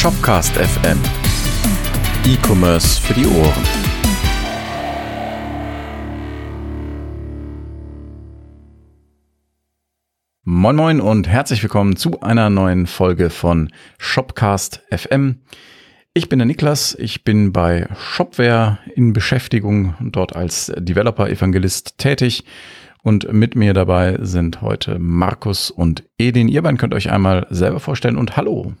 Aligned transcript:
Shopcast 0.00 0.54
FM. 0.54 0.98
E-Commerce 2.24 2.98
für 3.02 3.12
die 3.12 3.26
Ohren. 3.26 3.64
Moin 10.42 10.76
Moin 10.76 11.00
und 11.02 11.28
herzlich 11.28 11.62
willkommen 11.62 11.96
zu 11.96 12.18
einer 12.22 12.48
neuen 12.48 12.86
Folge 12.86 13.28
von 13.28 13.70
Shopcast 13.98 14.82
FM. 14.90 15.42
Ich 16.14 16.30
bin 16.30 16.38
der 16.38 16.46
Niklas, 16.46 16.96
ich 16.98 17.22
bin 17.22 17.52
bei 17.52 17.86
Shopware 17.94 18.78
in 18.94 19.12
Beschäftigung 19.12 19.96
und 20.00 20.16
dort 20.16 20.34
als 20.34 20.72
Developer-Evangelist 20.78 21.98
tätig. 21.98 22.44
Und 23.02 23.30
mit 23.30 23.54
mir 23.54 23.74
dabei 23.74 24.16
sind 24.22 24.62
heute 24.62 24.98
Markus 24.98 25.70
und 25.70 26.04
Edin. 26.16 26.48
Ihr 26.48 26.62
beiden 26.62 26.78
könnt 26.78 26.94
euch 26.94 27.10
einmal 27.10 27.46
selber 27.50 27.80
vorstellen 27.80 28.16
und 28.16 28.38
hallo. 28.38 28.72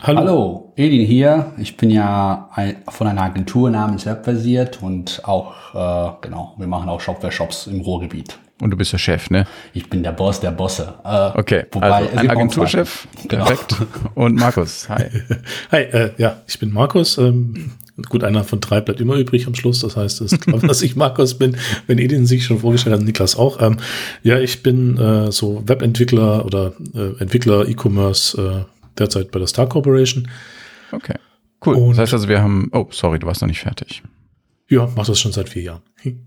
Hallo. 0.00 0.18
Hallo, 0.18 0.72
Edin 0.76 1.06
hier. 1.06 1.52
Ich 1.56 1.76
bin 1.76 1.90
ja 1.90 2.50
ein, 2.52 2.76
von 2.88 3.06
einer 3.06 3.22
Agentur 3.22 3.70
namens 3.70 4.04
Webbasiert 4.04 4.82
und 4.82 5.22
auch, 5.24 5.74
äh, 5.74 6.12
genau, 6.20 6.54
wir 6.58 6.66
machen 6.66 6.88
auch 6.88 7.00
Shopware-Shops 7.00 7.68
im 7.68 7.80
Ruhrgebiet. 7.80 8.38
Und 8.60 8.70
du 8.70 8.76
bist 8.76 8.92
der 8.92 8.98
Chef, 8.98 9.30
ne? 9.30 9.46
Ich 9.72 9.90
bin 9.90 10.02
der 10.02 10.12
Boss 10.12 10.40
der 10.40 10.52
Bosse. 10.52 10.94
Äh, 11.04 11.38
okay, 11.38 11.64
wobei, 11.72 11.90
also 11.90 12.16
ein 12.16 12.30
Agenturchef, 12.30 13.08
genau. 13.28 13.44
perfekt. 13.46 13.76
Und 14.14 14.36
Markus, 14.36 14.88
hi. 14.88 15.06
Hi, 15.72 15.82
äh, 15.82 16.10
ja, 16.18 16.36
ich 16.46 16.58
bin 16.58 16.72
Markus. 16.72 17.18
Ähm, 17.18 17.72
gut, 18.08 18.22
einer 18.22 18.44
von 18.44 18.60
drei 18.60 18.80
bleibt 18.80 19.00
immer 19.00 19.16
übrig 19.16 19.46
am 19.46 19.54
Schluss. 19.54 19.80
Das 19.80 19.96
heißt, 19.96 20.20
es 20.20 20.32
ist 20.32 20.42
klar, 20.42 20.60
dass 20.62 20.82
ich 20.82 20.96
Markus 20.96 21.34
bin. 21.34 21.56
Wenn 21.86 21.98
Edin 21.98 22.26
sich 22.26 22.44
schon 22.44 22.60
vorgestellt 22.60 22.96
hat, 22.96 23.04
Niklas 23.04 23.36
auch. 23.36 23.60
Ähm, 23.60 23.78
ja, 24.22 24.38
ich 24.38 24.62
bin 24.62 24.98
äh, 24.98 25.32
so 25.32 25.62
Webentwickler 25.66 26.44
oder 26.44 26.72
äh, 26.94 27.20
Entwickler 27.20 27.68
E-Commerce 27.68 28.40
äh, 28.40 28.73
derzeit 28.98 29.30
bei 29.30 29.38
der 29.38 29.48
Star 29.48 29.68
Corporation. 29.68 30.28
Okay, 30.92 31.14
cool. 31.66 31.74
Und 31.74 31.90
das 31.90 31.98
heißt 31.98 32.14
also, 32.14 32.28
wir 32.28 32.42
haben, 32.42 32.68
oh, 32.72 32.86
sorry, 32.90 33.18
du 33.18 33.26
warst 33.26 33.40
noch 33.40 33.48
nicht 33.48 33.60
fertig. 33.60 34.02
Ja, 34.68 34.88
mach 34.96 35.06
das 35.06 35.20
schon 35.20 35.32
seit 35.32 35.48
vier 35.48 35.62
Jahren. 35.62 35.82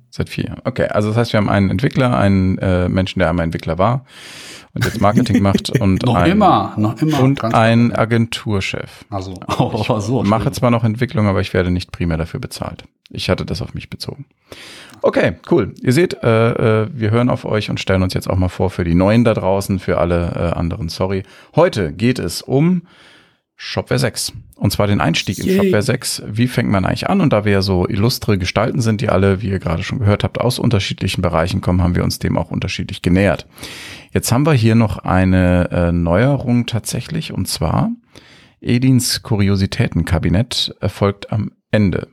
Seit 0.09 0.29
vier 0.29 0.45
Jahren. 0.45 0.61
Okay, 0.63 0.87
also 0.87 1.09
das 1.09 1.17
heißt, 1.17 1.33
wir 1.33 1.37
haben 1.37 1.49
einen 1.49 1.69
Entwickler, 1.69 2.17
einen 2.17 2.57
äh, 2.59 2.87
Menschen, 2.89 3.19
der 3.19 3.29
einmal 3.29 3.45
Entwickler 3.45 3.77
war 3.77 4.05
und 4.73 4.85
jetzt 4.85 5.01
Marketing 5.01 5.41
macht 5.41 5.69
und 5.81 6.05
noch 6.05 6.15
ein, 6.15 6.31
immer, 6.31 6.73
noch 6.77 7.01
immer 7.01 7.19
und 7.19 7.43
ein 7.43 7.93
Agenturchef. 7.95 9.05
Also, 9.09 9.33
oh, 9.57 9.99
so. 9.99 10.21
Ich 10.23 10.29
mache 10.29 10.51
zwar 10.51 10.71
noch 10.71 10.83
Entwicklung, 10.83 11.27
aber 11.27 11.41
ich 11.41 11.53
werde 11.53 11.71
nicht 11.71 11.91
primär 11.91 12.17
dafür 12.17 12.39
bezahlt. 12.39 12.83
Ich 13.09 13.29
hatte 13.29 13.45
das 13.45 13.61
auf 13.61 13.73
mich 13.73 13.89
bezogen. 13.89 14.25
Okay, 15.01 15.37
cool. 15.51 15.73
Ihr 15.81 15.93
seht, 15.93 16.21
äh, 16.23 16.83
äh, 16.83 16.89
wir 16.91 17.11
hören 17.11 17.29
auf 17.29 17.45
euch 17.45 17.69
und 17.69 17.79
stellen 17.79 18.03
uns 18.03 18.13
jetzt 18.13 18.29
auch 18.29 18.35
mal 18.35 18.49
vor 18.49 18.69
für 18.69 18.83
die 18.83 18.95
Neuen 18.95 19.23
da 19.23 19.33
draußen, 19.33 19.79
für 19.79 19.97
alle 19.97 20.33
äh, 20.35 20.57
anderen. 20.57 20.89
Sorry. 20.89 21.23
Heute 21.55 21.93
geht 21.93 22.19
es 22.19 22.41
um 22.41 22.83
Shopware 23.59 23.99
6. 23.99 24.33
Und 24.55 24.71
zwar 24.71 24.85
den 24.85 25.01
Einstieg 25.01 25.39
Yay. 25.39 25.49
in 25.49 25.63
Shopware 25.63 25.81
6. 25.81 26.23
Wie 26.27 26.47
fängt 26.47 26.69
man 26.69 26.85
eigentlich 26.85 27.09
an? 27.09 27.21
Und 27.21 27.33
da 27.33 27.43
wir 27.43 27.51
ja 27.51 27.61
so 27.63 27.87
illustre 27.87 28.37
Gestalten 28.37 28.81
sind, 28.81 29.01
die 29.01 29.09
alle, 29.09 29.41
wie 29.41 29.49
ihr 29.49 29.59
gerade 29.59 29.83
schon 29.83 29.97
gehört 29.97 30.23
habt, 30.23 30.39
aus 30.39 30.59
unterschiedlichen 30.59 31.23
Bereichen 31.23 31.59
kommen, 31.59 31.81
haben 31.81 31.95
wir 31.95 32.03
uns 32.03 32.19
dem 32.19 32.37
auch 32.37 32.51
unterschiedlich 32.51 33.01
genähert. 33.01 33.47
Jetzt 34.13 34.31
haben 34.31 34.45
wir 34.45 34.53
hier 34.53 34.75
noch 34.75 34.99
eine 34.99 35.69
äh, 35.71 35.91
Neuerung 35.91 36.67
tatsächlich. 36.67 37.33
Und 37.33 37.47
zwar 37.47 37.91
Edins 38.61 39.23
Kuriositätenkabinett 39.23 40.75
erfolgt 40.79 41.31
am 41.31 41.51
Ende. 41.71 42.07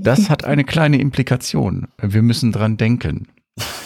Das 0.00 0.30
hat 0.30 0.44
eine 0.44 0.64
kleine 0.64 1.00
Implikation. 1.00 1.88
Wir 2.00 2.22
müssen 2.22 2.52
dran 2.52 2.76
denken. 2.76 3.28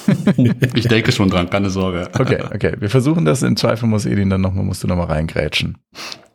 ich 0.74 0.88
denke 0.88 1.12
schon 1.12 1.30
dran, 1.30 1.48
keine 1.48 1.70
Sorge. 1.70 2.08
Okay, 2.12 2.42
okay. 2.52 2.74
Wir 2.78 2.90
versuchen 2.90 3.24
das. 3.24 3.42
Im 3.42 3.56
Zweifel 3.56 3.86
muss 3.86 4.06
Edin 4.06 4.30
dann 4.30 4.40
nochmal, 4.40 4.64
musst 4.64 4.82
du 4.82 4.88
nochmal 4.88 5.06
reingrätschen. 5.06 5.78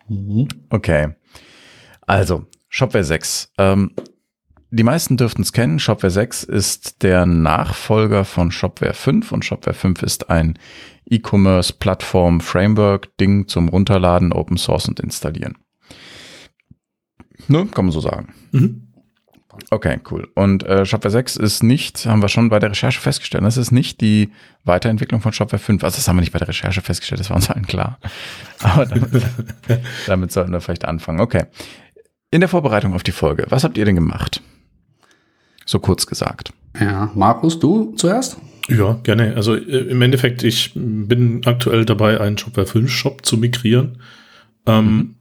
Mhm. 0.07 0.47
Okay. 0.69 1.09
Also, 2.01 2.45
Shopware 2.69 3.03
6. 3.03 3.51
Ähm, 3.57 3.91
die 4.69 4.83
meisten 4.83 5.17
dürften 5.17 5.43
es 5.43 5.53
kennen. 5.53 5.79
Shopware 5.79 6.11
6 6.11 6.43
ist 6.43 7.01
der 7.03 7.25
Nachfolger 7.25 8.25
von 8.25 8.51
Shopware 8.51 8.93
5 8.93 9.31
und 9.31 9.45
Shopware 9.45 9.73
5 9.73 10.03
ist 10.03 10.29
ein 10.29 10.59
E-Commerce-Plattform-Framework-Ding 11.09 13.47
zum 13.47 13.69
Runterladen, 13.69 14.33
Open 14.33 14.57
Source 14.57 14.89
und 14.89 14.99
installieren. 14.99 15.57
Ne, 17.47 17.65
kann 17.67 17.85
man 17.85 17.93
so 17.93 18.01
sagen. 18.01 18.33
Mhm. 18.51 18.86
Okay, 19.69 19.99
cool. 20.11 20.27
Und 20.35 20.63
äh, 20.63 20.85
Shopware 20.85 21.11
6 21.11 21.37
ist 21.37 21.63
nicht, 21.63 22.05
haben 22.05 22.21
wir 22.21 22.29
schon 22.29 22.49
bei 22.49 22.59
der 22.59 22.71
Recherche 22.71 23.01
festgestellt, 23.01 23.43
das 23.43 23.57
ist 23.57 23.71
nicht 23.71 24.01
die 24.01 24.31
Weiterentwicklung 24.63 25.21
von 25.21 25.33
Shopware 25.33 25.59
5. 25.59 25.83
Also 25.83 25.97
das 25.97 26.07
haben 26.07 26.17
wir 26.17 26.21
nicht 26.21 26.31
bei 26.31 26.39
der 26.39 26.47
Recherche 26.47 26.81
festgestellt, 26.81 27.19
das 27.19 27.29
war 27.29 27.35
uns 27.35 27.49
allen 27.49 27.67
klar. 27.67 27.99
Aber 28.59 28.85
damit, 28.85 29.23
damit 30.07 30.31
sollten 30.31 30.51
wir 30.51 30.61
vielleicht 30.61 30.85
anfangen. 30.85 31.19
Okay. 31.19 31.45
In 32.31 32.41
der 32.41 32.49
Vorbereitung 32.49 32.93
auf 32.93 33.03
die 33.03 33.11
Folge, 33.11 33.45
was 33.49 33.63
habt 33.63 33.77
ihr 33.77 33.85
denn 33.85 33.95
gemacht? 33.95 34.41
So 35.65 35.79
kurz 35.79 36.05
gesagt. 36.05 36.53
Ja, 36.79 37.11
Markus, 37.15 37.59
du 37.59 37.93
zuerst? 37.95 38.37
Ja, 38.69 38.93
gerne. 39.03 39.35
Also 39.35 39.55
äh, 39.55 39.59
im 39.59 40.01
Endeffekt, 40.01 40.43
ich 40.43 40.71
bin 40.75 41.41
aktuell 41.45 41.85
dabei, 41.85 42.19
einen 42.19 42.37
Shopware 42.37 42.67
5 42.67 42.91
Shop 42.91 43.25
zu 43.25 43.37
migrieren. 43.37 44.01
Ähm, 44.65 44.85
mhm. 44.85 45.15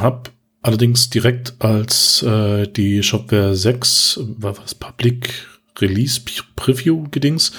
Hab 0.00 0.30
Allerdings 0.62 1.10
direkt 1.10 1.54
als 1.58 2.22
äh, 2.22 2.68
die 2.68 3.02
Shopware 3.02 3.54
6, 3.56 4.20
war 4.38 4.56
was 4.58 4.74
Public 4.74 5.48
Release 5.80 6.20
Preview 6.54 7.04
gedings, 7.10 7.52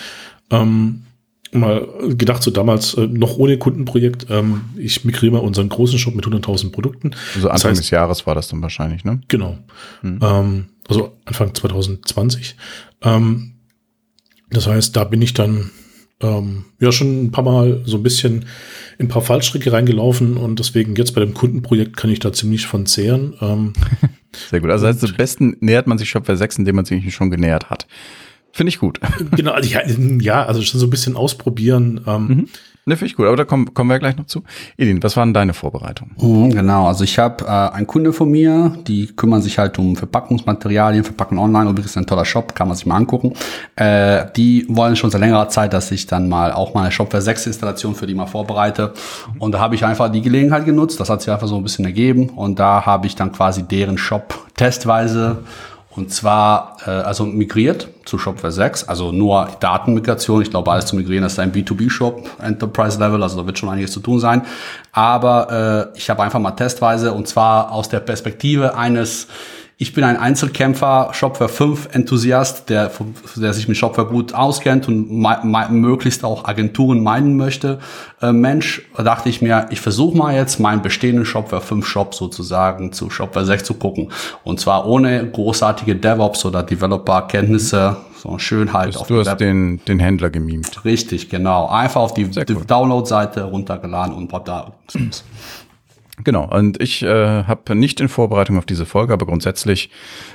ähm, 0.50 1.04
mal 1.52 1.88
gedacht, 2.16 2.42
so 2.42 2.52
damals 2.52 2.94
äh, 2.96 3.08
noch 3.08 3.38
ohne 3.38 3.58
Kundenprojekt, 3.58 4.28
ähm, 4.30 4.62
ich 4.78 5.04
migriere 5.06 5.34
mal 5.34 5.40
unseren 5.40 5.70
großen 5.70 6.00
Shop 6.00 6.16
mit 6.16 6.26
100.000 6.26 6.72
Produkten. 6.72 7.12
Also 7.36 7.50
Anfang 7.50 7.54
das 7.54 7.64
heißt, 7.66 7.80
des 7.80 7.90
Jahres 7.90 8.26
war 8.26 8.36
das 8.36 8.48
dann 8.48 8.62
wahrscheinlich, 8.62 9.04
ne? 9.04 9.22
Genau. 9.28 9.58
Mhm. 10.02 10.20
Ähm, 10.22 10.66
also 10.88 11.18
Anfang 11.26 11.54
2020. 11.54 12.56
Ähm, 13.02 13.54
das 14.50 14.68
heißt, 14.68 14.96
da 14.96 15.04
bin 15.04 15.22
ich 15.22 15.34
dann 15.34 15.72
ähm, 16.22 16.66
ja 16.80 16.92
schon 16.92 17.26
ein 17.26 17.32
paar 17.32 17.44
Mal 17.44 17.82
so 17.86 17.98
ein 17.98 18.04
bisschen 18.04 18.46
in 18.98 19.06
ein 19.06 19.10
paar 19.10 19.22
Fallstricke 19.22 19.72
reingelaufen 19.72 20.38
und 20.38 20.60
deswegen 20.60 20.96
jetzt 20.96 21.14
bei 21.14 21.22
dem 21.22 21.34
Kundenprojekt 21.34 21.98
kann 21.98 22.10
ich 22.10 22.20
da 22.20 22.32
ziemlich 22.32 22.66
von 22.68 22.86
zehren. 22.86 23.36
Ähm, 23.42 23.74
Sehr 24.50 24.62
gut. 24.62 24.70
Also, 24.70 24.86
also 24.86 25.08
am 25.08 25.16
besten 25.16 25.58
nähert 25.60 25.88
man 25.88 25.98
sich 25.98 26.10
Shopware 26.10 26.38
6, 26.38 26.60
indem 26.60 26.76
man 26.76 26.86
sich 26.86 27.14
schon 27.14 27.30
genähert 27.30 27.70
hat. 27.70 27.88
Finde 28.52 28.70
ich 28.70 28.80
gut. 28.80 29.00
Genau, 29.36 29.52
also 29.52 29.70
ja, 29.70 29.82
ja, 30.20 30.46
also 30.46 30.62
schon 30.62 30.80
so 30.80 30.86
ein 30.86 30.92
bisschen 30.92 31.16
ausprobieren. 31.16 32.02
Ähm, 32.06 32.28
mhm. 32.28 32.50
Ne, 32.86 32.98
finde 32.98 33.12
ich 33.12 33.16
gut, 33.16 33.26
aber 33.28 33.38
da 33.38 33.46
kommen, 33.46 33.74
kommen 33.74 33.90
wir 33.90 33.98
gleich 33.98 34.18
noch 34.18 34.26
zu. 34.26 34.44
Edin, 34.76 35.02
was 35.02 35.16
waren 35.16 35.34
deine 35.34 35.54
Vorbereitungen? 35.54 36.16
Mhm, 36.20 36.50
genau, 36.50 36.88
also 36.88 37.06
ich 37.06 37.18
habe 37.18 37.46
äh, 37.46 37.48
einen 37.48 37.88
Kunde 37.88 38.12
von 38.12 38.30
mir, 38.30 38.78
die 38.86 39.08
kümmern 39.08 39.42
sich 39.42 39.58
halt 39.58 39.80
um 39.80 39.96
Verpackungsmaterialien, 39.96 41.06
verpacken 41.06 41.38
online, 41.38 41.70
übrigens 41.70 41.96
ein 41.96 42.06
toller 42.06 42.26
Shop, 42.26 42.54
kann 42.56 42.68
man 42.68 42.76
sich 42.76 42.86
mal 42.86 42.98
angucken. 42.98 43.36
Äh, 43.78 44.26
die 44.36 44.66
wollen 44.68 44.98
schon 44.98 45.12
seit 45.12 45.22
längerer 45.22 45.48
Zeit, 45.48 45.72
dass 45.72 45.92
ich 45.92 46.08
dann 46.08 46.28
mal 46.28 46.52
auch 46.52 46.74
mal 46.74 46.82
eine 46.82 46.92
Shopware 46.92 47.22
6 47.22 47.48
Installation 47.48 47.96
für 47.96 48.06
die 48.06 48.16
mal 48.16 48.28
vorbereite. 48.28 48.94
Und 49.40 49.54
da 49.54 49.60
habe 49.60 49.76
ich 49.76 49.86
einfach 49.86 50.12
die 50.12 50.22
Gelegenheit 50.22 50.66
genutzt, 50.66 51.00
das 51.00 51.10
hat 51.10 51.22
sich 51.22 51.32
einfach 51.32 51.48
so 51.48 51.56
ein 51.56 51.64
bisschen 51.64 51.86
ergeben 51.86 52.30
und 52.30 52.60
da 52.60 52.86
habe 52.86 53.08
ich 53.08 53.16
dann 53.16 53.32
quasi 53.32 53.64
deren 53.64 53.98
Shop 53.98 54.46
testweise 54.56 55.44
und 55.96 56.12
zwar, 56.12 56.78
äh, 56.86 56.90
also 56.90 57.26
migriert 57.26 57.88
zu 58.06 58.18
Shopware 58.18 58.52
6, 58.52 58.90
also 58.90 59.12
nur 59.12 59.50
Datenmigration. 59.60 60.42
Ich 60.42 60.50
glaube, 60.50 60.72
alles 60.72 60.88
zu 60.88 60.96
migrieren 60.96 61.24
ist 61.24 61.38
ein 61.40 61.52
B2B-Shop, 61.52 62.28
Enterprise 62.42 63.00
Level, 63.00 63.22
also 63.22 63.40
da 63.40 63.46
wird 63.46 63.60
schon 63.60 63.70
einiges 63.70 63.92
zu 63.92 64.00
tun 64.00 64.20
sein. 64.20 64.42
Aber 64.92 65.92
äh, 65.94 65.98
ich 65.98 66.10
habe 66.10 66.24
einfach 66.24 66.40
mal 66.40 66.52
testweise 66.52 67.14
und 67.14 67.28
zwar 67.28 67.72
aus 67.72 67.90
der 67.90 68.00
Perspektive 68.00 68.76
eines 68.76 69.28
ich 69.78 69.94
bin 69.94 70.04
ein 70.04 70.18
Einzelkämpfer, 70.18 71.10
Shopware 71.14 71.50
5 71.50 71.90
Enthusiast, 71.94 72.70
der, 72.70 72.92
der 73.36 73.54
sich 73.54 73.68
mit 73.68 73.76
Shopware 73.76 74.08
gut 74.08 74.34
auskennt 74.34 74.88
und 74.88 75.10
möglichst 75.72 76.24
auch 76.24 76.46
Agenturen 76.46 77.02
meinen 77.02 77.38
möchte. 77.38 77.80
Äh, 78.22 78.32
Mensch, 78.32 78.84
dachte 78.96 79.30
ich 79.30 79.42
mir, 79.42 79.68
ich 79.72 79.82
versuche 79.82 80.16
mal 80.16 80.36
jetzt 80.36 80.60
meinen 80.60 80.82
bestehenden 80.82 81.26
Shopware 81.26 81.62
5 81.62 81.86
Shop 81.86 82.14
sozusagen 82.14 82.94
zu 82.94 83.10
Shopware 83.10 83.46
6 83.46 83.64
zu 83.64 83.74
gucken. 83.74 84.12
Und 84.44 84.60
zwar 84.60 84.88
ohne 84.88 85.30
großartige 85.30 85.96
DevOps 85.96 86.46
oder 86.46 86.62
Developer-Kenntnisse, 86.64 87.98
so 88.22 88.38
schön 88.38 88.72
halt. 88.74 88.96
auf 88.96 89.08
du 89.08 89.20
hast 89.20 89.38
den, 89.38 89.82
den 89.86 90.00
Händler 90.00 90.30
gemimt. 90.30 90.86
Richtig, 90.86 91.30
genau. 91.30 91.68
Einfach 91.68 92.02
auf 92.02 92.14
die, 92.14 92.26
die. 92.30 92.56
Download-Seite 92.56 93.44
runtergeladen 93.44 94.14
und 94.14 94.32
da. 94.48 94.74
Genau, 96.24 96.48
und 96.48 96.80
ich 96.80 97.02
äh, 97.02 97.44
habe 97.44 97.74
nicht 97.74 98.00
in 98.00 98.08
Vorbereitung 98.08 98.60
auf 98.60 98.68
diese 98.68 98.86
Folge, 98.86 99.14
aber 99.14 99.26
grundsätzlich 99.26 99.90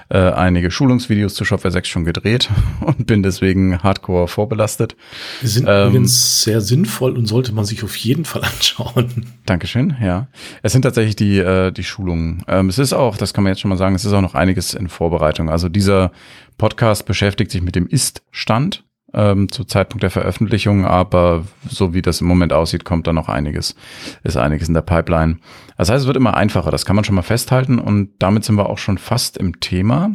äh, 0.09 0.19
einige 0.19 0.73
Schulungsvideos 0.73 1.35
zu 1.35 1.45
Shopware 1.45 1.71
6 1.71 1.87
schon 1.87 2.05
gedreht 2.05 2.51
und 2.81 3.07
bin 3.07 3.23
deswegen 3.23 3.81
hardcore 3.81 4.27
vorbelastet. 4.27 4.97
Die 5.41 5.47
sind 5.47 5.69
ähm, 5.69 5.91
übrigens 5.91 6.43
sehr 6.43 6.61
sinnvoll 6.61 7.17
und 7.17 7.27
sollte 7.27 7.53
man 7.53 7.65
sich 7.65 7.85
auf 7.85 7.95
jeden 7.95 8.25
Fall 8.25 8.43
anschauen. 8.57 9.27
Dankeschön, 9.47 9.97
ja. 10.03 10.27
Es 10.63 10.73
sind 10.73 10.83
tatsächlich 10.83 11.15
die, 11.15 11.39
äh, 11.39 11.71
die 11.71 11.85
Schulungen. 11.85 12.43
Ähm, 12.49 12.69
es 12.69 12.79
ist 12.79 12.93
auch, 12.93 13.17
das 13.17 13.33
kann 13.33 13.45
man 13.45 13.53
jetzt 13.53 13.61
schon 13.61 13.69
mal 13.69 13.77
sagen, 13.77 13.95
es 13.95 14.05
ist 14.05 14.13
auch 14.13 14.21
noch 14.21 14.35
einiges 14.35 14.75
in 14.75 14.89
Vorbereitung. 14.89 15.49
Also 15.49 15.69
dieser 15.69 16.11
Podcast 16.57 17.07
beschäftigt 17.07 17.53
sich 17.53 17.63
mit 17.63 17.77
dem 17.77 17.87
Ist-Stand 17.87 18.83
ähm, 19.15 19.51
zu 19.51 19.65
Zeitpunkt 19.65 20.03
der 20.03 20.11
Veröffentlichung, 20.11 20.85
aber 20.85 21.45
so 21.69 21.95
wie 21.95 22.03
das 22.03 22.21
im 22.21 22.27
Moment 22.27 22.53
aussieht, 22.53 22.85
kommt 22.85 23.07
da 23.07 23.13
noch 23.13 23.29
einiges, 23.29 23.75
ist 24.23 24.37
einiges 24.37 24.69
in 24.69 24.75
der 24.75 24.83
Pipeline. 24.83 25.39
Das 25.77 25.91
heißt, 25.91 26.03
es 26.03 26.07
wird 26.07 26.17
immer 26.17 26.37
einfacher, 26.37 26.71
das 26.71 26.85
kann 26.85 26.97
man 26.97 27.05
schon 27.05 27.15
mal 27.15 27.23
festhalten 27.23 27.79
und 27.79 28.11
damit 28.19 28.45
sind 28.45 28.57
wir 28.57 28.69
auch 28.69 28.79
schon 28.79 28.99
fast 28.99 29.37
im 29.39 29.61
Thema. 29.61 30.13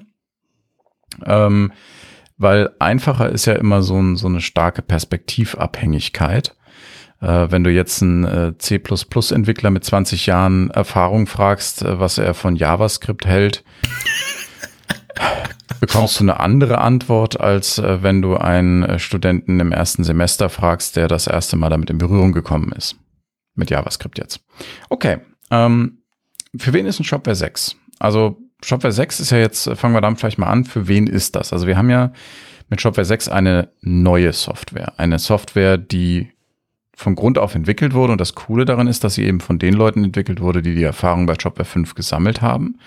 Ähm, 1.26 1.72
weil 2.38 2.72
einfacher 2.80 3.30
ist 3.30 3.46
ja 3.46 3.54
immer 3.54 3.82
so, 3.82 4.00
ein, 4.00 4.16
so 4.16 4.28
eine 4.28 4.42
starke 4.42 4.82
Perspektivabhängigkeit. 4.82 6.56
Äh, 7.22 7.48
wenn 7.52 7.64
du 7.64 7.72
jetzt 7.72 8.02
einen 8.02 8.26
äh, 8.26 8.58
C++-Entwickler 8.58 9.70
mit 9.70 9.84
20 9.84 10.26
Jahren 10.26 10.70
Erfahrung 10.72 11.28
fragst, 11.28 11.84
äh, 11.84 12.00
was 12.00 12.18
er 12.18 12.34
von 12.34 12.56
JavaScript 12.56 13.26
hält, 13.26 13.64
bekommst 15.80 16.20
du 16.20 16.24
eine 16.24 16.40
andere 16.40 16.80
Antwort, 16.80 17.40
als 17.40 17.78
äh, 17.78 18.02
wenn 18.02 18.22
du 18.22 18.38
einen 18.38 18.84
äh, 18.84 19.00
Studenten 19.00 19.60
im 19.60 19.72
ersten 19.72 20.04
Semester 20.04 20.50
fragst, 20.50 20.96
der 20.96 21.08
das 21.08 21.28
erste 21.28 21.58
Mal 21.58 21.70
damit 21.70 21.90
in 21.90 21.98
Berührung 21.98 22.32
gekommen 22.32 22.72
ist. 22.72 22.96
Mit 23.56 23.70
JavaScript 23.70 24.18
jetzt. 24.18 24.40
Okay. 24.90 25.20
Ähm, 25.52 26.00
für 26.56 26.74
wen 26.74 26.86
ist 26.86 27.00
ein 27.00 27.04
Shopware 27.04 27.36
6? 27.36 27.76
Also 28.00 28.38
Shopware 28.64 28.94
6 28.94 29.20
ist 29.20 29.32
ja 29.32 29.40
jetzt, 29.40 29.68
äh, 29.68 29.76
fangen 29.76 29.94
wir 29.94 30.02
damit 30.02 30.20
vielleicht 30.20 30.38
mal 30.38 30.48
an, 30.48 30.64
für 30.64 30.88
wen 30.88 31.08
ist 31.08 31.36
das? 31.36 31.52
Also 31.52 31.68
wir 31.68 31.78
haben 31.78 31.90
ja 31.90 32.14
mit 32.70 32.80
Shopware 32.80 33.06
6 33.06 33.28
eine 33.28 33.70
neue 33.82 34.32
Software. 34.32 34.94
Eine 34.98 35.20
Software, 35.20 35.78
die 35.78 36.32
von 36.96 37.16
Grund 37.16 37.38
auf 37.38 37.56
entwickelt 37.56 37.94
wurde. 37.94 38.14
Und 38.14 38.22
das 38.22 38.36
Coole 38.36 38.66
daran 38.66 38.88
ist, 38.88 39.04
dass 39.04 39.16
sie 39.16 39.26
eben 39.26 39.42
von 39.42 39.60
den 39.60 39.74
Leuten 39.74 40.04
entwickelt 40.04 40.40
wurde, 40.40 40.62
die 40.62 40.76
die 40.76 40.84
Erfahrung 40.84 41.26
bei 41.26 41.36
Shopware 41.40 41.66
5 41.66 41.96
gesammelt 41.96 42.42
haben 42.42 42.78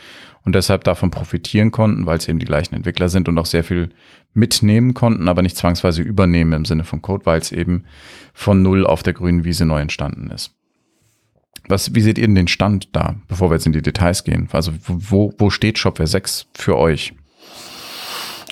und 0.46 0.54
deshalb 0.54 0.84
davon 0.84 1.10
profitieren 1.10 1.72
konnten, 1.72 2.06
weil 2.06 2.18
es 2.18 2.28
eben 2.28 2.38
die 2.38 2.46
gleichen 2.46 2.76
Entwickler 2.76 3.08
sind 3.08 3.28
und 3.28 3.36
auch 3.36 3.46
sehr 3.46 3.64
viel 3.64 3.90
mitnehmen 4.32 4.94
konnten, 4.94 5.28
aber 5.28 5.42
nicht 5.42 5.56
zwangsweise 5.56 6.02
übernehmen 6.02 6.52
im 6.52 6.64
Sinne 6.64 6.84
von 6.84 7.02
Code, 7.02 7.26
weil 7.26 7.40
es 7.40 7.50
eben 7.50 7.84
von 8.32 8.62
Null 8.62 8.86
auf 8.86 9.02
der 9.02 9.12
grünen 9.12 9.44
Wiese 9.44 9.66
neu 9.66 9.80
entstanden 9.80 10.30
ist. 10.30 10.52
Was, 11.66 11.96
wie 11.96 12.00
seht 12.00 12.16
ihr 12.16 12.26
denn 12.26 12.36
den 12.36 12.46
Stand 12.46 12.94
da, 12.94 13.16
bevor 13.26 13.50
wir 13.50 13.56
jetzt 13.56 13.66
in 13.66 13.72
die 13.72 13.82
Details 13.82 14.22
gehen? 14.22 14.48
Also 14.52 14.72
wo, 14.86 15.34
wo 15.36 15.50
steht 15.50 15.78
Shopware 15.78 16.06
6 16.06 16.46
für 16.54 16.78
euch? 16.78 17.12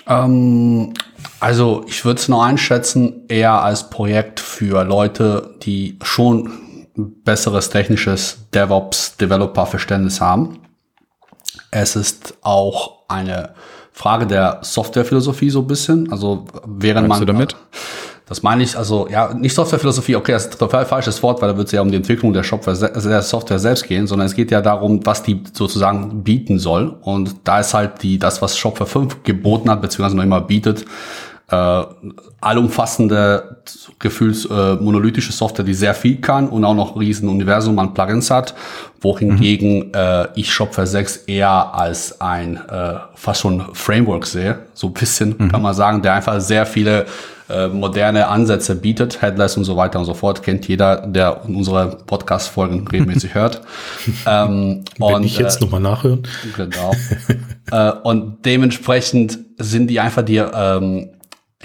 Ähm, 0.09 0.95
also 1.39 1.85
ich 1.87 2.05
würde 2.05 2.19
es 2.19 2.29
noch 2.29 2.43
einschätzen, 2.43 3.23
eher 3.29 3.63
als 3.63 3.89
Projekt 3.89 4.41
für 4.41 4.83
Leute, 4.83 5.55
die 5.63 5.97
schon 6.03 6.51
besseres 6.97 7.71
technisches 7.71 8.49
DevOps-Developer-Verständnis 8.53 10.21
haben 10.21 10.59
es 11.75 11.97
ist 11.97 12.35
auch 12.43 13.01
eine 13.09 13.51
Frage 13.93 14.27
der 14.27 14.61
Softwarephilosophie 14.63 15.51
so 15.51 15.61
ein 15.61 15.67
bisschen. 15.67 16.11
Also 16.11 16.47
während 16.67 17.09
Meinst 17.09 17.21
man. 17.21 17.27
Du 17.27 17.33
damit? 17.33 17.57
Das 18.27 18.43
meine 18.43 18.63
ich, 18.63 18.79
also 18.79 19.07
ja, 19.11 19.35
nicht 19.35 19.55
Softwarephilosophie, 19.55 20.17
okay, 20.17 20.33
das 20.33 20.47
ist 20.47 20.59
total 20.59 20.87
falsches 20.87 21.23
Wort, 21.23 21.43
weil 21.43 21.51
da 21.51 21.59
wird 21.59 21.67
es 21.67 21.73
ja 21.73 21.83
um 21.83 21.91
die 21.91 21.97
Entwicklung 21.97 22.33
der 22.33 22.43
Software 22.43 23.59
selbst 23.59 23.87
gehen, 23.87 24.07
sondern 24.07 24.27
es 24.27 24.35
geht 24.35 24.51
ja 24.51 24.63
darum, 24.63 25.05
was 25.05 25.23
die 25.23 25.43
sozusagen 25.53 26.23
bieten 26.23 26.59
soll. 26.59 26.97
Und 27.03 27.37
da 27.45 27.61
ist 27.61 27.75
halt 27.75 28.03
die, 28.03 28.19
das, 28.19 28.41
was 28.41 28.57
Shopware 28.57 28.89
5 28.89 29.25
geboten 29.25 29.69
hat, 29.69 29.83
beziehungsweise 29.83 30.17
noch 30.17 30.25
immer 30.25 30.41
bietet, 30.41 30.87
äh, 31.51 31.83
allumfassende, 32.41 33.57
gefühls 33.99 34.47
äh, 34.47 34.75
monolithische 34.75 35.33
Software, 35.33 35.65
die 35.65 35.75
sehr 35.75 35.95
viel 35.95 36.21
kann 36.21 36.49
und 36.49 36.65
auch 36.65 36.75
noch 36.75 36.99
riesen 36.99 37.29
Universum 37.29 37.79
an 37.79 37.95
Plugins 37.95 38.31
hat, 38.31 38.55
wohingegen 39.01 39.89
mhm. 39.89 39.93
äh, 39.95 40.29
ich 40.35 40.53
Shopware 40.53 40.87
6 40.87 41.17
eher 41.27 41.75
als 41.75 42.21
ein 42.21 42.57
äh, 42.57 42.95
fast 43.15 43.43
schon 43.43 43.63
Framework 43.75 44.27
sehe, 44.27 44.61
so 44.75 44.89
ein 44.89 44.95
bisschen 44.95 45.35
mhm. 45.39 45.49
kann 45.51 45.63
man 45.63 45.75
sagen, 45.75 46.03
der 46.03 46.15
einfach 46.15 46.41
sehr 46.41 46.67
viele 46.67 47.07
äh, 47.47 47.69
moderne 47.69 48.29
Ansätze 48.29 48.75
bietet, 48.75 49.21
Headless 49.21 49.59
und 49.59 49.65
so 49.65 49.77
weiter 49.77 49.99
und 49.99 50.07
so 50.07 50.15
fort, 50.15 50.43
kennt 50.43 50.67
jeder, 50.67 51.07
der 51.07 51.45
unsere 51.45 51.99
Podcast-Folgen 52.07 52.89
regelmäßig 52.89 53.35
hört. 53.35 53.61
Ähm, 54.27 54.85
Wenn 54.97 55.15
und, 55.15 55.25
ich 55.25 55.39
jetzt 55.39 55.61
äh, 55.61 55.65
nochmal 55.65 55.81
nachhören. 55.81 56.23
Genau. 56.57 56.93
äh, 57.71 57.93
und 58.03 58.47
dementsprechend 58.47 59.39
sind 59.59 59.89
die 59.89 60.01
einfach 60.01 60.23
die 60.23 60.39
ähm, 60.39 61.11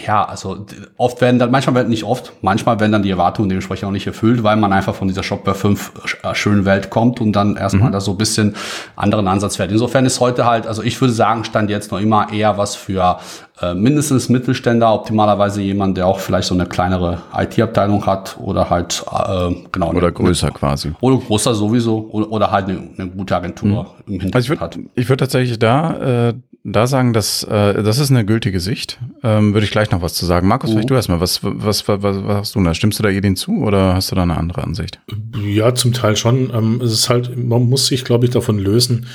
ja, 0.06 0.26
also 0.26 0.66
oft 0.98 1.22
werden 1.22 1.40
dann, 1.40 1.52
manchmal 1.52 1.76
werden 1.76 1.90
nicht 1.90 2.04
oft, 2.04 2.34
manchmal 2.42 2.80
werden 2.80 2.92
dann 2.92 3.04
die 3.04 3.12
Erwartungen 3.12 3.50
dementsprechend 3.50 3.88
auch 3.88 3.92
nicht 3.92 4.08
erfüllt, 4.08 4.44
weil 4.44 4.56
man 4.56 4.74
einfach 4.74 4.96
von 4.96 5.08
dieser 5.08 5.24
Shopware 5.24 5.56
5 5.56 5.92
äh, 6.24 6.36
schönen 6.36 6.66
Welt 6.66 6.90
kommt 6.90 7.22
und 7.22 7.34
dann 7.34 7.56
erstmal 7.56 7.90
mhm. 7.90 7.94
da 7.94 8.02
so 8.02 8.12
ein 8.12 8.18
bisschen 8.18 8.56
anderen 8.96 9.28
Ansatz 9.28 9.58
fährt. 9.58 9.72
Insofern 9.72 10.06
ist 10.06 10.20
heute 10.20 10.46
halt, 10.46 10.68
also 10.68 10.84
ich 10.84 11.00
würde 11.00 11.14
sagen, 11.14 11.44
stand 11.44 11.70
jetzt 11.70 11.92
noch 11.92 12.00
immer 12.00 12.32
eher 12.32 12.58
was 12.58 12.76
für 12.76 13.20
äh, 13.62 13.74
mindestens 13.74 14.30
Mittelständler, 14.30 14.94
optimalerweise 14.94 15.62
jemand, 15.62 15.98
der 15.98 16.08
auch 16.08 16.20
vielleicht 16.20 16.48
so 16.48 16.54
eine 16.54 16.66
kleinere 16.66 17.22
IT-Abteilung 17.36 18.06
hat 18.06 18.38
oder 18.40 18.70
halt 18.70 19.04
äh, 19.12 19.56
genau. 19.72 19.90
Oder 19.90 20.08
eine, 20.08 20.12
größer 20.14 20.48
eine, 20.48 20.56
quasi. 20.56 20.92
Oder 21.02 21.18
größer 21.18 21.54
sowieso 21.54 22.08
oder, 22.12 22.32
oder 22.32 22.52
halt 22.52 22.70
eine, 22.70 22.90
eine 22.98 23.10
gute 23.10 23.36
Agentur 23.36 23.96
mhm. 24.06 24.14
im 24.14 24.20
Hintergrund 24.22 24.36
also 24.36 24.46
ich 24.46 24.50
würd, 24.50 24.62
hat. 24.62 24.80
Ich 24.96 25.10
würde 25.10 25.24
tatsächlich 25.24 25.60
da, 25.60 26.30
äh, 26.30 26.34
da 26.64 26.88
sagen, 26.88 27.14
dass 27.14 27.44
äh, 27.44 27.84
das 27.84 28.00
ist 28.00 28.12
eine 28.12 28.26
gültige 28.26 28.60
Sicht. 28.60 29.00
Ähm, 29.24 29.54
würde 29.54 29.66
ich 29.66 29.72
gleich 29.72 29.92
noch 29.92 30.02
was 30.02 30.14
zu 30.14 30.26
sagen. 30.26 30.48
Markus, 30.48 30.70
uh. 30.70 30.74
vielleicht 30.74 30.90
du 30.90 30.96
erstmal. 30.96 31.20
Was, 31.20 31.44
was, 31.44 31.88
was, 31.88 32.02
was, 32.02 32.24
was 32.26 32.38
hast 32.38 32.56
du 32.56 32.64
da? 32.64 32.74
Stimmst 32.74 33.00
du 33.00 33.04
da 33.04 33.10
jedem 33.10 33.36
zu 33.36 33.64
oder 33.64 33.94
hast 33.96 34.12
du 34.12 34.16
da 34.16 34.24
eine 34.24 34.38
andere 34.38 34.64
Ansicht? 34.64 35.00
Ja, 35.44 35.74
zum 35.76 35.94
Teil 35.94 36.16
schon. 36.16 36.52
Ähm, 36.54 36.82
es 36.84 36.92
ist 36.92 37.10
halt, 37.10 37.36
man 37.38 37.70
muss 37.70 37.88
sich, 37.88 38.06
glaube 38.06 38.26
ich, 38.26 38.32
davon 38.32 38.60
lösen, 38.60 39.08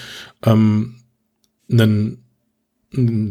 ähm, 0.44 0.96
einen 1.70 2.23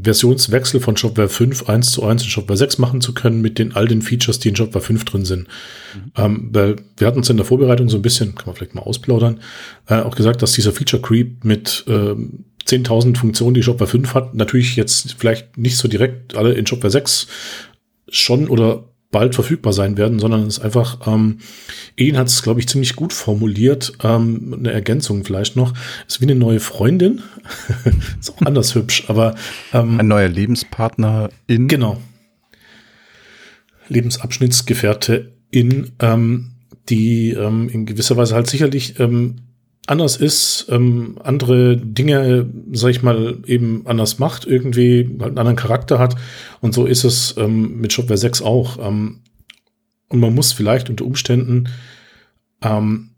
Versionswechsel 0.04 0.80
von 0.80 0.98
Shopware 0.98 1.30
5 1.30 1.70
1 1.70 1.92
zu 1.92 2.04
1 2.04 2.24
in 2.24 2.30
Shopware 2.30 2.58
6 2.58 2.78
machen 2.78 3.02
zu 3.02 3.14
können 3.14 3.42
mit 3.42 3.60
den 3.60 3.76
all 3.76 3.88
den 3.88 4.02
Features, 4.02 4.40
die 4.40 4.50
in 4.50 4.56
Shopware 4.56 4.84
5 4.84 5.06
drin 5.06 5.26
sind. 5.26 5.48
Mhm. 5.48 6.12
Ähm, 6.16 6.50
weil 6.52 6.76
wir 6.98 7.08
hatten 7.08 7.20
uns 7.20 7.30
in 7.30 7.38
der 7.38 7.46
Vorbereitung 7.46 7.90
so 7.90 7.98
ein 7.98 8.02
bisschen, 8.02 8.36
kann 8.36 8.48
man 8.48 8.56
vielleicht 8.56 8.76
mal 8.76 8.82
ausplaudern, 8.82 9.42
äh, 9.88 9.96
auch 9.96 10.16
gesagt, 10.16 10.42
dass 10.42 10.54
dieser 10.54 10.72
Feature 10.72 11.02
Creep 11.02 11.44
mit 11.44 11.84
ähm, 11.88 12.46
10.000 12.66 13.18
Funktionen, 13.18 13.54
die 13.54 13.64
Shopware 13.64 13.90
5 13.90 14.14
hat, 14.14 14.36
natürlich 14.36 14.76
jetzt 14.76 15.16
vielleicht 15.18 15.58
nicht 15.58 15.78
so 15.78 15.88
direkt 15.88 16.36
alle 16.36 16.54
in 16.54 16.66
Shopware 16.66 16.92
6 16.92 17.28
schon 18.10 18.48
oder 18.48 18.86
bald 19.14 19.36
verfügbar 19.36 19.72
sein 19.72 19.96
werden, 19.96 20.20
sondern 20.20 20.42
es 20.42 20.58
ist 20.58 20.64
einfach, 20.64 21.08
ähm, 21.08 21.38
Ian 21.96 22.18
hat 22.18 22.28
es, 22.28 22.44
glaube 22.44 22.60
ich, 22.60 22.68
ziemlich 22.68 22.98
gut 22.98 23.14
formuliert, 23.14 23.94
ähm, 24.04 24.54
eine 24.60 24.74
Ergänzung 24.74 25.24
vielleicht 25.24 25.56
noch, 25.56 25.74
ist 26.06 26.20
wie 26.20 26.26
eine 26.26 26.36
neue 26.36 26.60
Freundin, 26.60 27.22
ist 28.20 28.32
auch 28.32 28.42
anders 28.46 28.76
hübsch, 28.76 29.06
aber 29.08 29.36
ähm, 29.72 30.02
ein 30.02 30.08
neuer 30.10 30.28
Lebenspartner 30.28 31.30
in? 31.48 31.70
Genau. 31.70 32.02
Lebensabschnittsgefährte 33.88 35.34
in 35.52 35.92
ähm, 36.00 36.52
die 36.90 37.32
ähm, 37.32 37.70
in 37.70 37.86
gewisser 37.86 38.18
Weise 38.18 38.36
halt 38.36 38.48
sicherlich 38.48 39.00
ähm, 39.00 39.36
anders 39.88 40.16
ist, 40.16 40.68
ähm, 40.70 41.18
andere 41.24 41.78
Dinge, 41.78 42.50
sag 42.72 42.92
ich 42.92 43.04
mal, 43.04 43.38
eben 43.46 43.86
anders 43.86 44.20
macht, 44.20 44.46
irgendwie 44.46 45.08
halt 45.20 45.30
einen 45.30 45.38
anderen 45.38 45.58
Charakter 45.58 46.00
hat. 46.00 46.16
Und 46.62 46.74
so 46.74 46.86
ist 46.86 47.04
es 47.04 47.36
ähm, 47.38 47.80
mit 47.82 47.92
Shopware 47.92 48.18
6 48.18 48.42
auch. 48.42 48.78
Ähm, 48.80 49.22
und 50.10 50.20
man 50.20 50.34
muss 50.34 50.54
vielleicht 50.54 50.90
unter 50.90 51.06
Umständen 51.06 51.70
ähm, 52.62 53.13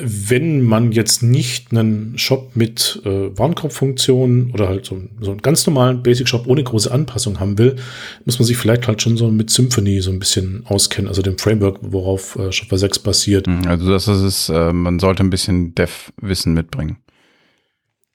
wenn 0.00 0.62
man 0.62 0.92
jetzt 0.92 1.22
nicht 1.22 1.72
einen 1.72 2.16
Shop 2.18 2.52
mit 2.54 3.00
äh, 3.04 3.36
Warenkorbfunktion 3.36 4.52
oder 4.52 4.68
halt 4.68 4.86
so, 4.86 5.00
so 5.20 5.32
einen 5.32 5.42
ganz 5.42 5.66
normalen 5.66 6.02
Basic 6.02 6.28
Shop 6.28 6.46
ohne 6.46 6.62
große 6.62 6.90
Anpassung 6.90 7.40
haben 7.40 7.58
will, 7.58 7.76
muss 8.24 8.38
man 8.38 8.46
sich 8.46 8.56
vielleicht 8.56 8.86
halt 8.86 9.02
schon 9.02 9.16
so 9.16 9.30
mit 9.30 9.50
Symphony 9.50 10.00
so 10.00 10.10
ein 10.10 10.18
bisschen 10.18 10.64
auskennen, 10.66 11.08
also 11.08 11.22
dem 11.22 11.38
Framework, 11.38 11.78
worauf 11.82 12.36
äh, 12.36 12.52
Shopware 12.52 12.78
6 12.78 13.00
basiert. 13.00 13.46
Hm, 13.46 13.66
also 13.66 13.90
das 13.90 14.06
ist, 14.08 14.48
äh, 14.48 14.72
man 14.72 14.98
sollte 14.98 15.22
ein 15.22 15.30
bisschen 15.30 15.74
Dev-Wissen 15.74 16.54
mitbringen. 16.54 16.98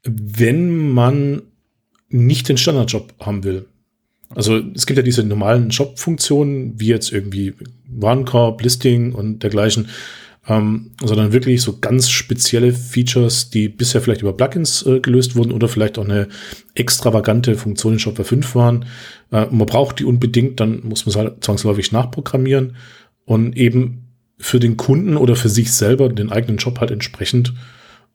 Wenn 0.03 0.91
man 0.91 1.43
nicht 2.09 2.47
den 2.47 2.57
Standard-Shop 2.57 3.13
haben 3.19 3.43
will. 3.43 3.65
Also 4.29 4.61
es 4.73 4.85
gibt 4.85 4.97
ja 4.97 5.03
diese 5.03 5.23
normalen 5.23 5.71
Shop-Funktionen, 5.71 6.79
wie 6.79 6.87
jetzt 6.87 7.11
irgendwie 7.11 7.53
Warenkorb, 7.87 8.61
Listing 8.61 9.13
und 9.13 9.43
dergleichen 9.43 9.89
ähm, 10.47 10.91
sondern 11.01 11.31
wirklich 11.31 11.61
so 11.61 11.79
ganz 11.79 12.09
spezielle 12.09 12.73
Features, 12.73 13.49
die 13.49 13.69
bisher 13.69 14.01
vielleicht 14.01 14.21
über 14.21 14.33
Plugins 14.33 14.85
äh, 14.85 14.99
gelöst 14.99 15.35
wurden 15.35 15.53
oder 15.53 15.69
vielleicht 15.69 15.97
auch 15.97 16.03
eine 16.03 16.27
extravagante 16.75 17.55
Funktion 17.55 17.93
in 17.93 17.99
Shopware 17.99 18.27
5 18.27 18.55
waren. 18.55 18.85
Äh, 19.31 19.45
man 19.51 19.65
braucht 19.65 19.99
die 19.99 20.05
unbedingt, 20.05 20.59
dann 20.59 20.81
muss 20.83 21.05
man 21.05 21.11
es 21.11 21.15
halt 21.15 21.43
zwangsläufig 21.43 21.91
nachprogrammieren 21.91 22.75
und 23.25 23.55
eben 23.55 24.09
für 24.37 24.59
den 24.59 24.75
Kunden 24.75 25.15
oder 25.15 25.37
für 25.37 25.49
sich 25.49 25.71
selber 25.71 26.09
den 26.09 26.31
eigenen 26.31 26.59
Shop 26.59 26.79
halt 26.81 26.91
entsprechend, 26.91 27.53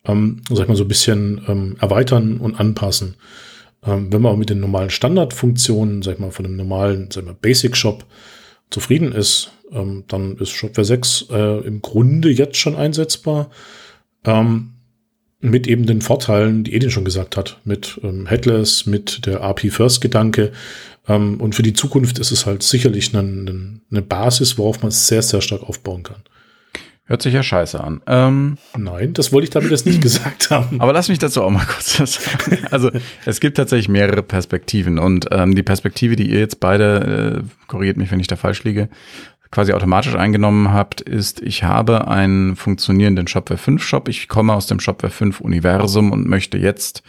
ähm, 0.04 0.42
sag 0.50 0.64
ich 0.64 0.68
mal, 0.68 0.76
so 0.76 0.84
ein 0.84 0.88
bisschen 0.88 1.40
ähm, 1.48 1.76
erweitern 1.80 2.38
und 2.38 2.60
anpassen. 2.60 3.14
Ähm, 3.86 4.12
wenn 4.12 4.20
man 4.20 4.32
auch 4.32 4.36
mit 4.36 4.50
den 4.50 4.60
normalen 4.60 4.90
Standardfunktionen, 4.90 6.02
sag 6.02 6.14
ich 6.14 6.18
mal, 6.18 6.30
von 6.30 6.44
einem 6.44 6.56
normalen, 6.56 7.08
sag 7.10 7.22
ich 7.22 7.28
mal, 7.28 7.36
Basic 7.40 7.74
Shop 7.74 8.04
zufrieden 8.68 9.12
ist, 9.12 9.52
ähm, 9.72 10.04
dann 10.08 10.36
ist 10.36 10.50
Shopware 10.50 10.84
6 10.84 11.26
äh, 11.30 11.66
im 11.66 11.82
Grunde 11.82 12.30
jetzt 12.30 12.56
schon 12.56 12.76
einsetzbar. 12.76 13.50
Ähm, 14.24 14.74
mit 15.40 15.68
eben 15.68 15.86
den 15.86 16.00
Vorteilen, 16.00 16.64
die 16.64 16.74
Edin 16.74 16.90
schon 16.90 17.04
gesagt 17.04 17.36
hat, 17.36 17.60
mit 17.64 18.00
ähm, 18.02 18.26
Headless, 18.26 18.86
mit 18.86 19.24
der 19.26 19.42
API-First-Gedanke, 19.42 20.52
Ähm, 21.08 21.40
und 21.40 21.54
für 21.54 21.62
die 21.62 21.72
Zukunft 21.72 22.18
ist 22.18 22.30
es 22.30 22.44
halt 22.46 22.62
sicherlich 22.62 23.16
eine, 23.16 23.80
eine 23.90 24.02
Basis, 24.02 24.58
worauf 24.58 24.82
man 24.82 24.90
sehr, 24.90 25.22
sehr 25.22 25.40
stark 25.40 25.62
aufbauen 25.62 26.02
kann. 26.02 26.22
Hört 27.04 27.22
sich 27.22 27.32
ja 27.32 27.42
scheiße 27.42 27.82
an. 27.82 28.02
Ähm, 28.06 28.58
Nein, 28.76 29.14
das 29.14 29.32
wollte 29.32 29.44
ich 29.44 29.50
damit 29.50 29.70
jetzt 29.70 29.86
nicht 29.86 30.02
gesagt 30.02 30.50
haben. 30.50 30.78
aber 30.78 30.92
lass 30.92 31.08
mich 31.08 31.18
dazu 31.18 31.42
auch 31.42 31.50
mal 31.50 31.64
kurz 31.64 31.98
was 31.98 32.22
sagen. 32.22 32.58
Also 32.70 32.90
es 33.24 33.40
gibt 33.40 33.56
tatsächlich 33.56 33.88
mehrere 33.88 34.22
Perspektiven 34.22 34.98
und 34.98 35.26
ähm, 35.30 35.54
die 35.54 35.62
Perspektive, 35.62 36.16
die 36.16 36.30
ihr 36.30 36.40
jetzt 36.40 36.60
beide, 36.60 37.42
äh, 37.42 37.66
korrigiert 37.66 37.96
mich, 37.96 38.10
wenn 38.10 38.20
ich 38.20 38.26
da 38.26 38.36
falsch 38.36 38.62
liege, 38.64 38.90
quasi 39.50 39.72
automatisch 39.72 40.14
eingenommen 40.14 40.72
habt, 40.72 41.00
ist, 41.00 41.40
ich 41.40 41.64
habe 41.64 42.08
einen 42.08 42.56
funktionierenden 42.56 43.26
Shopware 43.26 43.58
5 43.58 43.82
Shop. 43.82 44.08
Ich 44.08 44.28
komme 44.28 44.52
aus 44.52 44.66
dem 44.66 44.80
Shopware 44.80 45.12
5 45.12 45.40
Universum 45.40 46.12
und 46.12 46.28
möchte 46.28 46.58
jetzt 46.58 47.02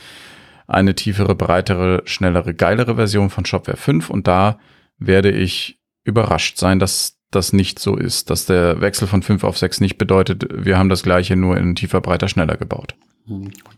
eine 0.67 0.96
tiefere, 0.96 1.36
breitere, 1.36 2.03
schnellere, 2.05 2.53
geilere 2.53 2.96
Version 2.96 3.29
von 3.29 3.46
Shopware 3.46 3.77
5 3.77 4.10
und 4.10 4.27
da 4.27 4.60
werde 5.00 5.31
ich 5.31 5.79
überrascht 6.03 6.58
sein, 6.58 6.79
dass 6.79 7.17
das 7.31 7.53
nicht 7.53 7.79
so 7.79 7.96
ist, 7.96 8.29
dass 8.29 8.46
der 8.46 8.81
Wechsel 8.81 9.08
von 9.08 9.22
5 9.22 9.43
auf 9.43 9.58
6 9.58 9.81
nicht 9.81 9.98
bedeutet, 9.98 10.48
wir 10.51 10.77
haben 10.77 10.89
das 10.89 11.03
gleiche 11.03 11.36
nur 11.36 11.58
in 11.58 11.75
tiefer, 11.75 12.01
breiter, 12.01 12.27
schneller 12.27 12.58
gebaut. 12.58 12.96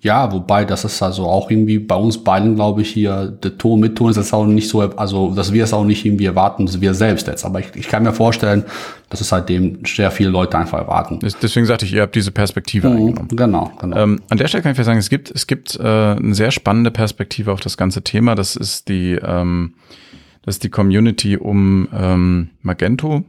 Ja, 0.02 0.32
wobei 0.32 0.66
das 0.66 0.84
ist 0.86 1.02
also 1.02 1.26
auch 1.26 1.52
irgendwie 1.52 1.80
bei 1.80 1.96
uns 1.96 2.24
beiden, 2.24 2.56
glaube 2.56 2.82
ich, 2.82 2.90
hier 2.90 3.28
der 3.44 3.58
Ton 3.58 3.80
mit 3.80 3.96
Ton 3.96 4.10
ist 4.12 4.18
jetzt 4.18 4.34
auch 4.34 4.46
nicht 4.46 4.70
so, 4.70 4.82
also 4.82 5.34
dass 5.34 5.54
wir 5.54 5.64
es 5.64 5.74
auch 5.74 5.84
nicht 5.86 6.06
irgendwie 6.06 6.26
erwarten, 6.26 6.66
dass 6.66 6.82
wir 6.82 6.94
selbst 6.94 7.28
jetzt. 7.28 7.46
Aber 7.46 7.60
ich, 7.60 7.68
ich 7.76 7.88
kann 7.88 8.04
mir 8.04 8.14
vorstellen, 8.14 8.64
dass 9.10 9.22
es 9.22 9.32
halt 9.32 9.50
dem 9.50 9.80
sehr 9.86 10.10
viele 10.12 10.30
Leute 10.30 10.58
einfach 10.58 10.80
erwarten. 10.80 11.20
Deswegen 11.42 11.66
sagte 11.66 11.86
ich, 11.86 11.94
ihr 11.94 12.02
habt 12.02 12.16
diese 12.16 12.32
Perspektive 12.32 12.90
Mhm, 12.90 12.96
eingenommen. 12.98 13.28
Genau, 13.30 13.72
genau. 13.80 13.98
Ähm, 13.98 14.22
an 14.30 14.38
der 14.38 14.48
Stelle 14.48 14.64
kann 14.64 14.72
ich 14.72 14.84
sagen, 14.84 15.00
es 15.00 15.10
gibt, 15.10 15.30
es 15.32 15.48
gibt 15.48 15.76
äh, 15.80 15.84
eine 15.84 16.34
sehr 16.34 16.52
spannende 16.52 16.92
Perspektive 16.92 17.52
auf 17.52 17.60
das 17.60 17.78
ganze 17.78 18.02
Thema. 18.04 18.36
Das 18.36 18.56
ist 18.56 18.90
die, 18.90 19.20
ähm, 19.22 19.76
das 20.44 20.56
ist 20.56 20.64
die 20.64 20.70
Community 20.70 21.38
um 21.38 21.88
ähm, 21.94 22.50
Magento. 22.62 23.24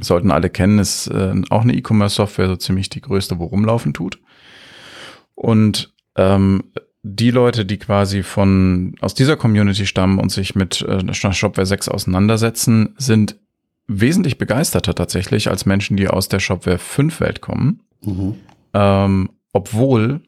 Sollten 0.00 0.30
alle 0.30 0.48
kennen, 0.50 0.78
ist 0.78 1.08
äh, 1.08 1.34
auch 1.50 1.62
eine 1.62 1.74
E-Commerce-Software, 1.74 2.48
so 2.48 2.56
ziemlich 2.56 2.88
die 2.88 3.00
größte, 3.02 3.38
wo 3.38 3.44
rumlaufen 3.44 3.92
tut. 3.92 4.18
Und 5.42 5.92
ähm, 6.14 6.62
die 7.02 7.32
Leute, 7.32 7.66
die 7.66 7.78
quasi 7.78 8.22
von 8.22 8.94
aus 9.00 9.14
dieser 9.14 9.36
Community 9.36 9.86
stammen 9.86 10.20
und 10.20 10.30
sich 10.30 10.54
mit 10.54 10.82
äh, 10.82 11.12
Shopware 11.12 11.66
6 11.66 11.88
auseinandersetzen, 11.88 12.94
sind 12.96 13.36
wesentlich 13.88 14.38
begeisterter 14.38 14.94
tatsächlich 14.94 15.50
als 15.50 15.66
Menschen, 15.66 15.96
die 15.96 16.06
aus 16.06 16.28
der 16.28 16.38
Shopware 16.38 16.78
5 16.78 17.18
Welt 17.20 17.40
kommen. 17.40 17.80
mhm. 18.02 18.36
Ähm, 18.74 19.30
obwohl 19.52 20.22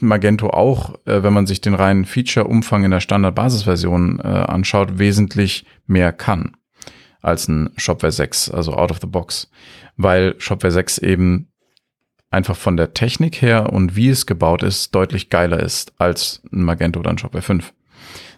Magento 0.00 0.48
auch, 0.48 0.94
äh, 1.04 1.22
wenn 1.22 1.34
man 1.34 1.46
sich 1.46 1.60
den 1.60 1.74
reinen 1.74 2.06
Feature-Umfang 2.06 2.84
in 2.84 2.90
der 2.90 3.00
Standard-Basisversion 3.00 4.20
äh, 4.20 4.26
anschaut, 4.26 4.98
wesentlich 4.98 5.66
mehr 5.86 6.12
kann 6.12 6.56
als 7.20 7.46
ein 7.46 7.70
Shopware 7.76 8.10
6, 8.10 8.50
also 8.50 8.72
out 8.72 8.90
of 8.90 9.00
the 9.00 9.06
box. 9.06 9.50
Weil 9.96 10.34
Shopware 10.38 10.72
6 10.72 10.98
eben 10.98 11.51
einfach 12.32 12.56
von 12.56 12.76
der 12.76 12.94
Technik 12.94 13.42
her 13.42 13.72
und 13.72 13.96
wie 13.96 14.08
es 14.08 14.26
gebaut 14.26 14.62
ist, 14.62 14.94
deutlich 14.94 15.30
geiler 15.30 15.60
ist 15.60 15.92
als 15.98 16.42
ein 16.52 16.62
Magento 16.62 17.00
oder 17.00 17.10
ein 17.10 17.18
Shopware 17.18 17.42
5. 17.42 17.72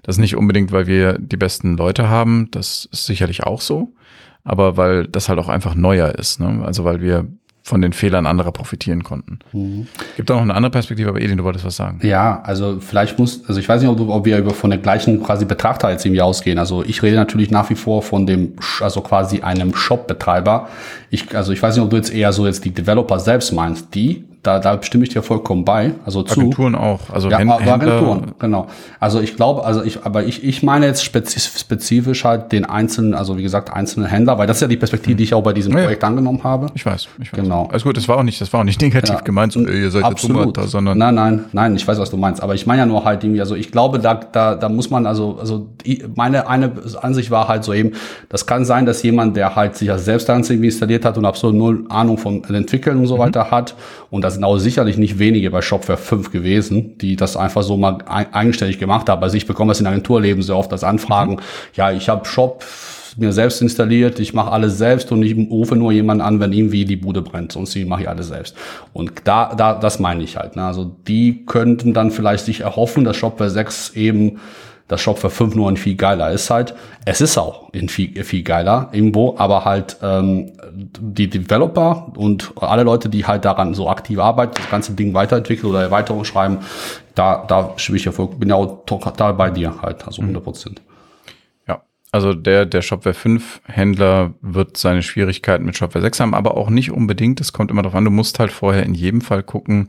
Das 0.03 0.17
ist 0.17 0.21
nicht 0.21 0.37
unbedingt, 0.37 0.73
weil 0.73 0.87
wir 0.87 1.19
die 1.19 1.37
besten 1.37 1.77
Leute 1.77 2.09
haben, 2.09 2.51
das 2.51 2.87
ist 2.93 3.07
sicherlich 3.07 3.45
auch 3.45 3.61
so, 3.61 3.95
aber 4.43 4.77
weil 4.77 5.07
das 5.07 5.29
halt 5.29 5.39
auch 5.39 5.49
einfach 5.49 5.75
neuer 5.75 6.15
ist. 6.17 6.41
Ne? 6.41 6.63
Also 6.65 6.85
weil 6.85 7.01
wir 7.01 7.27
von 7.67 7.81
den 7.81 7.95
Fehlern 7.95 8.27
anderer 8.27 8.53
profitieren 8.53 9.03
konnten. 9.03 9.39
Mhm. 9.53 9.87
Gibt 10.17 10.31
auch 10.31 10.37
noch 10.37 10.43
eine 10.43 10.55
andere 10.55 10.71
Perspektive, 10.71 11.09
aber 11.09 11.23
Edin, 11.23 11.39
du 11.39 11.45
wolltest 11.45 11.65
was 11.65 11.77
sagen. 11.77 11.99
Ja, 12.03 12.43
also 12.43 12.79
vielleicht 12.79 13.19
muss, 13.19 13.41
also 13.49 13.59
ich 13.59 13.67
weiß 13.67 13.81
nicht, 13.81 13.91
ob, 13.91 14.01
ob 14.01 14.27
wir 14.27 14.37
über 14.37 14.51
von 14.51 14.69
der 14.69 14.79
gleichen 14.79 15.23
quasi 15.23 15.47
Betrachter 15.47 15.91
jetzt 15.91 16.05
irgendwie 16.05 16.21
ausgehen. 16.21 16.59
Also 16.59 16.85
ich 16.85 17.03
rede 17.03 17.17
natürlich 17.17 17.51
nach 17.51 17.71
wie 17.71 17.75
vor 17.75 18.03
von 18.03 18.27
dem, 18.27 18.53
also 18.81 19.01
quasi 19.01 19.41
einem 19.41 19.75
Shop-Betreiber. 19.75 20.69
Ich, 21.09 21.35
also 21.35 21.53
ich 21.53 21.63
weiß 21.63 21.77
nicht, 21.77 21.83
ob 21.83 21.89
du 21.89 21.97
jetzt 21.97 22.13
eher 22.13 22.35
so 22.35 22.45
jetzt 22.47 22.67
die 22.67 22.71
Developer 22.71 23.19
selbst 23.19 23.51
meinst. 23.51 23.95
Die, 23.95 24.25
da, 24.45 24.61
da 24.61 24.81
stimme 24.83 25.03
ich 25.05 25.11
dir 25.11 25.23
vollkommen 25.23 25.65
bei. 25.65 25.93
Also 26.05 26.23
zu. 26.23 26.39
Agenturen 26.39 26.75
auch. 26.77 27.01
Also 27.13 27.29
Ja, 27.31 27.39
Händler- 27.39 27.73
Agenturen, 27.75 28.33
genau. 28.39 28.67
Also 29.01 29.21
ich 29.21 29.35
glaube, 29.37 29.65
also 29.65 29.83
ich, 29.83 30.05
aber 30.05 30.25
ich, 30.25 30.45
ich 30.45 30.63
meine 30.63 30.87
jetzt 30.87 31.03
spezif 31.05 31.59
spezifisch 31.59 32.25
halt 32.25 32.53
den 32.53 32.65
einzelnen, 32.65 33.15
also 33.15 33.37
wie 33.37 33.43
gesagt, 33.43 33.73
einzelnen 33.73 34.07
Händler, 34.09 34.39
weil 34.39 34.47
das 34.47 34.59
ist 34.59 34.61
ja 34.61 34.69
die 34.69 34.77
Perspektive, 34.77 35.17
die 35.17 35.25
ich 35.25 35.35
auch 35.35 35.43
bei 35.43 35.53
diesem 35.53 35.73
Ja, 35.73 35.79
ja. 35.81 35.85
Projekt 35.87 36.05
angenommen 36.05 36.45
habe. 36.45 36.67
Ich 36.75 36.85
weiß, 36.87 37.09
ich 37.21 37.33
weiß. 37.33 37.41
Genau. 37.41 37.69
Alles 37.71 37.83
gut, 37.85 37.97
das 37.97 38.07
war 38.09 38.19
auch 38.19 38.23
nicht, 38.23 38.41
das 38.41 38.53
war 38.53 38.61
auch 38.61 38.65
nicht 38.65 38.81
negativ 38.81 39.15
Ja. 39.17 39.21
gemeint, 39.23 39.53
so, 39.53 39.61
ey, 39.67 39.83
ihr 39.83 39.91
seid 39.91 40.03
jetzt 40.03 40.11
Absolut. 40.13 40.57
Dummer, 40.57 40.69
sondern 40.69 40.99
nein, 40.99 41.15
nein, 41.15 41.45
nein, 41.53 41.75
ich 41.77 41.89
weiß, 41.89 41.99
was 41.99 42.11
du 42.11 42.17
meinst. 42.17 42.43
Aber 42.43 42.55
ich 42.55 42.67
meine 42.67 42.81
ja 42.83 42.87
nur 42.87 43.05
halt 43.05 43.25
irgendwie, 43.25 43.41
also 43.41 43.55
ich 43.57 43.73
glaube, 43.73 43.99
da, 43.99 44.15
da, 44.15 44.55
da 44.55 44.69
muss 44.69 44.91
man, 44.91 45.07
also, 45.07 45.39
also 45.41 45.67
meine 46.15 46.49
eine 46.49 46.73
Ansicht 47.01 47.31
war 47.31 47.49
halt 47.49 47.65
so 47.65 47.73
eben, 47.73 47.93
das 48.29 48.47
kann 48.47 48.65
sein, 48.65 48.85
dass 48.87 49.03
jemand, 49.03 49.37
der 49.37 49.57
halt 49.57 49.77
sich 49.77 49.89
das 49.89 50.05
selbst 50.05 50.29
irgendwie 50.29 50.67
installiert 50.67 51.05
hat 51.05 51.17
und 51.19 51.25
absolut 51.25 51.57
null 51.57 51.85
Ahnung 51.89 52.19
vom 52.19 52.43
Entwickeln 52.45 52.99
und 52.99 53.07
so 53.07 53.19
weiter 53.19 53.51
hat, 53.51 53.75
und 54.11 54.23
das 54.23 54.34
sind 54.35 54.45
auch 54.45 54.59
sicherlich 54.59 54.99
nicht 54.99 55.19
wenige 55.19 55.51
bei 55.51 55.63
Shopware 55.63 55.99
5 55.99 56.31
gewesen, 56.31 56.99
die 56.99 57.17
das 57.17 57.37
einfach 57.37 57.63
so 57.63 57.77
mal 57.77 57.99
eigenständig 58.07 58.79
gemacht 58.79 59.09
haben. 59.09 59.23
Also 59.23 59.37
ich 59.37 59.47
bekomme 59.47 59.71
das 59.71 59.81
in 59.81 59.87
Agenturleben 59.87 60.43
sehr 60.43 60.57
oft 60.57 60.73
als 60.73 60.85
Anfragen, 60.85 61.41
ja, 61.75 61.91
ich 61.93 62.09
habe 62.09 62.25
Shop 62.27 62.65
mir 63.17 63.33
selbst 63.33 63.63
installiert, 63.63 64.19
ich 64.19 64.35
mache 64.35 64.51
alles 64.51 64.79
selbst 64.79 65.13
und 65.13 65.23
ich 65.23 65.37
rufe 65.51 65.77
nur 65.77 65.93
jemanden 65.93 66.23
an, 66.23 66.41
wenn 66.41 66.53
irgendwie 66.53 66.85
die 66.85 66.97
Bude 66.97 67.23
brennt, 67.23 67.53
sonst 67.53 67.77
mache 67.77 68.03
ich 68.03 68.09
alles 68.09 68.29
selbst. 68.29 68.57
Und 68.93 69.13
da, 69.25 69.55
da, 69.55 69.75
das 69.75 69.99
meine 69.99 70.25
ich 70.25 70.37
halt. 70.37 70.57
Ne? 70.57 70.65
Also 70.65 70.97
die 71.07 71.45
könnten 71.47 71.95
dann 71.95 72.11
vielleicht 72.11 72.45
sich 72.45 72.63
erhoffen, 72.63 73.05
dass 73.05 73.17
Shopware 73.17 73.51
6 73.51 73.91
eben 73.91 74.41
das 74.89 75.01
Shopware 75.01 75.31
5 75.31 75.55
nur 75.55 75.71
ein 75.71 75.77
viel 75.77 75.95
geiler 75.95 76.31
ist 76.31 76.51
halt. 76.51 76.75
Es 77.07 77.21
ist 77.21 77.39
auch 77.39 77.73
in 77.73 77.89
viel, 77.89 78.23
viel 78.23 78.43
geiler 78.43 78.91
irgendwo, 78.93 79.35
aber 79.39 79.65
halt 79.65 79.97
ähm, 80.03 80.53
die 80.73 81.29
Developer 81.29 82.13
und 82.17 82.53
alle 82.61 82.83
Leute, 82.83 83.09
die 83.09 83.27
halt 83.27 83.45
daran 83.45 83.75
so 83.75 83.89
aktiv 83.89 84.19
arbeiten, 84.19 84.55
das 84.57 84.71
ganze 84.71 84.93
Ding 84.93 85.15
weiterentwickeln 85.15 85.71
oder 85.71 85.83
Erweiterungen 85.83 86.27
schreiben, 86.27 86.59
da, 87.15 87.45
da 87.49 87.73
stimme 87.77 87.97
ich 87.97 88.05
ja 88.05 88.13
voll, 88.13 88.29
bin 88.29 88.51
ja 88.51 88.57
auch 88.57 88.85
total 88.85 89.35
bei 89.35 89.51
dir 89.51 89.81
halt, 89.81 90.07
also 90.07 90.21
100 90.21 90.45
Prozent. 90.45 90.83
Ja, 91.67 91.83
also 92.13 92.35
der, 92.35 92.67
der 92.67 92.83
Shopware 92.83 93.15
5 93.15 93.63
Händler 93.65 94.35
wird 94.43 94.77
seine 94.77 95.03
Schwierigkeiten 95.03 95.65
mit 95.65 95.79
Shopware 95.79 96.03
6 96.03 96.21
haben, 96.21 96.35
aber 96.35 96.59
auch 96.59 96.69
nicht 96.69 96.91
unbedingt. 96.91 97.41
Es 97.41 97.55
kommt 97.55 97.71
immer 97.71 97.83
darauf 97.83 97.97
an, 97.97 98.05
du 98.05 98.11
musst 98.11 98.39
halt 98.39 98.53
vorher 98.53 98.83
in 98.83 98.95
jedem 98.95 99.23
Fall 99.23 99.43
gucken, 99.43 99.89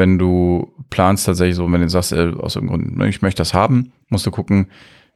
wenn 0.00 0.18
du 0.18 0.72
planst 0.88 1.26
tatsächlich 1.26 1.56
so, 1.56 1.70
wenn 1.70 1.82
du 1.82 1.88
sagst, 1.90 2.12
äh, 2.12 2.32
aus 2.38 2.56
irgendeinem 2.56 2.84
Grund, 2.84 2.98
ne, 2.98 3.08
ich 3.08 3.20
möchte 3.20 3.40
das 3.42 3.52
haben, 3.52 3.92
musst 4.08 4.24
du 4.24 4.30
gucken, 4.30 4.68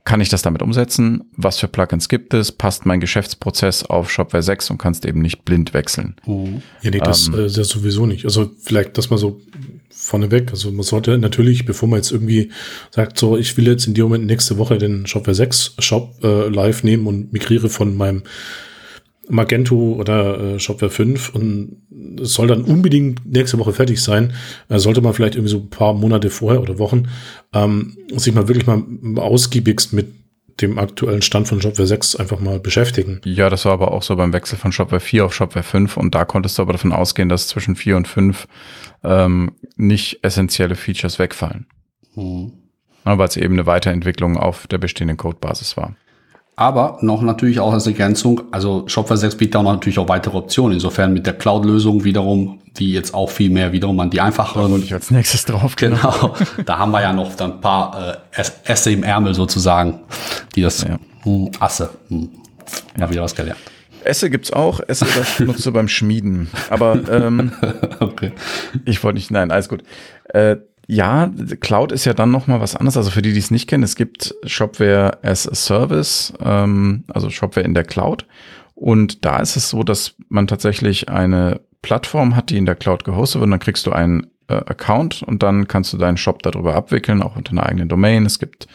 kann 0.04 0.20
ich 0.20 0.28
das 0.28 0.42
damit 0.42 0.60
umsetzen? 0.60 1.24
Was 1.34 1.58
für 1.58 1.66
Plugins 1.66 2.10
gibt 2.10 2.34
es? 2.34 2.52
Passt 2.52 2.84
mein 2.84 3.00
Geschäftsprozess 3.00 3.84
auf 3.84 4.10
Shopware 4.10 4.42
6 4.42 4.68
und 4.68 4.76
kannst 4.76 5.06
eben 5.06 5.22
nicht 5.22 5.46
blind 5.46 5.72
wechseln? 5.72 6.16
Ja, 6.26 6.90
nee, 6.90 6.98
das 6.98 7.28
Ähm. 7.28 7.34
äh, 7.34 7.46
ist 7.46 7.56
ja 7.56 7.64
sowieso 7.64 8.04
nicht. 8.04 8.26
Also 8.26 8.50
vielleicht 8.60 8.98
das 8.98 9.08
mal 9.08 9.16
so 9.16 9.40
vorneweg. 9.90 10.50
Also 10.50 10.70
man 10.70 10.82
sollte 10.82 11.16
natürlich, 11.16 11.64
bevor 11.64 11.88
man 11.88 12.00
jetzt 12.00 12.12
irgendwie 12.12 12.50
sagt, 12.90 13.18
so, 13.18 13.38
ich 13.38 13.56
will 13.56 13.66
jetzt 13.66 13.86
in 13.86 13.94
dem 13.94 14.04
Moment 14.04 14.26
nächste 14.26 14.58
Woche 14.58 14.76
den 14.76 15.06
Shopware 15.06 15.34
6 15.34 15.76
Shop 15.78 16.22
äh, 16.22 16.48
live 16.48 16.84
nehmen 16.84 17.06
und 17.06 17.32
migriere 17.32 17.70
von 17.70 17.96
meinem 17.96 18.24
Magento 19.28 19.94
oder 19.98 20.54
äh, 20.54 20.58
Shopware 20.58 20.90
5 20.90 21.34
und 21.34 21.76
es 22.20 22.34
soll 22.34 22.48
dann 22.48 22.62
unbedingt 22.62 23.24
nächste 23.26 23.58
Woche 23.58 23.72
fertig 23.72 24.02
sein, 24.02 24.34
äh, 24.68 24.78
sollte 24.78 25.00
man 25.00 25.14
vielleicht 25.14 25.34
irgendwie 25.34 25.50
so 25.50 25.58
ein 25.58 25.70
paar 25.70 25.94
Monate 25.94 26.30
vorher 26.30 26.60
oder 26.60 26.78
Wochen 26.78 27.08
ähm, 27.52 27.96
sich 28.14 28.34
mal 28.34 28.48
wirklich 28.48 28.66
mal 28.66 28.82
ausgiebigst 29.16 29.92
mit 29.92 30.08
dem 30.60 30.78
aktuellen 30.78 31.22
Stand 31.22 31.48
von 31.48 31.60
Shopware 31.60 31.86
6 31.86 32.16
einfach 32.16 32.38
mal 32.38 32.60
beschäftigen. 32.60 33.20
Ja, 33.24 33.50
das 33.50 33.64
war 33.64 33.72
aber 33.72 33.92
auch 33.92 34.02
so 34.02 34.14
beim 34.16 34.32
Wechsel 34.32 34.56
von 34.56 34.72
Shopware 34.72 35.00
4 35.00 35.24
auf 35.24 35.34
Shopware 35.34 35.64
5 35.64 35.96
und 35.96 36.14
da 36.14 36.24
konntest 36.24 36.58
du 36.58 36.62
aber 36.62 36.72
davon 36.72 36.92
ausgehen, 36.92 37.28
dass 37.28 37.48
zwischen 37.48 37.74
4 37.74 37.96
und 37.96 38.08
5 38.08 38.46
ähm, 39.02 39.52
nicht 39.76 40.20
essentielle 40.22 40.76
Features 40.76 41.18
wegfallen. 41.18 41.66
Ja, 43.04 43.18
Weil 43.18 43.28
es 43.28 43.36
eben 43.36 43.54
eine 43.54 43.66
Weiterentwicklung 43.66 44.36
auf 44.36 44.66
der 44.66 44.78
bestehenden 44.78 45.16
Codebasis 45.16 45.76
war. 45.76 45.96
Aber 46.56 46.98
noch 47.00 47.20
natürlich 47.22 47.58
auch 47.58 47.72
als 47.72 47.86
Ergänzung, 47.88 48.42
also 48.52 48.84
Shopware 48.86 49.16
6 49.18 49.36
bietet 49.36 49.56
auch 49.56 49.64
natürlich 49.64 49.98
auch 49.98 50.08
weitere 50.08 50.36
Optionen. 50.36 50.74
Insofern 50.74 51.12
mit 51.12 51.26
der 51.26 51.32
Cloud-Lösung 51.34 52.04
wiederum, 52.04 52.60
die 52.76 52.92
jetzt 52.92 53.12
auch 53.12 53.28
viel 53.30 53.50
mehr 53.50 53.72
wiederum 53.72 53.98
an 53.98 54.10
die 54.10 54.20
einfacheren. 54.20 54.80
Ich 54.82 54.92
als 54.94 55.10
nächstes 55.10 55.44
drauf 55.44 55.74
Genau, 55.74 56.34
da 56.64 56.78
haben 56.78 56.92
wir 56.92 57.02
ja 57.02 57.12
noch 57.12 57.34
dann 57.34 57.54
ein 57.54 57.60
paar 57.60 58.20
äh, 58.32 58.40
Ess- 58.40 58.52
Äste 58.64 58.92
im 58.92 59.02
Ärmel 59.02 59.34
sozusagen, 59.34 60.00
die 60.54 60.62
das 60.62 60.82
Ja. 60.82 60.98
hm, 61.24 61.50
Asse. 61.58 61.90
Hm. 62.08 62.28
Ja, 62.98 63.10
wieder 63.10 63.22
was 63.22 63.34
gelernt. 63.34 63.58
Esse 64.04 64.30
gibt's 64.30 64.52
auch. 64.52 64.80
Esse, 64.86 65.06
das 65.16 65.40
nutzt 65.40 65.64
du 65.66 65.72
beim 65.72 65.88
Schmieden. 65.88 66.48
Aber 66.70 66.98
ähm, 67.10 67.50
Okay. 68.00 68.30
ich 68.84 69.02
wollte 69.02 69.16
nicht, 69.16 69.30
nein, 69.32 69.50
alles 69.50 69.68
gut. 69.68 69.82
Äh, 70.28 70.56
ja, 70.86 71.30
Cloud 71.60 71.92
ist 71.92 72.04
ja 72.04 72.14
dann 72.14 72.30
noch 72.30 72.46
mal 72.46 72.60
was 72.60 72.76
anderes. 72.76 72.96
Also 72.96 73.10
für 73.10 73.22
die, 73.22 73.32
die 73.32 73.38
es 73.38 73.50
nicht 73.50 73.68
kennen, 73.68 73.82
es 73.82 73.96
gibt 73.96 74.34
Shopware 74.44 75.18
as 75.22 75.48
a 75.48 75.54
Service, 75.54 76.32
ähm, 76.40 77.04
also 77.08 77.30
Shopware 77.30 77.64
in 77.64 77.74
der 77.74 77.84
Cloud. 77.84 78.26
Und 78.74 79.24
da 79.24 79.38
ist 79.38 79.56
es 79.56 79.70
so, 79.70 79.82
dass 79.82 80.14
man 80.28 80.46
tatsächlich 80.46 81.08
eine 81.08 81.60
Plattform 81.82 82.36
hat, 82.36 82.50
die 82.50 82.56
in 82.56 82.66
der 82.66 82.74
Cloud 82.74 83.04
gehostet 83.04 83.40
wird. 83.40 83.46
Und 83.46 83.50
dann 83.52 83.60
kriegst 83.60 83.86
du 83.86 83.92
einen 83.92 84.26
äh, 84.48 84.54
Account 84.54 85.22
und 85.22 85.42
dann 85.42 85.68
kannst 85.68 85.92
du 85.92 85.96
deinen 85.96 86.16
Shop 86.16 86.42
darüber 86.42 86.74
abwickeln, 86.74 87.22
auch 87.22 87.36
unter 87.36 87.52
einer 87.52 87.64
eigenen 87.64 87.88
Domain. 87.88 88.26
Es 88.26 88.38
gibt 88.38 88.66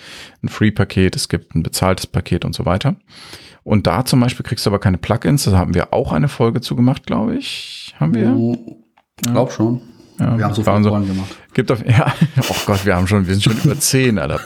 ein 0.42 0.50
Free-Paket, 0.50 1.16
es 1.16 1.30
gibt 1.30 1.54
ein 1.56 1.64
bezahltes 1.64 2.08
Paket 2.08 2.46
und 2.46 2.56
so 2.56 2.66
weiter. 2.66 2.96
Und 3.64 3.86
da 3.86 4.06
zum 4.06 4.20
Beispiel 4.20 4.44
kriegst 4.44 4.66
du 4.66 4.70
aber 4.72 4.80
keine 4.80 4.98
Plugins. 4.98 5.44
Da 5.44 5.58
haben 5.58 5.76
wir 5.76 5.94
auch 5.94 6.12
eine 6.12 6.28
Folge 6.28 6.62
zu 6.62 6.76
gemacht, 6.76 7.06
glaube 7.06 7.36
ich. 7.36 7.94
Haben 8.00 8.16
wir? 8.16 8.58
Ich 9.22 9.32
glaube 9.32 9.52
schon. 9.52 9.82
Ja, 10.20 10.38
Wir 10.38 10.46
haben 10.46 10.54
so 10.54 10.66
waren 10.66 10.84
viel 10.84 10.92
so- 10.92 11.14
gemacht. 11.14 11.36
Gibt 11.54 11.72
auf, 11.72 11.86
ja, 11.88 12.14
oh 12.50 12.56
Gott, 12.66 12.86
wir 12.86 12.96
haben 12.96 13.08
schon, 13.08 13.26
wir 13.28 13.34
sind 13.36 13.44
schon 13.44 13.58
über 13.64 13.80
zehn, 13.80 14.20
Alter. 14.20 14.40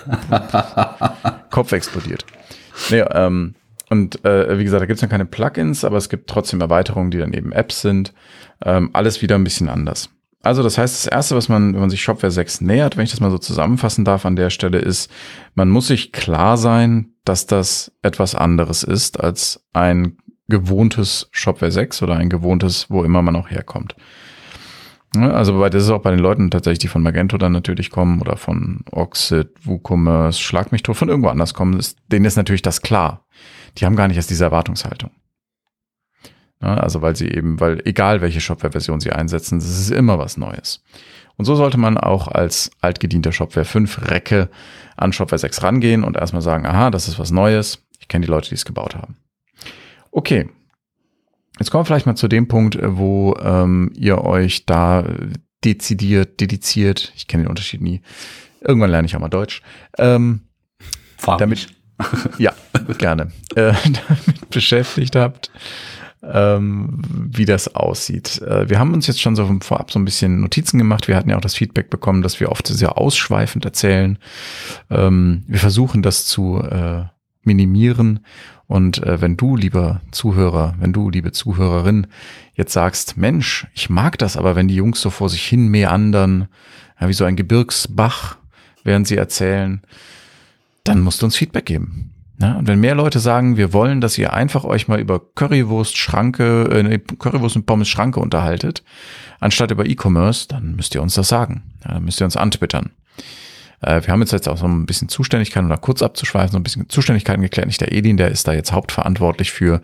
Kopf 1.50 1.72
explodiert. 1.72 2.26
Nee, 2.90 3.04
ähm, 3.12 3.56
und 3.90 4.24
äh, 4.26 4.58
wie 4.58 4.64
gesagt, 4.64 4.82
da 4.82 4.86
gibt 4.86 4.96
es 4.98 5.02
dann 5.02 5.10
keine 5.10 5.26
Plugins, 5.26 5.84
aber 5.84 5.98
es 5.98 6.10
gibt 6.10 6.30
trotzdem 6.30 6.62
Erweiterungen, 6.62 7.12
die 7.12 7.18
dann 7.20 7.34
eben 7.34 7.52
Apps 7.52 7.82
sind. 7.82 8.14
Ähm, 8.66 8.90
alles 8.94 9.22
wieder 9.22 9.36
ein 9.36 9.44
bisschen 9.44 9.70
anders. 9.70 10.10
Also 10.42 10.62
das 10.64 10.78
heißt, 10.78 11.06
das 11.06 11.08
Erste, 11.12 11.36
was 11.36 11.48
man, 11.48 11.74
wenn 11.74 11.80
man 11.82 11.90
sich 11.90 12.02
Shopware 12.02 12.32
6 12.32 12.62
nähert, 12.62 12.98
wenn 12.98 13.04
ich 13.06 13.12
das 13.12 13.20
mal 13.20 13.32
so 13.32 13.38
zusammenfassen 13.38 14.04
darf 14.04 14.26
an 14.26 14.36
der 14.36 14.50
Stelle, 14.50 14.80
ist, 14.80 15.10
man 15.56 15.70
muss 15.70 15.88
sich 15.88 16.12
klar 16.12 16.58
sein, 16.58 17.14
dass 17.24 17.46
das 17.46 17.92
etwas 18.02 18.36
anderes 18.36 18.84
ist 18.84 19.20
als 19.22 19.64
ein 19.74 20.18
gewohntes 20.50 21.30
Shopware 21.32 21.72
6 21.72 22.02
oder 22.04 22.16
ein 22.16 22.30
gewohntes, 22.30 22.88
wo 22.90 23.04
immer 23.04 23.22
man 23.22 23.36
auch 23.38 23.50
herkommt. 23.50 23.96
Ne, 25.16 25.34
Also 25.34 25.60
bei, 25.60 25.70
das 25.70 25.84
ist 25.84 25.90
auch 25.90 26.02
bei 26.02 26.12
den 26.12 26.20
Leuten 26.20 26.50
tatsächlich, 26.50 26.80
die 26.80 26.88
von 26.88 27.04
Magento 27.04 27.38
dann 27.38 27.52
natürlich 27.52 27.90
kommen 27.90 28.22
oder 28.22 28.38
von 28.38 28.82
Oxid, 28.92 29.50
WooCommerce, 29.64 30.40
Schlag 30.40 30.72
mich 30.72 30.84
tot, 30.84 30.98
von 30.98 31.10
irgendwo 31.10 31.30
anders 31.30 31.54
kommen, 31.54 31.78
ist, 31.80 31.98
denen 32.08 32.26
ist 32.26 32.36
natürlich 32.36 32.62
das 32.62 32.82
klar. 32.82 33.26
Die 33.78 33.86
haben 33.86 33.96
gar 33.96 34.08
nicht 34.08 34.18
erst 34.18 34.30
diese 34.30 34.46
Erwartungshaltung. 34.46 35.12
Ja, 36.62 36.76
also 36.76 37.02
weil 37.02 37.16
sie 37.16 37.28
eben, 37.28 37.60
weil 37.60 37.82
egal 37.86 38.22
welche 38.22 38.40
Shopware-Version 38.40 39.02
sie 39.02 39.12
einsetzen, 39.12 39.60
das 39.60 39.68
ist 39.68 39.92
immer 39.92 40.18
was 40.18 40.38
Neues. 40.38 40.82
Und 41.36 41.46
so 41.46 41.56
sollte 41.56 41.78
man 41.78 41.98
auch 41.98 42.28
als 42.28 42.72
altgedienter 42.80 43.32
Shopware 43.32 43.66
5 43.66 44.10
Recke 44.10 44.50
an 44.96 45.14
Shopware 45.14 45.40
6 45.40 45.64
rangehen 45.64 46.04
und 46.04 46.16
erstmal 46.16 46.42
sagen, 46.42 46.66
aha, 46.66 46.90
das 46.90 47.08
ist 47.08 47.20
was 47.20 47.32
Neues. 47.32 47.84
Ich 48.00 48.08
kenne 48.08 48.26
die 48.26 48.32
Leute, 48.32 48.50
die 48.50 48.56
es 48.56 48.66
gebaut 48.66 48.96
haben. 48.96 49.18
Okay, 50.12 50.50
Jetzt 51.60 51.70
kommen 51.70 51.82
wir 51.82 51.86
vielleicht 51.86 52.06
mal 52.06 52.16
zu 52.16 52.28
dem 52.28 52.48
Punkt, 52.48 52.76
äh, 52.76 52.98
wo 52.98 53.36
ähm, 53.42 53.92
ihr 53.96 54.24
euch 54.24 54.66
da 54.66 55.06
dezidiert, 55.64 56.40
dediziert, 56.42 57.14
ich 57.16 57.28
kenne 57.28 57.44
den 57.44 57.50
Unterschied 57.50 57.82
nie, 57.82 58.02
irgendwann 58.62 58.92
lerne 58.92 59.06
ich 59.06 59.16
auch 59.16 59.20
mal 59.20 59.30
Deutsch, 59.30 59.62
ähm, 59.98 60.42
damit, 61.26 61.68
ja, 62.38 62.54
gerne, 62.98 63.32
äh, 63.56 63.74
damit 63.84 64.50
beschäftigt 64.50 65.16
habt, 65.16 65.52
ähm, 66.24 67.02
wie 67.08 67.46
das 67.46 67.76
aussieht. 67.76 68.42
Äh, 68.42 68.70
wir 68.70 68.80
haben 68.80 68.94
uns 68.94 69.08
jetzt 69.08 69.22
schon 69.22 69.36
so 69.36 69.60
vorab 69.62 69.92
so 69.92 70.00
ein 70.00 70.06
bisschen 70.06 70.42
Notizen 70.42 70.78
gemacht. 70.78 71.08
Wir 71.08 71.16
hatten 71.16 71.30
ja 71.30 71.38
auch 71.38 71.42
das 71.42 71.56
Feedback 71.56 71.90
bekommen, 71.90 72.22
dass 72.22 72.40
wir 72.40 72.50
oft 72.50 72.68
sehr 72.68 72.98
ausschweifend 72.98 73.66
erzählen. 73.66 74.18
Ähm, 74.90 75.44
wir 75.48 75.60
versuchen 75.60 76.02
das 76.02 76.26
zu 76.26 76.60
äh, 76.60 77.04
minimieren. 77.46 78.26
Und 78.68 79.04
äh, 79.04 79.22
wenn 79.22 79.38
du, 79.38 79.56
lieber 79.56 80.02
Zuhörer, 80.12 80.76
wenn 80.80 80.94
du, 80.94 81.10
liebe 81.10 81.32
Zuhörerin, 81.32 82.08
jetzt 82.56 82.74
sagst, 82.74 83.18
Mensch, 83.18 83.68
ich 83.74 83.90
mag 83.90 84.18
das, 84.18 84.38
aber 84.38 84.56
wenn 84.56 84.68
die 84.68 84.76
Jungs 84.76 85.02
so 85.02 85.10
vor 85.10 85.30
sich 85.30 85.46
hin 85.46 85.68
meandern, 85.68 86.48
ja, 87.00 87.08
wie 87.08 87.14
so 87.14 87.26
ein 87.26 87.36
Gebirgsbach, 87.36 88.38
während 88.84 89.08
sie 89.08 89.18
erzählen, 89.18 89.82
dann 90.84 91.02
musst 91.02 91.22
du 91.22 91.26
uns 91.26 91.36
Feedback 91.36 91.66
geben. 91.66 92.14
Ja, 92.42 92.56
und 92.56 92.68
wenn 92.68 92.80
mehr 92.80 92.96
Leute 92.96 93.20
sagen, 93.20 93.58
wir 93.58 93.74
wollen, 93.74 94.02
dass 94.02 94.18
ihr 94.18 94.34
einfach 94.34 94.64
euch 94.64 94.88
mal 94.88 95.00
über 95.00 95.22
Currywurst, 95.36 95.98
Schranke, 95.98 96.64
äh, 96.64 97.00
Currywurst 97.00 97.56
und 97.56 97.66
Pommes 97.66 97.88
Schranke 97.88 98.20
unterhaltet, 98.20 98.84
anstatt 99.40 99.72
über 99.72 99.86
E-Commerce, 99.86 100.48
dann 100.48 100.76
müsst 100.76 100.96
ihr 100.96 101.02
uns 101.02 101.14
das 101.14 101.28
sagen. 101.28 101.64
Ja, 101.86 101.94
dann 101.94 102.04
müsst 102.04 102.20
ihr 102.20 102.26
uns 102.26 102.36
antwittern. 102.36 102.92
Äh, 103.84 104.06
wir 104.06 104.12
haben 104.12 104.22
jetzt, 104.22 104.32
jetzt 104.32 104.50
auch 104.50 104.58
so 104.58 104.68
ein 104.68 104.86
bisschen 104.86 105.10
Zuständigkeiten, 105.10 105.68
oder 105.68 105.78
kurz 105.78 106.02
abzuschweifen, 106.02 106.52
so 106.52 106.58
ein 106.58 106.64
bisschen 106.64 106.90
Zuständigkeiten 106.90 107.42
geklärt. 107.42 107.68
Nicht 107.68 107.82
der 107.82 107.92
Edin, 107.92 108.18
der 108.18 108.30
ist 108.30 108.48
da 108.48 108.54
jetzt 108.54 108.72
hauptverantwortlich 108.72 109.52
für 109.52 109.82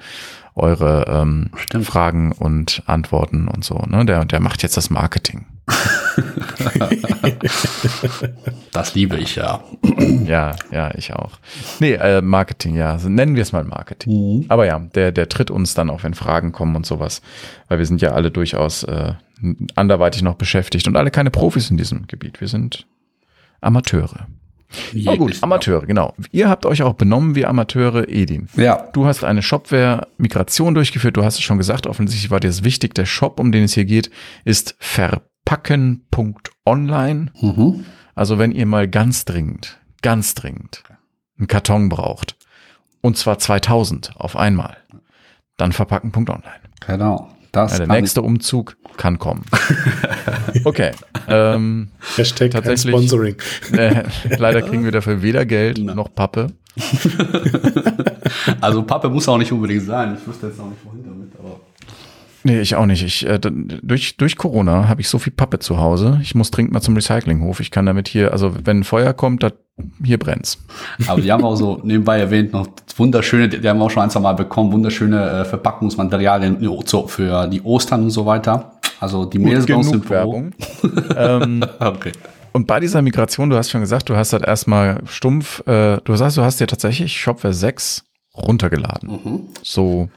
eure 0.55 1.05
ähm, 1.07 1.51
Stimmt. 1.55 1.85
Fragen 1.85 2.31
und 2.31 2.83
Antworten 2.85 3.47
und 3.47 3.63
so. 3.63 3.75
Ne? 3.87 4.05
Der, 4.05 4.25
der 4.25 4.39
macht 4.39 4.63
jetzt 4.63 4.77
das 4.77 4.89
Marketing. 4.89 5.45
Das 8.71 8.95
liebe 8.95 9.17
ich 9.17 9.35
ja. 9.35 9.63
Ja, 10.25 10.55
ja, 10.71 10.91
ich 10.95 11.13
auch. 11.13 11.31
Nee, 11.79 11.93
äh, 11.93 12.21
Marketing, 12.21 12.75
ja. 12.75 12.91
Also 12.91 13.09
nennen 13.09 13.35
wir 13.35 13.41
es 13.41 13.51
mal 13.51 13.63
Marketing. 13.63 14.45
Aber 14.47 14.65
ja, 14.65 14.79
der, 14.79 15.11
der 15.11 15.29
tritt 15.29 15.51
uns 15.51 15.73
dann 15.73 15.89
auch, 15.89 16.03
wenn 16.03 16.13
Fragen 16.13 16.51
kommen 16.51 16.75
und 16.75 16.85
sowas. 16.85 17.21
Weil 17.67 17.79
wir 17.79 17.85
sind 17.85 18.01
ja 18.01 18.11
alle 18.11 18.31
durchaus 18.31 18.83
äh, 18.83 19.13
anderweitig 19.75 20.21
noch 20.21 20.35
beschäftigt 20.35 20.87
und 20.87 20.95
alle 20.95 21.11
keine 21.11 21.31
Profis 21.31 21.69
in 21.69 21.77
diesem 21.77 22.07
Gebiet. 22.07 22.41
Wir 22.41 22.47
sind 22.47 22.85
Amateure. 23.61 24.27
Oh 25.07 25.17
gut. 25.17 25.37
Amateure, 25.41 25.85
genau. 25.85 26.13
Ihr 26.31 26.47
habt 26.47 26.65
euch 26.65 26.83
auch 26.83 26.93
benommen 26.93 27.35
wie 27.35 27.45
Amateure, 27.45 28.07
Edin. 28.07 28.47
Ja. 28.55 28.87
Du 28.93 29.05
hast 29.05 29.23
eine 29.23 29.41
Shopware-Migration 29.41 30.75
durchgeführt. 30.75 31.17
Du 31.17 31.23
hast 31.23 31.35
es 31.35 31.41
schon 31.41 31.57
gesagt, 31.57 31.87
offensichtlich 31.87 32.29
war 32.29 32.39
dir 32.39 32.49
das 32.49 32.63
wichtig. 32.63 32.93
Der 32.93 33.05
Shop, 33.05 33.39
um 33.39 33.51
den 33.51 33.63
es 33.63 33.73
hier 33.73 33.85
geht, 33.85 34.11
ist 34.45 34.75
verpacken.online. 34.79 37.31
Mhm. 37.41 37.85
Also 38.13 38.37
wenn 38.37 38.51
ihr 38.51 38.67
mal 38.67 38.87
ganz 38.87 39.25
dringend, 39.25 39.79
ganz 40.01 40.35
dringend 40.35 40.83
einen 41.37 41.47
Karton 41.47 41.89
braucht, 41.89 42.35
und 43.01 43.17
zwar 43.17 43.39
2000 43.39 44.17
auf 44.17 44.35
einmal, 44.35 44.77
dann 45.57 45.71
verpacken.online. 45.71 46.43
Genau. 46.85 47.29
Das 47.51 47.77
Ja, 47.77 47.85
der 47.85 47.87
nächste 47.87 48.21
Umzug 48.21 48.75
kann 48.97 49.17
kommen. 49.19 49.43
Okay. 50.65 50.91
Ähm, 51.27 51.89
Hashtag 52.17 52.51
kein 52.51 52.63
Tatsächlich. 52.63 52.91
Sponsoring. 52.93 53.35
äh, 53.73 54.03
leider 54.37 54.61
kriegen 54.61 54.83
wir 54.83 54.91
dafür 54.91 55.21
weder 55.21 55.45
Geld 55.45 55.77
noch 55.77 56.13
Pappe. 56.13 56.47
Also 58.61 58.83
Pappe 58.83 59.09
muss 59.09 59.27
auch 59.27 59.37
nicht 59.37 59.51
unbedingt 59.51 59.83
sein. 59.83 60.17
Ich 60.19 60.27
wüsste 60.27 60.47
jetzt 60.47 60.59
auch 60.59 60.65
nicht, 60.65 60.79
wohin. 60.83 60.98
Nee, 62.49 62.61
ich 62.61 62.75
auch 62.75 62.87
nicht. 62.87 63.03
Ich, 63.03 63.27
äh, 63.27 63.39
durch, 63.39 64.17
durch 64.17 64.35
Corona 64.35 64.87
habe 64.87 65.01
ich 65.01 65.09
so 65.09 65.19
viel 65.19 65.31
Pappe 65.31 65.59
zu 65.59 65.77
Hause. 65.77 66.19
Ich 66.23 66.33
muss 66.33 66.49
dringend 66.49 66.73
mal 66.73 66.81
zum 66.81 66.95
Recyclinghof. 66.95 67.59
Ich 67.59 67.69
kann 67.69 67.85
damit 67.85 68.07
hier, 68.07 68.31
also 68.31 68.53
wenn 68.63 68.79
ein 68.79 68.83
Feuer 68.83 69.13
kommt, 69.13 69.43
da, 69.43 69.51
hier 70.03 70.17
brennt's. 70.17 70.57
Aber 71.07 71.21
die 71.21 71.31
haben 71.31 71.43
auch 71.43 71.55
so 71.55 71.79
nebenbei 71.83 72.19
erwähnt 72.19 72.51
noch 72.53 72.67
wunderschöne, 72.97 73.49
die 73.49 73.69
haben 73.69 73.79
auch 73.83 73.91
schon 73.91 74.01
ein, 74.01 74.09
zwei 74.09 74.21
Mal 74.21 74.33
bekommen, 74.33 74.71
wunderschöne 74.71 75.41
äh, 75.41 75.45
Verpackungsmaterialien 75.45 76.57
so 76.85 77.05
für 77.07 77.47
die 77.47 77.61
Ostern 77.61 78.03
und 78.03 78.09
so 78.09 78.25
weiter. 78.25 78.71
Also 78.99 79.25
die 79.25 79.37
bei 79.37 79.55
uns 79.75 79.91
im. 79.91 80.09
Werbung. 80.09 80.51
ähm, 81.15 81.63
Okay. 81.79 82.11
Und 82.51 82.65
bei 82.65 82.79
dieser 82.79 83.03
Migration, 83.03 83.51
du 83.51 83.57
hast 83.57 83.69
schon 83.69 83.81
gesagt, 83.81 84.09
du 84.09 84.15
hast 84.15 84.33
halt 84.33 84.43
erstmal 84.43 85.01
stumpf, 85.05 85.61
äh, 85.67 85.97
du 86.03 86.15
sagst, 86.15 86.35
du 86.35 86.41
hast 86.41 86.59
dir 86.59 86.65
tatsächlich 86.65 87.15
Shopware 87.15 87.53
6 87.53 88.03
runtergeladen. 88.35 89.47
So 89.61 90.09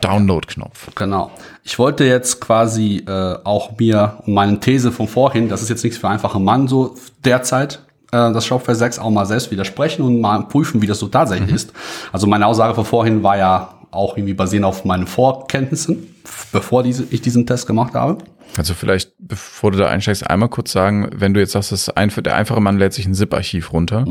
Download-Knopf. 0.00 0.94
Genau. 0.94 1.30
Ich 1.62 1.78
wollte 1.78 2.04
jetzt 2.04 2.40
quasi 2.40 3.04
äh, 3.06 3.36
auch 3.44 3.78
mir 3.78 4.18
meine 4.26 4.60
These 4.60 4.92
von 4.92 5.08
vorhin, 5.08 5.48
das 5.48 5.62
ist 5.62 5.68
jetzt 5.68 5.84
nichts 5.84 5.98
für 5.98 6.08
einfache 6.08 6.40
Mann 6.40 6.68
so 6.68 6.94
derzeit, 7.24 7.80
äh, 8.12 8.32
das 8.32 8.46
Shopware 8.46 8.76
6 8.76 8.98
auch 8.98 9.10
mal 9.10 9.26
selbst 9.26 9.50
widersprechen 9.50 10.02
und 10.02 10.20
mal 10.20 10.42
prüfen, 10.44 10.82
wie 10.82 10.86
das 10.86 10.98
so 10.98 11.08
tatsächlich 11.08 11.52
ist. 11.52 11.72
Also 12.12 12.26
meine 12.26 12.46
Aussage 12.46 12.74
von 12.74 12.84
vorhin 12.84 13.22
war 13.22 13.36
ja 13.36 13.74
auch 13.90 14.16
irgendwie 14.16 14.34
basierend 14.34 14.66
auf 14.66 14.84
meinen 14.84 15.06
Vorkenntnissen, 15.06 16.14
bevor 16.52 16.82
diese, 16.82 17.04
ich 17.10 17.20
diesen 17.20 17.46
Test 17.46 17.66
gemacht 17.66 17.94
habe. 17.94 18.18
Kannst 18.54 18.70
du 18.70 18.74
vielleicht, 18.74 19.12
bevor 19.18 19.70
du 19.70 19.78
da 19.78 19.86
einsteigst, 19.86 20.28
einmal 20.28 20.48
kurz 20.48 20.72
sagen, 20.72 21.08
wenn 21.14 21.34
du 21.34 21.40
jetzt 21.40 21.52
sagst, 21.52 21.72
das 21.72 21.88
ein, 21.88 22.10
der 22.16 22.34
einfache 22.34 22.60
Mann 22.60 22.78
lädt 22.78 22.92
sich 22.92 23.06
ein 23.06 23.14
ZIP-Archiv 23.14 23.72
runter. 23.72 24.04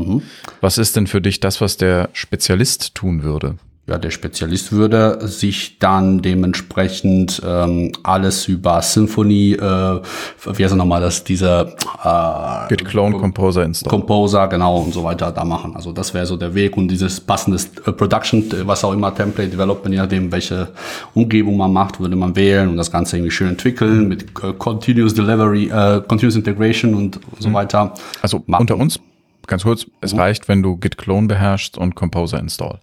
Was 0.60 0.78
ist 0.78 0.96
denn 0.96 1.06
für 1.06 1.20
dich 1.20 1.40
das, 1.40 1.60
was 1.60 1.76
der 1.76 2.08
Spezialist 2.12 2.94
tun 2.94 3.22
würde? 3.22 3.56
Ja, 3.90 3.98
der 3.98 4.10
Spezialist 4.10 4.70
würde 4.70 5.18
sich 5.26 5.80
dann 5.80 6.22
dementsprechend 6.22 7.42
ähm, 7.44 7.90
alles 8.04 8.46
über 8.46 8.80
Symphony, 8.82 9.54
äh, 9.54 9.58
wie 9.58 10.62
heißt 10.62 10.74
er 10.74 10.76
nochmal, 10.76 11.00
das 11.00 11.24
dieser 11.24 11.72
äh, 12.04 12.68
Git 12.68 12.84
Clone 12.84 13.18
Composer 13.18 13.64
Install. 13.64 13.90
Composer, 13.90 14.46
genau, 14.46 14.76
und 14.76 14.94
so 14.94 15.02
weiter 15.02 15.32
da 15.32 15.44
machen. 15.44 15.74
Also 15.74 15.90
das 15.90 16.14
wäre 16.14 16.24
so 16.24 16.36
der 16.36 16.54
Weg 16.54 16.76
und 16.76 16.86
dieses 16.86 17.18
passende 17.18 17.58
äh, 17.84 17.90
Production, 17.90 18.48
äh, 18.52 18.64
was 18.64 18.84
auch 18.84 18.92
immer, 18.92 19.12
Template 19.12 19.50
Development, 19.50 19.92
je 19.92 20.00
nachdem, 20.00 20.30
welche 20.30 20.68
Umgebung 21.12 21.56
man 21.56 21.72
macht, 21.72 21.98
würde 21.98 22.14
man 22.14 22.36
wählen 22.36 22.68
und 22.68 22.76
das 22.76 22.92
Ganze 22.92 23.16
irgendwie 23.16 23.32
schön 23.32 23.48
entwickeln 23.48 24.06
mit 24.06 24.22
äh, 24.40 24.52
Continuous 24.56 25.14
Delivery, 25.14 25.64
äh, 25.64 26.00
Continuous 26.06 26.36
Integration 26.36 26.94
und 26.94 27.18
so 27.40 27.52
weiter. 27.52 27.92
Also 28.22 28.40
Machen. 28.46 28.60
unter 28.60 28.76
uns, 28.76 29.00
ganz 29.48 29.64
kurz, 29.64 29.84
es 30.00 30.16
reicht, 30.16 30.46
wenn 30.46 30.62
du 30.62 30.76
Git 30.76 30.96
Clone 30.96 31.26
beherrschst 31.26 31.76
und 31.76 31.96
Composer 31.96 32.38
Install. 32.38 32.78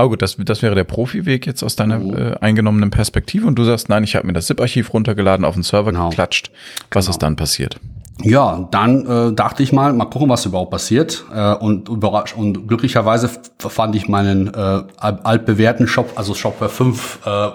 Aber 0.00 0.08
gut, 0.08 0.22
das, 0.22 0.36
das 0.38 0.62
wäre 0.62 0.74
der 0.74 0.84
Profi-Weg 0.84 1.46
jetzt 1.46 1.62
aus 1.62 1.76
deiner 1.76 2.00
äh, 2.00 2.34
eingenommenen 2.40 2.88
Perspektive 2.90 3.46
und 3.46 3.56
du 3.58 3.64
sagst, 3.64 3.90
nein, 3.90 4.02
ich 4.02 4.16
habe 4.16 4.26
mir 4.26 4.32
das 4.32 4.46
ZIP-Archiv 4.46 4.94
runtergeladen, 4.94 5.44
auf 5.44 5.52
den 5.52 5.62
Server 5.62 5.92
Genau. 5.92 6.08
geklatscht. 6.08 6.50
Was 6.90 7.06
ist 7.08 7.18
dann 7.18 7.36
passiert? 7.36 7.76
Ja, 8.22 8.66
dann 8.70 9.04
äh, 9.06 9.32
dachte 9.34 9.62
ich 9.62 9.72
mal, 9.74 9.92
mal 9.92 10.06
gucken, 10.06 10.30
was 10.30 10.46
überhaupt 10.46 10.70
passiert. 10.70 11.24
Äh, 11.34 11.52
und 11.56 11.90
überrasch 11.90 12.34
und 12.34 12.66
glücklicherweise 12.66 13.28
fand 13.58 13.94
ich 13.94 14.08
meinen 14.08 14.48
äh, 14.48 14.56
al- 14.56 15.20
altbewährten 15.22 15.86
Shop, 15.86 16.12
also 16.16 16.32
Shopware 16.32 16.70
5 16.70 17.18
äh, 17.26 17.48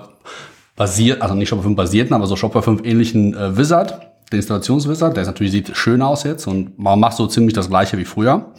basiert, 0.76 1.24
also 1.24 1.34
nicht 1.34 1.50
Shopware 1.50 1.64
5 1.70 1.76
basierten, 1.76 2.14
aber 2.14 2.28
so 2.28 2.36
Shopware 2.36 2.62
5 2.64 2.84
ähnlichen 2.86 3.34
äh, 3.36 3.58
Wizard. 3.58 4.02
der 4.32 4.38
Installationswizard, 4.38 5.16
der 5.16 5.22
ist 5.22 5.28
natürlich 5.28 5.52
sieht 5.52 5.76
schön 5.76 6.04
aus 6.04 6.24
jetzt 6.24 6.46
und 6.46 6.78
man 6.78 7.00
macht 7.00 7.16
so 7.18 7.26
ziemlich 7.26 7.54
das 7.56 7.70
gleiche 7.70 7.98
wie 7.98 8.06
früher. 8.06 8.52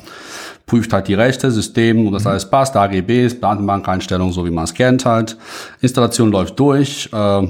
Prüft 0.67 0.93
halt 0.93 1.09
die 1.09 1.15
Rechte, 1.15 1.51
System 1.51 2.07
und 2.07 2.13
das 2.13 2.27
alles 2.27 2.51
passt, 2.51 2.77
AGBs, 2.77 3.41
Datenbankeinstellungen, 3.41 4.33
so 4.33 4.45
wie 4.45 4.51
man 4.51 4.65
es 4.65 4.75
kennt 4.75 5.07
halt. 5.07 5.37
Installation 5.81 6.31
läuft 6.33 6.59
durch 6.59 7.09
äh, 7.13 7.47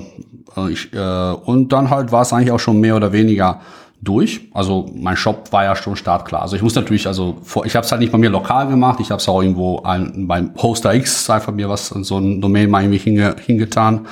ich, 0.70 0.92
äh, 0.92 1.32
und 1.44 1.72
dann 1.72 1.90
halt 1.90 2.12
war 2.12 2.22
es 2.22 2.32
eigentlich 2.32 2.50
auch 2.50 2.60
schon 2.60 2.80
mehr 2.80 2.96
oder 2.96 3.12
weniger 3.12 3.60
durch. 4.02 4.48
Also 4.52 4.90
mein 4.94 5.16
Shop 5.16 5.52
war 5.52 5.64
ja 5.64 5.76
schon 5.76 5.96
startklar. 5.96 6.42
Also 6.42 6.56
ich 6.56 6.62
muss 6.62 6.74
natürlich, 6.74 7.06
also 7.06 7.38
vor, 7.42 7.66
ich 7.66 7.74
habe 7.76 7.84
es 7.84 7.90
halt 7.90 8.00
nicht 8.00 8.12
bei 8.12 8.18
mir 8.18 8.30
lokal 8.30 8.68
gemacht, 8.68 9.00
ich 9.00 9.10
habe 9.10 9.20
es 9.20 9.28
auch 9.28 9.42
irgendwo 9.42 9.82
ein, 9.82 10.26
beim 10.26 10.52
Hoster 10.56 10.94
X 10.94 11.28
einfach 11.30 11.52
mir 11.52 11.68
was 11.68 11.88
so 11.88 12.18
ein 12.18 12.40
Domain 12.40 12.70
mal 12.70 12.82
irgendwie 12.82 12.98
hinge, 12.98 13.36
hingetan. 13.44 14.06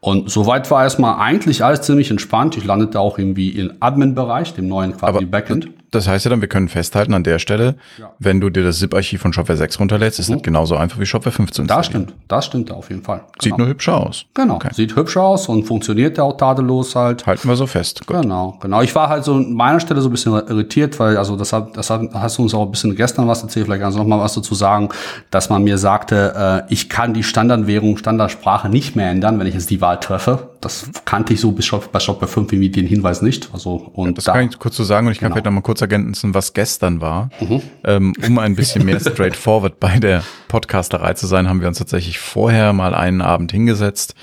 Und 0.00 0.30
soweit 0.30 0.70
war 0.70 0.82
erstmal 0.82 1.18
eigentlich 1.18 1.64
alles 1.64 1.80
ziemlich 1.80 2.10
entspannt. 2.10 2.58
Ich 2.58 2.64
landete 2.64 3.00
auch 3.00 3.18
irgendwie 3.18 3.48
im 3.50 3.72
Admin-Bereich, 3.80 4.52
dem 4.52 4.68
neuen 4.68 4.94
quasi 4.96 5.16
Aber 5.16 5.26
Backend. 5.26 5.70
Das 5.94 6.08
heißt 6.08 6.24
ja 6.24 6.30
dann, 6.30 6.40
wir 6.40 6.48
können 6.48 6.68
festhalten 6.68 7.14
an 7.14 7.22
der 7.22 7.38
Stelle, 7.38 7.76
ja. 7.98 8.10
wenn 8.18 8.40
du 8.40 8.50
dir 8.50 8.64
das 8.64 8.78
ZIP-Archiv 8.78 9.20
von 9.20 9.32
Shopware 9.32 9.56
6 9.56 9.78
runterlädst, 9.78 10.18
ist 10.18 10.28
mhm. 10.28 10.34
das 10.34 10.42
genauso 10.42 10.76
einfach 10.76 10.98
wie 10.98 11.06
Shopware 11.06 11.32
5 11.32 11.52
zu 11.52 11.62
installieren. 11.62 11.82
Das 11.82 11.86
stimmt, 11.86 12.14
das 12.28 12.46
stimmt 12.46 12.70
auf 12.72 12.90
jeden 12.90 13.02
Fall. 13.02 13.18
Genau. 13.18 13.30
Sieht 13.40 13.58
nur 13.58 13.68
hübscher 13.68 13.96
aus. 13.96 14.26
Genau, 14.34 14.56
okay. 14.56 14.70
sieht 14.72 14.96
hübscher 14.96 15.22
aus 15.22 15.48
und 15.48 15.64
funktioniert 15.64 16.18
ja 16.18 16.24
auch 16.24 16.36
tadellos 16.36 16.96
halt. 16.96 17.26
Halten 17.26 17.48
wir 17.48 17.56
so 17.56 17.66
fest. 17.66 18.06
Gut. 18.06 18.20
Genau, 18.20 18.58
genau. 18.60 18.82
Ich 18.82 18.94
war 18.94 19.08
halt 19.08 19.24
so 19.24 19.34
an 19.34 19.52
meiner 19.52 19.80
Stelle 19.80 20.00
so 20.00 20.08
ein 20.08 20.12
bisschen 20.12 20.32
irritiert, 20.32 20.98
weil, 20.98 21.16
also 21.16 21.36
das, 21.36 21.52
hat, 21.52 21.76
das 21.76 21.90
hat, 21.90 22.02
hast 22.12 22.38
du 22.38 22.42
uns 22.42 22.54
auch 22.54 22.64
ein 22.64 22.70
bisschen 22.70 22.96
gestern 22.96 23.28
was 23.28 23.42
erzählt, 23.42 23.66
vielleicht 23.66 23.82
kannst 23.82 23.96
du 23.96 24.02
noch 24.02 24.08
mal 24.08 24.20
was 24.20 24.34
dazu 24.34 24.54
sagen, 24.54 24.88
dass 25.30 25.50
man 25.50 25.62
mir 25.62 25.78
sagte, 25.78 26.64
äh, 26.68 26.72
ich 26.72 26.88
kann 26.88 27.14
die 27.14 27.22
Standardwährung, 27.22 27.96
Standardsprache 27.96 28.68
nicht 28.68 28.96
mehr 28.96 29.10
ändern, 29.10 29.38
wenn 29.38 29.46
ich 29.46 29.54
jetzt 29.54 29.70
die 29.70 29.80
Wahl 29.80 30.00
treffe. 30.00 30.50
Das 30.64 30.90
kannte 31.04 31.34
ich 31.34 31.40
so 31.40 31.52
bis 31.52 31.70
bei 31.92 32.00
Shopware 32.00 32.28
5 32.28 32.52
irgendwie 32.52 32.70
den 32.70 32.86
Hinweis 32.86 33.22
nicht. 33.22 33.50
Also, 33.52 33.74
und 33.92 34.06
ja, 34.06 34.12
das 34.12 34.24
da, 34.24 34.32
kann 34.32 34.48
ich 34.48 34.58
kurz 34.58 34.76
so 34.76 34.84
sagen 34.84 35.06
und 35.06 35.12
ich 35.12 35.18
kann 35.18 35.26
genau. 35.26 35.34
vielleicht 35.34 35.44
noch 35.46 35.52
mal 35.52 35.62
kurz 35.62 35.80
ergänzen, 35.80 36.34
was 36.34 36.52
gestern 36.54 37.00
war. 37.00 37.30
Mhm. 37.40 37.62
Ähm, 37.84 38.12
um 38.26 38.38
ein 38.38 38.56
bisschen 38.56 38.84
mehr 38.84 38.98
straightforward 38.98 39.78
bei 39.78 39.98
der 39.98 40.24
Podcasterei 40.48 41.14
zu 41.14 41.26
sein, 41.26 41.48
haben 41.48 41.60
wir 41.60 41.68
uns 41.68 41.78
tatsächlich 41.78 42.18
vorher 42.18 42.72
mal 42.72 42.94
einen 42.94 43.20
Abend 43.20 43.52
hingesetzt. 43.52 44.14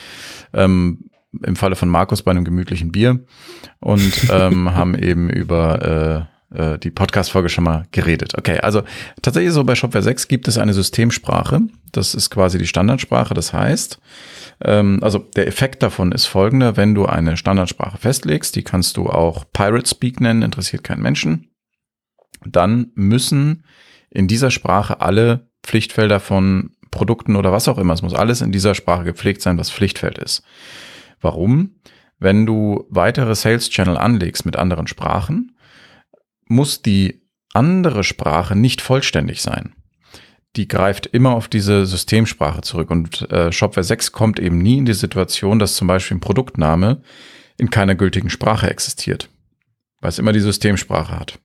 Ähm, 0.54 1.06
im 1.44 1.56
Falle 1.56 1.76
von 1.76 1.88
Markus 1.88 2.24
bei 2.24 2.32
einem 2.32 2.44
gemütlichen 2.44 2.92
Bier 2.92 3.20
und 3.80 4.30
ähm, 4.32 4.76
haben 4.76 4.96
eben 4.96 5.30
über 5.30 6.28
äh, 6.54 6.78
die 6.78 6.92
Podcast-Folge 6.92 7.50
schon 7.50 7.64
mal 7.64 7.86
geredet. 7.92 8.38
Okay, 8.38 8.60
also 8.60 8.84
tatsächlich 9.22 9.54
so 9.54 9.64
bei 9.64 9.76
Shopware 9.76 10.04
6 10.04 10.28
gibt 10.28 10.48
es 10.48 10.58
eine 10.58 10.74
Systemsprache. 10.74 11.62
Das 11.92 12.14
ist 12.14 12.30
quasi 12.30 12.58
die 12.58 12.68
Standardsprache. 12.68 13.34
Das 13.34 13.54
heißt, 13.54 14.00
ähm, 14.64 15.00
also 15.02 15.20
der 15.20 15.48
Effekt 15.48 15.84
davon 15.84 16.12
ist 16.12 16.26
folgender, 16.26 16.78
wenn 16.78 16.94
du 16.96 17.06
eine 17.06 17.38
Standardsprache 17.38 17.98
festlegst, 17.98 18.56
die 18.56 18.64
kannst 18.64 18.98
du 18.98 19.08
auch 19.08 19.46
Pirate 19.54 19.88
Speak 19.88 20.20
nennen, 20.20 20.42
interessiert 20.42 20.84
keinen 20.84 21.02
Menschen, 21.02 21.52
dann 22.46 22.92
müssen 22.96 23.64
in 24.10 24.28
dieser 24.28 24.52
Sprache 24.52 25.02
alle 25.02 25.50
Pflichtfelder 25.64 26.20
von 26.20 26.72
Produkten 26.90 27.36
oder 27.36 27.52
was 27.52 27.68
auch 27.68 27.78
immer, 27.78 27.94
es 27.94 28.02
muss 28.02 28.14
alles 28.14 28.42
in 28.42 28.52
dieser 28.52 28.76
Sprache 28.76 29.06
gepflegt 29.06 29.42
sein, 29.42 29.58
was 29.58 29.72
Pflichtfeld 29.72 30.18
ist. 30.18 30.44
Warum? 31.22 31.76
Wenn 32.20 32.46
du 32.46 32.86
weitere 32.90 33.34
Sales 33.36 33.70
Channel 33.70 33.98
anlegst 33.98 34.46
mit 34.46 34.58
anderen 34.58 34.88
Sprachen, 34.88 35.51
muss 36.52 36.82
die 36.82 37.22
andere 37.54 38.04
Sprache 38.04 38.56
nicht 38.56 38.82
vollständig 38.82 39.42
sein 39.42 39.76
die 40.56 40.68
greift 40.68 41.06
immer 41.08 41.32
auf 41.32 41.48
diese 41.48 41.86
Systemsprache 41.86 42.62
zurück. 42.62 42.92
Und 42.92 43.30
äh, 43.32 43.52
Shopware 43.52 43.84
6 43.84 44.12
kommt 44.12 44.40
eben 44.40 44.58
nie 44.58 44.78
in 44.78 44.86
die 44.86 44.94
Situation, 44.94 45.60
dass 45.60 45.76
zum 45.76 45.88
Beispiel 45.88 46.18
ein 46.18 46.22
Produktname 46.22 47.02
in 47.58 47.70
keiner 47.70 47.96
gültigen 47.96 48.30
Sprache 48.30 48.70
existiert, 48.70 49.30
weil 50.02 50.10
es 50.10 50.20
immer 50.20 50.34
die 50.34 50.40
Systemsprache 50.40 51.18
hat. 51.18 51.40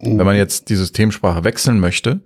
Mhm. 0.00 0.18
Wenn 0.18 0.26
man 0.26 0.36
jetzt 0.36 0.68
die 0.68 0.76
Systemsprache 0.76 1.44
wechseln 1.44 1.80
möchte, 1.80 2.20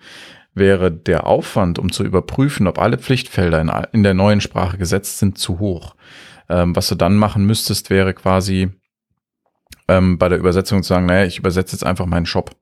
wäre 0.54 0.90
der 0.90 1.26
Aufwand, 1.26 1.78
um 1.78 1.90
zu 1.92 2.04
überprüfen, 2.04 2.66
ob 2.66 2.78
alle 2.78 2.98
Pflichtfelder 2.98 3.60
in, 3.60 3.70
in 3.92 4.02
der 4.02 4.14
neuen 4.14 4.40
Sprache 4.40 4.78
gesetzt 4.78 5.18
sind, 5.18 5.38
zu 5.38 5.58
hoch. 5.58 5.94
Ähm, 6.48 6.74
was 6.74 6.88
du 6.88 6.94
dann 6.94 7.16
machen 7.16 7.44
müsstest, 7.44 7.90
wäre 7.90 8.14
quasi 8.14 8.70
ähm, 9.88 10.18
bei 10.18 10.28
der 10.28 10.38
Übersetzung 10.38 10.82
zu 10.82 10.88
sagen, 10.88 11.06
naja, 11.06 11.26
ich 11.26 11.38
übersetze 11.38 11.72
jetzt 11.72 11.84
einfach 11.84 12.06
meinen 12.06 12.26
Shop. 12.26 12.56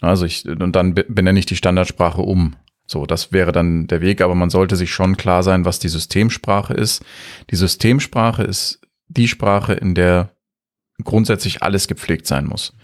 Also 0.00 0.26
ich, 0.26 0.46
und 0.46 0.74
dann 0.74 0.94
benenne 0.94 1.38
ich 1.38 1.46
die 1.46 1.56
Standardsprache 1.56 2.22
um. 2.22 2.56
So, 2.86 3.06
das 3.06 3.32
wäre 3.32 3.52
dann 3.52 3.86
der 3.86 4.02
Weg, 4.02 4.20
aber 4.20 4.34
man 4.34 4.50
sollte 4.50 4.76
sich 4.76 4.92
schon 4.92 5.16
klar 5.16 5.42
sein, 5.42 5.64
was 5.64 5.78
die 5.78 5.88
Systemsprache 5.88 6.74
ist. 6.74 7.02
Die 7.50 7.56
Systemsprache 7.56 8.42
ist 8.42 8.80
die 9.08 9.28
Sprache, 9.28 9.72
in 9.72 9.94
der 9.94 10.30
grundsätzlich 11.02 11.62
alles 11.62 11.88
gepflegt 11.88 12.26
sein 12.26 12.46
muss. 12.46 12.74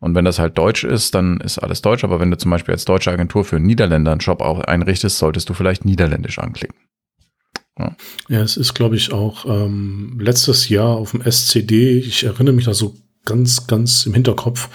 Und 0.00 0.14
wenn 0.14 0.24
das 0.24 0.38
halt 0.38 0.56
Deutsch 0.58 0.84
ist, 0.84 1.14
dann 1.14 1.40
ist 1.40 1.58
alles 1.58 1.82
Deutsch. 1.82 2.04
Aber 2.04 2.20
wenn 2.20 2.30
du 2.30 2.38
zum 2.38 2.50
Beispiel 2.50 2.74
als 2.74 2.84
deutsche 2.84 3.10
Agentur 3.10 3.44
für 3.44 3.58
Niederländer 3.58 4.12
einen 4.12 4.20
Shop 4.20 4.42
auch 4.42 4.60
einrichtest, 4.60 5.18
solltest 5.18 5.48
du 5.48 5.54
vielleicht 5.54 5.84
Niederländisch 5.84 6.38
anklicken. 6.38 6.76
Ja, 7.78 7.96
ja 8.28 8.42
es 8.42 8.56
ist, 8.56 8.74
glaube 8.74 8.96
ich, 8.96 9.12
auch 9.12 9.44
ähm, 9.46 10.18
letztes 10.20 10.68
Jahr 10.68 10.96
auf 10.96 11.12
dem 11.12 11.22
SCD, 11.22 11.98
ich 11.98 12.24
erinnere 12.24 12.54
mich 12.54 12.64
da 12.64 12.74
so 12.74 12.96
ganz, 13.28 13.66
ganz 13.66 14.06
im 14.06 14.14
Hinterkopf, 14.14 14.70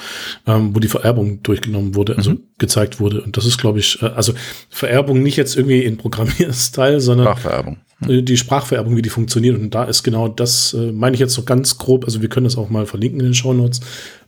ähm, 0.46 0.76
wo 0.76 0.80
die 0.80 0.88
Vererbung 0.88 1.42
durchgenommen 1.42 1.96
wurde, 1.96 2.16
also 2.18 2.32
mhm. 2.32 2.44
gezeigt 2.60 3.00
wurde. 3.00 3.22
Und 3.22 3.36
das 3.36 3.46
ist, 3.46 3.58
glaube 3.58 3.80
ich, 3.80 4.02
äh, 4.02 4.06
also 4.06 4.34
Vererbung 4.70 5.24
nicht 5.24 5.38
jetzt 5.38 5.56
irgendwie 5.56 5.84
in 5.84 5.98
Programmierstil, 5.98 7.00
sondern 7.00 7.28
Sprachvererbung. 7.28 7.78
Mhm. 8.00 8.26
die 8.26 8.38
Sprachvererbung, 8.38 8.96
wie 8.96 9.02
die 9.02 9.10
funktioniert. 9.10 9.58
Und 9.58 9.72
da 9.72 9.86
ist 9.86 10.04
genau 10.04 10.28
das, 10.28 10.74
äh, 10.74 10.92
meine 10.92 11.16
ich 11.16 11.20
jetzt 11.20 11.34
so 11.34 11.44
ganz 11.44 11.80
grob, 11.80 12.06
also 12.06 12.22
wir 12.22 12.30
können 12.30 12.44
das 12.44 12.58
auch 12.58 12.70
mal 12.70 12.86
verlinken 12.86 13.20
in 13.20 13.28
den 13.28 13.34
Show 13.34 13.54
Notes. 13.54 13.82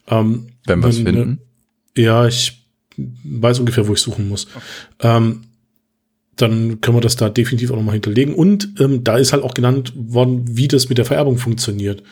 Ähm, 0.07 0.47
wenn 0.65 0.81
wir 0.81 0.89
es 0.89 0.97
finden. 0.97 1.39
Äh, 1.95 2.01
ja, 2.01 2.27
ich 2.27 2.65
weiß 2.97 3.59
ungefähr, 3.59 3.87
wo 3.87 3.93
ich 3.93 3.99
suchen 3.99 4.27
muss. 4.27 4.47
Okay. 4.47 5.17
Ähm, 5.17 5.43
dann 6.35 6.81
können 6.81 6.97
wir 6.97 7.01
das 7.01 7.15
da 7.15 7.29
definitiv 7.29 7.71
auch 7.71 7.75
nochmal 7.75 7.93
hinterlegen. 7.93 8.33
Und 8.33 8.73
ähm, 8.79 9.03
da 9.03 9.17
ist 9.17 9.33
halt 9.33 9.43
auch 9.43 9.53
genannt 9.53 9.93
worden, 9.95 10.45
wie 10.49 10.67
das 10.67 10.89
mit 10.89 10.97
der 10.97 11.05
Vererbung 11.05 11.37
funktioniert. 11.37 12.03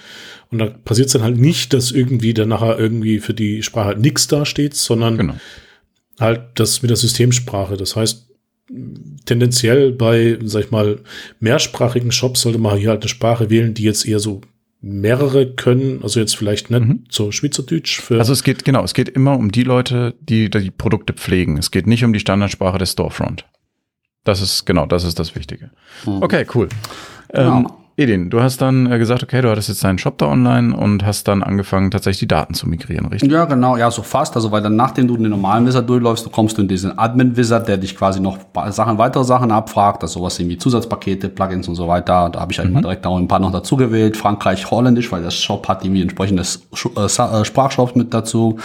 Und 0.50 0.60
da 0.60 0.66
passiert 0.68 1.08
es 1.08 1.14
dann 1.14 1.24
halt 1.24 1.38
nicht, 1.38 1.74
dass 1.74 1.92
irgendwie 1.92 2.34
dann 2.34 2.50
nachher 2.50 2.80
irgendwie 2.80 3.20
für 3.20 3.34
die 3.34 3.64
Sprache 3.64 3.88
halt 3.88 4.00
nichts 4.00 4.28
dasteht, 4.28 4.76
sondern 4.76 5.18
genau. 5.18 5.36
halt 6.20 6.42
das 6.56 6.82
mit 6.82 6.90
der 6.90 6.98
Systemsprache. 6.98 7.76
Das 7.76 7.96
heißt, 7.96 8.30
tendenziell 9.26 9.92
bei, 9.92 10.38
sag 10.44 10.66
ich 10.66 10.72
mal, 10.72 11.00
mehrsprachigen 11.40 12.12
Shops 12.12 12.42
sollte 12.42 12.60
man 12.60 12.78
hier 12.78 12.90
halt 12.90 13.02
eine 13.02 13.10
Sprache 13.10 13.50
wählen, 13.50 13.74
die 13.74 13.84
jetzt 13.84 14.08
eher 14.08 14.20
so 14.20 14.42
mehrere 14.80 15.54
können, 15.54 16.02
also 16.04 16.20
jetzt 16.20 16.36
vielleicht 16.36 16.70
nicht 16.70 16.86
mhm. 16.86 17.06
so 17.10 17.32
Schweizerdeutsch. 17.32 18.02
Für 18.02 18.20
also 18.20 18.34
es 18.34 18.44
geht, 18.44 18.66
genau, 18.66 18.84
es 18.84 18.94
geht 18.94 19.10
immer 19.10 19.38
um 19.38 19.52
die 19.52 19.64
Leute, 19.64 20.14
die 20.20 20.50
die 20.50 20.72
Produkte 20.72 21.14
pflegen. 21.14 21.58
Es 21.58 21.72
geht 21.72 21.88
nicht 21.88 22.04
um 22.04 22.12
die 22.12 22.20
Standardsprache 22.20 22.78
des 22.78 22.92
Storefront. 22.92 23.46
Das 24.24 24.42
ist, 24.42 24.66
genau, 24.66 24.86
das 24.86 25.04
ist 25.04 25.20
das 25.20 25.36
Wichtige. 25.36 25.70
Mhm. 26.06 26.24
Okay, 26.24 26.46
cool. 26.56 26.70
Genau. 27.30 27.58
Ähm, 27.58 27.68
Edin, 27.96 28.32
du 28.32 28.42
hast 28.42 28.60
dann 28.60 28.92
äh, 28.92 28.98
gesagt, 28.98 29.22
okay, 29.22 29.42
du 29.42 29.52
hattest 29.52 29.70
jetzt 29.70 29.84
deinen 29.84 30.00
Shop 30.00 30.18
da 30.18 30.26
online 30.26 30.76
und 30.76 31.06
hast 31.06 31.28
dann 31.28 31.44
angefangen, 31.44 31.92
tatsächlich 31.92 32.22
die 32.22 32.28
Daten 32.28 32.56
zu 32.56 32.68
migrieren, 32.68 33.06
richtig? 33.06 33.32
Ja, 33.32 33.46
genau, 33.46 33.78
ja, 33.78 33.92
so 33.92 34.02
fast. 34.02 34.36
Also, 34.36 34.52
weil 34.52 34.64
dann, 34.64 34.76
nachdem 34.76 35.08
du 35.08 35.16
den 35.16 35.30
normalen 35.30 35.68
Wizard 35.68 35.88
durchläufst, 35.88 36.26
du 36.26 36.32
kommst 36.32 36.58
du 36.58 36.64
in 36.64 36.68
diesen 36.68 36.98
Admin-Wizard, 36.98 37.68
der 37.68 37.78
dich 37.78 37.96
quasi 37.96 38.20
noch 38.20 38.40
Sachen, 38.70 38.98
weitere 38.98 39.24
Sachen 39.24 39.52
abfragt, 39.52 40.02
also 40.02 40.22
sowas 40.22 40.40
wie 40.40 40.58
Zusatzpakete, 40.58 41.30
Plugins 41.30 41.68
und 41.68 41.76
so 41.76 41.88
weiter. 41.88 42.32
Da 42.32 42.40
habe 42.40 42.52
ich 42.52 42.58
halt 42.58 42.70
mhm. 42.70 42.76
mal 42.76 42.82
direkt 42.82 43.06
auch 43.06 43.16
ein 43.16 43.28
paar 43.28 43.38
noch 43.38 43.52
dazu 43.52 43.78
gewählt. 43.78 44.18
Frankreich, 44.18 44.72
Holländisch, 44.72 45.12
weil 45.12 45.22
das 45.22 45.36
Shop 45.36 45.68
hat 45.68 45.86
irgendwie 45.86 46.02
entsprechendes 46.02 46.66
äh, 46.98 47.06
äh, 47.06 47.46
Sprachshop 47.46 47.96
mit 47.96 48.12
dazu. 48.12 48.58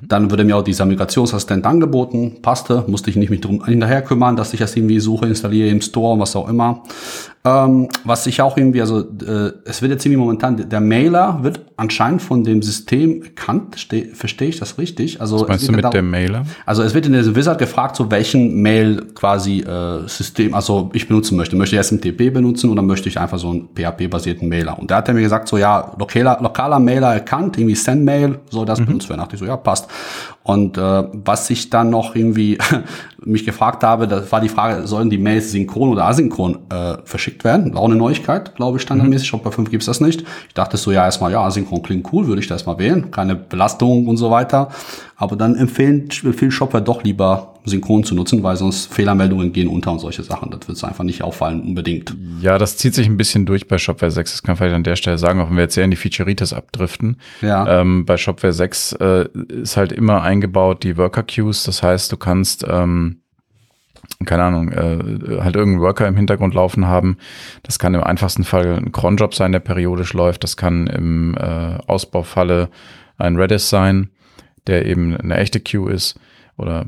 Dann 0.00 0.30
wurde 0.30 0.44
mir 0.44 0.56
auch 0.56 0.62
dieser 0.62 0.84
Migrationsassistent 0.84 1.66
angeboten, 1.66 2.36
passte, 2.40 2.84
musste 2.86 3.10
ich 3.10 3.16
nicht 3.16 3.30
mich 3.30 3.40
drum 3.40 3.64
hinterher 3.64 4.02
kümmern, 4.02 4.36
dass 4.36 4.52
ich 4.52 4.60
das 4.60 4.76
irgendwie 4.76 5.00
suche, 5.00 5.26
installiere 5.26 5.70
im 5.70 5.80
Store 5.80 6.12
und 6.12 6.20
was 6.20 6.36
auch 6.36 6.48
immer. 6.48 6.84
Ähm, 7.46 7.88
was 8.02 8.26
ich 8.26 8.42
auch 8.42 8.56
irgendwie, 8.56 8.80
also 8.80 9.00
äh, 9.00 9.52
es 9.64 9.80
wird 9.80 9.92
jetzt 9.92 10.04
irgendwie 10.04 10.18
momentan, 10.18 10.68
der 10.68 10.80
Mailer 10.80 11.38
wird 11.42 11.60
anscheinend 11.76 12.20
von 12.20 12.42
dem 12.42 12.60
System 12.60 13.22
erkannt, 13.22 13.76
verstehe 14.14 14.48
ich 14.48 14.58
das 14.58 14.78
richtig? 14.78 15.20
Also 15.20 15.40
was 15.40 15.48
meinst 15.48 15.68
du 15.68 15.72
mit 15.72 15.84
darum, 15.84 15.94
dem 15.94 16.10
Mailer? 16.10 16.44
Also 16.64 16.82
es 16.82 16.92
wird 16.92 17.06
in 17.06 17.12
der 17.12 17.36
Wizard 17.36 17.58
gefragt, 17.58 17.94
so 17.94 18.10
welchen 18.10 18.60
Mail 18.62 19.06
quasi 19.14 19.60
äh, 19.60 20.08
System, 20.08 20.54
also 20.54 20.90
ich 20.92 21.06
benutzen 21.06 21.36
möchte. 21.36 21.54
Möchte 21.54 21.76
ich 21.76 21.82
SMTP 21.82 22.32
benutzen 22.32 22.68
oder 22.70 22.82
möchte 22.82 23.08
ich 23.08 23.20
einfach 23.20 23.38
so 23.38 23.50
einen 23.50 23.68
PHP-basierten 23.76 24.48
Mailer? 24.48 24.76
Und 24.76 24.90
da 24.90 24.96
hat 24.96 25.08
er 25.08 25.14
mir 25.14 25.22
gesagt, 25.22 25.46
so 25.46 25.56
ja, 25.56 25.94
lokaler, 25.96 26.38
lokaler 26.42 26.80
Mailer 26.80 27.14
erkannt, 27.14 27.58
irgendwie 27.58 27.76
Sendmail, 27.76 28.40
soll 28.50 28.66
das 28.66 28.80
mhm. 28.80 28.86
benutzt 28.86 29.08
werden. 29.08 29.18
Da 29.18 29.24
dachte 29.24 29.36
ich 29.36 29.40
so, 29.40 29.46
ja, 29.46 29.56
passt. 29.56 29.88
Und 30.46 30.78
äh, 30.78 31.04
was 31.12 31.50
ich 31.50 31.70
dann 31.70 31.90
noch 31.90 32.14
irgendwie 32.14 32.56
mich 33.24 33.44
gefragt 33.44 33.82
habe, 33.82 34.06
das 34.06 34.30
war 34.30 34.40
die 34.40 34.48
Frage, 34.48 34.86
sollen 34.86 35.10
die 35.10 35.18
Mails 35.18 35.50
synchron 35.50 35.88
oder 35.88 36.04
asynchron 36.04 36.58
äh, 36.70 36.98
verschickt 37.02 37.42
werden? 37.42 37.76
Auch 37.76 37.86
eine 37.86 37.96
Neuigkeit, 37.96 38.54
glaube 38.54 38.76
ich, 38.76 38.82
standardmäßig. 38.84 39.32
Mhm. 39.32 39.40
Bei 39.42 39.50
5 39.50 39.70
gibt's 39.70 39.86
das 39.86 40.00
nicht. 40.00 40.22
Ich 40.46 40.54
dachte 40.54 40.76
so, 40.76 40.92
ja, 40.92 41.04
erstmal, 41.04 41.32
ja, 41.32 41.40
asynchron 41.40 41.82
klingt 41.82 42.12
cool, 42.12 42.28
würde 42.28 42.40
ich 42.40 42.46
das 42.46 42.64
mal 42.64 42.78
wählen. 42.78 43.10
Keine 43.10 43.34
Belastung 43.34 44.06
und 44.06 44.18
so 44.18 44.30
weiter. 44.30 44.68
Aber 45.18 45.36
dann 45.36 45.56
empfehlen, 45.56 46.08
empfehlen 46.24 46.50
Shopware 46.50 46.84
doch 46.84 47.02
lieber 47.02 47.54
synchron 47.64 48.04
zu 48.04 48.14
nutzen, 48.14 48.42
weil 48.42 48.56
sonst 48.56 48.92
Fehlermeldungen 48.92 49.52
gehen 49.52 49.66
unter 49.68 49.90
und 49.90 49.98
solche 49.98 50.22
Sachen. 50.22 50.50
Das 50.50 50.68
wird 50.68 50.84
einfach 50.84 51.04
nicht 51.04 51.22
auffallen 51.22 51.62
unbedingt. 51.62 52.14
Ja, 52.40 52.58
das 52.58 52.76
zieht 52.76 52.94
sich 52.94 53.06
ein 53.06 53.16
bisschen 53.16 53.46
durch 53.46 53.66
bei 53.66 53.78
Shopware 53.78 54.10
6. 54.10 54.32
Das 54.32 54.42
kann 54.42 54.52
ich 54.52 54.58
vielleicht 54.58 54.74
an 54.74 54.84
der 54.84 54.96
Stelle 54.96 55.16
sagen, 55.16 55.40
auch 55.40 55.48
wenn 55.48 55.56
wir 55.56 55.62
jetzt 55.62 55.74
sehr 55.74 55.84
in 55.84 55.90
die 55.90 55.96
Featureitis 55.96 56.52
abdriften. 56.52 57.16
Ja. 57.40 57.80
Ähm, 57.80 58.04
bei 58.04 58.18
Shopware 58.18 58.52
6 58.52 58.92
äh, 58.92 59.28
ist 59.48 59.76
halt 59.78 59.92
immer 59.92 60.22
eingebaut 60.22 60.84
die 60.84 60.98
Worker 60.98 61.22
Queues. 61.22 61.64
Das 61.64 61.82
heißt, 61.82 62.12
du 62.12 62.18
kannst 62.18 62.66
ähm, 62.68 63.20
keine 64.24 64.44
Ahnung, 64.44 64.72
äh, 64.72 65.40
halt 65.42 65.56
irgendeinen 65.56 65.80
Worker 65.80 66.06
im 66.06 66.16
Hintergrund 66.16 66.54
laufen 66.54 66.86
haben. 66.86 67.16
Das 67.62 67.78
kann 67.78 67.94
im 67.94 68.02
einfachsten 68.02 68.44
Fall 68.44 68.76
ein 68.76 68.92
Cronjob 68.92 69.34
sein, 69.34 69.52
der 69.52 69.60
periodisch 69.60 70.12
läuft. 70.12 70.44
Das 70.44 70.56
kann 70.56 70.86
im 70.86 71.34
äh, 71.36 71.78
Ausbaufalle 71.86 72.68
ein 73.18 73.36
Redis 73.36 73.68
sein, 73.68 74.10
der 74.66 74.86
eben 74.86 75.16
eine 75.16 75.36
echte 75.36 75.60
Queue 75.60 75.92
ist. 75.92 76.18
Oder 76.56 76.86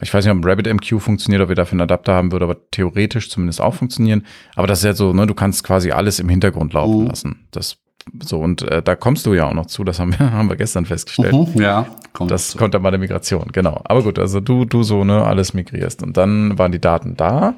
ich 0.00 0.12
weiß 0.14 0.24
nicht, 0.24 0.32
ob 0.32 0.38
ein 0.40 0.48
RabbitMQ 0.48 1.00
funktioniert, 1.00 1.42
ob 1.42 1.48
wir 1.48 1.56
dafür 1.56 1.72
einen 1.72 1.80
Adapter 1.82 2.14
haben 2.14 2.32
würde, 2.32 2.44
aber 2.44 2.56
theoretisch 2.70 3.28
zumindest 3.30 3.60
auch 3.60 3.74
funktionieren. 3.74 4.24
Aber 4.54 4.66
das 4.66 4.78
ist 4.78 4.84
ja 4.84 4.94
so, 4.94 5.12
ne, 5.12 5.26
du 5.26 5.34
kannst 5.34 5.64
quasi 5.64 5.90
alles 5.90 6.20
im 6.20 6.28
Hintergrund 6.28 6.72
laufen 6.72 7.00
Mhm. 7.02 7.06
lassen. 7.08 7.46
Das 7.50 7.78
so, 8.22 8.38
und 8.38 8.60
äh, 8.62 8.82
da 8.82 8.96
kommst 8.96 9.24
du 9.24 9.32
ja 9.32 9.48
auch 9.48 9.54
noch 9.54 9.64
zu, 9.66 9.82
das 9.82 9.98
haben 9.98 10.12
wir, 10.18 10.18
haben 10.32 10.48
wir 10.48 10.56
gestern 10.56 10.84
festgestellt. 10.84 11.32
Mhm, 11.32 11.60
ja, 11.60 11.86
kommt 12.12 12.30
Das 12.30 12.48
dazu. 12.48 12.58
konnte 12.58 12.78
bei 12.80 12.90
der 12.90 13.00
Migration, 13.00 13.48
genau. 13.52 13.80
Aber 13.84 14.02
gut, 14.02 14.18
also 14.18 14.40
du, 14.40 14.64
du 14.66 14.82
so, 14.82 15.04
ne, 15.04 15.24
alles 15.24 15.54
migrierst. 15.54 16.02
Und 16.02 16.16
dann 16.16 16.58
waren 16.58 16.70
die 16.72 16.80
Daten 16.80 17.16
da. 17.16 17.54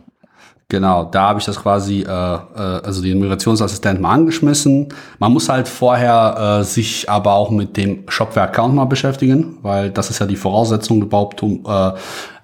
Genau, 0.69 1.05
da 1.05 1.29
habe 1.29 1.39
ich 1.39 1.45
das 1.45 1.61
quasi, 1.63 2.01
äh, 2.01 2.09
äh, 2.09 2.39
also 2.83 3.01
den 3.01 3.21
Migrationsassistenten 3.21 4.03
mal 4.03 4.15
angeschmissen. 4.15 4.89
Man 5.21 5.33
muss 5.33 5.49
halt 5.49 5.69
vorher 5.69 6.59
äh, 6.61 6.65
sich 6.65 7.09
aber 7.09 7.35
auch 7.35 7.51
mit 7.51 7.77
dem 7.77 8.03
Shopware-Account 8.09 8.75
mal 8.75 8.87
beschäftigen, 8.87 9.59
weil 9.63 9.91
das 9.91 10.11
ist 10.11 10.19
ja 10.19 10.27
die 10.27 10.35
Voraussetzung 10.35 11.03
überhaupt, 11.03 11.41
um, 11.45 11.65
äh, 11.65 11.93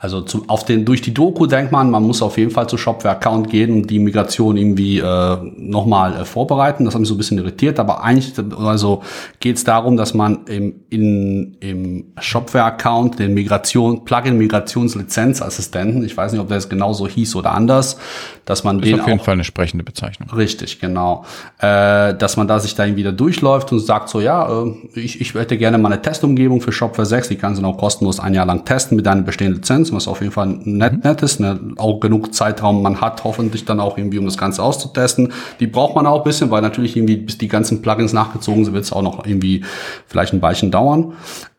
also 0.03 0.21
zum, 0.23 0.51
auf 0.51 0.65
den, 0.65 0.85
durch 0.85 1.01
die 1.01 1.15
Doku 1.15 1.47
denkt 1.47 1.71
man, 1.71 1.89
man 1.89 2.03
muss 2.03 2.23
auf 2.23 2.37
jeden 2.37 2.51
Fall 2.51 2.69
zu 2.69 2.77
Shopware-Account 2.77 3.49
gehen 3.49 3.73
und 3.73 3.89
die 3.89 4.01
Migration 4.01 4.57
irgendwie 4.57 4.99
äh, 4.99 5.37
nochmal 5.57 6.17
äh, 6.17 6.25
vorbereiten. 6.25 6.85
Das 6.85 6.95
hat 6.95 7.01
mich 7.01 7.09
so 7.09 7.15
ein 7.15 7.19
bisschen 7.19 7.39
irritiert, 7.39 7.79
aber 7.79 8.03
eigentlich 8.03 8.33
also 8.59 9.05
geht 9.39 9.59
es 9.59 9.65
darum, 9.65 9.97
dass 9.97 10.13
man 10.13 10.45
im, 10.47 10.75
in, 10.91 11.57
im 11.61 12.07
Shopware-Account 12.19 13.21
den 13.21 13.33
Migration, 13.33 14.05
Plugin-Migrationslizenzassistenten, 14.05 16.05
ich 16.05 16.17
weiß 16.17 16.33
nicht, 16.33 16.41
ob 16.41 16.49
der 16.49 16.57
jetzt 16.57 16.69
genauso 16.69 17.07
hieß 17.07 17.37
oder 17.37 17.53
anders, 17.53 17.97
dass 18.45 18.65
man 18.65 18.81
Ist 18.81 18.87
den 18.87 19.01
auf 19.01 19.07
jeden 19.07 19.21
auch 19.21 19.25
Fall 19.25 19.35
eine 19.35 19.45
sprechende 19.45 19.85
Bezeichnung. 19.85 20.29
Richtig, 20.31 20.81
genau. 20.81 21.25
Äh, 21.61 22.15
dass 22.15 22.37
man 22.37 22.49
da 22.49 22.59
sich 22.59 22.75
dann 22.75 22.97
wieder 22.97 23.13
durchläuft 23.13 23.71
und 23.71 23.79
sagt 23.79 24.09
so, 24.09 24.21
ja, 24.21 24.65
äh, 24.65 24.75
ich, 24.99 25.21
ich 25.21 25.33
hätte 25.35 25.57
gerne 25.57 25.79
mal 25.79 25.93
eine 25.93 26.03
Testumgebung 26.03 26.61
für 26.61 26.73
Shopware 26.73 27.07
6, 27.07 27.29
die 27.29 27.37
kannst 27.37 27.63
du 27.63 27.67
auch 27.67 27.79
kostenlos 27.79 28.19
ein 28.19 28.35
Jahr 28.35 28.47
lang 28.47 28.65
testen 28.65 28.97
mit 28.97 29.07
deiner 29.07 29.23
bestehenden 29.23 29.63
Lizenz, 29.93 30.07
was 30.07 30.09
auf 30.09 30.21
jeden 30.21 30.33
Fall 30.33 30.47
nett, 30.65 31.05
nett 31.05 31.23
ist, 31.23 31.41
ne? 31.41 31.61
auch 31.77 32.01
genug 32.01 32.35
Zeitraum 32.35 32.83
man 32.83 33.01
hat, 33.01 33.25
hoffentlich 33.25 33.65
dann 33.65 33.81
auch 33.81 33.99
irgendwie, 33.99 34.19
um 34.19 34.25
das 34.25 34.39
Ganze 34.39 34.63
auszutesten. 34.63 35.33
Die 35.61 35.67
braucht 35.67 35.95
man 35.95 36.07
auch 36.07 36.19
ein 36.19 36.25
bisschen, 36.25 36.51
weil 36.51 36.63
natürlich 36.63 36.97
irgendwie, 36.97 37.17
bis 37.17 37.39
die 37.39 37.49
ganzen 37.49 37.83
Plugins 37.83 38.13
nachgezogen 38.13 38.65
sind, 38.65 38.75
wird 38.75 38.85
es 38.85 38.93
auch 38.93 39.03
noch 39.03 39.27
irgendwie 39.27 39.65
vielleicht 40.07 40.33
ein 40.33 40.43
Weilchen 40.43 40.71
dauern. 40.71 41.13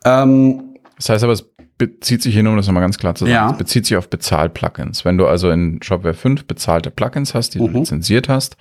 Ähm, 0.05 0.75
Das 0.97 1.09
heißt 1.09 1.23
aber, 1.23 1.33
es 1.33 1.49
bezieht 1.87 2.21
sich 2.21 2.33
hier 2.33 2.43
nur, 2.43 2.53
um 2.53 2.57
das 2.57 2.67
nochmal 2.67 2.81
ganz 2.83 2.97
klar 2.97 3.15
zu 3.15 3.25
sagen, 3.25 3.33
Ja. 3.33 3.51
bezieht 3.51 3.85
sich 3.85 3.97
auf 3.97 4.09
Bezahl-Plugins. 4.09 5.05
Wenn 5.05 5.17
du 5.17 5.27
also 5.27 5.49
in 5.51 5.81
Shopware 5.81 6.13
5 6.13 6.45
bezahlte 6.45 6.91
Plugins 6.91 7.33
hast, 7.33 7.51
die 7.55 7.59
du 7.59 7.67
Mhm. 7.67 7.75
lizenziert 7.75 8.29
hast 8.29 8.57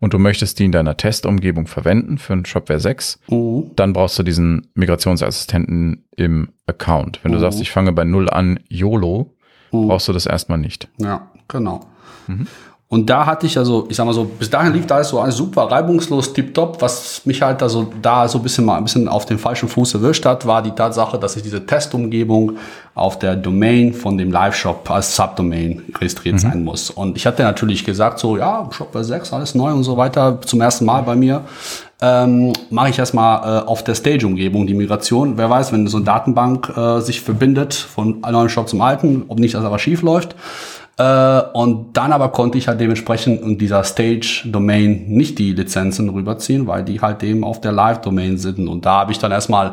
und 0.00 0.14
du 0.14 0.18
möchtest 0.18 0.58
die 0.58 0.64
in 0.66 0.72
deiner 0.72 0.96
Testumgebung 0.96 1.66
verwenden 1.66 2.18
für 2.18 2.32
ein 2.34 2.44
Shopware 2.44 2.80
6, 2.80 3.18
mhm. 3.28 3.70
dann 3.76 3.92
brauchst 3.92 4.18
du 4.18 4.22
diesen 4.22 4.66
Migrationsassistenten 4.74 6.04
im 6.16 6.48
Account. 6.66 7.20
Wenn 7.22 7.32
du 7.32 7.38
Mhm. 7.38 7.42
sagst, 7.42 7.60
ich 7.60 7.70
fange 7.70 7.92
bei 7.92 8.04
Null 8.04 8.28
an, 8.30 8.60
YOLO, 8.68 9.34
brauchst 9.70 10.08
du 10.08 10.12
das 10.12 10.26
erstmal 10.26 10.58
nicht. 10.58 10.88
Ja, 10.98 11.30
genau. 11.48 11.80
Und 12.88 13.08
da 13.10 13.26
hatte 13.26 13.46
ich 13.46 13.56
also, 13.56 13.86
ich 13.88 13.96
sag 13.96 14.04
mal 14.04 14.12
so, 14.12 14.24
bis 14.24 14.50
dahin 14.50 14.72
lief 14.72 14.86
da 14.86 14.96
alles 14.96 15.08
so 15.08 15.18
alles 15.18 15.36
super 15.36 15.62
reibungslos, 15.62 16.32
tipptopp. 16.32 16.80
Was 16.82 17.22
mich 17.24 17.40
halt 17.40 17.62
also 17.62 17.90
da 18.00 18.28
so 18.28 18.38
ein 18.38 18.42
bisschen 18.42 18.64
mal 18.64 18.76
ein 18.76 18.84
bisschen 18.84 19.08
auf 19.08 19.24
den 19.24 19.38
falschen 19.38 19.68
Fuß 19.68 19.94
erwischt 19.94 20.24
hat, 20.26 20.46
war 20.46 20.62
die 20.62 20.70
Tatsache, 20.70 21.18
dass 21.18 21.34
ich 21.34 21.42
diese 21.42 21.64
Testumgebung 21.64 22.58
auf 22.94 23.18
der 23.18 23.36
Domain 23.36 23.94
von 23.94 24.18
dem 24.18 24.30
Live-Shop 24.30 24.88
als 24.90 25.16
Subdomain 25.16 25.82
registriert 25.98 26.38
sein 26.38 26.62
muss. 26.62 26.90
Und 26.90 27.16
ich 27.16 27.26
hatte 27.26 27.42
natürlich 27.42 27.84
gesagt, 27.84 28.18
so, 28.18 28.36
ja, 28.36 28.68
Shopware 28.70 29.04
6, 29.04 29.32
alles 29.32 29.54
neu 29.54 29.72
und 29.72 29.82
so 29.82 29.96
weiter, 29.96 30.40
zum 30.42 30.60
ersten 30.60 30.84
Mal 30.84 31.02
bei 31.02 31.16
mir. 31.16 31.40
Ähm, 32.02 32.52
mache 32.70 32.90
ich 32.90 32.98
erstmal 32.98 33.62
äh, 33.62 33.66
auf 33.66 33.82
der 33.82 33.94
Stage-Umgebung 33.94 34.66
die 34.66 34.74
Migration. 34.74 35.38
Wer 35.38 35.48
weiß, 35.48 35.72
wenn 35.72 35.86
so 35.86 35.96
eine 35.96 36.06
Datenbank 36.06 36.72
äh, 36.76 37.00
sich 37.00 37.22
verbindet 37.22 37.72
von 37.74 38.22
einem 38.22 38.34
neuen 38.34 38.48
Shop 38.50 38.68
zum 38.68 38.82
alten, 38.82 39.24
ob 39.28 39.38
nicht 39.38 39.54
das 39.54 39.64
aber 39.64 39.78
schief 39.78 40.02
läuft. 40.02 40.36
Äh, 40.96 41.40
und 41.54 41.96
dann 41.96 42.12
aber 42.12 42.28
konnte 42.28 42.58
ich 42.58 42.68
halt 42.68 42.80
dementsprechend 42.80 43.42
in 43.42 43.58
dieser 43.58 43.82
Stage-Domain 43.82 45.06
nicht 45.08 45.38
die 45.38 45.52
Lizenzen 45.52 46.08
rüberziehen, 46.08 46.66
weil 46.66 46.84
die 46.84 47.00
halt 47.00 47.22
eben 47.22 47.42
auf 47.42 47.60
der 47.60 47.72
Live-Domain 47.72 48.38
sind. 48.38 48.68
Und 48.68 48.86
da 48.86 49.00
habe 49.00 49.12
ich 49.12 49.18
dann 49.18 49.32
erstmal 49.32 49.72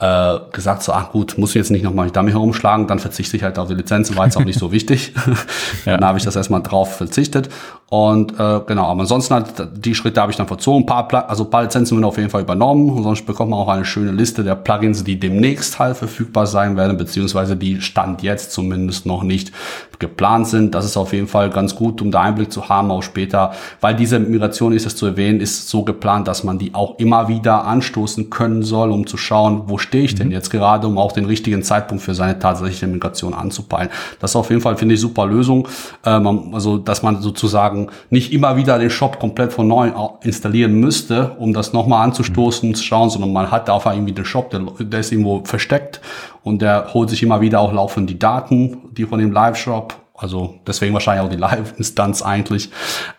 äh, 0.00 0.38
gesagt, 0.52 0.82
so, 0.82 0.92
ach 0.92 1.10
gut, 1.10 1.36
muss 1.36 1.50
ich 1.50 1.56
jetzt 1.56 1.70
nicht 1.70 1.84
nochmal 1.84 2.10
damit 2.10 2.32
herumschlagen, 2.32 2.86
dann 2.86 2.98
verzichte 2.98 3.36
ich 3.36 3.42
halt 3.42 3.58
auf 3.58 3.68
die 3.68 3.74
Lizenzen, 3.74 4.16
war 4.16 4.24
jetzt 4.24 4.36
auch 4.36 4.44
nicht 4.44 4.58
so 4.58 4.72
wichtig. 4.72 5.12
Ja. 5.84 5.96
Dann 5.96 6.08
habe 6.08 6.18
ich 6.18 6.24
das 6.24 6.36
erstmal 6.36 6.62
drauf 6.62 6.96
verzichtet. 6.96 7.48
Und 7.88 8.32
äh, 8.40 8.60
genau, 8.66 8.86
aber 8.86 9.00
ansonsten 9.00 9.34
halt, 9.34 9.68
die 9.76 9.94
Schritte 9.94 10.20
habe 10.20 10.30
ich 10.30 10.36
dann 10.36 10.46
verzogen. 10.46 10.84
Ein 10.84 10.86
paar, 10.86 11.08
Pla 11.08 11.20
also 11.20 11.44
ein 11.44 11.50
paar 11.50 11.64
Lizenzen 11.64 11.96
werden 11.96 12.04
auf 12.04 12.16
jeden 12.16 12.30
Fall 12.30 12.42
übernommen. 12.42 12.88
Und 12.88 13.02
sonst 13.02 13.26
bekommt 13.26 13.50
man 13.50 13.58
auch 13.58 13.68
eine 13.68 13.84
schöne 13.84 14.12
Liste 14.12 14.44
der 14.44 14.54
Plugins, 14.54 15.04
die 15.04 15.18
demnächst 15.20 15.78
halt 15.78 15.96
verfügbar 15.96 16.46
sein 16.46 16.76
werden, 16.76 16.96
beziehungsweise 16.96 17.56
die 17.56 17.80
Stand 17.80 18.22
jetzt 18.22 18.52
zumindest 18.52 19.04
noch 19.04 19.22
nicht 19.24 19.52
geplant 19.98 20.46
sind. 20.48 20.61
Das 20.70 20.84
ist 20.84 20.96
auf 20.96 21.12
jeden 21.12 21.26
Fall 21.26 21.50
ganz 21.50 21.74
gut, 21.74 22.00
um 22.00 22.10
da 22.10 22.22
Einblick 22.22 22.52
zu 22.52 22.68
haben, 22.68 22.90
auch 22.90 23.02
später, 23.02 23.52
weil 23.80 23.94
diese 23.94 24.18
Migration, 24.18 24.72
ist 24.72 24.86
es 24.86 24.96
zu 24.96 25.06
erwähnen, 25.06 25.40
ist 25.40 25.68
so 25.68 25.82
geplant, 25.82 26.28
dass 26.28 26.44
man 26.44 26.58
die 26.58 26.74
auch 26.74 26.98
immer 26.98 27.28
wieder 27.28 27.64
anstoßen 27.64 28.30
können 28.30 28.62
soll, 28.62 28.90
um 28.90 29.06
zu 29.06 29.16
schauen, 29.16 29.64
wo 29.66 29.78
stehe 29.78 30.04
ich 30.04 30.14
denn 30.14 30.30
jetzt 30.30 30.50
gerade, 30.50 30.86
um 30.86 30.98
auch 30.98 31.12
den 31.12 31.24
richtigen 31.24 31.62
Zeitpunkt 31.62 32.02
für 32.02 32.14
seine 32.14 32.38
tatsächliche 32.38 32.86
Migration 32.86 33.34
anzupeilen. 33.34 33.90
Das 34.20 34.32
ist 34.32 34.36
auf 34.36 34.50
jeden 34.50 34.62
Fall, 34.62 34.76
finde 34.76 34.94
ich, 34.94 35.00
super 35.00 35.26
Lösung. 35.26 35.68
Ähm, 36.04 36.54
also, 36.54 36.78
dass 36.78 37.02
man 37.02 37.20
sozusagen 37.20 37.88
nicht 38.10 38.32
immer 38.32 38.56
wieder 38.56 38.78
den 38.78 38.90
Shop 38.90 39.18
komplett 39.18 39.52
von 39.52 39.66
neu 39.66 39.90
installieren 40.22 40.74
müsste, 40.74 41.32
um 41.38 41.52
das 41.52 41.72
nochmal 41.72 42.04
anzustoßen 42.04 42.68
und 42.68 42.74
zu 42.74 42.84
schauen, 42.84 43.10
sondern 43.10 43.32
man 43.32 43.50
hat 43.50 43.68
einfach 43.68 43.92
irgendwie 43.92 44.12
den 44.12 44.24
Shop, 44.24 44.50
der, 44.50 44.60
der 44.80 45.00
ist 45.00 45.12
irgendwo 45.12 45.42
versteckt 45.44 46.00
und 46.42 46.62
der 46.62 46.92
holt 46.92 47.10
sich 47.10 47.22
immer 47.22 47.40
wieder 47.40 47.60
auch 47.60 47.72
laufend 47.72 48.10
die 48.10 48.18
Daten, 48.18 48.78
die 48.92 49.04
von 49.04 49.18
dem 49.18 49.32
Live-Shop 49.32 49.94
also 50.22 50.54
deswegen 50.66 50.94
wahrscheinlich 50.94 51.24
auch 51.24 51.30
die 51.30 51.36
Live-Instanz 51.40 52.22
eigentlich. 52.22 52.70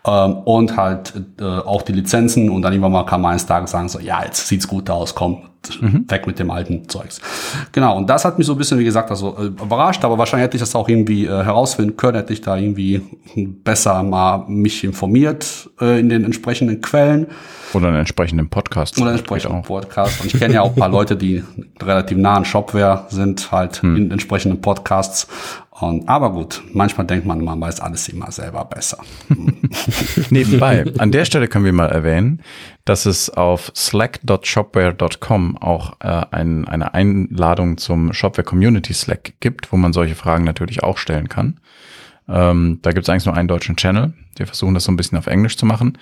Ähm, 0.06 0.38
und 0.46 0.78
halt 0.78 1.14
äh, 1.40 1.44
auch 1.44 1.82
die 1.82 1.94
Lizenzen 1.94 2.50
und 2.50 2.62
dann 2.62 2.74
irgendwann 2.74 2.94
mal 2.94 3.06
kann 3.06 3.22
man 3.22 3.32
eines 3.32 3.46
Tages 3.46 3.72
sagen, 3.72 3.90
so, 3.90 4.00
ja, 4.00 4.24
jetzt 4.24 4.48
sieht's 4.48 4.68
gut 4.68 4.90
aus, 4.90 5.16
komm, 5.16 5.44
weg 6.08 6.28
mit 6.28 6.40
dem 6.40 6.52
alten 6.52 6.88
Zeugs. 6.90 7.22
Genau, 7.72 7.98
und 7.98 8.10
das 8.10 8.26
hat 8.26 8.38
mich 8.38 8.48
so 8.48 8.54
ein 8.54 8.58
bisschen, 8.58 8.80
wie 8.80 8.84
gesagt, 8.84 9.10
also 9.10 9.38
äh, 9.38 9.46
überrascht, 9.46 10.04
aber 10.04 10.18
wahrscheinlich 10.18 10.46
hätte 10.46 10.58
ich 10.58 10.62
das 10.62 10.76
auch 10.76 10.90
irgendwie 10.90 11.26
äh, 11.26 11.30
herausfinden 11.30 11.96
können, 11.96 12.18
hätte 12.18 12.34
ich 12.34 12.42
da 12.42 12.58
irgendwie 12.58 13.02
besser 13.36 14.04
mal 14.04 14.46
mich 14.48 14.84
informiert 14.84 15.70
äh, 15.80 16.00
in 16.00 16.10
den 16.10 16.26
entsprechenden 16.26 16.82
Quellen. 16.82 17.28
Oder 17.74 17.88
einen 17.88 17.98
entsprechenden 17.98 18.50
Podcast. 18.50 18.98
Oder 18.98 19.12
Geht 19.12 19.20
entsprechenden. 19.22 19.64
Podcast. 19.64 20.22
Und 20.22 20.28
ich 20.28 20.40
kenne 20.40 20.54
ja 20.54 20.62
auch 20.62 20.70
ein 20.70 20.76
paar 20.76 20.90
Leute, 20.90 21.16
die 21.16 21.44
relativ 21.82 22.18
nah 22.18 22.36
an 22.36 22.46
Shopware 22.46 23.06
sind, 23.10 23.52
halt 23.52 23.82
in 23.84 24.12
entsprechenden 24.12 24.62
Podcasts. 24.62 25.28
Und, 25.80 26.08
aber 26.08 26.32
gut, 26.32 26.64
manchmal 26.72 27.08
denkt 27.08 27.26
man, 27.26 27.44
man 27.44 27.60
weiß 27.60 27.80
alles 27.80 28.08
immer 28.08 28.32
selber 28.32 28.64
besser. 28.66 29.00
Nebenbei, 30.30 30.86
an 31.00 31.12
der 31.12 31.26
Stelle 31.26 31.48
können 31.48 31.66
wir 31.66 31.74
mal 31.74 31.90
erwähnen, 31.90 32.44
dass 32.86 33.08
es 33.08 33.32
auf 33.32 33.72
slack.shopware.com 33.76 35.58
auch 35.58 36.00
äh, 36.00 36.26
ein, 36.30 36.68
eine 36.68 36.94
Einladung 36.94 37.78
zum 37.78 38.14
Shopware 38.14 38.46
Community 38.46 38.94
Slack 38.94 39.34
gibt, 39.40 39.72
wo 39.72 39.78
man 39.78 39.94
solche 39.94 40.14
Fragen 40.16 40.44
natürlich 40.44 40.84
auch 40.84 41.00
stellen 41.00 41.28
kann. 41.28 41.60
Ähm, 42.30 42.80
da 42.84 42.92
gibt 42.92 43.08
es 43.08 43.10
eigentlich 43.10 43.26
nur 43.26 43.36
einen 43.36 43.48
deutschen 43.48 43.76
Channel. 43.76 44.14
Wir 44.36 44.46
versuchen 44.46 44.76
das 44.76 44.84
so 44.84 44.92
ein 44.92 44.96
bisschen 44.96 45.18
auf 45.18 45.28
Englisch 45.28 45.58
zu 45.58 45.66
machen. 45.66 45.98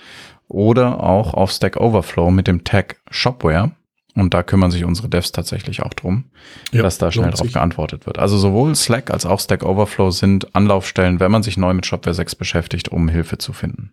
Oder 0.48 1.02
auch 1.02 1.32
auf 1.32 1.50
Stack 1.50 1.78
Overflow 1.78 2.30
mit 2.30 2.46
dem 2.46 2.64
Tag 2.64 2.96
Shopware. 3.10 3.72
Und 4.14 4.34
da 4.34 4.42
kümmern 4.42 4.70
sich 4.70 4.84
unsere 4.84 5.08
Devs 5.08 5.32
tatsächlich 5.32 5.82
auch 5.82 5.94
drum, 5.94 6.24
Ja, 6.70 6.82
dass 6.82 6.98
da 6.98 7.10
schnell 7.10 7.30
drauf 7.30 7.40
sich. 7.46 7.54
geantwortet 7.54 8.04
wird. 8.04 8.18
Also 8.18 8.36
sowohl 8.36 8.74
Slack 8.74 9.10
als 9.10 9.24
auch 9.24 9.40
Stack 9.40 9.62
Overflow 9.64 10.10
sind 10.10 10.54
Anlaufstellen, 10.54 11.18
wenn 11.18 11.30
man 11.30 11.42
sich 11.42 11.56
neu 11.56 11.72
mit 11.72 11.86
Shopware 11.86 12.12
6 12.14 12.34
beschäftigt, 12.34 12.90
um 12.90 13.08
Hilfe 13.08 13.38
zu 13.38 13.52
finden. 13.54 13.92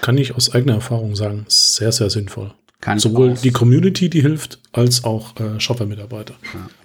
Kann 0.00 0.16
ich 0.16 0.36
aus 0.36 0.54
eigener 0.54 0.74
Erfahrung 0.74 1.16
sagen, 1.16 1.44
sehr, 1.48 1.90
sehr 1.92 2.08
sinnvoll. 2.10 2.52
Kann 2.80 2.98
Sowohl 2.98 3.34
die 3.34 3.50
Community, 3.50 4.08
die 4.08 4.22
hilft, 4.22 4.58
als 4.72 5.04
auch 5.04 5.34
äh, 5.38 5.58
Shopper-Mitarbeiter. 5.60 6.34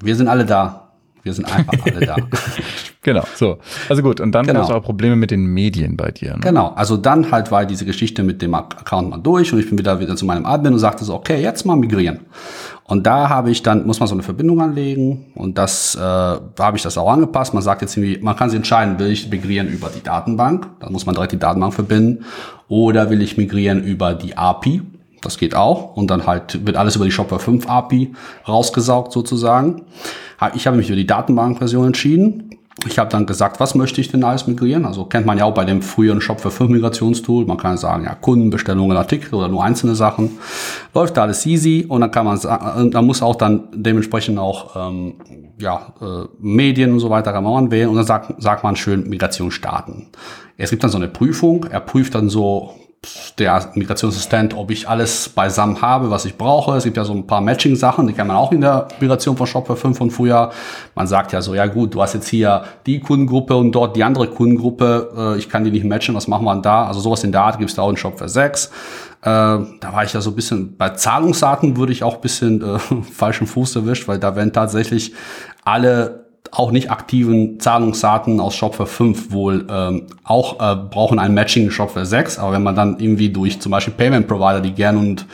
Wir 0.02 0.16
sind 0.16 0.28
alle 0.28 0.46
da. 0.46 0.85
Wir 1.26 1.34
sind 1.34 1.52
einfach 1.52 1.74
alle 1.84 2.06
da. 2.06 2.18
genau, 3.02 3.24
so. 3.34 3.58
Also 3.90 4.04
gut, 4.04 4.20
und 4.20 4.32
dann 4.32 4.46
Genau. 4.46 4.60
gab 4.60 4.70
es 4.70 4.76
auch 4.76 4.84
Probleme 4.84 5.16
mit 5.16 5.32
den 5.32 5.44
Medien 5.48 5.98
bei 5.98 6.12
dir. 6.12 6.34
Ne? 6.34 6.40
Genau, 6.42 6.72
also 6.76 6.98
dann 6.98 7.32
halt 7.32 7.50
war 7.50 7.66
diese 7.66 7.84
Geschichte 7.84 8.22
mit 8.22 8.44
dem 8.44 8.54
Account 8.54 9.10
mal 9.10 9.18
durch 9.18 9.52
und 9.52 9.58
ich 9.60 9.68
bin 9.68 9.76
wieder 9.80 10.00
wieder 10.00 10.16
zu 10.16 10.26
meinem 10.26 10.46
Admin 10.46 10.74
und 10.74 10.78
sagte 10.80 11.04
so, 11.04 11.16
okay, 11.16 11.42
jetzt 11.42 11.66
mal 11.66 11.76
migrieren. 11.76 12.20
Und 12.84 13.08
da 13.08 13.28
habe 13.28 13.50
ich 13.50 13.64
dann, 13.64 13.88
muss 13.88 14.00
man 14.00 14.08
so 14.08 14.14
eine 14.14 14.22
Verbindung 14.22 14.62
anlegen 14.62 15.26
und 15.34 15.58
das 15.58 15.96
äh, 15.96 16.00
da 16.00 16.40
habe 16.60 16.78
ich 16.78 16.84
das 16.84 16.96
auch 16.96 17.12
angepasst. 17.12 17.56
Man 17.56 17.64
sagt 17.64 17.82
jetzt 17.82 17.98
irgendwie, 17.98 18.20
man 18.24 18.36
kann 18.36 18.52
sich 18.52 18.58
entscheiden, 18.58 19.00
will 19.00 19.08
ich 19.10 19.28
migrieren 19.32 19.68
über 19.68 19.90
die 19.90 20.04
Datenbank, 20.04 20.68
dann 20.80 20.92
muss 20.92 21.08
man 21.08 21.16
direkt 21.16 21.32
die 21.32 21.40
Datenbank 21.40 21.74
verbinden, 21.74 22.24
oder 22.68 23.10
will 23.10 23.24
ich 23.24 23.36
migrieren 23.36 23.84
über 23.84 24.14
die 24.14 24.38
API, 24.38 24.84
das 25.26 25.38
geht 25.38 25.56
auch. 25.56 25.96
Und 25.96 26.08
dann 26.08 26.26
halt 26.26 26.66
wird 26.66 26.78
alles 26.78 26.96
über 26.96 27.06
die 27.06 27.12
Shopware 27.12 27.42
5 27.42 27.68
API 27.68 28.14
rausgesaugt 28.48 29.12
sozusagen. 29.12 29.84
Ich 30.54 30.68
habe 30.68 30.78
mich 30.78 30.88
für 30.88 30.96
die 30.96 31.08
Datenbankversion 31.08 31.88
entschieden. 31.88 32.50
Ich 32.88 33.00
habe 33.00 33.10
dann 33.10 33.26
gesagt, 33.26 33.60
was 33.60 33.74
möchte 33.74 34.02
ich 34.02 34.12
denn 34.12 34.24
alles 34.24 34.48
migrieren? 34.48 34.86
Also 34.86 35.06
kennt 35.06 35.26
man 35.26 35.38
ja 35.38 35.46
auch 35.46 35.54
bei 35.54 35.64
dem 35.64 35.82
früheren 35.82 36.20
Shopware 36.20 36.52
5 36.52 36.70
Migrationstool. 36.70 37.46
Man 37.46 37.58
kann 37.58 37.78
sagen, 37.78 38.04
ja, 38.04 38.14
Kundenbestellungen, 38.16 38.98
Artikel 38.98 39.34
oder 39.34 39.48
nur 39.48 39.64
einzelne 39.64 39.96
Sachen. 39.96 40.38
Läuft 40.94 41.16
da 41.16 41.24
alles 41.24 41.46
easy 41.46 41.86
und 41.88 42.02
dann 42.02 42.12
kann 42.12 42.26
man 42.26 42.38
sagen, 42.38 42.92
da 42.92 43.02
muss 43.02 43.22
auch 43.22 43.38
dann 43.38 43.70
dementsprechend 43.74 44.38
auch 44.38 44.76
ähm, 44.76 45.16
ja, 45.58 45.94
äh, 46.02 46.28
Medien 46.40 46.92
und 46.92 47.00
so 47.00 47.10
weiter 47.10 47.32
kann 47.32 47.46
man 47.46 47.72
wählen 47.72 47.90
und 47.90 47.96
dann 47.96 48.06
sagt, 48.06 48.42
sagt 48.42 48.64
man 48.64 48.76
schön 48.76 49.10
Migration 49.10 49.52
starten. 49.52 50.08
Es 50.58 50.70
gibt 50.70 50.84
dann 50.84 50.92
so 50.92 50.98
eine 50.98 51.08
Prüfung. 51.08 51.66
Er 51.70 51.80
prüft 51.80 52.14
dann 52.14 52.30
so 52.30 52.76
der 53.40 53.72
Migrationsassistent, 53.74 54.56
ob 54.56 54.72
ich 54.72 54.88
alles 54.88 55.30
beisammen 55.30 55.82
habe, 55.82 56.10
was 56.10 56.26
ich 56.26 56.38
brauche. 56.38 56.76
Es 56.76 56.84
gibt 56.84 56.98
ja 56.98 57.04
so 57.04 57.14
ein 57.14 57.28
paar 57.28 57.42
Matching-Sachen, 57.42 58.08
die 58.08 58.14
kann 58.14 58.28
man 58.28 58.38
auch 58.38 58.52
in 58.52 58.62
der 58.62 58.88
Migration 59.00 59.38
von 59.38 59.48
Shopware 59.48 59.78
5 59.78 59.98
von 59.98 60.12
früher. 60.12 60.52
Man 60.96 61.08
sagt 61.08 61.32
ja 61.34 61.42
so, 61.42 61.56
ja 61.56 61.66
gut, 61.68 61.94
du 61.94 62.02
hast 62.02 62.14
jetzt 62.14 62.28
hier 62.28 62.64
die 62.86 63.00
Kundengruppe 63.00 63.56
und 63.56 63.72
dort 63.72 63.96
die 63.96 64.04
andere 64.04 64.28
Kundengruppe. 64.28 65.36
Äh, 65.36 65.38
ich 65.38 65.50
kann 65.50 65.64
die 65.64 65.72
nicht 65.72 65.86
matchen, 65.86 66.16
was 66.16 66.28
machen 66.28 66.46
wir 66.46 66.54
denn 66.54 66.62
da? 66.62 66.86
Also 66.86 67.00
sowas 67.00 67.24
in 67.24 67.32
der 67.32 67.42
Art 67.42 67.58
gibt 67.58 67.70
es 67.70 67.76
da 67.76 67.82
auch 67.82 67.90
in 67.90 67.98
Shopware 67.98 68.30
6. 68.30 68.66
Äh, 68.66 68.70
da 69.22 69.68
war 69.92 70.04
ich 70.04 70.14
ja 70.14 70.22
so 70.22 70.30
ein 70.32 70.36
bisschen, 70.36 70.78
bei 70.78 70.92
Zahlungsarten 70.92 71.78
würde 71.78 71.92
ich 71.92 72.04
auch 72.04 72.16
ein 72.16 72.22
bisschen 72.22 72.62
äh, 72.62 72.80
falschen 73.12 73.48
Fuß 73.48 73.76
erwischt, 73.76 74.08
weil 74.08 74.20
da 74.20 74.36
werden 74.36 74.54
tatsächlich 74.54 75.14
alle 75.64 76.25
auch 76.52 76.72
nicht 76.72 76.92
aktiven 76.92 77.60
Zahlungsarten 77.60 78.40
aus 78.40 78.56
Shopware 78.56 78.88
5 78.88 79.32
wohl 79.32 79.66
ähm, 79.70 80.04
auch 80.24 80.60
äh, 80.60 80.76
brauchen 80.76 81.20
ein 81.20 81.34
Matching 81.34 81.66
in 81.66 81.72
Shopware 81.72 82.06
6. 82.06 82.40
Aber 82.40 82.54
wenn 82.54 82.64
man 82.64 82.76
dann 82.76 83.00
irgendwie 83.00 83.30
durch 83.30 83.60
zum 83.60 83.72
Beispiel 83.72 83.94
Payment 83.94 84.28
Provider, 84.28 84.62
die 84.62 84.72
gern 84.72 84.98
und 84.98 85.26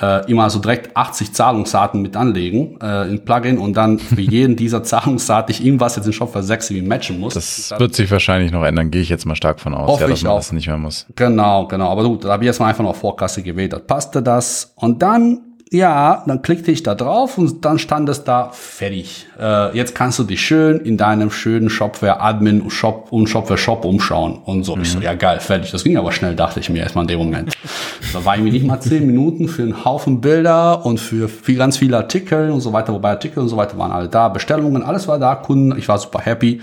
äh, 0.00 0.30
immer 0.30 0.48
so 0.50 0.58
direkt 0.58 0.96
80 0.96 1.32
Zahlungsarten 1.32 2.00
mit 2.00 2.16
anlegen 2.16 2.78
äh, 2.80 3.08
in 3.08 3.24
Plugin 3.24 3.58
und 3.58 3.76
dann 3.76 3.98
für 3.98 4.20
jeden 4.20 4.56
dieser 4.56 4.82
Zahlungsart 4.82 5.50
ich 5.50 5.64
irgendwas 5.64 5.96
jetzt 5.96 6.06
in 6.06 6.12
Shopware 6.12 6.44
6 6.44 6.70
irgendwie 6.70 6.88
matchen 6.88 7.20
muss. 7.20 7.34
Das 7.34 7.74
wird 7.76 7.94
sich 7.94 8.10
wahrscheinlich 8.10 8.52
noch 8.52 8.64
ändern, 8.64 8.90
gehe 8.90 9.02
ich 9.02 9.08
jetzt 9.08 9.26
mal 9.26 9.34
stark 9.34 9.60
von 9.60 9.74
aus, 9.74 10.00
ja, 10.00 10.06
dass 10.06 10.18
ich 10.18 10.24
man 10.24 10.32
auch. 10.32 10.36
das 10.36 10.52
nicht 10.52 10.68
mehr 10.68 10.78
muss. 10.78 11.06
Genau, 11.16 11.66
genau. 11.66 11.90
Aber 11.90 12.04
gut, 12.04 12.24
da 12.24 12.32
habe 12.32 12.44
ich 12.44 12.46
jetzt 12.46 12.60
mal 12.60 12.68
einfach 12.68 12.84
noch 12.84 12.96
Vorkasse 12.96 13.42
gewählt. 13.42 13.72
Das 13.72 13.82
passte 13.86 14.22
das. 14.22 14.72
Und 14.76 15.02
dann, 15.02 15.40
ja, 15.70 16.22
dann 16.26 16.40
klickte 16.40 16.70
ich 16.70 16.82
da 16.82 16.94
drauf 16.94 17.36
und 17.36 17.64
dann 17.64 17.78
stand 17.78 18.08
es 18.08 18.24
da 18.24 18.50
fertig. 18.52 19.26
Äh, 19.38 19.76
jetzt 19.76 19.94
kannst 19.94 20.18
du 20.18 20.24
dich 20.24 20.40
schön 20.40 20.78
in 20.80 20.96
deinem 20.96 21.30
schönen 21.30 21.68
Shopware 21.68 22.20
Admin 22.20 22.70
Shop 22.70 23.08
und 23.10 23.28
Shopware 23.28 23.58
Shop 23.58 23.84
umschauen. 23.84 24.38
Und 24.44 24.64
so, 24.64 24.78
ich 24.78 24.90
so, 24.90 25.00
ja 25.00 25.14
geil, 25.14 25.40
fertig. 25.40 25.70
Das 25.70 25.84
ging 25.84 25.96
aber 25.98 26.12
schnell, 26.12 26.34
dachte 26.34 26.60
ich 26.60 26.70
mir 26.70 26.78
erstmal 26.78 27.04
in 27.04 27.08
dem 27.08 27.18
Moment. 27.18 27.52
da 28.12 28.24
war 28.24 28.36
irgendwie 28.36 28.52
nicht 28.52 28.66
mal 28.66 28.80
zehn 28.80 29.06
Minuten 29.06 29.48
für 29.48 29.62
einen 29.62 29.84
Haufen 29.84 30.20
Bilder 30.20 30.86
und 30.86 31.00
für 31.00 31.28
viel, 31.28 31.56
ganz 31.56 31.76
viele 31.76 31.98
Artikel 31.98 32.50
und 32.50 32.60
so 32.60 32.72
weiter. 32.72 32.94
Wobei 32.94 33.10
Artikel 33.10 33.40
und 33.40 33.48
so 33.48 33.56
weiter 33.56 33.76
waren 33.76 33.92
alle 33.92 34.08
da. 34.08 34.28
Bestellungen, 34.28 34.82
alles 34.82 35.06
war 35.06 35.18
da. 35.18 35.34
Kunden, 35.34 35.76
ich 35.78 35.88
war 35.88 35.98
super 35.98 36.20
happy. 36.20 36.62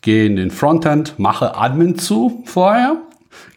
Gehe 0.00 0.26
in 0.26 0.36
den 0.36 0.50
Frontend, 0.50 1.18
mache 1.18 1.56
Admin 1.56 1.98
zu 1.98 2.42
vorher 2.44 2.98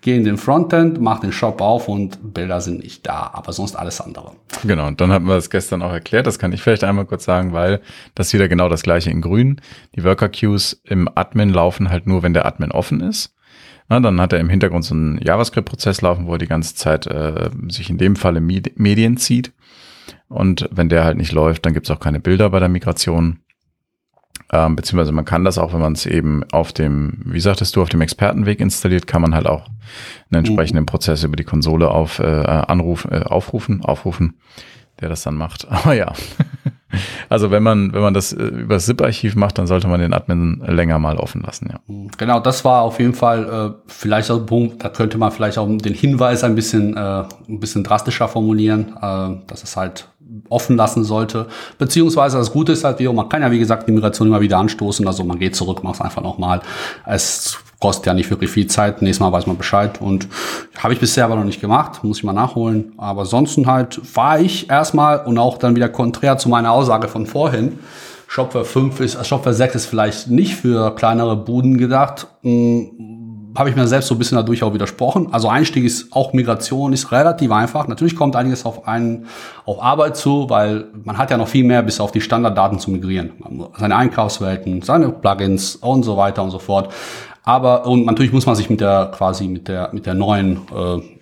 gehe 0.01 0.15
in 0.15 0.23
den 0.23 0.37
Frontend, 0.37 0.99
mach 1.01 1.19
den 1.19 1.31
Shop 1.31 1.61
auf 1.61 1.87
und 1.87 2.33
Bilder 2.33 2.61
sind 2.61 2.83
nicht 2.83 3.05
da, 3.05 3.31
aber 3.33 3.53
sonst 3.53 3.75
alles 3.75 4.01
andere. 4.01 4.31
Genau, 4.63 4.87
und 4.87 5.01
dann 5.01 5.11
hatten 5.11 5.25
wir 5.25 5.35
das 5.35 5.49
gestern 5.49 5.81
auch 5.81 5.91
erklärt, 5.91 6.27
das 6.27 6.39
kann 6.39 6.53
ich 6.53 6.61
vielleicht 6.61 6.83
einmal 6.83 7.05
kurz 7.05 7.25
sagen, 7.25 7.53
weil 7.53 7.81
das 8.15 8.27
ist 8.27 8.33
wieder 8.33 8.47
genau 8.47 8.69
das 8.69 8.83
gleiche 8.83 9.09
in 9.09 9.21
grün. 9.21 9.61
Die 9.95 10.03
Worker 10.03 10.29
Queues 10.29 10.81
im 10.83 11.09
Admin 11.15 11.49
laufen 11.49 11.89
halt 11.89 12.07
nur, 12.07 12.23
wenn 12.23 12.33
der 12.33 12.45
Admin 12.45 12.71
offen 12.71 13.01
ist. 13.01 13.33
Na, 13.89 13.99
dann 13.99 14.19
hat 14.19 14.33
er 14.33 14.39
im 14.39 14.49
Hintergrund 14.49 14.83
so 14.83 14.93
einen 14.93 15.19
JavaScript-Prozess 15.21 16.01
laufen, 16.01 16.27
wo 16.27 16.33
er 16.33 16.37
die 16.37 16.47
ganze 16.47 16.75
Zeit 16.75 17.07
äh, 17.07 17.49
sich 17.69 17.89
in 17.89 17.97
dem 17.97 18.17
Falle 18.17 18.41
Med 18.41 18.77
Medien 18.77 19.17
zieht. 19.17 19.53
Und 20.27 20.67
wenn 20.71 20.89
der 20.89 21.05
halt 21.05 21.17
nicht 21.17 21.31
läuft, 21.31 21.65
dann 21.65 21.73
gibt's 21.73 21.89
auch 21.89 21.99
keine 21.99 22.19
Bilder 22.19 22.49
bei 22.49 22.59
der 22.59 22.69
Migration. 22.69 23.39
Ähm, 24.51 24.75
beziehungsweise 24.75 25.11
man 25.11 25.25
kann 25.25 25.43
das 25.43 25.57
auch, 25.57 25.73
wenn 25.73 25.81
man 25.81 25.93
es 25.93 26.05
eben 26.05 26.43
auf 26.51 26.71
dem, 26.71 27.19
wie 27.25 27.39
sagtest 27.39 27.75
du, 27.75 27.81
auf 27.81 27.89
dem 27.89 28.01
Expertenweg 28.01 28.61
installiert, 28.61 29.05
kann 29.05 29.21
man 29.21 29.35
halt 29.35 29.45
auch 29.45 29.65
einen 30.31 30.45
entsprechenden 30.45 30.85
Prozess 30.85 31.23
über 31.23 31.35
die 31.35 31.43
Konsole 31.43 31.89
auf, 31.89 32.19
äh, 32.19 32.23
anrufen, 32.23 33.11
äh, 33.11 33.23
aufrufen, 33.23 33.83
aufrufen, 33.83 34.37
der 35.01 35.09
das 35.09 35.23
dann 35.23 35.35
macht. 35.35 35.67
Aber 35.69 35.93
ja. 35.93 36.13
Also 37.27 37.51
wenn 37.51 37.63
man, 37.63 37.91
wenn 37.91 38.01
man 38.01 38.13
das 38.13 38.31
äh, 38.31 38.43
über 38.43 38.75
das 38.75 38.85
ZIP-Archiv 38.85 39.35
macht, 39.35 39.57
dann 39.57 39.67
sollte 39.67 39.89
man 39.89 39.99
den 39.99 40.13
Admin 40.13 40.63
länger 40.65 40.99
mal 40.99 41.17
offen 41.17 41.41
lassen, 41.41 41.69
ja. 41.69 41.79
Genau, 42.17 42.39
das 42.39 42.63
war 42.63 42.83
auf 42.83 42.99
jeden 42.99 43.13
Fall 43.13 43.75
äh, 43.75 43.81
vielleicht 43.87 44.31
auch 44.31 44.39
ein 44.39 44.45
Punkt, 44.45 44.83
da 44.83 44.87
könnte 44.87 45.17
man 45.17 45.31
vielleicht 45.31 45.57
auch 45.57 45.67
den 45.67 45.93
Hinweis 45.93 46.45
ein 46.45 46.55
bisschen, 46.55 46.95
äh, 46.95 47.25
ein 47.49 47.59
bisschen 47.59 47.83
drastischer 47.83 48.29
formulieren, 48.29 48.95
äh, 49.01 49.45
dass 49.47 49.63
es 49.63 49.75
halt 49.75 50.07
offen 50.49 50.77
lassen 50.77 51.03
sollte. 51.03 51.47
Beziehungsweise 51.77 52.37
das 52.37 52.51
Gute 52.51 52.71
ist 52.71 52.83
halt, 52.83 52.99
man 52.99 53.29
kann 53.29 53.41
ja 53.41 53.51
wie 53.51 53.59
gesagt 53.59 53.87
die 53.87 53.91
Migration 53.91 54.27
immer 54.27 54.41
wieder 54.41 54.57
anstoßen, 54.57 55.05
also 55.07 55.23
man 55.23 55.39
geht 55.39 55.55
zurück, 55.55 55.83
macht 55.83 55.95
es 55.95 56.01
einfach 56.01 56.21
nochmal. 56.21 56.61
Es 57.05 57.57
kostet 57.79 58.07
ja 58.07 58.13
nicht 58.13 58.29
wirklich 58.29 58.49
viel 58.49 58.67
Zeit, 58.67 59.01
nächstes 59.01 59.19
Mal 59.19 59.31
weiß 59.31 59.47
man 59.47 59.57
Bescheid 59.57 60.01
und 60.01 60.27
habe 60.77 60.93
ich 60.93 60.99
bisher 60.99 61.25
aber 61.25 61.35
noch 61.35 61.43
nicht 61.43 61.61
gemacht, 61.61 62.03
muss 62.03 62.17
ich 62.17 62.23
mal 62.23 62.33
nachholen. 62.33 62.93
Aber 62.97 63.21
ansonsten 63.21 63.67
halt 63.67 63.99
war 64.15 64.39
ich 64.39 64.69
erstmal 64.69 65.25
und 65.25 65.37
auch 65.37 65.57
dann 65.57 65.75
wieder 65.75 65.89
konträr 65.89 66.37
zu 66.37 66.49
meiner 66.49 66.71
Aussage 66.71 67.07
von 67.07 67.25
vorhin, 67.27 67.79
Shopware 68.27 68.65
5 68.65 68.99
ist, 68.99 69.25
Shopware 69.25 69.53
6 69.53 69.75
ist 69.75 69.85
vielleicht 69.85 70.29
nicht 70.29 70.55
für 70.55 70.93
kleinere 70.95 71.37
Buden 71.37 71.77
gedacht. 71.77 72.27
Hm, 72.43 73.26
habe 73.57 73.69
ich 73.69 73.75
mir 73.75 73.87
selbst 73.87 74.07
so 74.07 74.15
ein 74.15 74.19
bisschen 74.19 74.37
dadurch 74.37 74.61
auch 74.63 74.73
widersprochen. 74.73 75.33
Also 75.33 75.49
Einstieg 75.49 75.83
ist 75.83 76.13
auch 76.13 76.31
Migration 76.33 76.93
ist 76.93 77.11
relativ 77.11 77.51
einfach. 77.51 77.87
Natürlich 77.87 78.15
kommt 78.15 78.35
einiges 78.35 78.65
auf 78.65 78.87
einen 78.87 79.25
auf 79.65 79.81
Arbeit 79.81 80.15
zu, 80.15 80.49
weil 80.49 80.85
man 81.03 81.17
hat 81.17 81.31
ja 81.31 81.37
noch 81.37 81.47
viel 81.47 81.63
mehr 81.63 81.81
bis 81.81 81.99
auf 81.99 82.11
die 82.11 82.21
Standarddaten 82.21 82.77
zu 82.79 82.91
migrieren. 82.91 83.31
Seine 83.77 83.95
Einkaufswelten, 83.95 84.83
seine 84.83 85.09
Plugins 85.09 85.75
und 85.75 86.03
so 86.03 86.17
weiter 86.17 86.43
und 86.43 86.51
so 86.51 86.59
fort. 86.59 86.93
Aber 87.43 87.87
und 87.87 88.05
natürlich 88.05 88.33
muss 88.33 88.45
man 88.45 88.55
sich 88.55 88.69
mit 88.69 88.81
der 88.81 89.11
quasi 89.15 89.47
mit 89.47 89.67
der 89.67 89.89
mit 89.91 90.05
der 90.05 90.13
neuen 90.13 90.57
äh, 90.75 91.16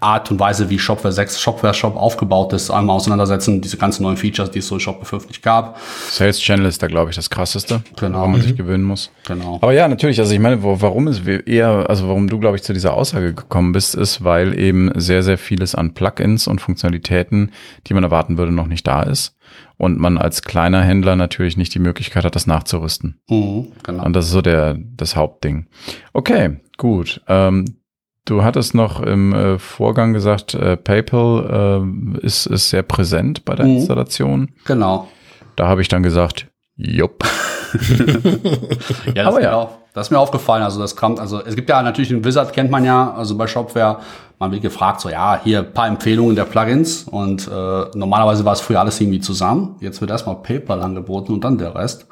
Art 0.00 0.30
und 0.32 0.40
Weise, 0.40 0.68
wie 0.68 0.78
Shopware 0.78 1.12
6, 1.12 1.40
Shopware 1.40 1.74
Shop 1.74 1.96
aufgebaut 1.96 2.52
ist, 2.52 2.70
einmal 2.70 2.96
auseinandersetzen, 2.96 3.60
diese 3.60 3.76
ganzen 3.76 4.02
neuen 4.02 4.16
Features, 4.16 4.50
die 4.50 4.58
es 4.58 4.66
so 4.66 4.74
in 4.74 4.80
Shopware 4.80 5.04
5 5.04 5.28
nicht 5.28 5.42
gab. 5.42 5.78
Sales 6.10 6.40
Channel 6.40 6.66
ist 6.66 6.82
da, 6.82 6.88
glaube 6.88 7.10
ich, 7.10 7.16
das 7.16 7.30
krasseste, 7.30 7.82
Genau. 7.96 8.18
woran 8.18 8.32
man 8.32 8.40
sich 8.42 8.56
gewöhnen 8.56 8.82
muss. 8.82 9.10
Genau. 9.26 9.56
Aber 9.62 9.72
ja, 9.72 9.86
natürlich, 9.86 10.18
also 10.18 10.32
ich 10.34 10.40
meine, 10.40 10.62
warum 10.62 11.06
es 11.06 11.20
eher, 11.20 11.88
also 11.88 12.08
warum 12.08 12.28
du, 12.28 12.40
glaube 12.40 12.56
ich, 12.56 12.62
zu 12.64 12.72
dieser 12.72 12.94
Aussage 12.94 13.32
gekommen 13.34 13.72
bist, 13.72 13.94
ist, 13.94 14.24
weil 14.24 14.58
eben 14.58 14.90
sehr, 14.96 15.22
sehr 15.22 15.38
vieles 15.38 15.74
an 15.76 15.94
Plugins 15.94 16.48
und 16.48 16.60
Funktionalitäten, 16.60 17.52
die 17.86 17.94
man 17.94 18.02
erwarten 18.02 18.38
würde, 18.38 18.52
noch 18.52 18.66
nicht 18.66 18.86
da 18.86 19.02
ist. 19.02 19.36
Und 19.76 19.98
man 19.98 20.16
als 20.18 20.42
kleiner 20.42 20.82
Händler 20.82 21.14
natürlich 21.16 21.56
nicht 21.56 21.74
die 21.74 21.78
Möglichkeit 21.80 22.24
hat, 22.24 22.34
das 22.34 22.46
nachzurüsten. 22.46 23.20
Mhm, 23.28 23.68
genau. 23.82 24.04
Und 24.04 24.14
das 24.14 24.26
ist 24.26 24.32
so 24.32 24.40
der, 24.42 24.76
das 24.96 25.14
Hauptding. 25.16 25.66
Okay, 26.12 26.60
gut. 26.76 27.20
Ähm, 27.28 27.76
du 28.24 28.42
hattest 28.44 28.74
noch 28.74 29.00
im 29.00 29.32
äh, 29.34 29.58
Vorgang 29.58 30.12
gesagt, 30.12 30.54
äh, 30.54 30.76
PayPal 30.76 31.82
äh, 32.20 32.26
ist, 32.26 32.46
ist 32.46 32.70
sehr 32.70 32.82
präsent 32.82 33.44
bei 33.44 33.54
der 33.54 33.66
Mhm. 33.66 33.76
Installation. 33.76 34.50
Genau. 34.66 35.08
Da 35.56 35.68
habe 35.68 35.82
ich 35.82 35.88
dann 35.88 36.02
gesagt, 36.02 36.48
jupp. 36.76 37.24
Ja, 39.14 39.24
das, 39.24 39.26
Aber 39.26 39.38
ist 39.38 39.44
ja. 39.44 39.50
Mir 39.50 39.56
auch, 39.56 39.70
das 39.94 40.06
ist 40.06 40.10
mir 40.10 40.18
aufgefallen. 40.18 40.62
Also 40.62 40.78
das 40.80 40.94
kommt, 40.96 41.18
also 41.20 41.42
es 41.44 41.54
gibt 41.56 41.68
ja 41.70 41.82
natürlich 41.82 42.08
den 42.08 42.24
Wizard 42.24 42.52
kennt 42.52 42.70
man 42.70 42.84
ja, 42.84 43.12
also 43.14 43.36
bei 43.36 43.46
Shopware, 43.46 43.98
man 44.38 44.50
wird 44.52 44.62
gefragt, 44.62 45.00
so 45.00 45.08
ja, 45.08 45.40
hier 45.42 45.60
ein 45.60 45.72
paar 45.72 45.86
Empfehlungen 45.86 46.34
der 46.36 46.44
Plugins 46.44 47.04
und 47.04 47.48
äh, 47.48 47.84
normalerweise 47.94 48.44
war 48.44 48.52
es 48.54 48.60
früher 48.60 48.80
alles 48.80 49.00
irgendwie 49.00 49.20
zusammen. 49.20 49.76
Jetzt 49.80 50.00
wird 50.00 50.10
erstmal 50.10 50.36
PayPal 50.42 50.82
angeboten 50.82 51.32
und 51.32 51.44
dann 51.44 51.58
der 51.58 51.74
Rest. 51.74 52.06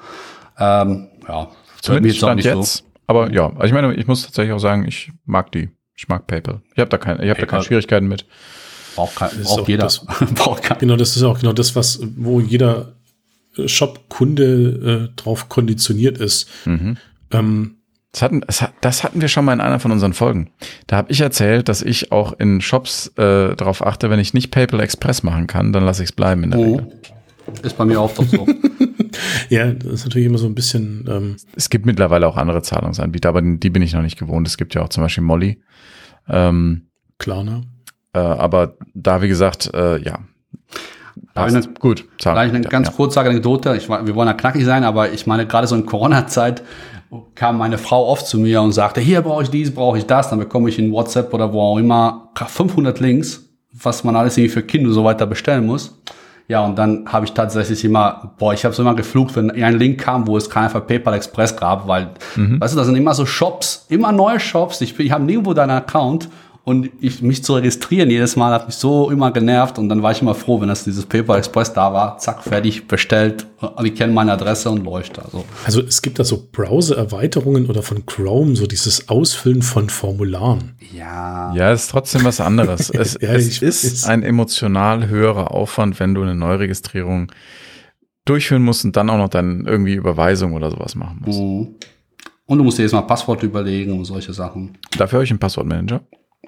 Ähm, 0.58 1.08
ja, 1.28 1.48
Zumindest 1.82 2.18
stand 2.18 2.36
nicht 2.36 2.50
so. 2.50 2.56
jetzt. 2.58 2.84
Aber 3.06 3.30
ja, 3.32 3.46
also 3.46 3.64
ich 3.64 3.72
meine, 3.72 3.94
ich 3.94 4.06
muss 4.06 4.22
tatsächlich 4.22 4.52
auch 4.54 4.58
sagen, 4.60 4.86
ich 4.86 5.10
mag 5.24 5.50
die. 5.52 5.68
Ich 6.02 6.08
mag 6.08 6.26
PayPal. 6.26 6.62
Ich 6.72 6.78
habe 6.80 6.88
da 6.88 6.96
keine, 6.96 7.22
ich 7.22 7.28
habe 7.28 7.40
da 7.40 7.44
keine. 7.46 7.62
Schwierigkeiten 7.62 8.08
mit. 8.08 8.24
Braucht, 8.96 9.16
kein, 9.16 9.28
braucht 9.42 9.60
auch 9.60 9.68
jeder. 9.68 9.82
das- 9.82 10.06
braucht 10.34 10.62
kein, 10.62 10.78
Genau, 10.78 10.96
das 10.96 11.14
ist 11.14 11.22
auch 11.22 11.38
genau 11.38 11.52
das, 11.52 11.76
was, 11.76 12.00
wo 12.16 12.40
jeder 12.40 12.92
äh, 13.58 13.68
Shop-Kunde 13.68 15.10
äh, 15.12 15.16
drauf 15.20 15.50
konditioniert 15.50 16.16
ist. 16.16 16.48
Mhm. 16.64 16.96
Ähm, 17.32 17.76
Das 18.12 18.22
hatten, 18.22 18.40
das 18.46 18.62
hat- 18.62 18.72
das 18.80 19.04
hatten 19.04 19.20
wir 19.20 19.28
schon 19.28 19.44
mal 19.44 19.52
in 19.52 19.60
einer 19.60 19.78
von 19.78 19.92
unseren 19.92 20.14
Folgen. 20.14 20.48
Da 20.86 20.96
habe 20.96 21.12
ich 21.12 21.20
erzählt, 21.20 21.68
dass 21.68 21.82
ich 21.82 22.12
auch 22.12 22.32
in 22.38 22.62
Shops 22.62 23.08
äh, 23.18 23.54
darauf 23.54 23.84
achte, 23.86 24.08
wenn 24.08 24.20
ich 24.20 24.32
nicht 24.32 24.50
PayPal 24.50 24.80
Express 24.80 25.22
machen 25.22 25.46
kann, 25.48 25.74
dann 25.74 25.84
lasse 25.84 26.02
ich 26.02 26.08
es 26.08 26.16
bleiben 26.16 26.44
in 26.44 26.50
der 26.52 26.60
Regel. 26.60 26.80
Mhm. 26.82 26.88
Ist 27.62 27.76
bei 27.76 27.84
mir 27.84 28.00
auch 28.00 28.14
doch 28.14 28.24
so. 28.24 28.46
Ja, 29.48 29.72
das 29.72 29.92
ist 29.92 30.04
natürlich 30.04 30.26
immer 30.26 30.38
so 30.38 30.46
ein 30.46 30.54
bisschen. 30.54 31.04
Ähm 31.10 31.36
es 31.56 31.68
gibt 31.68 31.84
mittlerweile 31.84 32.26
auch 32.28 32.36
andere 32.36 32.62
Zahlungsanbieter, 32.62 33.28
aber 33.28 33.42
die 33.42 33.68
bin 33.70 33.82
ich 33.82 33.92
noch 33.92 34.02
nicht 34.02 34.18
gewohnt. 34.18 34.46
Es 34.46 34.56
gibt 34.56 34.74
ja 34.74 34.82
auch 34.82 34.88
zum 34.88 35.02
Beispiel 35.02 35.24
Molly. 35.24 35.60
Ähm, 36.30 36.86
Klarna. 37.18 37.58
Ne? 37.58 37.62
Äh, 38.12 38.18
aber 38.18 38.74
da, 38.94 39.22
wie 39.22 39.28
gesagt, 39.28 39.70
äh, 39.74 39.98
ja. 40.02 40.20
Passt. 41.34 41.54
Eine, 41.54 41.66
Gut, 41.78 42.06
Vielleicht 42.18 42.54
eine 42.54 42.66
ganz 42.66 42.88
ja. 42.88 42.94
kurze 42.94 43.20
Anekdote. 43.20 43.76
Ich, 43.76 43.88
wir 43.88 44.14
wollen 44.14 44.28
ja 44.28 44.34
knackig 44.34 44.64
sein, 44.64 44.84
aber 44.84 45.12
ich 45.12 45.26
meine, 45.26 45.46
gerade 45.46 45.66
so 45.66 45.76
in 45.76 45.86
Corona-Zeit 45.86 46.62
kam 47.34 47.58
meine 47.58 47.78
Frau 47.78 48.06
oft 48.06 48.26
zu 48.26 48.38
mir 48.38 48.62
und 48.62 48.72
sagte, 48.72 49.00
hier 49.00 49.22
brauche 49.22 49.42
ich 49.42 49.50
dies, 49.50 49.72
brauche 49.72 49.98
ich 49.98 50.06
das. 50.06 50.30
Dann 50.30 50.38
bekomme 50.38 50.68
ich 50.68 50.78
in 50.78 50.92
WhatsApp 50.92 51.32
oder 51.34 51.52
wo 51.52 51.60
auch 51.60 51.78
immer 51.78 52.30
500 52.34 53.00
Links, 53.00 53.48
was 53.72 54.04
man 54.04 54.16
alles 54.16 54.36
irgendwie 54.36 54.52
für 54.52 54.62
Kinder 54.62 54.88
und 54.88 54.94
so 54.94 55.04
weiter 55.04 55.26
bestellen 55.26 55.66
muss. 55.66 56.00
Ja, 56.50 56.64
und 56.64 56.76
dann 56.76 57.04
habe 57.06 57.26
ich 57.26 57.32
tatsächlich 57.32 57.84
immer, 57.84 58.32
boah, 58.36 58.52
ich 58.52 58.64
habe 58.64 58.74
so 58.74 58.82
immer 58.82 58.96
geflucht, 58.96 59.36
wenn 59.36 59.52
ein 59.52 59.78
Link 59.78 60.00
kam, 60.00 60.26
wo 60.26 60.36
es 60.36 60.50
keinen 60.50 60.68
für 60.68 60.80
PayPal 60.80 61.14
Express 61.14 61.54
gab, 61.54 61.86
weil, 61.86 62.08
mhm. 62.34 62.60
weißt 62.60 62.74
du, 62.74 62.76
das 62.76 62.88
sind 62.88 62.96
immer 62.96 63.14
so 63.14 63.24
Shops, 63.24 63.86
immer 63.88 64.10
neue 64.10 64.40
Shops. 64.40 64.80
Ich, 64.80 64.98
ich 64.98 65.12
habe 65.12 65.22
nirgendwo 65.22 65.54
deinen 65.54 65.70
Account 65.70 66.28
und 66.64 66.90
ich, 67.00 67.22
mich 67.22 67.42
zu 67.42 67.54
registrieren 67.54 68.10
jedes 68.10 68.36
Mal 68.36 68.52
hat 68.52 68.66
mich 68.66 68.76
so 68.76 69.10
immer 69.10 69.30
genervt 69.30 69.78
und 69.78 69.88
dann 69.88 70.02
war 70.02 70.12
ich 70.12 70.20
immer 70.20 70.34
froh, 70.34 70.60
wenn 70.60 70.68
das 70.68 70.84
dieses 70.84 71.06
Paper 71.06 71.38
Express 71.38 71.72
da 71.72 71.92
war, 71.92 72.18
zack, 72.18 72.42
fertig, 72.42 72.86
bestellt, 72.86 73.46
die 73.82 73.90
kennen 73.92 74.12
meine 74.12 74.32
Adresse 74.32 74.70
und 74.70 74.84
läuft. 74.84 75.18
Also, 75.18 75.44
also 75.64 75.80
es 75.80 76.02
gibt 76.02 76.18
da 76.18 76.24
so 76.24 76.48
Browser-Erweiterungen 76.52 77.66
oder 77.66 77.82
von 77.82 78.04
Chrome, 78.04 78.56
so 78.56 78.66
dieses 78.66 79.08
Ausfüllen 79.08 79.62
von 79.62 79.88
Formularen. 79.88 80.76
Ja. 80.94 81.54
Ja, 81.54 81.72
ist 81.72 81.90
trotzdem 81.90 82.24
was 82.24 82.40
anderes. 82.40 82.90
es, 82.94 83.16
ja, 83.20 83.32
es 83.32 83.62
ist 83.62 84.06
ein 84.06 84.22
emotional 84.22 85.08
höherer 85.08 85.52
Aufwand, 85.52 85.98
wenn 85.98 86.14
du 86.14 86.22
eine 86.22 86.34
Neuregistrierung 86.34 87.32
durchführen 88.26 88.62
musst 88.62 88.84
und 88.84 88.96
dann 88.96 89.08
auch 89.08 89.18
noch 89.18 89.28
dann 89.28 89.66
irgendwie 89.66 89.94
Überweisung 89.94 90.52
oder 90.52 90.70
sowas 90.70 90.94
machen 90.94 91.22
musst. 91.24 91.40
Mhm. 91.40 91.74
Und 92.44 92.58
du 92.58 92.64
musst 92.64 92.78
dir 92.78 92.82
jetzt 92.82 92.92
mal 92.92 93.02
Passwort 93.02 93.42
überlegen 93.44 93.96
und 93.96 94.04
solche 94.04 94.32
Sachen. 94.32 94.76
Dafür 94.98 95.18
habe 95.18 95.24
ich 95.24 95.30
einen 95.30 95.38
Passwortmanager. 95.38 96.02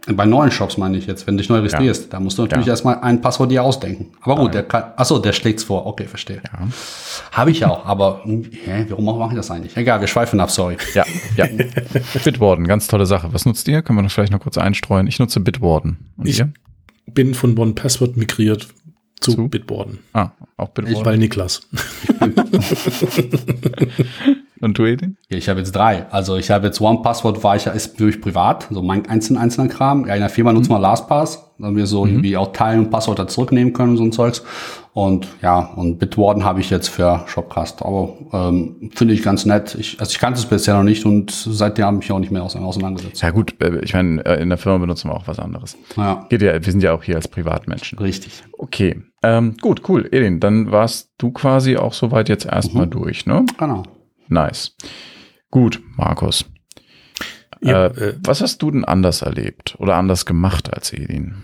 Bei 0.06 0.26
neuen 0.26 0.50
Shops 0.50 0.78
meine 0.78 0.98
ich 0.98 1.06
jetzt, 1.06 1.28
wenn 1.28 1.36
du 1.36 1.42
dich 1.42 1.48
neu 1.48 1.58
registrierst, 1.58 2.04
ja. 2.04 2.08
da 2.10 2.20
musst 2.20 2.36
du 2.36 2.42
natürlich 2.42 2.66
ja. 2.66 2.72
erstmal 2.72 2.98
ein 3.00 3.20
Passwort 3.20 3.52
dir 3.52 3.62
ausdenken. 3.62 4.10
Aber 4.20 4.34
gut, 4.34 4.52
der 4.52 4.64
kann, 4.64 4.84
achso, 4.96 5.20
der 5.20 5.32
schlägt's 5.32 5.62
vor. 5.62 5.86
Okay, 5.86 6.06
verstehe. 6.06 6.42
Ja. 6.44 6.66
Habe 7.30 7.52
ich 7.52 7.60
ja 7.60 7.70
auch, 7.70 7.86
aber 7.86 8.22
hä, 8.24 8.86
warum 8.88 9.04
mache 9.04 9.30
ich 9.30 9.36
das 9.36 9.52
eigentlich? 9.52 9.76
Egal, 9.76 10.00
wir 10.00 10.08
schweifen 10.08 10.40
ab, 10.40 10.50
sorry. 10.50 10.76
Ja, 10.94 11.04
ja. 11.36 11.46
Bitwarden, 12.24 12.66
ganz 12.66 12.88
tolle 12.88 13.06
Sache. 13.06 13.32
Was 13.32 13.46
nutzt 13.46 13.68
ihr? 13.68 13.82
Können 13.82 13.98
wir 13.98 14.02
noch 14.02 14.10
vielleicht 14.10 14.32
noch 14.32 14.40
kurz 14.40 14.58
einstreuen? 14.58 15.06
Ich 15.06 15.20
nutze 15.20 15.38
Bitwarden. 15.38 16.12
Und 16.16 16.26
ich 16.26 16.40
ihr? 16.40 16.52
bin 17.06 17.34
von 17.34 17.56
One 17.56 17.74
Password 17.74 18.16
migriert 18.16 18.66
zu, 19.20 19.34
zu? 19.34 19.48
Bitwarden. 19.48 20.00
Ah, 20.14 20.30
auch 20.56 20.70
Bitwarden. 20.70 20.98
Ich 20.98 21.04
bei 21.04 21.16
Niklas. 21.16 21.60
Und 24.62 24.78
du, 24.78 24.84
Edin? 24.84 25.16
Ja, 25.28 25.36
ich 25.36 25.48
habe 25.48 25.58
jetzt 25.58 25.72
drei. 25.72 26.06
Also 26.10 26.36
ich 26.36 26.52
habe 26.52 26.66
jetzt 26.66 26.80
One 26.80 27.00
Password 27.02 27.42
war 27.42 27.56
ich 27.56 27.64
ja 27.64 27.72
ist 27.72 27.98
durch 27.98 28.20
privat, 28.20 28.68
so 28.70 28.80
mein 28.80 29.08
einzelnen 29.08 29.42
einzelner 29.42 29.66
Kram. 29.66 30.06
Ja, 30.06 30.14
in 30.14 30.20
der 30.20 30.28
Firma 30.28 30.52
nutzen 30.52 30.70
mhm. 30.70 30.76
wir 30.76 30.80
LastPass, 30.82 31.52
damit 31.58 31.78
wir 31.78 31.86
so 31.88 32.04
mhm. 32.04 32.12
irgendwie 32.12 32.36
auch 32.36 32.52
teilen 32.52 32.78
und 32.78 32.90
Passwörter 32.90 33.26
zurücknehmen 33.26 33.72
können 33.72 33.90
und 33.90 33.96
so 33.96 34.04
ein 34.04 34.12
Zeugs. 34.12 34.44
Und 34.92 35.26
ja, 35.42 35.72
und 35.74 35.98
Bitwarden 35.98 36.44
habe 36.44 36.60
ich 36.60 36.70
jetzt 36.70 36.88
für 36.88 37.24
Shopcast. 37.26 37.82
Aber 37.82 38.14
ähm, 38.32 38.90
finde 38.94 39.14
ich 39.14 39.24
ganz 39.24 39.46
nett. 39.46 39.74
Ich, 39.74 39.98
also 39.98 40.12
ich 40.12 40.20
kannte 40.20 40.38
es 40.38 40.46
bisher 40.46 40.74
noch 40.74 40.84
nicht 40.84 41.04
und 41.06 41.32
seitdem 41.32 41.86
habe 41.86 41.96
ich 41.96 42.02
mich 42.02 42.12
auch 42.12 42.20
nicht 42.20 42.30
mehr 42.30 42.44
auseinandergesetzt. 42.44 43.20
Ja 43.20 43.30
gut, 43.30 43.60
äh, 43.60 43.80
ich 43.80 43.94
meine, 43.94 44.24
äh, 44.24 44.40
in 44.40 44.48
der 44.48 44.58
Firma 44.58 44.78
benutzen 44.78 45.08
wir 45.08 45.16
auch 45.16 45.26
was 45.26 45.40
anderes. 45.40 45.76
Ja. 45.96 46.24
Geht 46.28 46.42
ja, 46.42 46.52
wir 46.52 46.70
sind 46.70 46.84
ja 46.84 46.92
auch 46.92 47.02
hier 47.02 47.16
als 47.16 47.26
Privatmenschen. 47.26 47.98
Richtig. 47.98 48.44
Okay. 48.56 49.02
Ähm, 49.24 49.56
gut, 49.60 49.88
cool. 49.88 50.08
Edin, 50.12 50.38
dann 50.38 50.70
warst 50.70 51.10
du 51.18 51.32
quasi 51.32 51.76
auch 51.76 51.94
soweit 51.94 52.28
jetzt 52.28 52.46
erstmal 52.46 52.86
mhm. 52.86 52.90
durch, 52.90 53.26
ne? 53.26 53.44
Genau. 53.58 53.82
Nice. 54.32 54.76
Gut, 55.50 55.80
Markus. 55.96 56.44
Ja, 57.62 57.86
äh, 57.86 58.08
äh, 58.08 58.14
was 58.22 58.40
hast 58.40 58.62
du 58.62 58.70
denn 58.70 58.84
anders 58.84 59.22
erlebt 59.22 59.76
oder 59.78 59.96
anders 59.96 60.26
gemacht 60.26 60.72
als 60.72 60.92
Edin? 60.92 61.36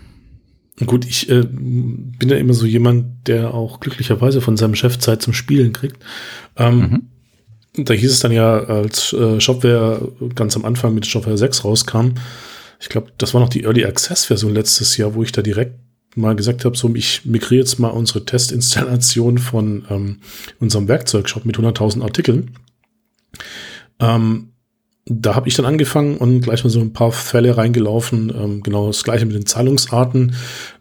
Gut, 0.84 1.05
ich 1.05 1.28
äh, 1.28 1.43
bin 1.43 2.28
ja 2.28 2.36
immer 2.36 2.55
so 2.55 2.66
jemand, 2.66 3.28
der 3.28 3.53
auch 3.55 3.80
glücklicherweise 3.80 4.41
von 4.41 4.57
seinem 4.57 4.74
Chef 4.74 4.99
Zeit 4.99 5.22
zum 5.22 5.32
Spielen 5.32 5.72
kriegt. 5.72 6.03
Ähm, 6.57 6.78
mhm. 7.74 7.84
Da 7.84 7.95
hieß 7.95 8.11
es 8.11 8.20
dann 8.20 8.32
ja, 8.32 8.59
als 8.59 9.12
äh, 9.12 9.41
Shopware 9.41 10.12
ganz 10.34 10.57
am 10.57 10.64
Anfang 10.64 10.95
mit 10.95 11.07
Shopware 11.07 11.39
6 11.39 11.64
rauskam, 11.64 12.14
ich 12.80 12.89
glaube, 12.89 13.12
das 13.18 13.34
war 13.34 13.41
noch 13.41 13.49
die 13.49 13.64
Early 13.64 13.84
Access 13.84 14.26
Version 14.26 14.55
letztes 14.55 14.97
Jahr, 14.97 15.14
wo 15.14 15.22
ich 15.22 15.32
da 15.32 15.43
direkt 15.43 15.74
mal 16.14 16.36
gesagt 16.36 16.64
habe, 16.64 16.76
so 16.76 16.93
ich 16.95 17.24
migriere 17.24 17.61
jetzt 17.61 17.78
mal 17.78 17.89
unsere 17.89 18.24
Testinstallation 18.24 19.39
von 19.39 19.84
ähm, 19.91 20.18
unserem 20.59 20.89
Werkzeugshop 20.89 21.45
mit 21.45 21.57
100.000 21.57 22.03
Artikeln 22.03 22.53
ähm, 24.00 24.52
da 25.10 25.34
habe 25.34 25.48
ich 25.48 25.54
dann 25.54 25.64
angefangen 25.64 26.18
und 26.18 26.42
gleich 26.42 26.64
mal 26.64 26.70
so 26.70 26.80
ein 26.80 26.92
paar 26.92 27.12
Fälle 27.12 27.56
reingelaufen. 27.56 28.30
Ähm, 28.34 28.62
genau 28.62 28.88
das 28.88 29.04
gleiche 29.04 29.24
mit 29.24 29.34
den 29.34 29.46
Zahlungsarten. 29.46 30.34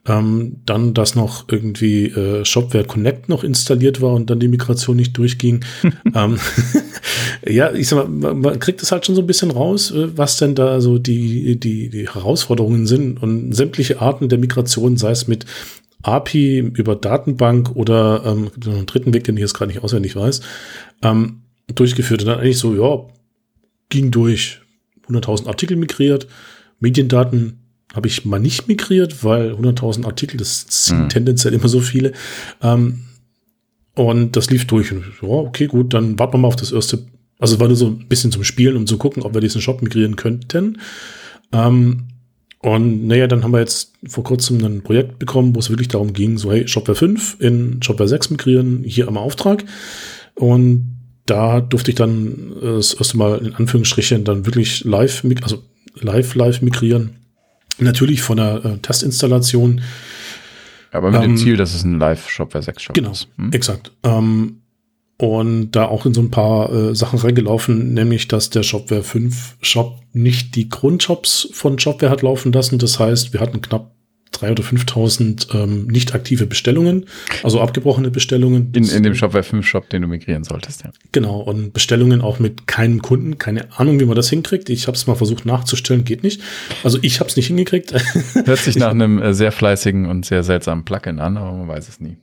Ähm, 0.05 0.57
dann, 0.65 0.93
dass 0.93 1.15
noch 1.15 1.45
irgendwie 1.49 2.07
äh, 2.07 2.43
Shopware 2.43 2.83
Connect 2.83 3.29
noch 3.29 3.43
installiert 3.43 4.01
war 4.01 4.13
und 4.13 4.29
dann 4.29 4.39
die 4.39 4.49
Migration 4.49 4.97
nicht 4.97 5.17
durchging. 5.17 5.63
ähm, 6.15 6.37
ja, 7.47 7.71
ich 7.71 7.87
sag 7.87 8.09
mal, 8.09 8.33
man, 8.33 8.59
kriegt 8.59 8.81
es 8.81 8.91
halt 8.91 9.05
schon 9.05 9.15
so 9.15 9.21
ein 9.21 9.27
bisschen 9.27 9.51
raus, 9.51 9.91
äh, 9.91 10.17
was 10.17 10.37
denn 10.37 10.55
da 10.55 10.81
so 10.81 10.97
die, 10.97 11.57
die, 11.57 11.89
die 11.89 12.09
Herausforderungen 12.09 12.85
sind 12.85 13.21
und 13.21 13.53
sämtliche 13.53 14.01
Arten 14.01 14.29
der 14.29 14.39
Migration, 14.39 14.97
sei 14.97 15.11
es 15.11 15.27
mit 15.27 15.45
API 16.03 16.59
über 16.59 16.95
Datenbank 16.95 17.75
oder 17.75 18.23
ähm, 18.25 18.51
einen 18.65 18.85
dritten 18.85 19.13
Weg, 19.13 19.23
den 19.23 19.35
ich 19.37 19.41
jetzt 19.41 19.53
gerade 19.53 19.71
nicht 19.71 19.83
auswendig 19.83 20.15
weiß. 20.15 20.41
Ähm, 21.01 21.43
durchgeführt 21.75 22.21
und 22.21 22.27
dann 22.27 22.39
eigentlich 22.39 22.57
so, 22.57 22.75
ja, 22.75 23.07
ging 23.89 24.11
durch. 24.11 24.61
100.000 25.09 25.47
Artikel 25.47 25.77
migriert. 25.77 26.27
Mediendaten 26.79 27.59
habe 27.93 28.07
ich 28.07 28.25
mal 28.25 28.39
nicht 28.39 28.67
migriert, 28.67 29.23
weil 29.23 29.53
100.000 29.53 30.05
Artikel, 30.05 30.37
das 30.37 30.65
sind 30.67 31.03
mhm. 31.03 31.09
tendenziell 31.09 31.53
immer 31.53 31.69
so 31.69 31.79
viele. 31.79 32.11
Ähm, 32.61 33.05
und 33.95 34.35
das 34.35 34.49
lief 34.49 34.67
durch. 34.67 34.91
Und 34.91 35.05
ja, 35.21 35.27
okay, 35.27 35.67
gut, 35.67 35.93
dann 35.93 36.19
warten 36.19 36.33
wir 36.33 36.39
mal 36.39 36.49
auf 36.49 36.55
das 36.55 36.71
erste. 36.71 37.05
Also 37.39 37.55
es 37.55 37.59
war 37.59 37.67
nur 37.67 37.77
so 37.77 37.87
ein 37.87 38.07
bisschen 38.07 38.31
zum 38.31 38.43
Spielen, 38.43 38.75
um 38.75 38.87
zu 38.87 38.97
gucken, 38.97 39.23
ob 39.23 39.33
wir 39.33 39.41
diesen 39.41 39.61
Shop 39.61 39.81
migrieren 39.81 40.15
könnten. 40.15 40.79
Ähm, 41.51 42.07
und 42.59 43.07
naja, 43.07 43.27
dann 43.27 43.43
haben 43.43 43.51
wir 43.51 43.59
jetzt 43.59 43.93
vor 44.07 44.23
kurzem 44.23 44.63
ein 44.63 44.81
Projekt 44.81 45.19
bekommen, 45.19 45.55
wo 45.55 45.59
es 45.59 45.69
wirklich 45.69 45.87
darum 45.87 46.13
ging, 46.13 46.37
so 46.37 46.51
hey, 46.51 46.67
Shopware 46.67 46.95
5 46.95 47.37
in 47.39 47.81
Shopware 47.81 48.09
6 48.09 48.31
migrieren, 48.31 48.83
hier 48.83 49.07
am 49.07 49.17
Auftrag. 49.17 49.63
Und 50.35 50.96
da 51.27 51.61
durfte 51.61 51.91
ich 51.91 51.95
dann 51.95 52.53
äh, 52.61 52.75
das 52.77 52.93
erste 52.93 53.17
Mal 53.17 53.37
in 53.39 53.53
Anführungsstrichen 53.53 54.23
dann 54.23 54.45
wirklich 54.45 54.83
live, 54.83 55.23
also 55.43 55.63
live, 55.99 56.33
live 56.35 56.61
migrieren. 56.61 57.17
Natürlich 57.79 58.21
von 58.21 58.37
der 58.37 58.65
äh, 58.65 58.77
Testinstallation. 58.79 59.81
Aber 60.91 61.11
mit 61.11 61.21
ähm, 61.21 61.35
dem 61.35 61.37
Ziel, 61.37 61.57
dass 61.57 61.75
es 61.75 61.83
ein 61.83 61.99
Live-Shopware 61.99 62.63
6 62.63 62.81
Shop 62.81 62.95
genau, 62.95 63.11
ist. 63.11 63.27
Genau, 63.35 63.47
hm? 63.47 63.53
exakt. 63.53 63.91
Ähm, 64.03 64.61
und 65.17 65.71
da 65.71 65.85
auch 65.85 66.05
in 66.05 66.13
so 66.13 66.21
ein 66.21 66.31
paar 66.31 66.71
äh, 66.71 66.95
Sachen 66.95 67.19
reingelaufen, 67.19 67.93
nämlich, 67.93 68.27
dass 68.27 68.49
der 68.49 68.63
Shopware 68.63 69.03
5 69.03 69.57
Shop 69.61 69.99
nicht 70.13 70.55
die 70.55 70.69
Grundshops 70.69 71.49
von 71.51 71.77
Shopware 71.77 72.11
hat 72.11 72.21
laufen 72.21 72.51
lassen. 72.51 72.79
Das 72.79 72.99
heißt, 72.99 73.33
wir 73.33 73.39
hatten 73.41 73.61
knapp 73.61 73.96
3.000 74.37 74.51
oder 74.51 74.63
5.000 74.63 75.55
ähm, 75.55 75.87
nicht 75.87 76.13
aktive 76.13 76.45
Bestellungen, 76.45 77.05
also 77.43 77.61
abgebrochene 77.61 78.11
Bestellungen. 78.11 78.71
In, 78.73 78.87
in 78.87 79.03
dem 79.03 79.15
Shopware 79.15 79.43
5 79.43 79.65
Shop, 79.65 79.89
den 79.89 80.01
du 80.03 80.07
migrieren 80.07 80.43
solltest, 80.43 80.83
ja. 80.83 80.91
Genau, 81.11 81.39
und 81.39 81.73
Bestellungen 81.73 82.21
auch 82.21 82.39
mit 82.39 82.67
keinem 82.67 83.01
Kunden. 83.01 83.37
Keine 83.37 83.77
Ahnung, 83.77 83.99
wie 83.99 84.05
man 84.05 84.15
das 84.15 84.29
hinkriegt. 84.29 84.69
Ich 84.69 84.87
habe 84.87 84.95
es 84.95 85.07
mal 85.07 85.15
versucht 85.15 85.45
nachzustellen, 85.45 86.03
geht 86.03 86.23
nicht. 86.23 86.41
Also 86.83 86.99
ich 87.01 87.19
habe 87.19 87.29
es 87.29 87.35
nicht 87.35 87.47
hingekriegt. 87.47 87.93
Hört 88.45 88.59
sich 88.59 88.77
nach 88.77 88.91
einem 88.91 89.21
äh, 89.21 89.33
sehr 89.33 89.51
fleißigen 89.51 90.05
und 90.05 90.25
sehr 90.25 90.43
seltsamen 90.43 90.85
Plugin 90.85 91.19
an, 91.19 91.37
aber 91.37 91.57
man 91.57 91.67
weiß 91.67 91.89
es 91.89 91.99
nie. 91.99 92.17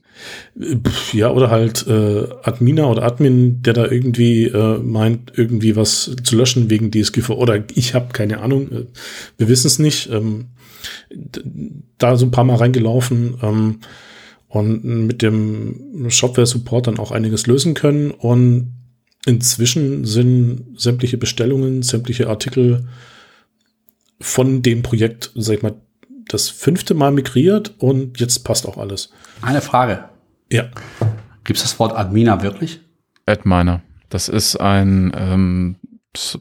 Ja, 1.11 1.31
oder 1.31 1.49
halt 1.49 1.85
äh, 1.87 2.27
Adminer 2.43 2.89
oder 2.89 3.03
Admin, 3.03 3.61
der 3.61 3.73
da 3.73 3.85
irgendwie 3.85 4.45
äh, 4.45 4.77
meint, 4.79 5.33
irgendwie 5.35 5.75
was 5.75 6.15
zu 6.23 6.37
löschen 6.37 6.69
wegen 6.69 6.91
DSGVO. 6.91 7.33
Oder 7.33 7.63
ich 7.73 7.93
habe 7.93 8.13
keine 8.13 8.39
Ahnung, 8.39 8.71
äh, 8.71 8.85
wir 9.37 9.49
wissen 9.49 9.67
es 9.67 9.79
nicht. 9.79 10.09
Ähm, 10.09 10.45
da 11.97 12.15
so 12.17 12.25
ein 12.25 12.31
paar 12.31 12.43
Mal 12.43 12.57
reingelaufen 12.57 13.35
ähm, 13.41 13.79
und 14.47 14.83
mit 14.83 15.21
dem 15.21 16.07
Shopware-Support 16.09 16.87
dann 16.87 16.99
auch 16.99 17.11
einiges 17.11 17.47
lösen 17.47 17.73
können. 17.73 18.11
Und 18.11 18.73
inzwischen 19.25 20.05
sind 20.05 20.79
sämtliche 20.79 21.17
Bestellungen, 21.17 21.81
sämtliche 21.81 22.29
Artikel 22.29 22.87
von 24.21 24.61
dem 24.61 24.81
Projekt, 24.81 25.31
sag 25.35 25.57
ich 25.57 25.61
mal, 25.61 25.75
das 26.27 26.49
fünfte 26.49 26.93
Mal 26.93 27.11
migriert 27.11 27.75
und 27.77 28.19
jetzt 28.19 28.43
passt 28.43 28.67
auch 28.67 28.77
alles. 28.77 29.11
Eine 29.41 29.61
Frage. 29.61 30.05
Ja. 30.51 30.69
Gibt 31.43 31.57
es 31.57 31.63
das 31.63 31.79
Wort 31.79 31.95
Adminer 31.95 32.41
wirklich? 32.41 32.81
Adminer. 33.25 33.81
Das 34.09 34.29
ist 34.29 34.55
ein, 34.55 35.11
ähm, 35.15 35.75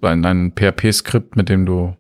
ein, 0.03 0.25
ein 0.25 0.53
PHP-Skript, 0.53 1.37
mit 1.37 1.49
dem 1.49 1.67
du 1.67 1.97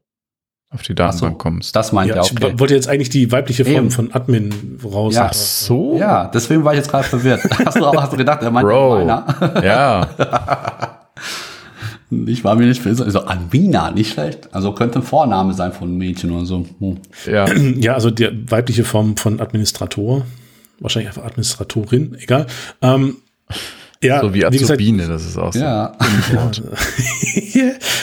auf 0.74 0.82
die 0.82 0.94
Datenbank 0.94 1.34
so, 1.34 1.38
kommst. 1.38 1.76
Das 1.76 1.92
meint 1.92 2.10
Ja, 2.10 2.16
er, 2.16 2.22
ich 2.24 2.32
okay. 2.32 2.54
wollte 2.58 2.74
jetzt 2.74 2.88
eigentlich 2.88 3.10
die 3.10 3.30
weibliche 3.32 3.64
Form 3.64 3.76
Eben. 3.76 3.90
von 3.90 4.12
Admin 4.12 4.78
raus. 4.84 5.14
Ja. 5.14 5.28
Ach 5.30 5.32
so? 5.32 5.96
Ja, 5.98 6.26
deswegen 6.32 6.64
war 6.64 6.72
ich 6.72 6.78
jetzt 6.78 6.90
gerade 6.90 7.04
verwirrt. 7.04 7.42
Hast 7.64 7.78
du, 7.78 7.86
hast 7.86 8.12
du 8.12 8.16
gedacht, 8.16 8.42
er 8.42 8.50
meint 8.50 8.66
Bro. 8.66 8.98
meiner? 8.98 9.62
Ja, 9.64 10.08
Ich 12.26 12.44
war 12.44 12.54
mir 12.54 12.66
nicht 12.66 12.82
für 12.82 12.90
also 12.90 13.20
Anvina, 13.20 13.90
nicht 13.90 14.12
schlecht. 14.12 14.48
Also 14.52 14.72
könnte 14.72 15.00
ein 15.00 15.02
Vorname 15.02 15.52
sein 15.54 15.72
von 15.72 15.88
einem 15.88 15.98
Mädchen 15.98 16.30
oder 16.30 16.46
so. 16.46 16.64
Hm. 16.78 16.98
ja. 17.26 17.46
Ja, 17.54 17.94
also 17.94 18.10
die 18.10 18.28
weibliche 18.50 18.84
Form 18.84 19.16
von 19.16 19.40
Administrator. 19.40 20.24
Wahrscheinlich 20.80 21.08
einfach 21.08 21.24
Administratorin, 21.24 22.16
egal. 22.20 22.46
Ähm, 22.82 23.16
ja, 24.04 24.20
So 24.20 24.34
wie 24.34 24.40
gesagt, 24.40 24.62
Azubine, 24.62 25.08
das 25.08 25.26
ist 25.26 25.36
auch 25.36 25.52
so. 25.52 25.58
Ja. 25.58 25.96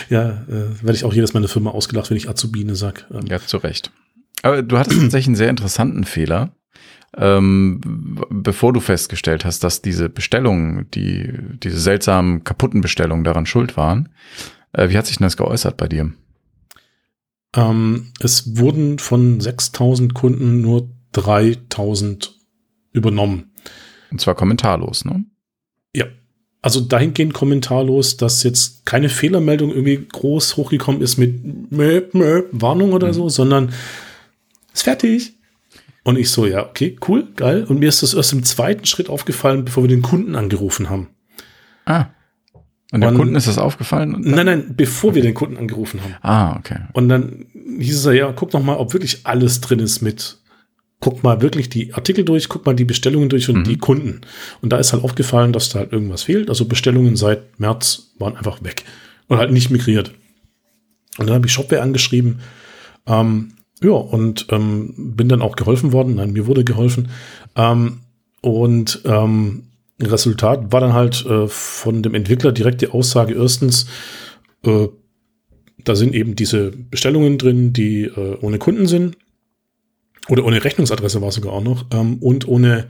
ja, 0.10 0.30
äh, 0.30 0.82
werde 0.82 0.93
ich 0.93 1.04
auch 1.04 1.14
jedes 1.14 1.34
Mal 1.34 1.39
in 1.39 1.43
der 1.43 1.49
Firma 1.49 1.72
ausgelacht, 1.72 2.10
wenn 2.10 2.18
ich 2.18 2.30
Azubine 2.30 2.76
sag. 2.76 3.08
Ähm, 3.12 3.26
Ja, 3.28 3.39
zu 3.39 3.58
Recht. 3.58 3.91
Aber 4.43 4.62
du 4.62 4.78
hattest 4.78 4.99
tatsächlich 4.99 5.28
einen 5.28 5.36
sehr 5.36 5.49
interessanten 5.49 6.04
Fehler, 6.04 6.52
ähm, 7.16 7.82
bevor 8.30 8.74
du 8.74 8.80
festgestellt 8.80 9.45
hast, 9.45 9.64
dass 9.64 9.82
diese 9.82 10.10
Bestellungen, 10.10 10.89
die, 10.91 11.32
diese 11.62 11.80
seltsamen 11.80 12.43
kaputten 12.43 12.82
Bestellungen 12.82 13.24
daran 13.24 13.45
schuld 13.45 13.78
waren. 13.78 14.10
Äh, 14.74 14.89
wie 14.89 14.97
hat 14.97 15.06
sich 15.06 15.18
denn 15.18 15.26
das 15.26 15.38
geäußert 15.38 15.78
bei 15.78 15.88
dir? 15.88 16.12
Ähm, 17.56 18.14
es 18.20 18.58
wurden 18.58 18.97
von 18.99 19.41
6000 19.41 20.14
Kunden 20.14 20.62
nur 20.62 20.89
3000 21.12 22.34
übernommen. 22.93 23.52
Und 24.10 24.22
zwar 24.22 24.36
kommentarlos, 24.36 25.06
ne? 25.06 25.26
Also 26.64 26.80
dahingehend 26.80 27.34
kommentarlos, 27.34 28.18
dass 28.18 28.43
jetzt 28.43 28.86
keine 28.86 29.09
Fehlermeldung 29.09 29.72
irgendwie 29.72 30.05
groß 30.12 30.57
hochgekommen 30.57 31.01
ist 31.01 31.18
mit 31.18 31.72
Möp, 31.72 32.14
Möp, 32.14 32.49
Warnung 32.51 32.93
oder 32.93 33.14
so, 33.14 33.30
sondern 33.30 33.72
ist 34.74 34.84
fertig. 34.84 35.34
Und 36.03 36.18
ich 36.18 36.30
so, 36.30 36.45
ja, 36.45 36.66
okay, 36.68 36.95
cool, 37.07 37.28
geil. 37.36 37.64
Und 37.68 37.80
mir 37.80 37.89
ist 37.89 38.03
das 38.03 38.14
erst 38.14 38.34
im 38.34 38.43
zweiten 38.43 38.86
Schritt 38.86 39.09
aufgefallen, 39.09 39.66
bevor 39.66 39.84
wir 39.84 39.88
den 39.88 40.01
Kunden 40.01 40.36
angerufen 40.36 40.89
haben. 40.89 41.09
Ah. 41.86 42.05
Und 42.91 43.01
dem 43.01 43.09
Und- 43.12 43.18
Kunden 43.18 43.36
ist 43.36 43.47
das 43.47 43.57
aufgefallen? 43.57 44.16
Und 44.16 44.26
Nein, 44.28 44.45
nein, 44.45 44.74
bevor 44.76 45.16
wir 45.16 45.22
den 45.22 45.34
Kunden 45.34 45.57
angerufen 45.57 46.01
haben. 46.03 46.16
Ah, 46.22 46.57
okay. 46.57 46.78
Und 46.93 47.07
dann 47.09 47.45
hieß 47.80 47.97
es 47.99 48.05
ja, 48.05 48.12
ja, 48.12 48.34
guck 48.36 48.51
noch 48.53 48.64
mal, 48.64 48.76
ob 48.78 48.93
wirklich 48.93 49.22
alles 49.26 49.62
drin 49.62 49.80
ist 49.80 50.01
mit, 50.01 50.38
guck 51.02 51.24
mal 51.24 51.41
wirklich 51.41 51.68
die 51.68 51.93
Artikel 51.93 52.24
durch, 52.24 52.47
guck 52.47 52.66
mal 52.66 52.76
die 52.76 52.86
Bestellungen 52.86 53.28
durch 53.28 53.49
und 53.49 53.66
die 53.66 53.78
Kunden. 53.78 54.22
Und 54.62 54.72
da 54.72 54.78
ist 54.78 54.93
halt 54.93 55.04
aufgefallen, 55.04 55.52
dass 55.52 55.70
da 55.70 55.80
halt 55.80 55.91
irgendwas 55.91 56.24
fehlt. 56.24 56.47
Also 56.47 56.66
Bestellungen 56.66 57.18
seit 57.18 57.60
März 57.60 58.14
waren 58.20 58.38
einfach 58.38 58.64
weg 58.64 58.86
und 59.28 59.38
halt 59.38 59.52
nicht 59.52 59.72
migriert. 59.72 60.14
Und 61.18 61.28
dann 61.28 61.36
habe 61.36 61.47
ich 61.47 61.54
Shopware 61.54 61.82
angeschrieben. 61.82 62.39
Ähm, 63.08 63.54
ja, 63.84 63.91
und 63.91 64.45
ähm, 64.49 64.93
bin 65.16 65.28
dann 65.28 65.41
auch 65.41 65.56
geholfen 65.56 65.91
worden. 65.91 66.16
Nein, 66.16 66.34
mir 66.34 66.45
wurde 66.45 66.64
geholfen. 66.64 67.10
Ähm, 67.56 68.02
und 68.41 69.02
ähm, 69.06 69.64
Resultat 69.99 70.72
war 70.72 70.82
dann 70.82 70.93
halt 70.93 71.26
äh, 71.26 71.47
von 71.47 72.04
dem 72.04 72.14
Entwickler 72.14 72.52
direkt 72.52 72.82
die 72.82 72.89
Aussage, 72.89 73.34
erstens, 73.34 73.88
äh, 74.64 74.88
da 75.84 75.95
sind 75.95 76.14
eben 76.14 76.36
diese 76.36 76.72
Bestellungen 76.72 77.39
drin, 77.39 77.74
die 77.74 78.04
äh, 78.04 78.38
ohne 78.41 78.60
Kunden 78.60 78.86
sind. 78.86 79.18
Oder 80.32 80.45
ohne 80.45 80.63
Rechnungsadresse 80.63 81.21
war 81.21 81.29
sogar 81.29 81.51
auch 81.51 81.63
noch. 81.63 81.86
Ähm, 81.91 82.17
und 82.19 82.47
ohne 82.47 82.88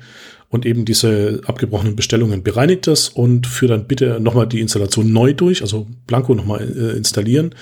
und 0.50 0.66
eben 0.68 0.86
diese 0.86 1.42
abgebrochenen 1.48 1.96
Bestellungen 1.96 2.44
bereinigt 2.44 2.86
das 2.86 3.10
und 3.10 3.48
führt 3.48 3.72
dann 3.72 3.88
bitte 3.88 4.20
nochmal 4.20 4.48
die 4.48 4.60
Installation 4.60 5.12
neu 5.12 5.34
durch, 5.34 5.64
also 5.64 5.88
Blanco 6.06 6.36
nochmal 6.36 6.62
äh, 6.62 6.96
installieren. 6.96 7.56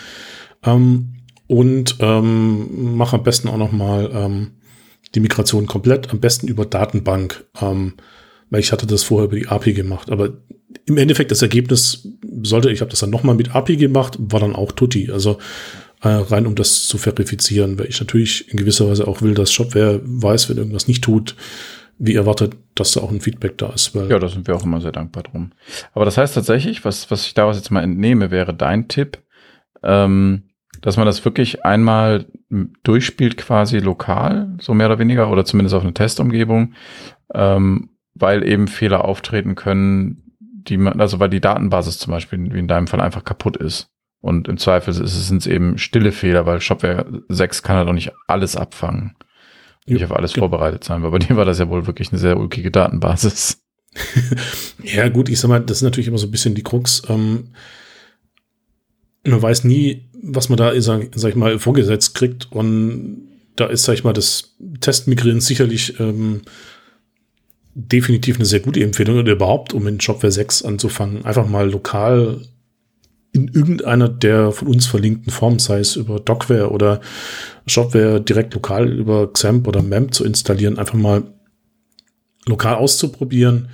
Ähm, 0.65 1.13
und 1.47 1.95
ähm, 1.99 2.97
mach 2.97 3.13
am 3.13 3.23
besten 3.23 3.47
auch 3.47 3.57
nochmal 3.57 4.09
ähm, 4.13 4.51
die 5.15 5.21
Migration 5.21 5.65
komplett, 5.65 6.11
am 6.11 6.19
besten 6.19 6.49
über 6.49 6.65
Datenbank. 6.65 7.45
Ähm, 7.61 7.93
weil 8.49 8.59
ich 8.59 8.73
hatte 8.73 8.85
das 8.85 9.03
vorher 9.03 9.27
über 9.27 9.37
die 9.37 9.47
API 9.47 9.73
gemacht. 9.73 10.11
Aber 10.11 10.33
im 10.87 10.97
Endeffekt 10.97 11.31
das 11.31 11.41
Ergebnis 11.41 12.05
sollte, 12.43 12.69
ich 12.69 12.81
habe 12.81 12.91
das 12.91 12.99
dann 12.99 13.11
nochmal 13.11 13.35
mit 13.35 13.55
API 13.55 13.77
gemacht, 13.77 14.17
war 14.19 14.41
dann 14.41 14.55
auch 14.55 14.73
Tutti. 14.73 15.09
Also 15.09 15.37
rein 16.01 16.47
um 16.47 16.55
das 16.55 16.87
zu 16.87 16.97
verifizieren, 16.97 17.77
weil 17.77 17.87
ich 17.87 17.99
natürlich 17.99 18.49
in 18.49 18.57
gewisser 18.57 18.87
Weise 18.89 19.07
auch 19.07 19.21
will, 19.21 19.33
dass 19.33 19.51
Shopware 19.51 19.99
weiß, 20.03 20.49
wenn 20.49 20.57
irgendwas 20.57 20.87
nicht 20.87 21.03
tut, 21.03 21.35
wie 21.97 22.15
erwartet, 22.15 22.55
dass 22.75 22.93
da 22.93 23.01
auch 23.01 23.11
ein 23.11 23.19
Feedback 23.19 23.57
da 23.57 23.73
ist. 23.73 23.93
Weil 23.93 24.09
Ja, 24.09 24.19
da 24.19 24.29
sind 24.29 24.47
wir 24.47 24.55
auch 24.55 24.63
immer 24.63 24.79
sehr 24.79 24.93
dankbar 24.93 25.23
drum. 25.23 25.51
Aber 25.93 26.05
das 26.05 26.17
heißt 26.17 26.33
tatsächlich, 26.33 26.85
was, 26.85 27.11
was 27.11 27.25
ich 27.25 27.33
daraus 27.33 27.57
jetzt 27.57 27.71
mal 27.71 27.83
entnehme, 27.83 28.31
wäre 28.31 28.53
dein 28.53 28.87
Tipp, 28.87 29.19
ähm, 29.83 30.43
dass 30.81 30.95
man 30.95 31.05
das 31.05 31.25
wirklich 31.25 31.65
einmal 31.65 32.25
durchspielt 32.83 33.35
quasi 33.35 33.79
lokal, 33.79 34.55
so 34.61 34.73
mehr 34.73 34.87
oder 34.87 34.99
weniger, 34.99 35.29
oder 35.29 35.43
zumindest 35.43 35.75
auf 35.75 35.83
eine 35.83 35.93
Testumgebung, 35.93 36.73
ähm, 37.33 37.89
weil 38.13 38.47
eben 38.47 38.69
Fehler 38.69 39.03
auftreten 39.03 39.55
können, 39.55 40.23
die 40.39 40.77
man, 40.77 41.01
also 41.01 41.19
weil 41.19 41.29
die 41.29 41.41
Datenbasis 41.41 41.99
zum 41.99 42.11
Beispiel, 42.11 42.53
wie 42.53 42.59
in 42.59 42.67
deinem 42.67 42.87
Fall, 42.87 43.01
einfach 43.01 43.25
kaputt 43.25 43.57
ist. 43.57 43.89
Und 44.21 44.47
im 44.47 44.57
Zweifel 44.57 44.91
ist 44.91 44.99
es, 44.99 45.27
sind 45.27 45.37
es 45.37 45.47
eben 45.47 45.77
stille 45.77 46.11
Fehler, 46.11 46.45
weil 46.45 46.59
Shopware 46.59 47.05
6 47.29 47.63
kann 47.63 47.77
halt 47.77 47.87
auch 47.87 47.93
nicht 47.93 48.11
alles 48.27 48.55
abfangen. 48.55 49.15
Nicht 49.85 50.01
Ja, 50.01 50.07
auf 50.07 50.15
alles 50.15 50.33
genau. 50.33 50.49
vorbereitet 50.49 50.83
sein, 50.83 51.01
weil 51.03 51.11
bei 51.11 51.19
dir 51.19 51.37
war 51.37 51.45
das 51.45 51.59
ja 51.59 51.69
wohl 51.69 51.87
wirklich 51.87 52.11
eine 52.11 52.19
sehr 52.19 52.37
ulkige 52.37 52.71
Datenbasis. 52.71 53.61
Ja, 54.83 55.09
gut, 55.09 55.29
ich 55.29 55.39
sag 55.39 55.49
mal, 55.49 55.59
das 55.59 55.77
ist 55.77 55.83
natürlich 55.83 56.07
immer 56.07 56.17
so 56.19 56.27
ein 56.27 56.31
bisschen 56.31 56.53
die 56.55 56.63
Krux. 56.63 57.01
Ähm, 57.09 57.49
man 59.25 59.41
weiß 59.41 59.63
nie, 59.63 60.09
was 60.21 60.49
man 60.49 60.57
da, 60.57 60.79
sag, 60.79 61.09
sag 61.15 61.29
ich 61.29 61.35
mal, 61.35 61.59
vorgesetzt 61.59 62.13
kriegt. 62.15 62.51
Und 62.51 63.27
da 63.55 63.65
ist, 63.65 63.83
sag 63.83 63.93
ich 63.95 64.03
mal, 64.03 64.13
das 64.13 64.55
Testmigrieren 64.79 65.41
sicherlich 65.41 65.99
ähm, 65.99 66.41
definitiv 67.73 68.35
eine 68.35 68.45
sehr 68.45 68.59
gute 68.59 68.83
Empfehlung 68.83 69.17
oder 69.17 69.31
überhaupt, 69.33 69.73
um 69.73 69.87
in 69.87 69.99
Shopware 69.99 70.31
6 70.31 70.63
anzufangen. 70.63 71.25
Einfach 71.25 71.47
mal 71.47 71.69
lokal 71.69 72.41
in 73.31 73.47
irgendeiner 73.47 74.09
der 74.09 74.51
von 74.51 74.67
uns 74.67 74.87
verlinkten 74.87 75.31
Formen, 75.31 75.59
sei 75.59 75.79
es 75.79 75.95
über 75.95 76.19
Docware 76.19 76.71
oder 76.71 76.99
Shopware 77.67 78.19
direkt 78.19 78.53
lokal 78.53 78.91
über 78.91 79.31
XAMPP 79.31 79.67
oder 79.67 79.81
MEMP 79.81 80.13
zu 80.13 80.25
installieren, 80.25 80.79
einfach 80.79 80.95
mal 80.95 81.23
lokal 82.45 82.75
auszuprobieren 82.75 83.69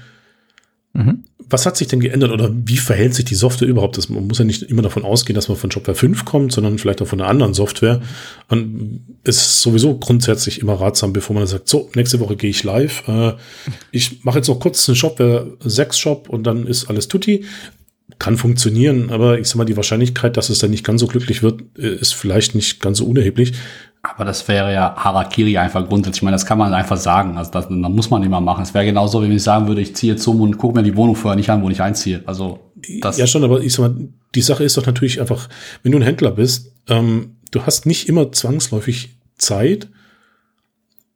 Mhm. 0.96 1.26
was 1.50 1.66
hat 1.66 1.76
sich 1.76 1.90
denn 1.90 2.00
geändert 2.00 2.32
oder 2.32 2.50
wie 2.52 2.78
verhält 2.78 3.14
sich 3.14 3.26
die 3.26 3.36
Software 3.36 3.68
überhaupt? 3.68 3.98
Das, 3.98 4.08
man 4.08 4.28
muss 4.28 4.40
ja 4.40 4.46
nicht 4.46 4.64
immer 4.64 4.82
davon 4.82 5.04
ausgehen, 5.04 5.36
dass 5.36 5.50
man 5.50 5.58
von 5.58 5.70
Shopware 5.70 5.94
5 5.94 6.24
kommt, 6.24 6.54
sondern 6.54 6.80
vielleicht 6.80 7.02
auch 7.02 7.08
von 7.08 7.20
einer 7.20 7.30
anderen 7.30 7.54
Software. 7.54 8.02
Und 8.48 9.02
es 9.26 9.36
ist 9.36 9.62
sowieso 9.62 10.00
grundsätzlich 10.00 10.62
immer 10.62 10.76
ratsam, 10.76 11.12
bevor 11.12 11.36
man 11.36 11.46
sagt, 11.48 11.68
so, 11.68 11.90
nächste 11.96 12.22
Woche 12.22 12.38
gehe 12.38 12.50
ich 12.50 12.64
live. 12.64 13.06
Äh, 13.10 13.34
ich 13.92 14.24
mache 14.24 14.38
jetzt 14.38 14.48
noch 14.48 14.60
kurz 14.62 14.88
einen 14.88 14.96
Shopware 14.96 15.58
6 15.60 15.98
Shop 16.00 16.30
und 16.30 16.44
dann 16.48 16.66
ist 16.66 16.90
alles 16.90 17.10
tutti. 17.10 17.44
Kann 18.20 18.38
funktionieren, 18.38 19.10
aber 19.10 19.40
ich 19.40 19.48
sag 19.48 19.56
mal, 19.56 19.66
die 19.66 19.76
Wahrscheinlichkeit, 19.76 20.38
dass 20.38 20.50
es 20.50 20.60
dann 20.60 20.70
nicht 20.70 20.86
ganz 20.86 21.02
so 21.02 21.08
glücklich 21.08 21.42
wird, 21.42 21.64
äh, 21.78 21.96
ist 21.96 22.14
vielleicht 22.14 22.54
nicht 22.54 22.80
ganz 22.80 23.00
so 23.00 23.06
unerheblich. 23.06 23.54
Aber 24.04 24.26
das 24.26 24.48
wäre 24.48 24.72
ja 24.72 24.96
Harakiri 24.96 25.58
einfach 25.58 25.88
grundsätzlich. 25.88 26.20
Ich 26.20 26.24
meine, 26.24 26.36
das 26.36 26.46
kann 26.46 26.60
man 26.60 26.74
einfach 26.74 26.98
sagen. 26.98 27.38
Also 27.38 27.52
das, 27.52 27.68
das 27.68 27.76
muss 27.76 28.12
man 28.12 28.22
immer 28.22 28.40
machen. 28.42 28.62
Es 28.62 28.76
wäre 28.76 28.86
genauso, 28.86 29.22
wie 29.22 29.26
wenn 29.26 29.36
ich 29.36 29.42
sagen 29.42 29.68
würde, 29.68 29.82
ich 29.82 29.96
ziehe 29.96 30.14
jetzt 30.14 30.28
um 30.28 30.42
und 30.42 30.58
gucke 30.58 30.78
mir 30.78 30.84
die 30.84 30.96
Wohnung 30.96 31.16
vorher 31.16 31.36
nicht 31.36 31.50
an, 31.50 31.64
wo 31.64 31.70
ich 31.70 31.82
einziehe. 31.82 32.22
Also 32.28 32.60
das 33.02 33.18
ja, 33.18 33.26
schon, 33.26 33.44
aber 33.44 33.62
ich 33.62 33.74
sag 33.74 33.90
mal, 33.90 34.08
die 34.36 34.42
Sache 34.42 34.64
ist 34.64 34.78
doch 34.78 34.86
natürlich 34.86 35.20
einfach, 35.20 35.50
wenn 35.82 35.92
du 35.92 35.98
ein 35.98 36.04
Händler 36.04 36.32
bist, 36.32 36.74
ähm, 36.88 37.38
du 37.50 37.64
hast 37.64 37.88
nicht 37.88 38.08
immer 38.08 38.32
zwangsläufig 38.32 39.18
Zeit, 39.38 39.88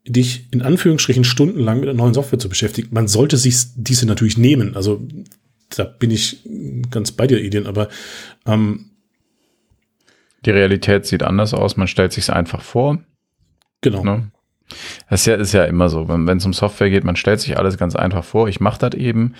dich 0.07 0.47
in 0.51 0.61
Anführungsstrichen 0.61 1.23
stundenlang 1.23 1.79
mit 1.79 1.87
der 1.87 1.93
neuen 1.93 2.13
Software 2.13 2.39
zu 2.39 2.49
beschäftigen. 2.49 2.89
Man 2.91 3.07
sollte 3.07 3.37
sich 3.37 3.55
diese 3.75 4.07
natürlich 4.07 4.37
nehmen. 4.37 4.75
Also 4.75 5.01
da 5.75 5.83
bin 5.83 6.11
ich 6.11 6.39
ganz 6.91 7.11
bei 7.11 7.27
dir, 7.27 7.41
Ideen, 7.41 7.67
aber 7.67 7.89
ähm, 8.45 8.91
Die 10.45 10.51
Realität 10.51 11.05
sieht 11.05 11.23
anders 11.23 11.53
aus, 11.53 11.77
man 11.77 11.87
stellt 11.87 12.13
sich 12.13 12.31
einfach 12.31 12.61
vor. 12.61 12.99
genau. 13.81 14.03
Ne? 14.03 14.31
Das 15.09 15.21
ist 15.21 15.25
ja, 15.25 15.35
ist 15.35 15.53
ja 15.53 15.63
immer 15.65 15.89
so, 15.89 16.07
wenn 16.07 16.27
es 16.29 16.45
um 16.45 16.53
Software 16.53 16.89
geht, 16.91 17.03
man 17.03 17.15
stellt 17.15 17.39
sich 17.39 17.57
alles 17.57 17.77
ganz 17.77 17.95
einfach 17.95 18.23
vor, 18.23 18.47
ich 18.47 18.59
mache 18.59 18.87
das 18.87 18.99
eben, 18.99 19.33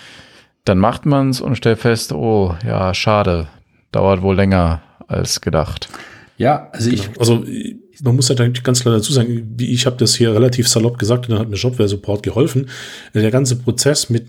dann 0.65 0.79
macht 0.79 1.05
man 1.05 1.29
es 1.29 1.39
und 1.39 1.55
stellt 1.55 1.79
fest, 1.79 2.11
oh 2.11 2.55
ja, 2.65 2.93
schade, 2.93 3.47
dauert 3.91 4.21
wohl 4.21 4.35
länger 4.35 4.81
als 5.07 5.41
gedacht. 5.41 5.89
ja, 6.37 6.69
also 6.71 6.89
ich, 6.89 7.07
Genau. 7.07 7.19
Also 7.19 7.45
man 8.01 8.15
muss 8.15 8.29
halt 8.29 8.63
ganz 8.63 8.81
klar 8.81 8.95
dazu 8.95 9.11
sagen, 9.13 9.53
wie 9.57 9.71
ich 9.73 9.85
habe 9.85 9.97
das 9.97 10.15
hier 10.15 10.33
relativ 10.33 10.67
salopp 10.67 10.97
gesagt 10.97 11.25
und 11.25 11.31
dann 11.33 11.39
hat 11.39 11.49
mir 11.49 11.57
Shopware 11.57 11.89
Support 11.89 12.23
geholfen. 12.23 12.69
Der 13.13 13.31
ganze 13.31 13.57
Prozess 13.57 14.09
mit, 14.09 14.27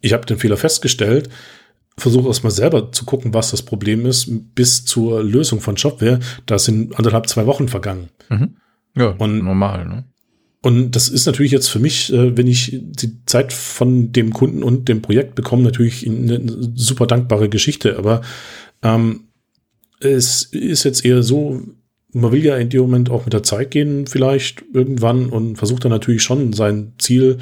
ich 0.00 0.12
habe 0.12 0.26
den 0.26 0.38
Fehler 0.38 0.56
festgestellt, 0.56 1.28
versuche 1.96 2.28
erstmal 2.28 2.52
selber 2.52 2.92
zu 2.92 3.04
gucken, 3.04 3.34
was 3.34 3.50
das 3.50 3.62
Problem 3.62 4.06
ist, 4.06 4.30
bis 4.54 4.84
zur 4.84 5.22
Lösung 5.22 5.60
von 5.60 5.76
Shopware, 5.76 6.20
da 6.46 6.58
sind 6.58 6.96
anderthalb, 6.96 7.28
zwei 7.28 7.46
Wochen 7.46 7.68
vergangen. 7.68 8.08
Ja, 8.96 9.08
Und- 9.18 9.44
normal, 9.44 9.86
ne? 9.86 10.04
Und 10.60 10.96
das 10.96 11.08
ist 11.08 11.26
natürlich 11.26 11.52
jetzt 11.52 11.68
für 11.68 11.78
mich, 11.78 12.12
äh, 12.12 12.36
wenn 12.36 12.48
ich 12.48 12.76
die 12.82 13.24
Zeit 13.26 13.52
von 13.52 14.10
dem 14.10 14.32
Kunden 14.32 14.64
und 14.64 14.88
dem 14.88 15.02
Projekt 15.02 15.36
bekomme, 15.36 15.62
natürlich 15.62 16.04
eine 16.04 16.40
super 16.74 17.06
dankbare 17.06 17.48
Geschichte. 17.48 17.96
Aber 17.96 18.22
ähm, 18.82 19.28
es 20.00 20.42
ist 20.42 20.82
jetzt 20.82 21.04
eher 21.04 21.22
so, 21.22 21.62
man 22.12 22.32
will 22.32 22.44
ja 22.44 22.56
in 22.56 22.70
dem 22.70 22.80
Moment 22.82 23.10
auch 23.10 23.24
mit 23.24 23.34
der 23.34 23.42
Zeit 23.42 23.70
gehen, 23.70 24.06
vielleicht 24.06 24.64
irgendwann 24.72 25.28
und 25.28 25.56
versucht 25.56 25.84
dann 25.84 25.92
natürlich 25.92 26.22
schon 26.22 26.52
sein 26.52 26.92
Ziel, 26.98 27.38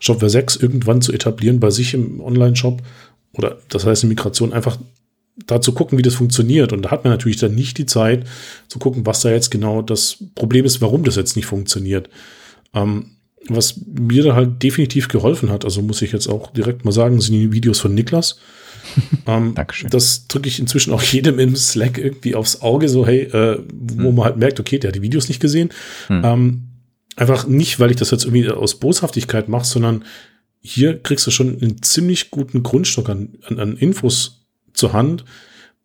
Shopware 0.00 0.30
6 0.30 0.56
irgendwann 0.56 1.02
zu 1.02 1.12
etablieren 1.12 1.60
bei 1.60 1.70
sich 1.70 1.94
im 1.94 2.20
Online-Shop 2.20 2.82
oder 3.34 3.58
das 3.68 3.86
heißt 3.86 4.02
eine 4.02 4.08
Migration 4.08 4.52
einfach 4.52 4.78
da 5.46 5.60
zu 5.60 5.72
gucken, 5.72 5.98
wie 5.98 6.02
das 6.02 6.14
funktioniert. 6.14 6.72
Und 6.72 6.82
da 6.82 6.90
hat 6.90 7.04
man 7.04 7.12
natürlich 7.12 7.36
dann 7.36 7.54
nicht 7.54 7.78
die 7.78 7.86
Zeit 7.86 8.26
zu 8.66 8.78
gucken, 8.78 9.06
was 9.06 9.20
da 9.20 9.30
jetzt 9.30 9.50
genau 9.50 9.82
das 9.82 10.24
Problem 10.34 10.64
ist, 10.64 10.80
warum 10.80 11.04
das 11.04 11.16
jetzt 11.16 11.36
nicht 11.36 11.46
funktioniert. 11.46 12.08
Ähm, 12.74 13.10
was 13.48 13.80
mir 13.86 14.24
da 14.24 14.34
halt 14.34 14.62
definitiv 14.62 15.08
geholfen 15.08 15.50
hat, 15.50 15.64
also 15.64 15.80
muss 15.80 16.02
ich 16.02 16.12
jetzt 16.12 16.26
auch 16.26 16.50
direkt 16.50 16.84
mal 16.84 16.92
sagen, 16.92 17.20
sind 17.20 17.34
die 17.34 17.52
Videos 17.52 17.78
von 17.78 17.94
Niklas. 17.94 18.40
ähm, 19.26 19.54
Dankeschön. 19.54 19.90
Das 19.90 20.26
drücke 20.28 20.48
ich 20.48 20.58
inzwischen 20.58 20.92
auch 20.92 21.02
jedem 21.02 21.38
im 21.38 21.56
Slack 21.56 21.98
irgendwie 21.98 22.34
aufs 22.34 22.60
Auge, 22.60 22.88
so 22.88 23.06
hey, 23.06 23.22
äh, 23.22 23.62
wo 23.72 24.08
hm. 24.08 24.14
man 24.14 24.24
halt 24.24 24.36
merkt, 24.36 24.60
okay, 24.60 24.78
der 24.78 24.88
hat 24.88 24.96
die 24.96 25.02
Videos 25.02 25.28
nicht 25.28 25.40
gesehen. 25.40 25.70
Hm. 26.08 26.22
Ähm, 26.24 26.62
einfach 27.16 27.46
nicht, 27.46 27.80
weil 27.80 27.90
ich 27.90 27.96
das 27.96 28.10
jetzt 28.10 28.24
irgendwie 28.24 28.48
aus 28.48 28.78
Boshaftigkeit 28.78 29.48
mache, 29.48 29.66
sondern 29.66 30.04
hier 30.60 31.02
kriegst 31.02 31.26
du 31.26 31.30
schon 31.30 31.60
einen 31.60 31.82
ziemlich 31.82 32.30
guten 32.30 32.62
Grundstock 32.62 33.08
an, 33.08 33.38
an, 33.46 33.58
an 33.58 33.76
Infos 33.76 34.46
zur 34.72 34.92
Hand, 34.92 35.24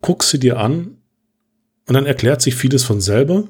guckst 0.00 0.30
sie 0.30 0.38
dir 0.38 0.58
an 0.58 0.98
und 1.86 1.94
dann 1.94 2.06
erklärt 2.06 2.42
sich 2.42 2.54
vieles 2.54 2.84
von 2.84 3.00
selber. 3.00 3.48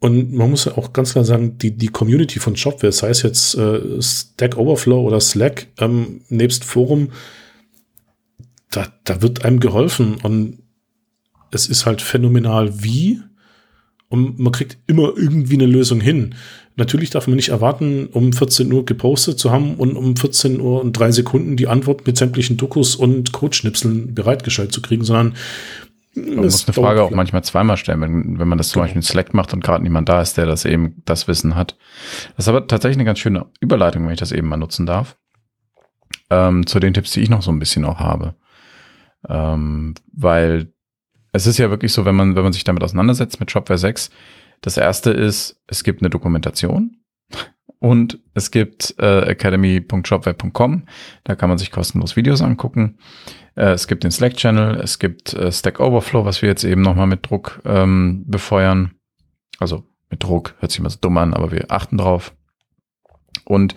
Und 0.00 0.32
man 0.32 0.50
muss 0.50 0.64
ja 0.64 0.76
auch 0.76 0.92
ganz 0.92 1.12
klar 1.12 1.24
sagen, 1.24 1.58
die, 1.58 1.76
die 1.76 1.88
Community 1.88 2.40
von 2.40 2.56
Shopware, 2.56 2.92
sei 2.92 3.10
es 3.10 3.22
jetzt 3.22 3.54
äh, 3.54 4.02
Stack 4.02 4.56
Overflow 4.56 5.00
oder 5.00 5.20
Slack, 5.20 5.68
ähm, 5.78 6.22
nebst 6.28 6.64
Forum, 6.64 7.10
da, 8.72 8.88
da 9.04 9.22
wird 9.22 9.44
einem 9.44 9.60
geholfen 9.60 10.16
und 10.22 10.58
es 11.52 11.68
ist 11.68 11.86
halt 11.86 12.02
phänomenal 12.02 12.82
wie 12.82 13.20
und 14.08 14.38
man 14.38 14.52
kriegt 14.52 14.78
immer 14.86 15.12
irgendwie 15.16 15.54
eine 15.54 15.66
Lösung 15.66 16.00
hin. 16.00 16.34
Natürlich 16.76 17.10
darf 17.10 17.26
man 17.26 17.36
nicht 17.36 17.50
erwarten, 17.50 18.08
um 18.12 18.32
14 18.32 18.72
Uhr 18.72 18.84
gepostet 18.84 19.38
zu 19.38 19.50
haben 19.50 19.74
und 19.74 19.96
um 19.96 20.16
14 20.16 20.60
Uhr 20.60 20.80
und 20.80 20.92
drei 20.92 21.10
Sekunden 21.12 21.56
die 21.56 21.68
Antwort 21.68 22.06
mit 22.06 22.16
sämtlichen 22.16 22.56
Dokus 22.56 22.96
und 22.96 23.32
Codeschnipseln 23.32 24.14
bereitgestellt 24.14 24.72
zu 24.72 24.80
kriegen, 24.80 25.04
sondern 25.04 25.34
man 26.14 26.36
muss 26.36 26.66
eine 26.66 26.74
Frage 26.74 27.02
auch 27.02 27.10
manchmal 27.10 27.42
zweimal 27.42 27.78
stellen, 27.78 28.00
wenn, 28.02 28.38
wenn 28.38 28.48
man 28.48 28.58
das 28.58 28.68
zum 28.68 28.80
genau. 28.80 28.84
Beispiel 28.84 28.98
in 28.98 29.02
Slack 29.02 29.32
macht 29.32 29.54
und 29.54 29.64
gerade 29.64 29.82
niemand 29.82 30.08
da 30.08 30.20
ist, 30.20 30.36
der 30.36 30.44
das 30.44 30.64
eben 30.64 31.02
das 31.06 31.26
Wissen 31.26 31.54
hat. 31.54 31.76
Das 32.36 32.44
ist 32.44 32.48
aber 32.48 32.66
tatsächlich 32.66 32.98
eine 32.98 33.06
ganz 33.06 33.18
schöne 33.18 33.46
Überleitung, 33.60 34.04
wenn 34.04 34.12
ich 34.12 34.20
das 34.20 34.32
eben 34.32 34.48
mal 34.48 34.58
nutzen 34.58 34.84
darf. 34.84 35.16
Ähm, 36.28 36.66
zu 36.66 36.80
den 36.80 36.92
Tipps, 36.92 37.12
die 37.12 37.20
ich 37.20 37.30
noch 37.30 37.42
so 37.42 37.50
ein 37.50 37.58
bisschen 37.58 37.86
auch 37.86 37.98
habe. 37.98 38.34
Ähm, 39.28 39.94
weil 40.12 40.72
es 41.32 41.46
ist 41.46 41.58
ja 41.58 41.70
wirklich 41.70 41.92
so, 41.92 42.04
wenn 42.04 42.14
man, 42.14 42.36
wenn 42.36 42.42
man 42.42 42.52
sich 42.52 42.64
damit 42.64 42.82
auseinandersetzt 42.82 43.40
mit 43.40 43.50
Shopware 43.50 43.78
6, 43.78 44.10
das 44.60 44.76
erste 44.76 45.10
ist, 45.10 45.60
es 45.66 45.82
gibt 45.82 46.02
eine 46.02 46.10
Dokumentation 46.10 46.98
und 47.78 48.20
es 48.34 48.50
gibt 48.50 48.94
äh, 48.98 49.22
academy.shopware.com, 49.22 50.84
da 51.24 51.34
kann 51.34 51.48
man 51.48 51.58
sich 51.58 51.70
kostenlos 51.70 52.16
Videos 52.16 52.42
angucken. 52.42 52.98
Äh, 53.56 53.72
es 53.72 53.88
gibt 53.88 54.04
den 54.04 54.10
Slack-Channel, 54.10 54.76
es 54.80 54.98
gibt 54.98 55.34
äh, 55.34 55.50
Stack 55.50 55.80
Overflow, 55.80 56.24
was 56.24 56.42
wir 56.42 56.48
jetzt 56.48 56.64
eben 56.64 56.82
nochmal 56.82 57.06
mit 57.06 57.28
Druck 57.28 57.60
ähm, 57.64 58.24
befeuern. 58.26 58.92
Also 59.58 59.84
mit 60.10 60.22
Druck, 60.22 60.54
hört 60.58 60.70
sich 60.70 60.80
immer 60.80 60.90
so 60.90 60.98
dumm 61.00 61.18
an, 61.18 61.34
aber 61.34 61.50
wir 61.50 61.70
achten 61.70 61.98
drauf. 61.98 62.34
Und 63.44 63.74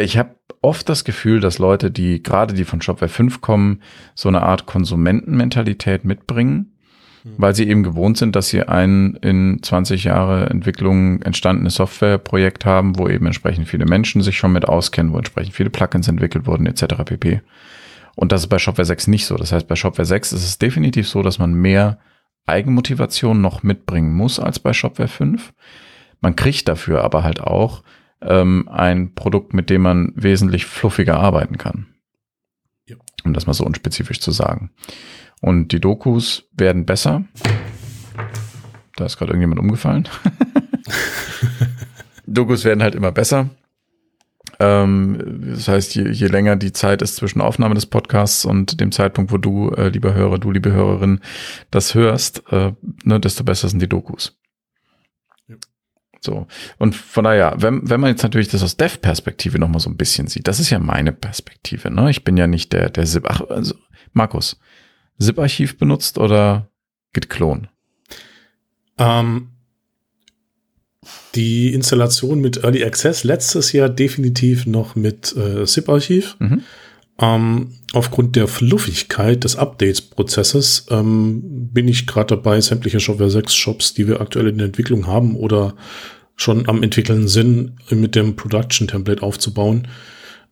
ich 0.00 0.18
habe 0.18 0.36
oft 0.60 0.88
das 0.88 1.04
Gefühl, 1.04 1.40
dass 1.40 1.58
Leute, 1.58 1.90
die 1.90 2.22
gerade 2.22 2.54
die 2.54 2.64
von 2.64 2.82
Shopware 2.82 3.08
5 3.08 3.40
kommen, 3.40 3.82
so 4.14 4.28
eine 4.28 4.42
Art 4.42 4.66
Konsumentenmentalität 4.66 6.04
mitbringen, 6.04 6.72
mhm. 7.24 7.34
weil 7.38 7.54
sie 7.54 7.68
eben 7.68 7.82
gewohnt 7.82 8.18
sind, 8.18 8.34
dass 8.34 8.48
sie 8.48 8.62
ein 8.62 9.18
in 9.22 9.60
20 9.62 10.04
Jahre 10.04 10.50
Entwicklung 10.50 11.22
entstandenes 11.22 11.76
Softwareprojekt 11.76 12.64
haben, 12.64 12.98
wo 12.98 13.08
eben 13.08 13.26
entsprechend 13.26 13.68
viele 13.68 13.86
Menschen 13.86 14.22
sich 14.22 14.36
schon 14.36 14.52
mit 14.52 14.66
auskennen, 14.66 15.12
wo 15.12 15.18
entsprechend 15.18 15.54
viele 15.54 15.70
Plugins 15.70 16.08
entwickelt 16.08 16.46
wurden, 16.46 16.66
etc. 16.66 17.04
pp. 17.04 17.40
Und 18.16 18.32
das 18.32 18.42
ist 18.42 18.48
bei 18.48 18.58
Shopware 18.58 18.86
6 18.86 19.06
nicht 19.06 19.26
so. 19.26 19.36
Das 19.36 19.52
heißt, 19.52 19.68
bei 19.68 19.76
Shopware 19.76 20.06
6 20.06 20.32
ist 20.32 20.44
es 20.44 20.58
definitiv 20.58 21.08
so, 21.08 21.22
dass 21.22 21.38
man 21.38 21.54
mehr 21.54 21.98
Eigenmotivation 22.46 23.40
noch 23.40 23.62
mitbringen 23.62 24.12
muss 24.12 24.40
als 24.40 24.58
bei 24.58 24.72
Shopware 24.72 25.08
5. 25.08 25.52
Man 26.20 26.34
kriegt 26.34 26.66
dafür 26.66 27.04
aber 27.04 27.22
halt 27.22 27.40
auch 27.40 27.84
ähm, 28.22 28.68
ein 28.68 29.14
Produkt, 29.14 29.54
mit 29.54 29.70
dem 29.70 29.82
man 29.82 30.12
wesentlich 30.14 30.66
fluffiger 30.66 31.18
arbeiten 31.18 31.58
kann. 31.58 31.86
Ja. 32.86 32.96
Um 33.24 33.32
das 33.32 33.46
mal 33.46 33.54
so 33.54 33.64
unspezifisch 33.64 34.20
zu 34.20 34.30
sagen. 34.30 34.70
Und 35.40 35.72
die 35.72 35.80
Dokus 35.80 36.48
werden 36.52 36.86
besser. 36.86 37.24
Da 38.96 39.06
ist 39.06 39.18
gerade 39.18 39.30
irgendjemand 39.30 39.60
umgefallen. 39.60 40.08
Dokus 42.26 42.64
werden 42.64 42.82
halt 42.82 42.94
immer 42.94 43.12
besser. 43.12 43.50
Ähm, 44.60 45.52
das 45.54 45.68
heißt, 45.68 45.94
je, 45.94 46.08
je, 46.08 46.26
länger 46.26 46.56
die 46.56 46.72
Zeit 46.72 47.02
ist 47.02 47.16
zwischen 47.16 47.40
Aufnahme 47.40 47.74
des 47.74 47.86
Podcasts 47.86 48.44
und 48.44 48.80
dem 48.80 48.90
Zeitpunkt, 48.90 49.30
wo 49.30 49.38
du, 49.38 49.70
äh, 49.70 49.88
liebe 49.88 50.14
Hörer, 50.14 50.38
du, 50.38 50.50
liebe 50.50 50.72
Hörerin, 50.72 51.20
das 51.70 51.94
hörst, 51.94 52.42
äh, 52.50 52.72
ne, 53.04 53.20
desto 53.20 53.44
besser 53.44 53.68
sind 53.68 53.80
die 53.80 53.88
Dokus. 53.88 54.37
So. 56.20 56.46
Und 56.78 56.94
von 56.96 57.24
daher, 57.24 57.54
wenn, 57.58 57.88
wenn 57.88 58.00
man 58.00 58.10
jetzt 58.10 58.22
natürlich 58.22 58.48
das 58.48 58.62
aus 58.62 58.76
Dev-Perspektive 58.76 59.58
nochmal 59.58 59.80
so 59.80 59.90
ein 59.90 59.96
bisschen 59.96 60.26
sieht, 60.26 60.48
das 60.48 60.60
ist 60.60 60.70
ja 60.70 60.78
meine 60.78 61.12
Perspektive, 61.12 61.90
ne? 61.90 62.10
Ich 62.10 62.24
bin 62.24 62.36
ja 62.36 62.46
nicht 62.46 62.72
der, 62.72 62.90
der 62.90 63.04
ZIP, 63.04 63.24
ach, 63.28 63.42
also, 63.48 63.74
Markus, 64.12 64.58
ZIP-Archiv 65.18 65.78
benutzt 65.78 66.18
oder 66.18 66.68
Git-Klon? 67.12 67.68
Ähm, 68.98 69.48
die 71.34 71.72
Installation 71.72 72.40
mit 72.40 72.64
Early 72.64 72.84
Access 72.84 73.24
letztes 73.24 73.72
Jahr 73.72 73.88
definitiv 73.88 74.66
noch 74.66 74.96
mit 74.96 75.34
äh, 75.36 75.64
ZIP-Archiv. 75.64 76.36
Mhm. 76.38 76.62
Ähm, 77.20 77.72
aufgrund 77.92 78.36
der 78.36 78.46
Fluffigkeit 78.46 79.42
des 79.42 79.56
Updates-Prozesses 79.56 80.86
ähm, 80.90 81.40
bin 81.72 81.88
ich 81.88 82.06
gerade 82.06 82.36
dabei, 82.36 82.60
sämtliche 82.60 83.00
Shopware 83.00 83.30
6 83.30 83.54
Shops, 83.54 83.94
die 83.94 84.06
wir 84.06 84.20
aktuell 84.20 84.48
in 84.48 84.58
der 84.58 84.66
Entwicklung 84.66 85.06
haben 85.06 85.34
oder 85.34 85.74
schon 86.36 86.68
am 86.68 86.82
entwickeln 86.82 87.26
sind, 87.26 87.72
mit 87.90 88.14
dem 88.14 88.36
Production-Template 88.36 89.22
aufzubauen. 89.22 89.88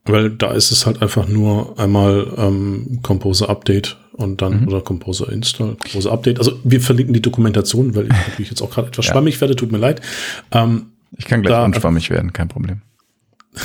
Weil 0.04 0.30
da 0.30 0.52
ist 0.52 0.70
es 0.70 0.86
halt 0.86 1.02
einfach 1.02 1.28
nur 1.28 1.78
einmal 1.78 2.32
ähm, 2.36 3.00
Composer 3.02 3.48
Update 3.48 3.96
und 4.12 4.40
dann 4.42 4.62
mhm. 4.62 4.68
oder 4.68 4.80
Composer 4.80 5.30
Install, 5.30 5.76
Composer 5.76 6.12
Update. 6.12 6.38
Also 6.38 6.58
wir 6.64 6.80
verlinken 6.80 7.14
die 7.14 7.22
Dokumentation, 7.22 7.94
weil 7.94 8.04
ich 8.04 8.10
natürlich 8.28 8.50
jetzt 8.50 8.62
auch 8.62 8.70
gerade 8.70 8.88
etwas 8.88 9.06
ja. 9.06 9.12
schwammig 9.12 9.40
werde, 9.40 9.56
tut 9.56 9.72
mir 9.72 9.78
leid. 9.78 10.00
Ähm, 10.52 10.86
ich 11.16 11.26
kann 11.26 11.42
gleich 11.42 11.64
unschwammig 11.64 12.10
werden, 12.10 12.32
kein 12.32 12.48
Problem. 12.48 12.82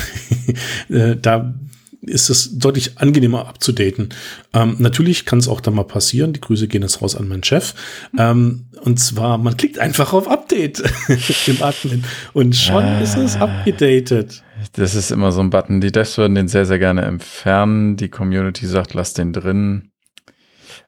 Äh, 0.88 1.16
da 1.16 1.54
ist 2.02 2.30
es 2.30 2.58
deutlich 2.58 2.98
angenehmer 2.98 3.46
abzudaten. 3.48 4.10
Ähm, 4.52 4.76
natürlich 4.78 5.24
kann 5.24 5.38
es 5.38 5.48
auch 5.48 5.60
da 5.60 5.70
mal 5.70 5.84
passieren. 5.84 6.32
Die 6.32 6.40
Grüße 6.40 6.68
gehen 6.68 6.82
jetzt 6.82 7.00
raus 7.00 7.14
an 7.14 7.28
meinen 7.28 7.44
Chef. 7.44 7.74
Ähm, 8.18 8.66
und 8.82 8.98
zwar, 8.98 9.38
man 9.38 9.56
klickt 9.56 9.78
einfach 9.78 10.12
auf 10.12 10.28
Update 10.28 10.80
im 11.46 11.62
Admin 11.62 12.04
und 12.32 12.56
schon 12.56 12.84
ah, 12.84 13.00
ist 13.00 13.16
es 13.16 13.36
abgedatet. 13.36 14.42
Das 14.72 14.94
ist 14.94 15.10
immer 15.10 15.30
so 15.32 15.40
ein 15.40 15.50
Button. 15.50 15.80
Die 15.80 15.92
Devs 15.92 16.18
würden 16.18 16.34
den 16.34 16.48
sehr, 16.48 16.66
sehr 16.66 16.78
gerne 16.78 17.02
entfernen. 17.02 17.96
Die 17.96 18.08
Community 18.08 18.66
sagt, 18.66 18.94
lass 18.94 19.14
den 19.14 19.32
drin. 19.32 19.91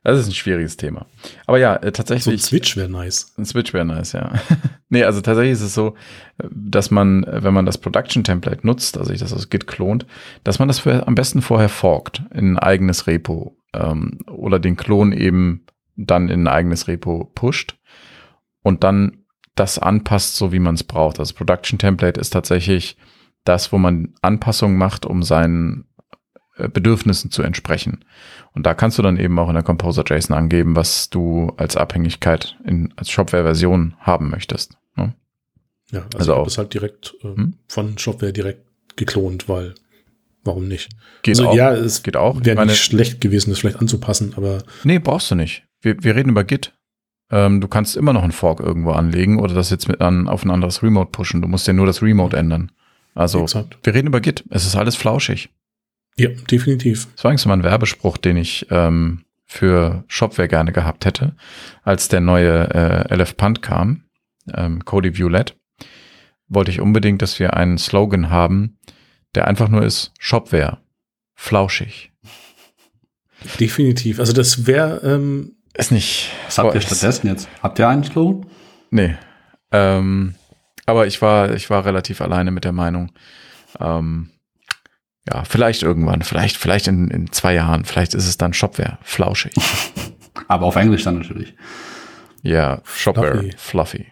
Das 0.04 0.20
ist 0.20 0.26
ein 0.26 0.34
schwieriges 0.34 0.76
Thema. 0.76 1.06
Aber 1.46 1.58
ja, 1.58 1.76
äh, 1.76 1.90
tatsächlich. 1.90 2.24
So 2.24 2.30
ein 2.30 2.38
Switch 2.38 2.76
wäre 2.76 2.90
nice. 2.90 3.32
Ein 3.38 3.46
Switch 3.46 3.72
wäre 3.72 3.86
nice, 3.86 4.12
ja. 4.12 4.34
nee, 4.90 5.02
also 5.02 5.22
tatsächlich 5.22 5.54
ist 5.54 5.62
es 5.62 5.74
so, 5.74 5.94
dass 6.50 6.90
man, 6.90 7.24
wenn 7.26 7.54
man 7.54 7.64
das 7.64 7.78
Production 7.78 8.22
Template 8.22 8.66
nutzt, 8.66 8.98
also 8.98 9.12
ich 9.12 9.20
das 9.20 9.32
aus 9.32 9.48
Git 9.48 9.66
klont, 9.66 10.06
dass 10.44 10.58
man 10.58 10.68
das 10.68 10.78
für, 10.78 11.08
am 11.08 11.14
besten 11.14 11.40
vorher 11.40 11.70
forkt 11.70 12.22
in 12.34 12.52
ein 12.52 12.58
eigenes 12.58 13.06
Repo 13.06 13.56
ähm, 13.72 14.20
oder 14.28 14.58
den 14.58 14.76
Klon 14.76 15.12
eben 15.12 15.64
dann 15.96 16.28
in 16.28 16.42
ein 16.42 16.48
eigenes 16.48 16.86
Repo 16.86 17.30
pusht 17.34 17.76
und 18.62 18.84
dann 18.84 19.24
das 19.54 19.78
anpasst, 19.78 20.36
so 20.36 20.52
wie 20.52 20.58
man 20.58 20.74
es 20.74 20.84
braucht. 20.84 21.18
Also 21.18 21.34
Production 21.34 21.78
Template 21.78 22.20
ist 22.20 22.30
tatsächlich 22.30 22.98
das, 23.44 23.72
wo 23.72 23.78
man 23.78 24.14
Anpassungen 24.20 24.76
macht, 24.76 25.06
um 25.06 25.22
seinen 25.22 25.86
Bedürfnissen 26.56 27.30
zu 27.30 27.42
entsprechen. 27.42 28.04
Und 28.52 28.64
da 28.66 28.74
kannst 28.74 28.98
du 28.98 29.02
dann 29.02 29.18
eben 29.18 29.38
auch 29.38 29.48
in 29.48 29.54
der 29.54 29.64
Composer 29.64 30.04
JSON 30.06 30.36
angeben, 30.36 30.76
was 30.76 31.10
du 31.10 31.52
als 31.56 31.76
Abhängigkeit 31.76 32.56
in, 32.64 32.94
als 32.96 33.10
Shopware-Version 33.10 33.94
haben 33.98 34.30
möchtest. 34.30 34.76
Ne? 34.96 35.14
Ja, 35.90 36.00
also, 36.14 36.18
also 36.18 36.34
auch. 36.34 36.46
ist 36.46 36.58
halt 36.58 36.72
direkt 36.72 37.14
äh, 37.22 37.34
hm? 37.34 37.54
von 37.66 37.98
Shopware 37.98 38.32
direkt 38.32 38.64
geklont, 38.96 39.48
weil 39.48 39.74
warum 40.44 40.68
nicht? 40.68 40.90
Geht 41.22 41.38
also, 41.38 41.50
auch. 41.50 41.54
Ja, 41.54 41.72
es 41.72 42.02
geht 42.02 42.16
auch. 42.16 42.44
Wäre 42.44 42.64
nicht 42.66 42.82
schlecht 42.82 43.20
gewesen, 43.20 43.50
das 43.50 43.58
vielleicht 43.58 43.80
anzupassen, 43.80 44.34
aber. 44.36 44.62
Nee, 44.84 44.98
brauchst 44.98 45.30
du 45.30 45.34
nicht. 45.34 45.64
Wir, 45.80 46.02
wir 46.02 46.14
reden 46.14 46.30
über 46.30 46.44
Git. 46.44 46.72
Ähm, 47.30 47.60
du 47.60 47.68
kannst 47.68 47.96
immer 47.96 48.12
noch 48.12 48.22
einen 48.22 48.32
Fork 48.32 48.60
irgendwo 48.60 48.92
anlegen 48.92 49.40
oder 49.40 49.54
das 49.54 49.70
jetzt 49.70 49.88
mit 49.88 50.00
an, 50.00 50.28
auf 50.28 50.44
ein 50.44 50.50
anderes 50.50 50.82
Remote 50.82 51.10
pushen. 51.10 51.42
Du 51.42 51.48
musst 51.48 51.66
ja 51.66 51.72
nur 51.72 51.86
das 51.86 52.02
Remote 52.02 52.36
ändern. 52.36 52.70
Also, 53.14 53.42
Exakt. 53.42 53.78
wir 53.82 53.94
reden 53.94 54.08
über 54.08 54.20
Git. 54.20 54.44
Es 54.50 54.66
ist 54.66 54.76
alles 54.76 54.94
flauschig. 54.94 55.50
Ja, 56.16 56.28
definitiv. 56.28 57.08
Das 57.14 57.24
war 57.24 57.30
eigentlich 57.30 57.40
so 57.40 57.48
mal 57.48 57.56
ein 57.56 57.64
Werbespruch, 57.64 58.16
den 58.16 58.36
ich 58.36 58.66
ähm, 58.70 59.24
für 59.46 60.04
Shopware 60.08 60.48
gerne 60.48 60.72
gehabt 60.72 61.04
hätte, 61.04 61.34
als 61.82 62.08
der 62.08 62.20
neue 62.20 62.70
äh, 62.72 63.14
LF 63.14 63.36
Punt 63.36 63.62
kam, 63.62 64.04
ähm, 64.52 64.84
Cody 64.84 65.16
Violette, 65.16 65.54
wollte 66.48 66.70
ich 66.70 66.80
unbedingt, 66.80 67.22
dass 67.22 67.38
wir 67.38 67.54
einen 67.54 67.78
Slogan 67.78 68.30
haben, 68.30 68.78
der 69.34 69.48
einfach 69.48 69.68
nur 69.68 69.82
ist 69.82 70.12
Shopware. 70.18 70.78
Flauschig. 71.34 72.12
Definitiv. 73.58 74.20
Also 74.20 74.32
das 74.32 74.66
wäre 74.66 75.00
ähm 75.04 75.56
ist 75.76 75.90
nicht. 75.90 76.30
Was 76.46 76.58
habt 76.58 76.74
ihr 76.74 76.80
stattdessen 76.80 77.26
jetzt? 77.26 77.48
Habt 77.60 77.78
ihr 77.80 77.88
einen 77.88 78.04
Slogan? 78.04 78.46
Nee. 78.90 79.16
Ähm, 79.72 80.36
aber 80.86 81.06
ich 81.06 81.20
war, 81.20 81.52
ich 81.52 81.68
war 81.68 81.84
relativ 81.84 82.20
alleine 82.20 82.52
mit 82.52 82.64
der 82.64 82.72
Meinung. 82.72 83.10
Ähm, 83.80 84.30
ja, 85.28 85.44
vielleicht 85.44 85.82
irgendwann, 85.82 86.22
vielleicht, 86.22 86.56
vielleicht 86.56 86.86
in, 86.86 87.08
in 87.08 87.32
zwei 87.32 87.54
Jahren, 87.54 87.84
vielleicht 87.84 88.14
ist 88.14 88.26
es 88.26 88.36
dann 88.36 88.52
Shopware, 88.52 88.98
flauschig. 89.02 89.54
aber 90.48 90.66
auf 90.66 90.76
Englisch 90.76 91.04
dann 91.04 91.18
natürlich. 91.18 91.54
Ja, 92.42 92.82
Shopware, 92.84 93.50
fluffy. 93.56 93.56
fluffy. 93.56 94.06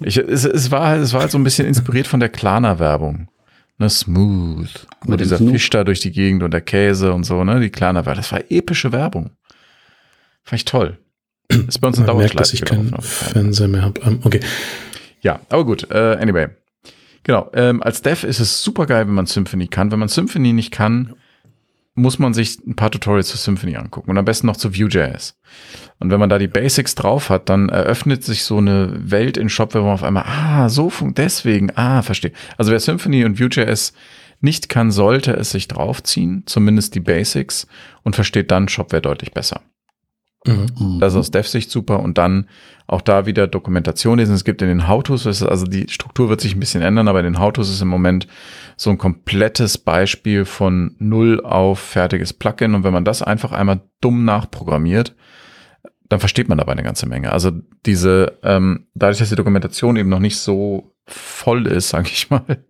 Ich, 0.00 0.16
es, 0.16 0.44
es, 0.44 0.70
war, 0.70 0.96
es 0.96 1.12
war 1.12 1.22
halt 1.22 1.32
so 1.32 1.38
ein 1.38 1.44
bisschen 1.44 1.66
inspiriert 1.66 2.06
von 2.06 2.20
der 2.20 2.28
Klana-Werbung. 2.28 3.28
Ne, 3.78 3.90
smooth. 3.90 4.86
Mit 5.06 5.18
dieser 5.18 5.38
Snoop. 5.38 5.50
Fisch 5.50 5.70
da 5.70 5.82
durch 5.82 5.98
die 5.98 6.12
Gegend 6.12 6.44
und 6.44 6.52
der 6.52 6.60
Käse 6.60 7.12
und 7.12 7.24
so, 7.24 7.42
ne? 7.42 7.58
Die 7.58 7.70
Klana 7.70 8.06
Werbung. 8.06 8.22
Das 8.22 8.30
war 8.30 8.40
epische 8.48 8.92
Werbung. 8.92 9.30
Fand 10.44 10.60
ich 10.60 10.64
toll. 10.64 10.98
ist 11.48 11.80
bei 11.80 11.88
uns 11.88 11.98
ein 11.98 12.06
Dauerschleife. 12.06 12.36
dass 12.36 12.54
ich 12.54 12.64
keinen 12.64 12.94
Fernseher 13.00 13.66
mehr 13.66 13.82
habe. 13.82 14.00
Um, 14.02 14.20
okay. 14.22 14.40
Ja, 15.20 15.40
aber 15.48 15.64
gut. 15.64 15.88
Uh, 15.90 16.16
anyway. 16.20 16.48
Genau. 17.24 17.50
Ähm, 17.54 17.82
als 17.82 18.02
Dev 18.02 18.26
ist 18.26 18.38
es 18.38 18.62
super 18.62 18.86
geil, 18.86 19.06
wenn 19.06 19.14
man 19.14 19.26
Symphony 19.26 19.66
kann. 19.66 19.90
Wenn 19.90 19.98
man 19.98 20.08
Symphony 20.08 20.52
nicht 20.52 20.70
kann, 20.70 21.14
muss 21.94 22.18
man 22.18 22.34
sich 22.34 22.58
ein 22.66 22.76
paar 22.76 22.90
Tutorials 22.90 23.28
zu 23.28 23.36
Symphony 23.36 23.76
angucken 23.76 24.10
und 24.10 24.18
am 24.18 24.24
besten 24.24 24.46
noch 24.46 24.56
zu 24.56 24.74
Vue.js. 24.74 25.38
Und 26.00 26.10
wenn 26.10 26.18
man 26.18 26.28
da 26.28 26.38
die 26.38 26.48
Basics 26.48 26.94
drauf 26.94 27.30
hat, 27.30 27.48
dann 27.48 27.68
eröffnet 27.68 28.24
sich 28.24 28.44
so 28.44 28.58
eine 28.58 28.92
Welt 29.10 29.36
in 29.36 29.48
Shopware, 29.48 29.82
wo 29.84 29.86
man 29.86 29.94
auf 29.94 30.02
einmal, 30.02 30.24
ah, 30.26 30.68
so 30.68 30.90
funkt 30.90 31.18
deswegen, 31.18 31.70
ah, 31.76 32.02
verstehe. 32.02 32.32
Also 32.58 32.72
wer 32.72 32.80
Symphony 32.80 33.24
und 33.24 33.40
Vue.js 33.40 33.92
nicht 34.40 34.68
kann, 34.68 34.90
sollte 34.90 35.32
es 35.32 35.50
sich 35.50 35.68
draufziehen, 35.68 36.42
zumindest 36.46 36.94
die 36.94 37.00
Basics 37.00 37.66
und 38.02 38.16
versteht 38.16 38.50
dann 38.50 38.68
Shopware 38.68 39.00
deutlich 39.00 39.32
besser. 39.32 39.62
Mhm. 40.46 40.98
Das 41.00 41.14
ist 41.14 41.18
aus 41.18 41.30
Dev-Sicht 41.30 41.70
super 41.70 42.00
und 42.00 42.18
dann 42.18 42.48
auch 42.86 43.00
da 43.00 43.24
wieder 43.24 43.46
Dokumentation 43.46 44.18
lesen. 44.18 44.34
Es 44.34 44.44
gibt 44.44 44.60
in 44.60 44.68
den 44.68 44.88
How-Tos, 44.88 45.26
also 45.42 45.64
die 45.64 45.88
Struktur 45.88 46.28
wird 46.28 46.40
sich 46.40 46.54
ein 46.54 46.60
bisschen 46.60 46.82
ändern, 46.82 47.08
aber 47.08 47.20
in 47.20 47.24
den 47.24 47.38
How-Tos 47.38 47.70
ist 47.70 47.80
im 47.80 47.88
Moment 47.88 48.26
so 48.76 48.90
ein 48.90 48.98
komplettes 48.98 49.78
Beispiel 49.78 50.44
von 50.44 50.94
null 50.98 51.40
auf 51.40 51.78
fertiges 51.78 52.34
Plugin 52.34 52.74
und 52.74 52.84
wenn 52.84 52.92
man 52.92 53.06
das 53.06 53.22
einfach 53.22 53.52
einmal 53.52 53.80
dumm 54.02 54.24
nachprogrammiert, 54.24 55.14
dann 56.10 56.20
versteht 56.20 56.48
man 56.48 56.58
dabei 56.58 56.72
eine 56.72 56.82
ganze 56.82 57.06
Menge. 57.06 57.32
Also 57.32 57.52
diese, 57.86 58.38
ähm, 58.42 58.86
dadurch, 58.94 59.18
dass 59.18 59.30
die 59.30 59.36
Dokumentation 59.36 59.96
eben 59.96 60.10
noch 60.10 60.18
nicht 60.18 60.36
so 60.36 60.94
voll 61.06 61.66
ist, 61.66 61.88
sage 61.90 62.10
ich 62.12 62.28
mal, 62.28 62.64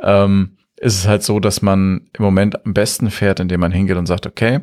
ähm, 0.00 0.56
ist 0.76 0.98
es 0.98 1.08
halt 1.08 1.22
so, 1.24 1.40
dass 1.40 1.62
man 1.62 2.08
im 2.16 2.24
Moment 2.24 2.64
am 2.64 2.74
besten 2.74 3.10
fährt, 3.10 3.40
indem 3.40 3.60
man 3.60 3.72
hingeht 3.72 3.96
und 3.96 4.06
sagt, 4.06 4.26
okay, 4.26 4.60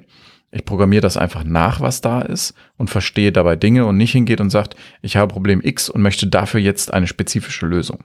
ich 0.51 0.65
programmiere 0.65 1.01
das 1.01 1.17
einfach 1.17 1.43
nach, 1.43 1.79
was 1.79 2.01
da 2.01 2.21
ist 2.21 2.53
und 2.77 2.89
verstehe 2.89 3.31
dabei 3.31 3.55
Dinge 3.55 3.85
und 3.85 3.97
nicht 3.97 4.11
hingeht 4.11 4.41
und 4.41 4.49
sagt, 4.49 4.75
ich 5.01 5.15
habe 5.15 5.31
Problem 5.31 5.61
X 5.63 5.89
und 5.89 6.01
möchte 6.01 6.27
dafür 6.27 6.59
jetzt 6.59 6.93
eine 6.93 7.07
spezifische 7.07 7.67
Lösung. 7.67 7.99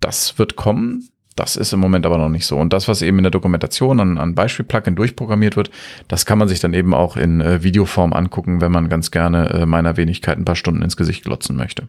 Das 0.00 0.38
wird 0.38 0.56
kommen. 0.56 1.08
Das 1.34 1.56
ist 1.56 1.72
im 1.74 1.80
Moment 1.80 2.06
aber 2.06 2.16
noch 2.16 2.30
nicht 2.30 2.46
so. 2.46 2.56
Und 2.56 2.72
das, 2.72 2.88
was 2.88 3.02
eben 3.02 3.18
in 3.18 3.24
der 3.24 3.30
Dokumentation 3.30 4.00
an, 4.00 4.16
an 4.16 4.34
Beispiel-Plugin 4.34 4.96
durchprogrammiert 4.96 5.56
wird, 5.56 5.70
das 6.08 6.24
kann 6.24 6.38
man 6.38 6.48
sich 6.48 6.60
dann 6.60 6.72
eben 6.72 6.94
auch 6.94 7.16
in 7.18 7.42
äh, 7.42 7.62
Videoform 7.62 8.14
angucken, 8.14 8.62
wenn 8.62 8.72
man 8.72 8.88
ganz 8.88 9.10
gerne 9.10 9.50
äh, 9.50 9.66
meiner 9.66 9.98
Wenigkeit 9.98 10.38
ein 10.38 10.46
paar 10.46 10.56
Stunden 10.56 10.80
ins 10.80 10.96
Gesicht 10.96 11.24
glotzen 11.24 11.56
möchte. 11.56 11.88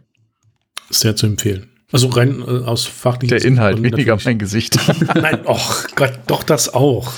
Sehr 0.90 1.16
zu 1.16 1.26
empfehlen. 1.26 1.68
Also 1.90 2.08
rein 2.08 2.42
äh, 2.42 2.64
aus 2.66 2.84
fachlichen 2.84 3.38
Der 3.38 3.46
Inhalt, 3.46 3.82
weniger 3.82 4.18
mein 4.24 4.38
Gesicht. 4.38 4.78
Nein, 5.14 5.46
och 5.46 5.86
Gott, 5.96 6.12
doch 6.26 6.42
das 6.42 6.74
auch. 6.74 7.12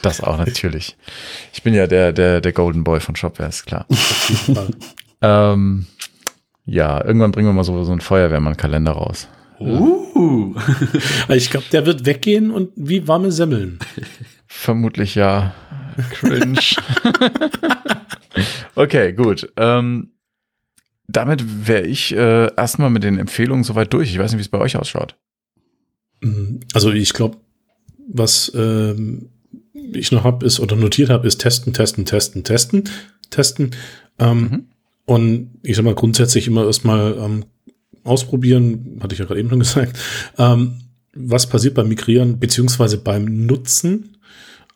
Das 0.00 0.22
auch 0.22 0.38
natürlich. 0.38 0.96
Ich 1.52 1.62
bin 1.62 1.74
ja 1.74 1.86
der, 1.86 2.12
der, 2.12 2.40
der 2.40 2.52
Golden 2.52 2.84
Boy 2.84 3.00
von 3.00 3.16
Shopware, 3.16 3.50
ist 3.50 3.66
klar. 3.66 3.86
ähm, 5.20 5.86
ja, 6.64 7.04
irgendwann 7.04 7.32
bringen 7.32 7.48
wir 7.48 7.52
mal 7.52 7.64
so, 7.64 7.84
so 7.84 7.92
einen 7.92 8.00
Feuerwehrmann-Kalender 8.00 8.92
raus. 8.92 9.28
Uh. 9.60 10.54
ich 11.28 11.50
glaube, 11.50 11.66
der 11.70 11.84
wird 11.84 12.06
weggehen 12.06 12.50
und 12.50 12.70
wie 12.76 13.06
warme 13.06 13.30
Semmeln. 13.30 13.78
Vermutlich 14.46 15.14
ja. 15.14 15.54
Cringe. 16.10 16.58
okay, 18.74 19.12
gut. 19.12 19.52
Ähm, 19.56 20.13
damit 21.06 21.66
wäre 21.66 21.86
ich 21.86 22.14
äh, 22.14 22.54
erstmal 22.56 22.90
mit 22.90 23.04
den 23.04 23.18
Empfehlungen 23.18 23.64
soweit 23.64 23.92
durch. 23.92 24.10
Ich 24.10 24.18
weiß 24.18 24.32
nicht, 24.32 24.38
wie 24.38 24.42
es 24.42 24.48
bei 24.48 24.58
euch 24.58 24.76
ausschaut. 24.76 25.16
Mhm. 26.20 26.60
Also 26.72 26.90
ich 26.92 27.12
glaube, 27.12 27.36
was 28.08 28.52
ähm, 28.54 29.28
ich 29.72 30.12
noch 30.12 30.24
habe, 30.24 30.44
ist 30.46 30.60
oder 30.60 30.76
notiert 30.76 31.10
habe, 31.10 31.26
ist 31.26 31.40
testen, 31.40 31.72
testen, 31.72 32.04
testen, 32.04 32.44
testen, 32.44 32.84
testen. 33.30 33.70
Ähm, 34.18 34.40
mhm. 34.40 34.64
Und 35.06 35.50
ich 35.62 35.76
sag 35.76 35.84
mal 35.84 35.94
grundsätzlich 35.94 36.46
immer 36.46 36.64
erstmal 36.64 37.16
ähm, 37.18 37.44
ausprobieren, 38.04 38.98
hatte 39.02 39.14
ich 39.14 39.18
ja 39.18 39.26
gerade 39.26 39.40
eben 39.40 39.50
schon 39.50 39.58
gesagt, 39.58 39.98
ähm, 40.38 40.80
was 41.14 41.48
passiert 41.48 41.74
beim 41.74 41.88
Migrieren 41.88 42.38
beziehungsweise 42.38 42.98
beim 42.98 43.46
Nutzen. 43.46 44.16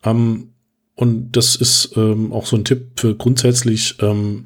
Ähm, 0.03 0.49
und 0.95 1.31
das 1.31 1.55
ist 1.55 1.93
ähm, 1.95 2.31
auch 2.33 2.45
so 2.45 2.57
ein 2.57 2.65
Tipp 2.65 2.99
für 2.99 3.15
grundsätzlich 3.15 3.95
ähm, 4.01 4.43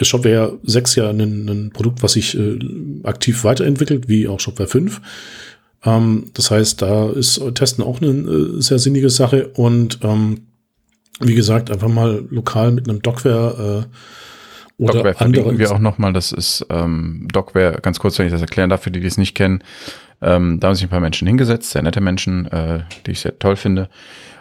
Shopware 0.00 0.58
6 0.62 0.94
ja 0.96 1.10
ein, 1.10 1.48
ein 1.48 1.70
Produkt, 1.72 2.02
was 2.02 2.12
sich 2.12 2.38
äh, 2.38 2.58
aktiv 3.02 3.44
weiterentwickelt, 3.44 4.08
wie 4.08 4.28
auch 4.28 4.40
Shopware 4.40 4.68
5. 4.68 5.00
Ähm, 5.84 6.24
das 6.34 6.50
heißt, 6.50 6.82
da 6.82 7.10
ist 7.10 7.40
Testen 7.54 7.84
auch 7.84 8.00
eine 8.00 8.10
äh, 8.10 8.60
sehr 8.60 8.78
sinnige 8.78 9.10
Sache 9.10 9.48
und 9.54 9.98
ähm, 10.02 10.42
wie 11.20 11.34
gesagt, 11.34 11.70
einfach 11.70 11.88
mal 11.88 12.24
lokal 12.30 12.72
mit 12.72 12.88
einem 12.88 13.02
Docware 13.02 13.86
äh, 13.86 14.82
oder 14.82 14.94
Docware 14.94 15.14
verlinken 15.14 15.58
wir 15.58 15.72
auch 15.72 15.78
nochmal. 15.78 16.14
Das 16.14 16.32
ist 16.32 16.64
ähm, 16.70 17.28
Docware, 17.30 17.78
ganz 17.82 17.98
kurz, 17.98 18.18
wenn 18.18 18.26
ich 18.26 18.32
das 18.32 18.40
erklären 18.40 18.70
darf, 18.70 18.82
für 18.82 18.90
die, 18.90 19.00
die 19.00 19.06
es 19.06 19.18
nicht 19.18 19.34
kennen. 19.34 19.62
Ähm, 20.22 20.58
da 20.58 20.68
haben 20.68 20.74
sich 20.74 20.84
ein 20.84 20.90
paar 20.90 21.00
Menschen 21.00 21.26
hingesetzt, 21.26 21.70
sehr 21.70 21.82
nette 21.82 22.00
Menschen, 22.00 22.46
äh, 22.46 22.80
die 23.04 23.10
ich 23.10 23.20
sehr 23.20 23.38
toll 23.38 23.56
finde, 23.56 23.90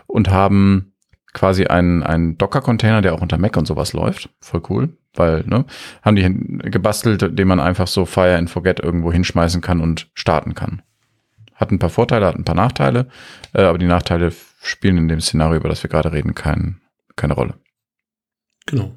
und 0.07 0.29
haben 0.29 0.93
quasi 1.33 1.65
einen, 1.65 2.03
einen 2.03 2.37
Docker-Container, 2.37 3.01
der 3.01 3.13
auch 3.13 3.21
unter 3.21 3.37
Mac 3.37 3.57
und 3.57 3.67
sowas 3.67 3.91
läuft. 3.93 4.29
Voll 4.39 4.61
cool, 4.69 4.89
weil, 5.19 5.43
ne, 5.45 5.65
haben 6.01 6.15
die 6.15 6.69
gebastelt, 6.71 7.37
den 7.37 7.47
man 7.47 7.59
einfach 7.59 7.87
so 7.87 8.05
Fire 8.05 8.37
and 8.37 8.49
Forget 8.49 8.79
irgendwo 8.79 9.11
hinschmeißen 9.11 9.61
kann 9.61 9.81
und 9.81 10.07
starten 10.13 10.55
kann. 10.55 10.81
Hat 11.53 11.71
ein 11.71 11.79
paar 11.79 11.89
Vorteile, 11.89 12.25
hat 12.25 12.35
ein 12.35 12.45
paar 12.45 12.55
Nachteile, 12.55 13.07
äh, 13.53 13.63
aber 13.63 13.77
die 13.77 13.85
Nachteile 13.85 14.31
spielen 14.61 14.97
in 14.97 15.07
dem 15.07 15.21
Szenario, 15.21 15.57
über 15.57 15.69
das 15.69 15.83
wir 15.83 15.89
gerade 15.89 16.11
reden, 16.11 16.33
kein, 16.33 16.79
keine 17.15 17.33
Rolle. 17.33 17.55
Genau. 18.65 18.91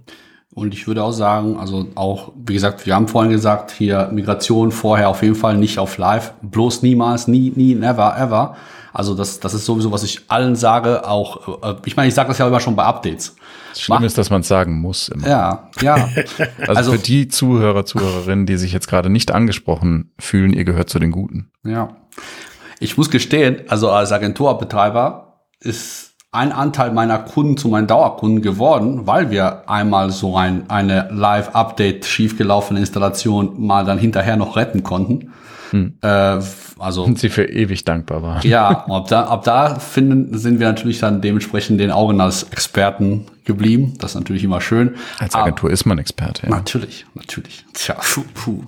Und 0.55 0.75
ich 0.75 0.87
würde 0.87 1.03
auch 1.03 1.13
sagen, 1.13 1.57
also 1.57 1.89
auch, 1.95 2.33
wie 2.37 2.53
gesagt, 2.53 2.85
wir 2.85 2.95
haben 2.95 3.09
vorhin 3.09 3.33
gesagt, 3.33 3.71
hier 3.71 4.11
Migration 4.13 4.71
vorher 4.71 5.09
auf 5.09 5.23
jeden 5.23 5.35
Fall 5.35 5.57
nicht 5.57 5.79
auf 5.79 5.97
Live, 5.97 6.35
bloß 6.43 6.83
niemals, 6.83 7.27
nie, 7.27 7.53
nie, 7.57 7.75
never, 7.75 8.17
ever. 8.19 8.57
Also 8.93 9.15
das, 9.15 9.41
das 9.41 9.55
ist 9.55 9.65
sowieso, 9.65 9.91
was 9.93 10.03
ich 10.03 10.21
allen 10.29 10.55
sage, 10.55 11.09
auch, 11.09 11.63
äh, 11.63 11.77
ich 11.87 11.97
meine, 11.97 12.09
ich 12.09 12.15
sage 12.15 12.29
das 12.29 12.39
ja 12.39 12.47
immer 12.47 12.61
schon 12.61 12.77
bei 12.77 12.85
Updates. 12.85 13.35
Schlimm 13.77 13.99
Mach, 13.99 14.07
ist, 14.07 14.19
dass 14.19 14.31
man 14.31 14.43
es 14.43 14.49
sagen 14.49 14.81
muss. 14.81 15.09
Immer. 15.09 15.29
Ja, 15.29 15.71
ja. 15.81 15.95
also, 16.59 16.73
also, 16.73 16.93
für 16.93 16.99
die 16.99 17.29
Zuhörer, 17.29 17.85
Zuhörerinnen, 17.85 18.47
die 18.47 18.57
sich 18.57 18.73
jetzt 18.73 18.89
gerade 18.89 19.11
nicht 19.11 19.31
angesprochen 19.31 20.13
fühlen, 20.19 20.53
ihr 20.53 20.65
gehört 20.65 20.91
zu 20.91 20.99
den 20.99 21.11
Guten. 21.11 21.51
Ja. 21.65 21.97
Ich 22.81 22.97
muss 22.97 23.11
gestehen, 23.11 23.63
also 23.69 23.91
als 23.91 24.13
Agenturbetreiber 24.13 25.41
ist 25.61 26.13
ein 26.33 26.51
Anteil 26.51 26.93
meiner 26.93 27.19
Kunden 27.19 27.59
zu 27.59 27.69
meinen 27.69 27.87
Dauerkunden 27.87 28.41
geworden, 28.41 29.07
weil 29.07 29.31
wir 29.31 29.69
einmal 29.69 30.11
so 30.11 30.37
ein, 30.37 30.69
eine 30.71 31.09
Live-Update 31.13 32.07
schiefgelaufene 32.07 32.81
Installation 32.81 33.61
mal 33.65 33.85
dann 33.85 33.99
hinterher 33.99 34.37
noch 34.37 34.57
retten 34.57 34.83
konnten. 34.83 35.33
Hm. 35.71 35.99
Äh, 36.03 36.39
also 36.79 37.05
und 37.05 37.19
sie 37.19 37.29
für 37.29 37.45
ewig 37.45 37.85
dankbar 37.85 38.23
war. 38.23 38.45
Ja, 38.45 38.85
ab 38.89 39.09
da, 39.09 39.25
ab 39.25 39.45
da 39.45 39.77
finden, 39.77 40.37
sind 40.37 40.59
wir 40.59 40.67
natürlich 40.67 41.01
dann 41.01 41.21
dementsprechend 41.21 41.81
den 41.81 41.91
Augen 41.91 42.21
als 42.21 42.45
Experten 42.45 43.27
geblieben. 43.45 43.95
Das 43.99 44.13
ist 44.13 44.15
natürlich 44.15 44.45
immer 44.45 44.61
schön. 44.61 44.97
Als 45.19 45.35
Agentur 45.35 45.69
aber, 45.69 45.73
ist 45.73 45.85
man 45.85 45.99
Experte. 45.99 46.47
Ja. 46.47 46.51
Natürlich, 46.51 47.07
natürlich. 47.15 47.65
Tja, 47.75 47.97
puh, 48.01 48.23
puh. 48.35 48.63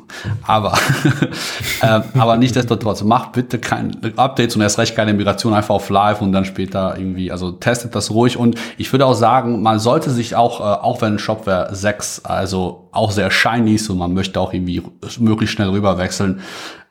Aber, 0.46 0.76
äh, 1.80 2.00
aber 2.14 2.36
nichtsdestotrotz, 2.36 3.02
macht 3.02 3.32
bitte 3.32 3.58
kein 3.58 3.96
Updates 4.16 4.56
und 4.56 4.62
erst 4.62 4.78
recht 4.78 4.96
keine 4.96 5.14
Migration 5.14 5.54
einfach 5.54 5.74
auf 5.74 5.88
Live 5.90 6.20
und 6.20 6.32
dann 6.32 6.44
später 6.44 6.96
irgendwie, 6.96 7.30
also 7.30 7.52
testet 7.52 7.94
das 7.94 8.10
ruhig. 8.10 8.36
Und 8.36 8.56
ich 8.76 8.92
würde 8.92 9.06
auch 9.06 9.14
sagen, 9.14 9.62
man 9.62 9.78
sollte 9.78 10.10
sich 10.10 10.34
auch, 10.34 10.60
äh, 10.60 10.62
auch 10.62 11.00
wenn 11.02 11.18
Shopware 11.18 11.74
6, 11.74 12.24
also 12.24 12.88
auch 12.92 13.10
sehr 13.10 13.30
shiny 13.30 13.74
ist 13.74 13.90
und 13.90 13.98
man 13.98 14.12
möchte 14.12 14.40
auch 14.40 14.52
irgendwie 14.52 14.82
möglichst 15.18 15.54
schnell 15.54 15.68
rüberwechseln, 15.68 16.40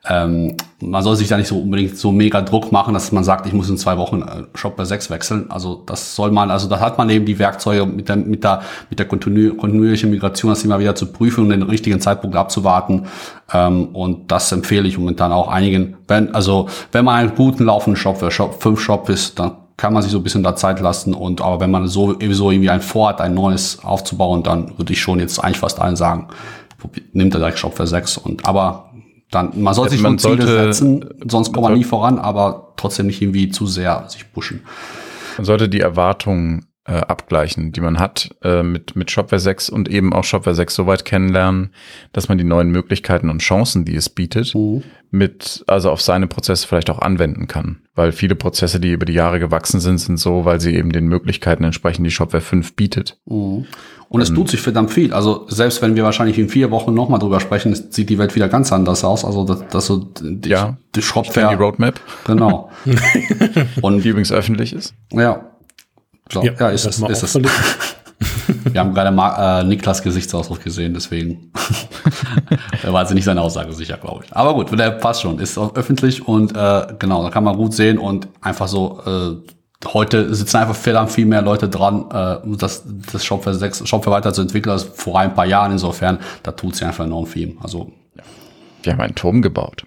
ähm, 0.06 0.56
man 0.80 1.02
soll 1.02 1.16
sich 1.16 1.28
da 1.28 1.38
nicht 1.38 1.48
so 1.48 1.58
unbedingt 1.58 1.96
so 1.96 2.12
mega 2.12 2.42
Druck 2.42 2.72
machen, 2.72 2.92
dass 2.92 3.10
man 3.10 3.24
sagt, 3.24 3.46
ich 3.46 3.54
muss 3.54 3.70
in 3.70 3.78
zwei 3.78 3.96
Wochen 3.96 4.20
äh, 4.20 4.44
Shopware 4.54 4.84
6 4.84 5.08
wechseln. 5.08 5.50
Also 5.50 5.82
das 5.86 6.14
soll 6.14 6.30
man, 6.30 6.50
also 6.50 6.68
da 6.68 6.80
hat 6.80 6.98
man 6.98 7.08
eben 7.08 7.24
die 7.24 7.38
Werkzeuge 7.38 7.73
sorry, 7.74 7.86
mit 7.86 8.08
der, 8.08 8.16
mit 8.16 8.44
der, 8.44 8.62
mit 8.90 8.98
der 8.98 9.06
kontinu 9.06 9.54
kontinuierlichen 9.54 10.10
Migration 10.10 10.50
das 10.50 10.64
immer 10.64 10.78
wieder 10.78 10.94
zu 10.94 11.06
prüfen 11.06 11.44
und 11.44 11.50
den 11.50 11.62
richtigen 11.62 12.00
Zeitpunkt 12.00 12.36
abzuwarten. 12.36 13.06
Ähm, 13.52 13.88
und 13.88 14.30
das 14.30 14.50
empfehle 14.52 14.88
ich 14.88 14.98
momentan 14.98 15.32
auch 15.32 15.48
einigen. 15.48 15.96
Wenn, 16.08 16.34
also, 16.34 16.68
wenn 16.92 17.04
man 17.04 17.16
einen 17.16 17.34
guten 17.34 17.64
laufenden 17.64 17.96
Shop, 17.96 18.18
für 18.18 18.30
Shop, 18.30 18.62
fünf 18.62 18.80
Shop 18.80 19.08
ist, 19.08 19.38
dann 19.38 19.52
kann 19.76 19.92
man 19.92 20.02
sich 20.02 20.12
so 20.12 20.18
ein 20.18 20.22
bisschen 20.22 20.42
da 20.42 20.54
Zeit 20.54 20.80
lassen. 20.80 21.14
Und 21.14 21.40
aber 21.40 21.60
wenn 21.60 21.70
man 21.70 21.88
so 21.88 22.12
sowieso 22.12 22.50
irgendwie 22.50 22.70
ein 22.70 22.80
Vorhat, 22.80 23.20
ein 23.20 23.34
neues 23.34 23.80
aufzubauen, 23.82 24.42
dann 24.42 24.78
würde 24.78 24.92
ich 24.92 25.00
schon 25.00 25.18
jetzt 25.18 25.42
eigentlich 25.42 25.58
fast 25.58 25.80
allen 25.80 25.96
sagen, 25.96 26.28
nimmt 27.12 27.34
er 27.34 27.40
direkt 27.40 27.58
Shopware 27.58 27.86
6. 27.86 28.18
Und 28.18 28.46
aber 28.46 28.90
dann, 29.30 29.50
man 29.60 29.74
soll 29.74 29.88
sich 29.88 30.00
man 30.00 30.18
schon 30.18 30.38
Ziele 30.38 30.46
setzen, 30.46 31.04
sonst 31.26 31.52
kommt 31.52 31.64
man 31.64 31.74
nie 31.74 31.82
voran, 31.82 32.18
aber 32.18 32.74
trotzdem 32.76 33.06
nicht 33.06 33.20
irgendwie 33.20 33.48
zu 33.48 33.66
sehr 33.66 34.04
sich 34.08 34.32
pushen. 34.32 34.62
Man 35.38 35.44
sollte 35.44 35.68
die 35.68 35.80
Erwartungen 35.80 36.66
äh, 36.86 36.92
abgleichen, 36.92 37.72
die 37.72 37.80
man 37.80 37.98
hat 37.98 38.34
äh, 38.42 38.62
mit, 38.62 38.94
mit 38.94 39.10
Shopware 39.10 39.40
6 39.40 39.70
und 39.70 39.88
eben 39.88 40.12
auch 40.12 40.24
Shopware 40.24 40.54
6 40.54 40.74
so 40.74 40.86
weit 40.86 41.04
kennenlernen, 41.04 41.70
dass 42.12 42.28
man 42.28 42.36
die 42.36 42.44
neuen 42.44 42.70
Möglichkeiten 42.70 43.30
und 43.30 43.40
Chancen, 43.40 43.84
die 43.86 43.96
es 43.96 44.10
bietet, 44.10 44.54
mhm. 44.54 44.82
mit, 45.10 45.64
also 45.66 45.90
auf 45.90 46.02
seine 46.02 46.26
Prozesse 46.26 46.68
vielleicht 46.68 46.90
auch 46.90 46.98
anwenden 47.00 47.48
kann. 47.48 47.80
Weil 47.94 48.12
viele 48.12 48.34
Prozesse, 48.34 48.80
die 48.80 48.92
über 48.92 49.06
die 49.06 49.14
Jahre 49.14 49.40
gewachsen 49.40 49.80
sind, 49.80 49.98
sind 49.98 50.18
so, 50.18 50.44
weil 50.44 50.60
sie 50.60 50.74
eben 50.74 50.92
den 50.92 51.06
Möglichkeiten 51.06 51.64
entsprechen, 51.64 52.04
die 52.04 52.10
Shopware 52.10 52.42
5 52.42 52.74
bietet. 52.76 53.18
Mhm. 53.24 53.66
Und 54.10 54.20
es 54.20 54.28
ähm, 54.28 54.36
tut 54.36 54.50
sich 54.50 54.60
verdammt 54.60 54.90
viel. 54.90 55.14
Also 55.14 55.46
selbst 55.48 55.80
wenn 55.80 55.96
wir 55.96 56.04
wahrscheinlich 56.04 56.38
in 56.38 56.50
vier 56.50 56.70
Wochen 56.70 56.92
nochmal 56.92 57.18
drüber 57.18 57.40
sprechen, 57.40 57.74
sieht 57.74 58.10
die 58.10 58.18
Welt 58.18 58.34
wieder 58.34 58.48
ganz 58.48 58.72
anders 58.72 59.04
aus. 59.04 59.24
Also 59.24 59.44
das, 59.44 59.64
das 59.70 59.86
so 59.86 59.96
die, 60.20 60.50
ja, 60.50 60.76
die 60.94 61.02
Shopware. 61.02 61.48
Die 61.48 61.54
Roadmap. 61.54 61.98
Genau. 62.26 62.70
und 63.80 64.04
die 64.04 64.08
übrigens 64.10 64.30
öffentlich 64.30 64.74
ist. 64.74 64.94
Ja. 65.12 65.53
So, 66.30 66.42
ja, 66.42 66.52
ja 66.58 66.68
ist 66.70 66.86
es. 66.86 66.98
Ist 66.98 67.22
es. 67.22 67.34
Wir 68.72 68.80
haben 68.80 68.94
gerade 68.94 69.10
Ma 69.10 69.60
äh, 69.60 69.64
Niklas 69.64 70.02
Gesichtsausdruck 70.02 70.62
gesehen, 70.62 70.94
deswegen 70.94 71.52
war 72.82 73.00
also 73.00 73.14
nicht 73.14 73.24
seine 73.24 73.40
Aussage 73.40 73.72
sicher, 73.72 73.96
glaube 73.96 74.24
ich. 74.24 74.36
Aber 74.36 74.54
gut, 74.54 74.76
der 74.78 74.92
passt 74.92 75.22
schon, 75.22 75.38
ist 75.38 75.58
auch 75.58 75.74
öffentlich 75.74 76.26
und 76.26 76.56
äh, 76.56 76.86
genau, 76.98 77.22
da 77.22 77.30
kann 77.30 77.44
man 77.44 77.56
gut 77.56 77.74
sehen 77.74 77.98
und 77.98 78.28
einfach 78.40 78.68
so, 78.68 79.00
äh, 79.06 79.52
heute 79.92 80.34
sitzen 80.34 80.58
einfach 80.58 80.74
verdammt 80.74 81.10
viel 81.10 81.26
mehr 81.26 81.42
Leute 81.42 81.68
dran, 81.68 82.06
äh, 82.10 82.56
das, 82.56 82.84
das 83.12 83.24
Shopware 83.24 83.54
6, 83.54 83.86
Shopware 83.88 84.16
weiterzuentwickeln 84.16 84.72
als 84.72 84.84
vor 84.84 85.18
ein 85.18 85.34
paar 85.34 85.46
Jahren. 85.46 85.72
Insofern, 85.72 86.18
da 86.42 86.52
tut 86.52 86.76
sich 86.76 86.86
einfach 86.86 87.04
enorm 87.04 87.26
viel. 87.26 87.56
Also 87.60 87.92
wir 88.82 88.92
haben 88.92 89.00
einen 89.00 89.14
Turm 89.14 89.42
gebaut, 89.42 89.84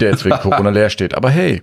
der 0.00 0.10
jetzt 0.10 0.24
wegen 0.24 0.36
Corona 0.40 0.70
leer 0.70 0.90
steht. 0.90 1.14
Aber 1.14 1.30
hey, 1.30 1.62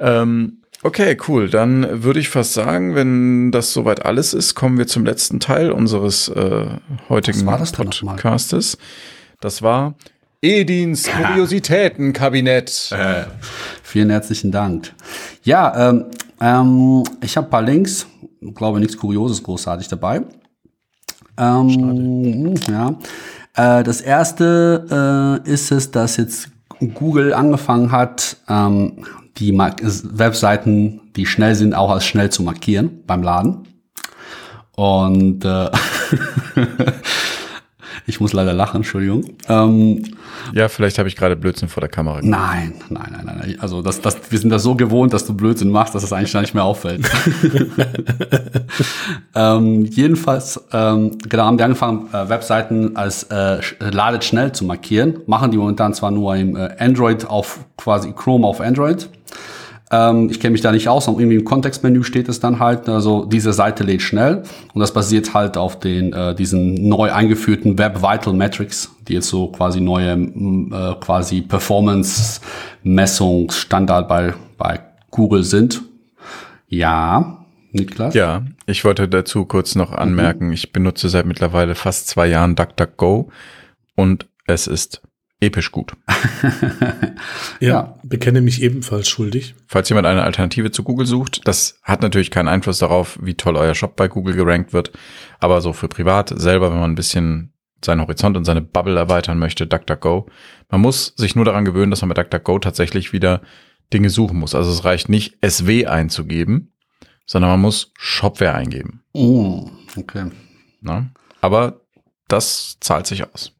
ähm, 0.00 0.62
Okay, 0.82 1.16
cool. 1.26 1.50
Dann 1.50 2.04
würde 2.04 2.20
ich 2.20 2.28
fast 2.28 2.52
sagen, 2.52 2.94
wenn 2.94 3.50
das 3.50 3.72
soweit 3.72 4.06
alles 4.06 4.32
ist, 4.32 4.54
kommen 4.54 4.78
wir 4.78 4.86
zum 4.86 5.04
letzten 5.04 5.40
Teil 5.40 5.72
unseres 5.72 6.28
äh, 6.28 6.66
heutigen 7.08 7.44
das 7.46 7.72
Podcastes. 7.72 8.78
Das 9.40 9.62
war 9.62 9.94
Edins 10.40 11.08
Kuriositätenkabinett. 11.08 12.92
Äh, 12.92 13.24
vielen 13.82 14.10
herzlichen 14.10 14.52
Dank. 14.52 14.94
Ja, 15.42 15.90
ähm, 15.90 16.06
ähm, 16.40 17.02
ich 17.22 17.36
habe 17.36 17.48
ein 17.48 17.50
paar 17.50 17.62
Links. 17.62 18.06
Ich 18.40 18.54
glaube, 18.54 18.78
nichts 18.78 18.96
Kurioses 18.96 19.42
großartig 19.42 19.88
dabei. 19.88 20.22
Ähm, 21.36 22.54
ja. 22.68 22.96
Äh, 23.56 23.82
das 23.82 24.00
erste 24.00 25.42
äh, 25.44 25.50
ist 25.50 25.72
es, 25.72 25.90
dass 25.90 26.16
jetzt 26.18 26.50
Google 26.80 27.32
angefangen 27.34 27.92
hat, 27.92 28.36
ähm, 28.48 29.04
die 29.38 29.56
Webseiten, 29.56 31.00
die 31.16 31.26
schnell 31.26 31.54
sind, 31.54 31.74
auch 31.74 31.90
als 31.90 32.04
schnell 32.04 32.30
zu 32.30 32.42
markieren 32.42 33.02
beim 33.06 33.22
Laden. 33.22 33.68
Und 34.74 35.44
äh, 35.44 35.70
ich 38.08 38.20
muss 38.20 38.32
leider 38.32 38.54
lachen, 38.54 38.78
Entschuldigung. 38.78 39.36
Ähm, 39.48 40.02
ja, 40.54 40.68
vielleicht 40.68 40.98
habe 40.98 41.08
ich 41.08 41.16
gerade 41.16 41.36
Blödsinn 41.36 41.68
vor 41.68 41.82
der 41.82 41.90
Kamera 41.90 42.20
gemacht. 42.20 42.40
Nein, 42.40 42.72
nein, 42.88 43.22
nein, 43.24 43.38
nein. 43.38 43.56
Also 43.60 43.82
das, 43.82 44.00
das, 44.00 44.16
wir 44.30 44.38
sind 44.38 44.48
da 44.48 44.58
so 44.58 44.74
gewohnt, 44.74 45.12
dass 45.12 45.26
du 45.26 45.34
Blödsinn 45.34 45.70
machst, 45.70 45.94
dass 45.94 46.02
es 46.02 46.08
das 46.08 46.18
eigentlich 46.18 46.32
gar 46.32 46.40
nicht 46.40 46.54
mehr 46.54 46.64
auffällt. 46.64 47.04
ähm, 49.34 49.84
jedenfalls, 49.84 50.58
ähm, 50.72 51.18
genau, 51.28 51.44
haben 51.44 51.58
die 51.58 51.64
angefangen, 51.64 52.08
äh, 52.12 52.28
Webseiten 52.30 52.96
als 52.96 53.24
äh, 53.24 53.60
ladet 53.78 54.24
schnell 54.24 54.52
zu 54.52 54.64
markieren. 54.64 55.20
Machen 55.26 55.50
die 55.50 55.58
momentan 55.58 55.92
zwar 55.92 56.10
nur 56.10 56.34
im 56.34 56.56
äh, 56.56 56.70
Android 56.78 57.26
auf 57.26 57.60
quasi 57.76 58.12
Chrome 58.12 58.46
auf 58.46 58.62
Android. 58.62 59.10
Ähm, 59.90 60.28
ich 60.30 60.40
kenne 60.40 60.52
mich 60.52 60.60
da 60.60 60.72
nicht 60.72 60.88
aus, 60.88 61.08
aber 61.08 61.18
irgendwie 61.18 61.38
im 61.38 61.44
Kontextmenü 61.44 62.04
steht 62.04 62.28
es 62.28 62.40
dann 62.40 62.58
halt, 62.58 62.88
also 62.88 63.24
diese 63.24 63.52
Seite 63.52 63.84
lädt 63.84 64.02
schnell 64.02 64.42
und 64.74 64.80
das 64.80 64.92
basiert 64.92 65.32
halt 65.34 65.56
auf 65.56 65.80
den 65.80 66.12
äh, 66.12 66.34
diesen 66.34 66.88
neu 66.88 67.10
eingeführten 67.12 67.78
Web 67.78 68.02
Vital 68.02 68.34
Metrics, 68.34 68.90
die 69.06 69.14
jetzt 69.14 69.28
so 69.28 69.48
quasi 69.48 69.80
neue 69.80 70.12
äh, 70.12 70.94
quasi 71.00 71.40
Performance 71.40 72.40
Messungsstandard 72.82 74.08
bei 74.08 74.34
bei 74.58 74.80
Google 75.10 75.44
sind. 75.44 75.82
Ja, 76.68 77.38
Niklas? 77.72 78.14
Ja, 78.14 78.44
ich 78.66 78.84
wollte 78.84 79.08
dazu 79.08 79.46
kurz 79.46 79.74
noch 79.74 79.92
anmerken, 79.92 80.48
mhm. 80.48 80.52
ich 80.52 80.72
benutze 80.72 81.08
seit 81.08 81.24
mittlerweile 81.24 81.74
fast 81.74 82.08
zwei 82.08 82.26
Jahren 82.26 82.56
DuckDuckGo 82.56 83.30
und 83.94 84.26
es 84.46 84.66
ist 84.66 85.02
episch 85.40 85.70
gut. 85.70 85.92
ja, 87.60 87.68
ja, 87.68 87.98
bekenne 88.02 88.40
mich 88.40 88.62
ebenfalls 88.62 89.08
schuldig. 89.08 89.54
Falls 89.66 89.88
jemand 89.88 90.06
eine 90.06 90.24
Alternative 90.24 90.70
zu 90.70 90.82
Google 90.82 91.06
sucht, 91.06 91.46
das 91.46 91.78
hat 91.82 92.02
natürlich 92.02 92.30
keinen 92.30 92.48
Einfluss 92.48 92.78
darauf, 92.78 93.18
wie 93.22 93.34
toll 93.34 93.56
euer 93.56 93.74
Shop 93.74 93.96
bei 93.96 94.08
Google 94.08 94.34
gerankt 94.34 94.72
wird, 94.72 94.92
aber 95.38 95.60
so 95.60 95.72
für 95.72 95.88
privat 95.88 96.32
selber, 96.36 96.70
wenn 96.70 96.80
man 96.80 96.90
ein 96.92 96.96
bisschen 96.96 97.52
seinen 97.84 98.00
Horizont 98.00 98.36
und 98.36 98.44
seine 98.44 98.62
Bubble 98.62 98.98
erweitern 98.98 99.38
möchte, 99.38 99.66
DuckDuckGo. 99.66 100.26
Man 100.68 100.80
muss 100.80 101.14
sich 101.16 101.36
nur 101.36 101.44
daran 101.44 101.64
gewöhnen, 101.64 101.90
dass 101.90 102.00
man 102.00 102.08
mit 102.08 102.18
DuckDuckGo 102.18 102.58
tatsächlich 102.58 103.12
wieder 103.12 103.42
Dinge 103.92 104.10
suchen 104.10 104.38
muss. 104.38 104.54
Also 104.54 104.70
es 104.70 104.84
reicht 104.84 105.08
nicht, 105.08 105.38
SW 105.46 105.86
einzugeben, 105.86 106.72
sondern 107.24 107.52
man 107.52 107.60
muss 107.60 107.92
Shopware 107.96 108.54
eingeben. 108.54 109.02
Oh, 109.12 109.70
okay. 109.96 110.30
Na? 110.80 111.10
Aber 111.40 111.82
das 112.26 112.76
zahlt 112.80 113.06
sich 113.06 113.24
aus. 113.24 113.52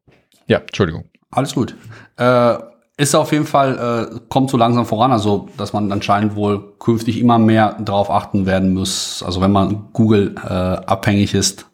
Ja, 0.47 0.59
Entschuldigung. 0.59 1.09
Alles 1.31 1.55
gut. 1.55 1.75
Äh, 2.17 2.55
ist 2.97 3.15
auf 3.15 3.33
jeden 3.33 3.47
Fall, 3.47 4.11
äh, 4.11 4.19
kommt 4.29 4.51
so 4.51 4.57
langsam 4.57 4.85
voran, 4.85 5.13
also 5.13 5.49
dass 5.57 5.73
man 5.73 5.93
anscheinend 5.93 6.35
wohl 6.35 6.75
künftig 6.81 7.21
immer 7.21 7.39
mehr 7.39 7.77
darauf 7.81 8.11
achten 8.11 8.45
werden 8.45 8.75
muss, 8.75 9.23
also 9.25 9.41
wenn 9.41 9.53
man 9.53 9.91
Google 9.93 10.35
äh, 10.45 10.49
abhängig 10.49 11.35
ist, 11.35 11.67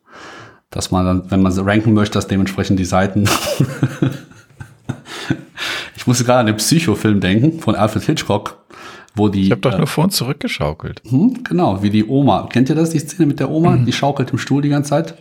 dass 0.69 0.91
man 0.91 1.07
dann, 1.07 1.31
wenn 1.31 1.41
man 1.41 1.59
ranken 1.61 1.95
möchte, 1.95 2.15
dass 2.15 2.27
dementsprechend 2.27 2.79
die 2.79 2.85
Seiten. 2.85 3.25
ich 5.97 6.07
musste 6.07 6.25
gerade 6.25 6.41
an 6.41 6.47
den 6.47 6.57
Psychofilm 6.57 7.21
denken 7.21 7.61
von 7.61 7.75
Alfred 7.75 8.03
Hitchcock, 8.03 8.59
wo 9.15 9.29
die. 9.29 9.45
Ich 9.45 9.51
habe 9.51 9.63
doch 9.63 9.73
äh, 9.73 9.79
nur 9.79 9.87
vor 9.87 10.05
und 10.05 10.11
zurückgeschaukelt. 10.11 11.01
Hm, 11.09 11.45
genau, 11.45 11.83
wie 11.83 11.91
die 11.91 12.05
Oma. 12.05 12.49
Kennt 12.53 12.69
ihr 12.69 12.75
das, 12.75 12.91
die 12.91 12.99
Szene 12.99 13.27
mit 13.27 13.41
der 13.41 13.51
Oma? 13.51 13.71
Mhm. 13.71 13.87
Die 13.87 13.93
schaukelt 13.93 14.31
im 14.33 14.39
Stuhl 14.39 14.61
die 14.61 14.69
ganze 14.69 14.91
Zeit. 14.91 15.15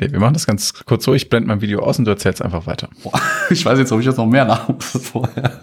Nee, 0.00 0.10
wir 0.10 0.18
machen 0.18 0.34
das 0.34 0.46
ganz 0.46 0.72
kurz 0.84 1.04
so. 1.04 1.14
Ich 1.14 1.28
blende 1.28 1.48
mein 1.48 1.60
Video 1.60 1.80
aus 1.80 1.98
und 1.98 2.04
du 2.04 2.10
erzählst 2.10 2.42
einfach 2.42 2.66
weiter. 2.66 2.88
Boah, 3.02 3.20
ich 3.50 3.64
weiß 3.64 3.78
jetzt, 3.78 3.92
ob 3.92 4.00
ich 4.00 4.06
jetzt 4.06 4.16
noch 4.16 4.26
mehr 4.26 4.44
nach 4.44 4.68
vorher. 4.78 5.60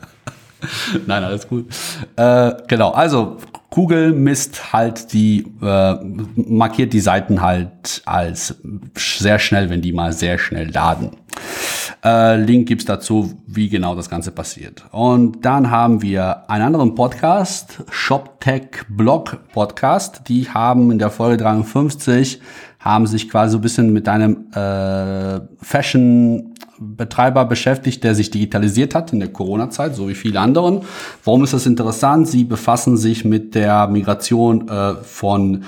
Nein, 1.08 1.24
alles 1.24 1.48
gut. 1.48 1.68
Äh, 2.16 2.52
genau, 2.68 2.92
also 2.92 3.38
Google 3.72 4.14
misst 4.14 4.74
halt 4.74 5.12
die, 5.12 5.46
äh, 5.62 5.96
markiert 6.36 6.94
die 6.94 7.00
Seiten 7.00 7.42
halt 7.42 8.04
als 8.06 8.56
sehr 8.96 9.40
schnell, 9.40 9.70
wenn 9.70 9.82
die 9.82 9.92
mal 9.92 10.14
sehr 10.14 10.38
schnell 10.38 10.70
laden. 10.70 11.12
Äh, 12.04 12.38
Link 12.38 12.68
gibt's 12.68 12.86
dazu, 12.86 13.42
wie 13.48 13.70
genau 13.70 13.96
das 13.96 14.10
Ganze 14.10 14.32
passiert. 14.32 14.84
Und 14.92 15.46
dann 15.46 15.72
haben 15.72 16.02
wir 16.02 16.50
einen 16.50 16.66
anderen 16.66 16.96
Podcast, 16.96 17.84
ShopTech 17.90 18.86
Blog 18.90 19.40
Podcast. 19.54 20.24
Die 20.28 20.50
haben 20.50 20.92
in 20.92 21.00
der 21.00 21.10
Folge 21.10 21.38
53 21.38 22.42
haben 22.82 23.06
sich 23.08 23.30
quasi 23.30 23.52
so 23.54 23.60
ein 23.60 23.62
bisschen 23.62 23.94
mit 23.94 24.10
einem 24.10 24.52
äh, 24.54 25.40
Fashion-Betreiber 25.62 27.46
beschäftigt, 27.46 28.04
der 28.04 28.16
sich 28.16 28.32
digitalisiert 28.32 28.96
hat 28.96 29.14
in 29.14 29.20
der 29.20 29.32
Corona-Zeit, 29.32 29.96
so 29.96 30.10
wie 30.10 30.16
viele 30.16 30.40
anderen. 30.40 30.82
Warum 31.24 31.44
ist 31.44 31.54
das 31.54 31.68
interessant? 31.68 32.28
Sie 32.28 32.44
befassen 32.44 32.98
sich 32.98 33.24
mit 33.24 33.54
der 33.54 33.88
Migration 33.88 34.68
äh, 34.68 34.96
von, 34.96 35.64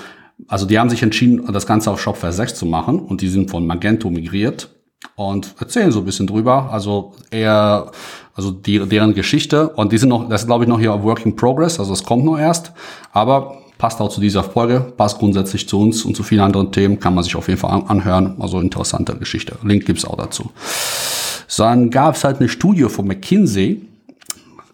also 0.48 0.66
die 0.66 0.78
haben 0.78 0.90
sich 0.90 1.04
entschieden, 1.04 1.46
das 1.52 1.66
Ganze 1.66 1.92
auf 1.92 2.00
Shopware 2.00 2.32
6 2.32 2.56
zu 2.56 2.66
machen 2.66 2.98
und 2.98 3.20
die 3.20 3.28
sind 3.28 3.48
von 3.48 3.64
Magento 3.64 4.10
migriert 4.10 4.70
und 5.14 5.54
erzählen 5.60 5.92
so 5.92 6.00
ein 6.00 6.04
bisschen 6.04 6.26
drüber. 6.26 6.70
Also 6.72 7.12
eher, 7.30 7.92
also 8.34 8.50
die, 8.50 8.80
deren 8.88 9.14
Geschichte 9.14 9.68
und 9.68 9.92
die 9.92 9.98
sind 9.98 10.08
noch, 10.08 10.28
das 10.28 10.42
ist 10.42 10.46
glaube 10.48 10.64
ich 10.64 10.68
noch 10.68 10.80
hier 10.80 11.00
Work 11.04 11.24
in 11.24 11.36
Progress, 11.36 11.78
also 11.78 11.92
es 11.92 12.02
kommt 12.02 12.24
noch 12.24 12.38
erst, 12.38 12.72
aber 13.12 13.63
passt 13.84 14.00
auch 14.00 14.08
zu 14.08 14.22
dieser 14.22 14.42
Folge, 14.42 14.80
passt 14.96 15.18
grundsätzlich 15.18 15.68
zu 15.68 15.78
uns 15.78 16.06
und 16.06 16.16
zu 16.16 16.22
vielen 16.22 16.40
anderen 16.40 16.72
Themen, 16.72 16.98
kann 16.98 17.14
man 17.14 17.22
sich 17.22 17.36
auf 17.36 17.48
jeden 17.48 17.60
Fall 17.60 17.82
anhören. 17.86 18.34
Also 18.40 18.58
interessante 18.58 19.14
Geschichte. 19.14 19.56
Link 19.62 19.84
gibt's 19.84 20.06
auch 20.06 20.16
dazu. 20.16 20.52
Dann 21.58 21.90
gab 21.90 22.14
es 22.14 22.24
halt 22.24 22.40
eine 22.40 22.48
Studie 22.48 22.84
von 22.84 23.06
McKinsey, 23.06 23.82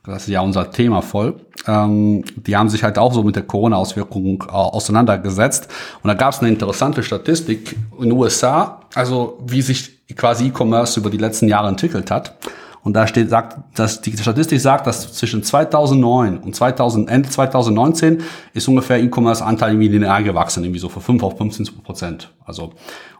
das 0.07 0.23
ist 0.23 0.29
ja 0.29 0.43
unser 0.43 0.71
Thema 0.71 1.03
voll. 1.03 1.41
Ähm, 1.67 2.23
die 2.37 2.57
haben 2.57 2.69
sich 2.69 2.85
halt 2.85 2.99
auch 2.99 3.13
so 3.13 3.25
mit 3.25 3.35
der 3.35 3.43
Corona-Auswirkung 3.43 4.45
äh, 4.47 4.53
auseinandergesetzt. 4.53 5.67
Und 6.05 6.07
da 6.07 6.15
gab 6.15 6.33
es 6.33 6.39
eine 6.39 6.49
interessante 6.49 7.03
Statistik 7.03 7.75
in 7.99 8.11
den 8.11 8.13
USA, 8.13 8.83
also 8.95 9.41
wie 9.45 9.61
sich 9.61 10.07
quasi 10.15 10.47
E-Commerce 10.47 11.01
über 11.01 11.11
die 11.11 11.19
letzten 11.19 11.49
Jahre 11.49 11.67
entwickelt 11.67 12.13
hat. 12.13 12.37
Und 12.83 12.95
da 12.95 13.07
steht, 13.07 13.29
sagt, 13.29 13.79
dass 13.79 14.01
die 14.01 14.17
Statistik 14.17 14.61
sagt, 14.61 14.87
dass 14.87 15.13
zwischen 15.13 15.43
2009 15.43 16.39
und 16.39 16.57
2000, 16.57 17.11
Ende 17.11 17.29
2019 17.29 18.23
ist 18.55 18.69
ungefähr 18.69 19.03
E-Commerce-Anteil 19.03 19.73
irgendwie 19.73 19.89
linear 19.89 20.23
gewachsen, 20.23 20.65
irgendwie 20.65 20.81
so 20.81 20.89
von 20.89 21.03
5 21.03 21.23
auf 21.23 21.37
15 21.37 21.67
Prozent. 21.83 22.31
Also, 22.45 22.73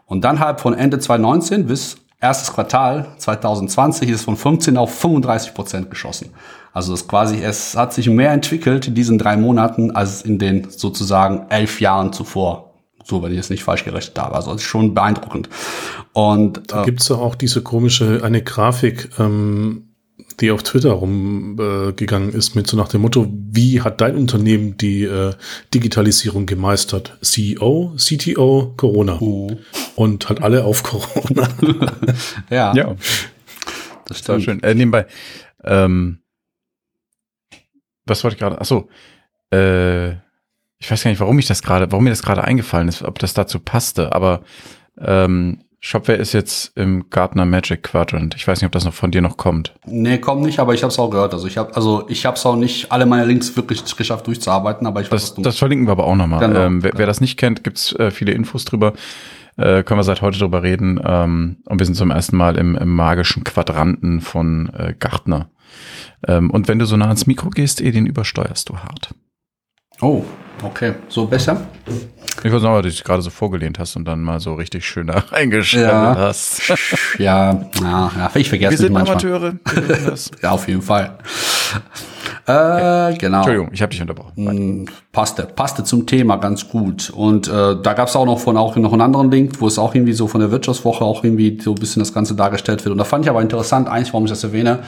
und 0.07 0.23
dann 0.23 0.39
halt 0.39 0.61
von 0.61 0.73
Ende 0.73 0.99
2019 0.99 1.67
bis 1.67 1.97
erstes 2.19 2.53
Quartal 2.53 3.07
2020 3.17 4.09
ist 4.09 4.23
von 4.23 4.37
15 4.37 4.77
auf 4.77 4.93
35 4.93 5.53
Prozent 5.53 5.89
geschossen. 5.89 6.29
Also 6.73 6.93
es 6.93 7.07
quasi, 7.07 7.41
es 7.41 7.75
hat 7.75 7.93
sich 7.93 8.09
mehr 8.09 8.31
entwickelt 8.31 8.87
in 8.87 8.95
diesen 8.95 9.17
drei 9.17 9.35
Monaten 9.35 9.91
als 9.91 10.21
in 10.21 10.39
den 10.39 10.69
sozusagen 10.69 11.47
elf 11.49 11.81
Jahren 11.81 12.13
zuvor. 12.13 12.70
So, 13.03 13.23
wenn 13.23 13.31
ich 13.31 13.39
es 13.39 13.49
nicht 13.49 13.63
falsch 13.63 13.83
gerechnet 13.83 14.17
habe. 14.19 14.35
Also 14.35 14.51
es 14.51 14.61
ist 14.61 14.67
schon 14.67 14.93
beeindruckend. 14.93 15.49
Und 16.13 16.71
da 16.71 16.81
äh, 16.81 16.85
gibt's 16.85 17.09
ja 17.09 17.15
auch 17.15 17.35
diese 17.35 17.61
komische, 17.61 18.21
eine 18.23 18.43
Grafik, 18.43 19.09
ähm, 19.19 19.87
die 20.39 20.51
auf 20.51 20.63
Twitter 20.63 20.91
rumgegangen 20.91 22.33
äh, 22.33 22.37
ist 22.37 22.55
mit 22.55 22.67
so 22.67 22.77
nach 22.77 22.87
dem 22.87 23.01
Motto, 23.01 23.27
wie 23.31 23.81
hat 23.81 24.01
dein 24.01 24.15
Unternehmen 24.15 24.77
die 24.77 25.03
äh, 25.03 25.33
Digitalisierung 25.73 26.45
gemeistert? 26.45 27.17
CEO, 27.21 27.95
CTO, 27.97 28.73
Corona. 28.77 29.19
Uh. 29.21 29.57
Und 29.95 30.29
hat 30.29 30.41
alle 30.41 30.63
auf 30.63 30.83
Corona. 30.83 31.47
ja. 32.49 32.73
Ja. 32.73 32.95
Das 34.05 34.17
ist 34.17 34.23
stimmt. 34.23 34.43
schön. 34.43 34.63
Äh, 34.63 34.75
nebenbei, 34.75 35.05
ähm, 35.63 36.19
was 38.05 38.23
wollte 38.23 38.35
ich 38.35 38.39
gerade? 38.39 38.59
Achso, 38.59 38.89
äh, 39.51 40.15
ich 40.81 40.89
weiß 40.89 41.03
gar 41.03 41.11
nicht, 41.11 41.19
warum 41.19 41.37
ich 41.39 41.45
das 41.45 41.61
gerade, 41.61 41.91
warum 41.91 42.03
mir 42.03 42.09
das 42.09 42.23
gerade 42.23 42.43
eingefallen 42.43 42.87
ist, 42.87 43.03
ob 43.03 43.19
das 43.19 43.33
dazu 43.33 43.59
passte, 43.59 44.13
aber 44.13 44.41
ähm, 44.99 45.59
Shopware 45.79 46.17
ist 46.17 46.33
jetzt 46.33 46.77
im 46.77 47.09
Gartner 47.09 47.45
Magic 47.45 47.81
Quadrant. 47.81 48.35
Ich 48.35 48.47
weiß 48.47 48.61
nicht, 48.61 48.67
ob 48.67 48.71
das 48.71 48.85
noch 48.85 48.93
von 48.93 49.09
dir 49.09 49.21
noch 49.21 49.37
kommt. 49.37 49.73
Nee, 49.85 50.19
kommt 50.19 50.43
nicht, 50.43 50.59
aber 50.59 50.75
ich 50.75 50.83
habe 50.83 50.91
es 50.91 50.99
auch 50.99 51.09
gehört. 51.09 51.33
Also 51.33 51.47
ich 51.47 51.57
habe 51.57 51.75
also 51.75 52.05
ich 52.07 52.25
habe 52.25 52.37
es 52.37 52.45
auch 52.45 52.55
nicht 52.55 52.91
alle 52.91 53.07
meine 53.07 53.25
Links 53.25 53.55
wirklich 53.55 53.83
geschafft 53.95 54.27
durchzuarbeiten, 54.27 54.85
aber 54.85 55.01
ich 55.01 55.11
weiß, 55.11 55.35
das, 55.35 55.43
das 55.43 55.57
verlinken 55.57 55.87
wir 55.87 55.93
aber 55.93 56.05
auch 56.05 56.15
nochmal. 56.15 56.39
Genau, 56.39 56.59
ähm, 56.59 56.83
wer, 56.83 56.91
wer, 56.95 57.07
das 57.07 57.19
nicht 57.19 57.37
kennt, 57.37 57.63
gibt's 57.63 57.93
äh, 57.93 58.11
viele 58.11 58.31
Infos 58.31 58.65
drüber. 58.65 58.93
Äh, 59.57 59.83
können 59.83 59.99
wir 59.99 60.03
seit 60.03 60.21
heute 60.21 60.37
drüber 60.37 60.61
reden. 60.61 60.99
Ähm, 61.03 61.57
und 61.65 61.79
wir 61.79 61.85
sind 61.85 61.95
zum 61.95 62.11
ersten 62.11 62.37
Mal 62.37 62.57
im, 62.57 62.75
im 62.75 62.95
magischen 62.95 63.43
Quadranten 63.43 64.21
von 64.21 64.71
äh, 64.77 64.93
Gartner. 64.97 65.49
Ähm, 66.27 66.51
und 66.51 66.67
wenn 66.67 66.77
du 66.77 66.85
so 66.85 66.95
nah 66.95 67.07
ans 67.07 67.25
Mikro 67.25 67.49
gehst, 67.49 67.81
eh, 67.81 67.91
den 67.91 68.05
übersteuerst 68.05 68.69
du 68.69 68.77
hart. 68.77 69.15
Oh, 70.01 70.23
okay. 70.63 70.95
So 71.09 71.27
besser? 71.27 71.61
Ich 72.43 72.51
weiß 72.51 72.63
noch, 72.63 72.75
dass 72.75 72.81
du 72.83 72.89
dich 72.89 73.03
gerade 73.03 73.21
so 73.21 73.29
vorgelehnt 73.29 73.77
hast 73.77 73.95
und 73.95 74.05
dann 74.05 74.21
mal 74.21 74.39
so 74.39 74.55
richtig 74.55 74.83
schön 74.83 75.07
da 75.07 75.19
reingeschaltet 75.29 75.91
ja. 75.91 76.15
hast. 76.17 76.61
ja, 77.19 77.65
ja, 77.79 78.11
ja, 78.17 78.31
ich 78.33 78.49
vergesse 78.49 78.71
Wir 78.71 78.77
sind 78.77 78.93
manchmal. 78.93 79.17
Amateure. 79.17 79.53
ja, 80.41 80.49
auf 80.49 80.67
jeden 80.67 80.81
Fall. 80.81 81.17
Äh, 82.47 82.51
okay. 82.51 83.17
genau. 83.19 83.37
Entschuldigung, 83.37 83.69
ich 83.71 83.81
habe 83.83 83.91
dich 83.91 84.01
unterbrochen. 84.01 84.33
Mm, 84.35 84.85
passte, 85.11 85.43
passte 85.43 85.83
zum 85.83 86.07
Thema 86.07 86.37
ganz 86.37 86.67
gut. 86.67 87.11
Und 87.11 87.47
äh, 87.47 87.75
da 87.81 87.93
gab 87.93 88.07
es 88.07 88.15
auch 88.15 88.25
noch 88.25 88.39
von 88.39 88.57
auch 88.57 88.75
noch 88.77 88.93
einen 88.93 89.01
anderen 89.01 89.29
Link, 89.29 89.61
wo 89.61 89.67
es 89.67 89.77
auch 89.77 89.93
irgendwie 89.93 90.13
so 90.13 90.27
von 90.27 90.41
der 90.41 90.49
Wirtschaftswoche 90.49 91.03
auch 91.03 91.23
irgendwie 91.23 91.59
so 91.61 91.73
ein 91.73 91.75
bisschen 91.75 91.99
das 91.99 92.11
Ganze 92.11 92.33
dargestellt 92.33 92.83
wird. 92.83 92.91
Und 92.91 92.97
da 92.97 93.03
fand 93.03 93.25
ich 93.25 93.29
aber 93.29 93.41
interessant, 93.43 93.87
eigentlich, 93.87 94.13
warum 94.13 94.25
ich 94.25 94.31
das 94.31 94.43
erwähne, 94.43 94.79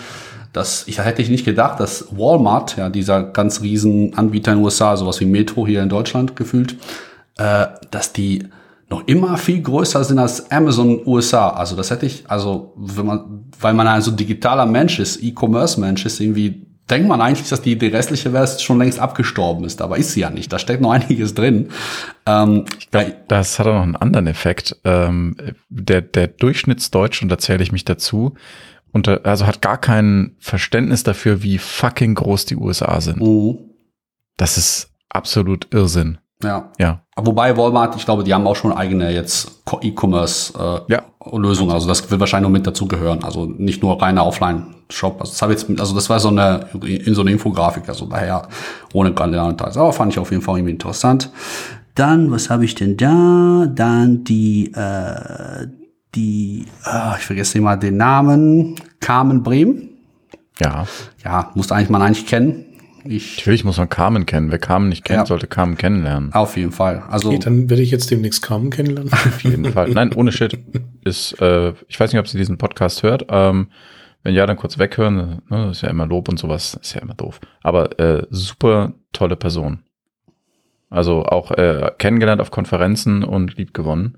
dass 0.53 0.87
ich 0.87 0.99
hätte 0.99 1.21
ich 1.21 1.29
nicht 1.29 1.45
gedacht, 1.45 1.79
dass 1.79 2.07
Walmart, 2.11 2.77
ja, 2.77 2.89
dieser 2.89 3.23
ganz 3.23 3.61
riesen 3.61 4.15
Anbieter 4.15 4.51
in 4.51 4.59
den 4.59 4.63
USA, 4.63 4.95
sowas 4.95 5.19
wie 5.19 5.25
Metro 5.25 5.67
hier 5.67 5.81
in 5.81 5.89
Deutschland 5.89 6.35
gefühlt, 6.35 6.77
äh, 7.37 7.65
dass 7.91 8.13
die 8.13 8.47
noch 8.89 9.07
immer 9.07 9.37
viel 9.37 9.61
größer 9.61 10.03
sind 10.03 10.19
als 10.19 10.51
Amazon 10.51 11.01
USA. 11.05 11.49
Also 11.49 11.75
das 11.75 11.89
hätte 11.89 12.05
ich, 12.05 12.29
also 12.29 12.73
wenn 12.77 13.05
man, 13.05 13.45
weil 13.59 13.73
man 13.73 13.87
ein 13.87 14.01
so 14.01 14.11
digitaler 14.11 14.67
Mensch 14.67 14.99
ist, 14.99 15.23
E-Commerce-Mensch 15.23 16.05
ist, 16.05 16.19
irgendwie 16.19 16.67
denkt 16.89 17.07
man 17.07 17.21
eigentlich, 17.21 17.49
dass 17.49 17.61
die, 17.61 17.77
die 17.77 17.87
restliche 17.87 18.33
Welt 18.33 18.61
schon 18.61 18.77
längst 18.77 18.99
abgestorben 18.99 19.63
ist, 19.63 19.81
aber 19.81 19.97
ist 19.97 20.11
sie 20.11 20.19
ja 20.19 20.29
nicht. 20.29 20.51
Da 20.51 20.59
steckt 20.59 20.81
noch 20.81 20.91
einiges 20.91 21.33
drin. 21.33 21.69
Ähm, 22.25 22.65
ich 22.77 22.91
glaub, 22.91 23.27
das 23.29 23.57
hat 23.57 23.67
auch 23.67 23.73
noch 23.73 23.83
einen 23.83 23.95
anderen 23.95 24.27
Effekt. 24.27 24.75
Ähm, 24.83 25.35
der, 25.69 26.01
der 26.01 26.27
Durchschnittsdeutsch, 26.27 27.23
und 27.23 27.29
da 27.29 27.37
zähle 27.37 27.63
ich 27.63 27.71
mich 27.71 27.85
dazu, 27.85 28.35
und 28.93 29.07
also 29.25 29.45
hat 29.45 29.61
gar 29.61 29.77
kein 29.77 30.35
Verständnis 30.39 31.03
dafür, 31.03 31.43
wie 31.43 31.57
fucking 31.57 32.15
groß 32.15 32.45
die 32.45 32.55
USA 32.55 33.01
sind. 33.01 33.19
Uh. 33.19 33.69
Das 34.37 34.57
ist 34.57 34.91
absolut 35.09 35.67
Irrsinn. 35.73 36.19
Ja. 36.43 36.71
Ja. 36.79 37.01
Wobei 37.15 37.57
Walmart, 37.57 37.95
ich 37.95 38.05
glaube, 38.05 38.23
die 38.23 38.33
haben 38.33 38.45
auch 38.47 38.55
schon 38.55 38.71
eigene 38.71 39.11
jetzt 39.11 39.63
E-Commerce 39.81 40.53
äh, 40.57 40.93
ja. 40.93 41.03
Also 41.25 41.87
das 41.87 42.11
wird 42.11 42.19
wahrscheinlich 42.19 42.49
noch 42.49 42.53
mit 42.53 42.67
dazugehören. 42.67 43.23
Also 43.23 43.45
nicht 43.45 43.81
nur 43.81 44.01
reiner 44.01 44.25
Offline-Shop. 44.25 45.21
Also 45.21 45.31
das 45.31 45.41
habe 45.41 45.53
jetzt, 45.53 45.69
also 45.79 45.95
das 45.95 46.09
war 46.09 46.19
so 46.19 46.27
eine 46.27 46.67
in 46.83 47.15
so 47.15 47.21
eine 47.21 47.31
Infografik. 47.31 47.87
Also 47.87 48.05
daher 48.05 48.47
ohne 48.91 49.13
gerade 49.13 49.31
Details. 49.31 49.77
Aber 49.77 49.93
fand 49.93 50.11
ich 50.11 50.19
auf 50.19 50.31
jeden 50.31 50.43
Fall 50.43 50.57
irgendwie 50.57 50.73
interessant. 50.73 51.31
Dann, 51.95 52.29
was 52.29 52.49
habe 52.49 52.65
ich 52.65 52.75
denn 52.75 52.97
da? 52.97 53.67
Dann 53.73 54.25
die 54.25 54.73
äh, 54.73 55.67
die, 56.15 56.65
äh, 56.85 57.17
ich 57.17 57.25
vergesse 57.25 57.57
immer 57.57 57.77
den 57.77 57.97
Namen, 57.97 58.75
Carmen 58.99 59.43
Brehm. 59.43 59.89
Ja. 60.59 60.87
Ja, 61.23 61.51
muss 61.55 61.71
eigentlich 61.71 61.89
man 61.89 62.01
eigentlich 62.01 62.27
kennen. 62.27 62.65
Ich, 63.05 63.37
Natürlich 63.37 63.65
muss 63.65 63.77
man 63.77 63.89
Carmen 63.89 64.25
kennen. 64.25 64.49
Wer 64.49 64.59
Carmen 64.59 64.87
nicht 64.87 65.03
kennt, 65.03 65.19
ja. 65.19 65.25
sollte 65.25 65.47
Carmen 65.47 65.77
kennenlernen. 65.77 66.31
Auf 66.33 66.55
jeden 66.55 66.71
Fall. 66.71 67.03
Also 67.09 67.29
okay, 67.29 67.39
dann 67.39 67.69
werde 67.69 67.83
ich 67.83 67.91
jetzt 67.91 68.09
demnächst 68.09 68.41
Carmen 68.41 68.69
kennenlernen. 68.69 69.11
Auf 69.11 69.43
jeden 69.43 69.73
Fall. 69.73 69.89
Nein, 69.89 70.13
ohne 70.13 70.31
Shit. 70.31 70.57
Ist, 71.03 71.33
äh, 71.41 71.73
ich 71.89 71.99
weiß 71.99 72.13
nicht, 72.13 72.19
ob 72.19 72.27
sie 72.27 72.37
diesen 72.37 72.57
Podcast 72.57 73.03
hört. 73.03 73.25
Ähm, 73.29 73.67
wenn 74.23 74.33
ja, 74.33 74.45
dann 74.45 74.55
kurz 74.55 74.79
weghören. 74.79 75.41
Ne, 75.49 75.71
ist 75.71 75.81
ja 75.81 75.89
immer 75.89 76.05
Lob 76.05 76.29
und 76.29 76.39
sowas. 76.39 76.79
Ist 76.81 76.95
ja 76.95 77.01
immer 77.01 77.13
doof. 77.13 77.41
Aber 77.61 77.99
äh, 77.99 78.25
super 78.29 78.93
tolle 79.11 79.35
Person. 79.35 79.79
Also 80.89 81.25
auch 81.25 81.51
äh, 81.51 81.91
kennengelernt 81.97 82.39
auf 82.39 82.51
Konferenzen 82.51 83.25
und 83.25 83.57
lieb 83.57 83.73
gewonnen 83.73 84.17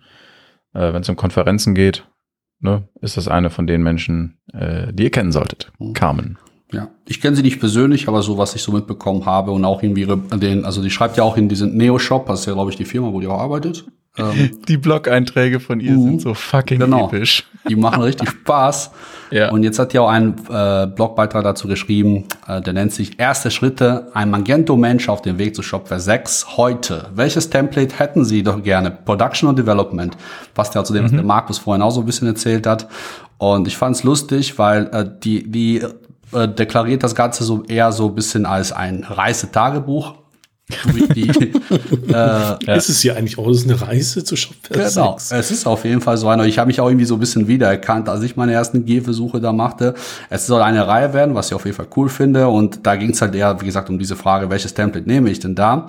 äh, 0.76 0.94
wenn 0.94 1.02
es 1.02 1.10
um 1.10 1.16
Konferenzen 1.16 1.74
geht, 1.74 2.08
ne, 2.60 2.88
ist 3.02 3.18
das 3.18 3.28
eine 3.28 3.50
von 3.50 3.66
den 3.66 3.82
Menschen, 3.82 4.38
äh, 4.54 4.94
die 4.94 5.04
ihr 5.04 5.12
kennen 5.12 5.32
solltet. 5.32 5.72
Mhm. 5.80 5.94
Carmen. 5.94 6.38
Ja, 6.72 6.90
ich 7.08 7.22
kenne 7.22 7.36
sie 7.36 7.44
nicht 7.44 7.60
persönlich, 7.60 8.08
aber 8.08 8.22
so, 8.22 8.38
was 8.38 8.56
ich 8.56 8.62
so 8.62 8.72
mitbekommen 8.72 9.26
habe 9.26 9.52
und 9.52 9.64
auch 9.66 9.82
irgendwie 9.82 10.06
den, 10.38 10.66
also 10.66 10.82
die 10.82 10.90
schreibt 10.90 11.16
ja 11.16 11.24
auch 11.24 11.38
in 11.38 11.48
diesem 11.48 11.78
Neo-Shop, 11.78 12.26
das 12.26 12.42
ist 12.42 12.46
ja, 12.48 12.54
glaube 12.54 12.72
ich, 12.72 12.78
die 12.78 12.86
Firma, 12.86 13.14
wo 13.14 13.20
die 13.20 13.28
auch 13.28 13.40
arbeitet. 13.40 13.86
Ähm, 14.18 14.60
die 14.68 14.78
Blog-Einträge 14.78 15.60
von 15.60 15.80
ihr 15.80 15.96
uh, 15.96 16.04
sind 16.04 16.22
so 16.22 16.34
fucking 16.34 16.80
genau. 16.80 17.08
episch. 17.08 17.46
Die 17.68 17.76
machen 17.76 18.02
richtig 18.02 18.30
Spaß. 18.42 18.92
Ja. 19.32 19.52
Und 19.52 19.64
jetzt 19.64 19.80
hat 19.80 19.94
die 19.94 20.00
auch 20.00 20.08
einen 20.08 20.36
äh, 20.50 20.88
Blogbeitrag 20.88 21.44
dazu 21.44 21.68
geschrieben, 21.68 22.26
äh, 22.48 22.62
der 22.62 22.74
nennt 22.74 22.94
sich 22.94 23.20
Erste 23.20 23.52
Schritte, 23.52 24.10
ein 24.14 24.30
Magento-Mensch 24.30 25.10
auf 25.10 25.22
dem 25.22 25.38
Weg 25.38 25.56
zu 25.56 25.64
Shopware 25.64 26.00
6 26.00 26.58
heute. 26.58 27.10
Welches 27.16 27.50
Template 27.50 27.98
hätten 27.98 28.24
Sie 28.24 28.44
doch 28.44 28.62
gerne? 28.62 28.92
Production 28.92 29.50
und 29.50 29.58
Development. 29.58 30.16
Passt 30.54 30.76
ja 30.76 30.84
zu 30.84 30.94
dem, 30.94 31.04
mhm. 31.04 31.06
was 31.06 31.12
der 31.14 31.24
Markus 31.24 31.58
vorhin 31.58 31.82
auch 31.82 31.92
so 31.92 32.02
ein 32.02 32.06
bisschen 32.06 32.28
erzählt 32.28 32.68
hat. 32.68 32.88
Und 33.38 33.68
ich 33.68 33.78
fand 33.78 33.96
es 33.96 34.04
lustig, 34.04 34.58
weil 34.58 34.88
äh, 34.94 35.10
die, 35.24 35.50
die 35.50 35.82
äh, 36.32 36.48
deklariert 36.48 37.04
das 37.04 37.16
Ganze 37.16 37.44
so 37.44 37.64
eher 37.64 37.92
so 37.92 38.10
ein 38.10 38.16
bisschen 38.16 38.46
als 38.46 38.72
ein 38.72 39.04
Reisetagebuch 39.04 40.16
die, 41.16 41.30
äh, 42.08 42.12
ja. 42.12 42.58
Ist 42.74 42.90
es 42.90 43.04
ja 43.04 43.14
eigentlich 43.14 43.38
auch 43.38 43.48
ist 43.50 43.70
eine 43.70 43.80
Reise 43.80 44.24
zu 44.24 44.36
Shopware 44.36 44.90
Genau, 44.90 45.16
es 45.18 45.52
ist 45.52 45.68
auf 45.68 45.86
jeden 45.86 46.02
Fall 46.02 46.18
so 46.18 46.28
einer. 46.28 46.46
Ich 46.46 46.58
habe 46.58 46.68
mich 46.68 46.82
auch 46.82 46.88
irgendwie 46.88 47.06
so 47.06 47.16
ein 47.16 47.20
bisschen 47.20 47.48
wiedererkannt, 47.48 48.10
als 48.10 48.24
ich 48.24 48.36
meine 48.36 48.54
ersten 48.54 48.86
Gehversuche 48.86 49.40
da 49.40 49.54
machte. 49.54 49.94
Es 50.30 50.48
soll 50.48 50.62
eine 50.64 50.88
Reihe 50.88 51.14
werden, 51.14 51.36
was 51.36 51.48
ich 51.48 51.54
auf 51.54 51.66
jeden 51.66 51.78
Fall 51.78 51.88
cool 51.96 52.10
finde. 52.10 52.48
Und 52.48 52.86
da 52.88 52.96
ging 52.96 53.12
es 53.12 53.22
halt 53.22 53.36
eher, 53.36 53.62
wie 53.62 53.66
gesagt, 53.66 53.90
um 53.90 54.00
diese 54.00 54.16
Frage, 54.16 54.50
welches 54.50 54.74
Template 54.74 55.08
nehme 55.08 55.30
ich 55.30 55.40
denn 55.40 55.54
da? 55.54 55.88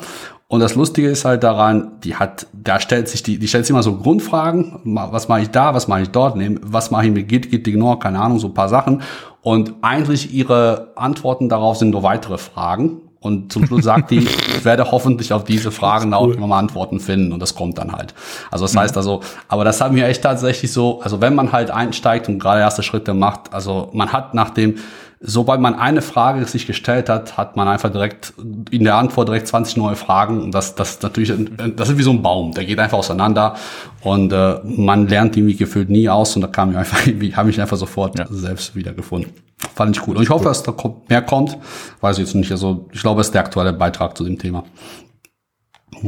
Und 0.48 0.60
das 0.60 0.76
Lustige 0.76 1.08
ist 1.08 1.24
halt 1.24 1.42
daran, 1.42 1.92
die 2.04 2.14
hat, 2.14 2.46
da 2.52 2.78
stellt 2.78 3.08
sich 3.08 3.22
die, 3.22 3.38
die 3.38 3.48
stellt 3.48 3.64
sich 3.64 3.70
immer 3.70 3.82
so 3.82 3.96
Grundfragen, 3.96 4.78
was 4.84 5.26
mache 5.26 5.40
ich 5.40 5.50
da, 5.50 5.74
was 5.74 5.88
mache 5.88 6.02
ich 6.02 6.10
dort, 6.10 6.36
was 6.62 6.92
mache 6.92 7.06
ich 7.06 7.12
mit 7.12 7.28
Git, 7.28 7.50
Git, 7.50 7.66
Ignore, 7.66 7.98
keine 7.98 8.20
Ahnung, 8.20 8.38
so 8.38 8.46
ein 8.48 8.54
paar 8.54 8.68
Sachen. 8.68 9.02
Und 9.42 9.74
eigentlich 9.82 10.32
ihre 10.32 10.92
Antworten 10.94 11.48
darauf 11.48 11.78
sind 11.78 11.90
nur 11.90 12.04
weitere 12.04 12.38
Fragen. 12.38 13.00
Und 13.26 13.52
zum 13.52 13.66
Schluss 13.66 13.84
sagt 13.84 14.10
die, 14.10 14.18
ich 14.56 14.64
werde 14.64 14.90
hoffentlich 14.90 15.32
auf 15.32 15.44
diese 15.44 15.70
Fragen 15.70 16.14
auch 16.14 16.28
immer 16.28 16.46
mal 16.46 16.58
Antworten 16.58 17.00
finden 17.00 17.32
und 17.32 17.40
das 17.40 17.54
kommt 17.54 17.76
dann 17.78 17.92
halt. 17.92 18.14
Also 18.50 18.64
das 18.64 18.74
mhm. 18.74 18.80
heißt 18.80 18.96
also, 18.96 19.20
aber 19.48 19.64
das 19.64 19.80
haben 19.80 19.96
wir 19.96 20.06
echt 20.06 20.22
tatsächlich 20.22 20.72
so, 20.72 21.00
also 21.02 21.20
wenn 21.20 21.34
man 21.34 21.52
halt 21.52 21.70
einsteigt 21.70 22.28
und 22.28 22.38
gerade 22.38 22.60
erste 22.60 22.82
Schritte 22.82 23.14
macht, 23.14 23.52
also 23.52 23.90
man 23.92 24.12
hat 24.12 24.34
nach 24.34 24.50
dem 24.50 24.76
sobald 25.20 25.60
man 25.60 25.74
eine 25.74 26.02
Frage 26.02 26.44
sich 26.44 26.66
gestellt 26.66 27.08
hat, 27.08 27.36
hat 27.36 27.56
man 27.56 27.68
einfach 27.68 27.90
direkt 27.90 28.34
in 28.70 28.84
der 28.84 28.96
Antwort 28.96 29.28
direkt 29.28 29.48
20 29.48 29.76
neue 29.76 29.96
Fragen. 29.96 30.42
Und 30.42 30.52
das, 30.52 30.74
das 30.74 31.00
natürlich, 31.02 31.32
das 31.76 31.88
ist 31.88 31.98
wie 31.98 32.02
so 32.02 32.10
ein 32.10 32.22
Baum, 32.22 32.52
der 32.52 32.64
geht 32.64 32.78
einfach 32.78 32.98
auseinander 32.98 33.54
und 34.02 34.32
äh, 34.32 34.56
man 34.64 35.08
lernt 35.08 35.36
irgendwie 35.36 35.56
gefühlt 35.56 35.88
nie 35.88 36.08
aus 36.08 36.36
und 36.36 36.42
da 36.42 36.48
kam 36.48 36.70
ich 36.70 36.76
einfach 36.76 37.06
irgendwie, 37.06 37.34
habe 37.34 37.50
ich 37.50 37.60
einfach 37.60 37.76
sofort 37.76 38.18
ja. 38.18 38.26
selbst 38.30 38.76
wiedergefunden. 38.76 39.32
Fand 39.74 39.96
ich 39.96 40.06
cool. 40.06 40.16
Und 40.16 40.22
ich 40.22 40.30
hoffe, 40.30 40.44
dass 40.44 40.62
da 40.62 40.74
mehr 41.08 41.22
kommt. 41.22 41.56
Weiß 42.00 42.18
ich 42.18 42.24
jetzt 42.26 42.34
nicht. 42.34 42.50
Also 42.50 42.88
ich 42.92 43.00
glaube, 43.00 43.22
es 43.22 43.28
ist 43.28 43.34
der 43.34 43.40
aktuelle 43.40 43.72
Beitrag 43.72 44.16
zu 44.16 44.24
dem 44.24 44.38
Thema. 44.38 44.64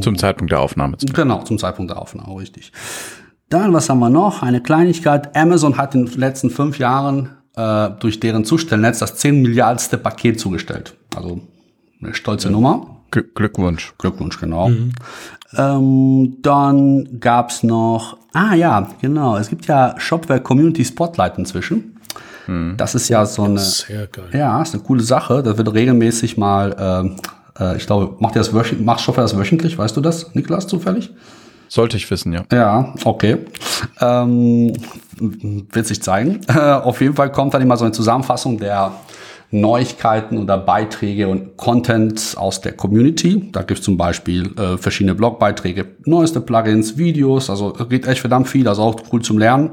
Zum 0.00 0.18
Zeitpunkt 0.18 0.52
der 0.52 0.60
Aufnahme. 0.60 0.98
Genau, 1.14 1.42
zum 1.44 1.56
Zeitpunkt 1.56 1.90
der 1.90 2.00
Aufnahme, 2.00 2.38
richtig. 2.38 2.72
Dann, 3.48 3.72
was 3.72 3.88
haben 3.88 4.00
wir 4.00 4.10
noch? 4.10 4.42
Eine 4.42 4.60
Kleinigkeit. 4.60 5.34
Amazon 5.34 5.78
hat 5.78 5.94
in 5.94 6.04
den 6.04 6.20
letzten 6.20 6.50
fünf 6.50 6.78
Jahren 6.78 7.37
äh, 7.58 7.90
durch 7.98 8.20
deren 8.20 8.44
Zustellnetz 8.44 9.00
das 9.00 9.16
10 9.16 9.42
Milliardste 9.42 9.98
Paket 9.98 10.38
zugestellt. 10.38 10.94
Also 11.16 11.40
eine 12.00 12.14
stolze 12.14 12.48
ja. 12.48 12.52
Nummer. 12.52 13.02
Glückwunsch. 13.10 13.94
Glückwunsch, 13.98 14.38
genau. 14.38 14.68
Mhm. 14.68 14.92
Ähm, 15.56 16.36
dann 16.42 17.20
gab's 17.20 17.62
noch, 17.62 18.18
ah 18.32 18.54
ja, 18.54 18.88
genau, 19.00 19.36
es 19.38 19.48
gibt 19.48 19.66
ja 19.66 19.94
Shopware 19.98 20.40
Community 20.40 20.84
Spotlight 20.84 21.38
inzwischen. 21.38 21.96
Mhm. 22.46 22.74
Das 22.76 22.94
ist 22.94 23.08
ja 23.08 23.26
so 23.26 23.44
eine, 23.44 23.58
Sehr 23.58 24.06
geil. 24.06 24.28
ja, 24.32 24.62
ist 24.62 24.74
eine 24.74 24.84
coole 24.84 25.02
Sache. 25.02 25.42
Da 25.42 25.56
wird 25.56 25.72
regelmäßig 25.72 26.36
mal, 26.36 27.16
äh, 27.58 27.64
äh, 27.64 27.76
ich 27.76 27.86
glaube, 27.86 28.16
macht 28.20 28.36
ihr 28.36 28.42
das 28.42 28.52
macht 28.52 29.00
Shopware 29.00 29.24
das 29.24 29.36
wöchentlich? 29.36 29.78
Weißt 29.78 29.96
du 29.96 30.00
das, 30.00 30.34
Niklas, 30.34 30.66
zufällig? 30.66 31.12
Sollte 31.68 31.96
ich 31.96 32.10
wissen, 32.10 32.32
ja. 32.32 32.42
Ja, 32.50 32.94
okay. 33.04 33.38
Ähm, 34.00 34.72
wird 35.20 35.86
sich 35.86 36.02
zeigen. 36.02 36.40
Auf 36.48 37.00
jeden 37.00 37.14
Fall 37.14 37.30
kommt 37.30 37.54
dann 37.54 37.62
immer 37.62 37.76
so 37.76 37.84
eine 37.84 37.92
Zusammenfassung 37.92 38.58
der 38.58 38.92
Neuigkeiten 39.50 40.36
oder 40.36 40.58
Beiträge 40.58 41.28
und 41.28 41.56
Content 41.56 42.34
aus 42.36 42.60
der 42.60 42.72
Community. 42.72 43.50
Da 43.50 43.62
gibt 43.62 43.80
es 43.80 43.84
zum 43.84 43.96
Beispiel 43.96 44.52
äh, 44.58 44.76
verschiedene 44.76 45.14
Blogbeiträge, 45.14 45.86
neueste 46.04 46.40
Plugins, 46.40 46.98
Videos, 46.98 47.48
also 47.48 47.72
geht 47.88 48.06
echt 48.06 48.20
verdammt 48.20 48.48
viel, 48.48 48.68
also 48.68 48.82
auch 48.82 48.96
cool 49.12 49.22
zum 49.22 49.38
Lernen. 49.38 49.70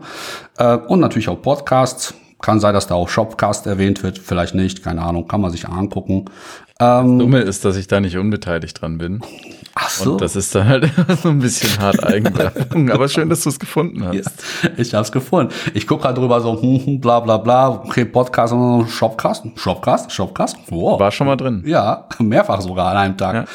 Äh, 0.57 0.77
und 0.77 1.01
natürlich 1.01 1.29
auch 1.29 1.41
Podcasts. 1.41 2.13
Kann 2.41 2.59
sein, 2.59 2.73
dass 2.73 2.85
da 2.85 2.95
auch 2.95 3.09
Shopcast 3.09 3.65
erwähnt 3.65 4.03
wird, 4.03 4.19
vielleicht 4.19 4.55
nicht, 4.55 4.83
keine 4.83 5.01
Ahnung, 5.01 5.27
kann 5.27 5.41
man 5.41 5.51
sich 5.51 5.67
angucken. 5.67 6.25
Ähm, 6.79 7.17
das 7.19 7.25
Dumme 7.25 7.39
ist, 7.39 7.65
dass 7.65 7.77
ich 7.77 7.87
da 7.87 7.99
nicht 7.99 8.17
unbeteiligt 8.17 8.81
dran 8.81 8.97
bin. 8.97 9.21
Ach 9.75 9.89
so. 9.89 10.13
Und 10.13 10.21
das 10.21 10.35
ist 10.35 10.53
dann 10.55 10.67
halt 10.67 10.91
so 11.21 11.29
ein 11.29 11.39
bisschen 11.39 11.79
hart 11.79 12.03
Eigenwerbung. 12.03 12.91
Aber 12.91 13.07
schön, 13.07 13.29
dass 13.29 13.43
du 13.43 13.49
es 13.49 13.59
gefunden 13.59 14.05
hast. 14.05 14.15
Yes, 14.15 14.33
ich 14.77 14.93
habe 14.93 15.03
es 15.03 15.11
gefunden. 15.11 15.53
Ich 15.73 15.87
gucke 15.87 16.03
halt 16.05 16.17
drüber 16.17 16.41
so, 16.41 16.61
hm, 16.61 16.85
hm, 16.85 17.01
bla 17.01 17.19
bla 17.19 17.37
bla, 17.37 17.69
okay, 17.69 18.05
Podcast, 18.05 18.53
Shopcast, 18.89 19.45
Shopcast, 19.55 20.11
Shopcast. 20.11 20.57
Wow. 20.69 20.99
War 20.99 21.11
schon 21.11 21.27
mal 21.27 21.37
drin. 21.37 21.63
Ja, 21.65 22.07
mehrfach 22.19 22.61
sogar 22.61 22.91
an 22.91 22.97
einem 22.97 23.17
Tag. 23.17 23.35
Ja. 23.35 23.45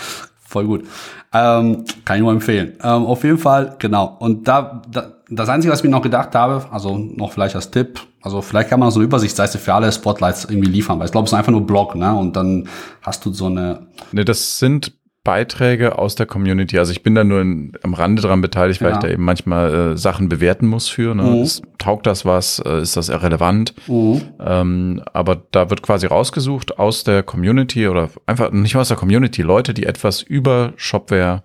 Voll 0.46 0.66
gut. 0.66 0.84
Ähm, 1.32 1.84
kann 2.04 2.16
ich 2.16 2.22
nur 2.22 2.32
empfehlen. 2.32 2.74
Ähm, 2.82 3.06
auf 3.06 3.22
jeden 3.22 3.38
Fall, 3.38 3.76
genau. 3.78 4.16
Und 4.18 4.48
da, 4.48 4.82
da, 4.90 5.12
das 5.30 5.48
Einzige, 5.48 5.72
was 5.72 5.80
ich 5.80 5.84
mir 5.84 5.90
noch 5.90 6.02
gedacht 6.02 6.34
habe, 6.34 6.66
also 6.70 6.98
noch 6.98 7.32
vielleicht 7.32 7.54
als 7.54 7.70
Tipp, 7.70 8.00
also 8.20 8.42
vielleicht 8.42 8.68
kann 8.68 8.80
man 8.80 8.90
so 8.90 8.98
eine 8.98 9.04
Übersichtsseite 9.06 9.58
für 9.58 9.74
alle 9.74 9.90
Spotlights 9.90 10.44
irgendwie 10.44 10.70
liefern, 10.70 10.98
weil 10.98 11.06
ich 11.06 11.12
glaube, 11.12 11.26
es 11.26 11.32
ist 11.32 11.38
einfach 11.38 11.52
nur 11.52 11.66
Blog, 11.66 11.94
ne? 11.94 12.14
Und 12.14 12.36
dann 12.36 12.68
hast 13.02 13.24
du 13.24 13.32
so 13.32 13.46
eine. 13.46 13.86
Ne, 14.12 14.24
das 14.24 14.58
sind 14.58 14.92
Beiträge 15.22 15.98
aus 15.98 16.14
der 16.14 16.26
Community. 16.26 16.78
Also 16.78 16.92
ich 16.92 17.02
bin 17.02 17.14
da 17.14 17.24
nur 17.24 17.42
in, 17.42 17.72
am 17.82 17.92
Rande 17.92 18.22
dran 18.22 18.40
beteiligt, 18.40 18.80
weil 18.80 18.90
ja. 18.90 18.96
ich 18.96 19.02
da 19.02 19.08
eben 19.08 19.22
manchmal 19.22 19.92
äh, 19.92 19.96
Sachen 19.96 20.30
bewerten 20.30 20.66
muss 20.66 20.88
für. 20.88 21.14
Ne? 21.14 21.22
Mhm. 21.22 21.42
Ist, 21.42 21.62
taugt 21.78 22.06
das 22.06 22.24
was? 22.24 22.58
Äh, 22.58 22.80
ist 22.80 22.96
das 22.96 23.10
irrelevant? 23.10 23.74
Mhm. 23.86 24.22
Ähm, 24.40 25.02
aber 25.12 25.42
da 25.50 25.68
wird 25.68 25.82
quasi 25.82 26.06
rausgesucht 26.06 26.78
aus 26.78 27.04
der 27.04 27.22
Community 27.22 27.86
oder 27.86 28.08
einfach 28.24 28.50
nicht 28.50 28.76
aus 28.76 28.88
der 28.88 28.96
Community, 28.96 29.42
Leute, 29.42 29.74
die 29.74 29.84
etwas 29.84 30.22
über 30.22 30.72
Shopware 30.76 31.42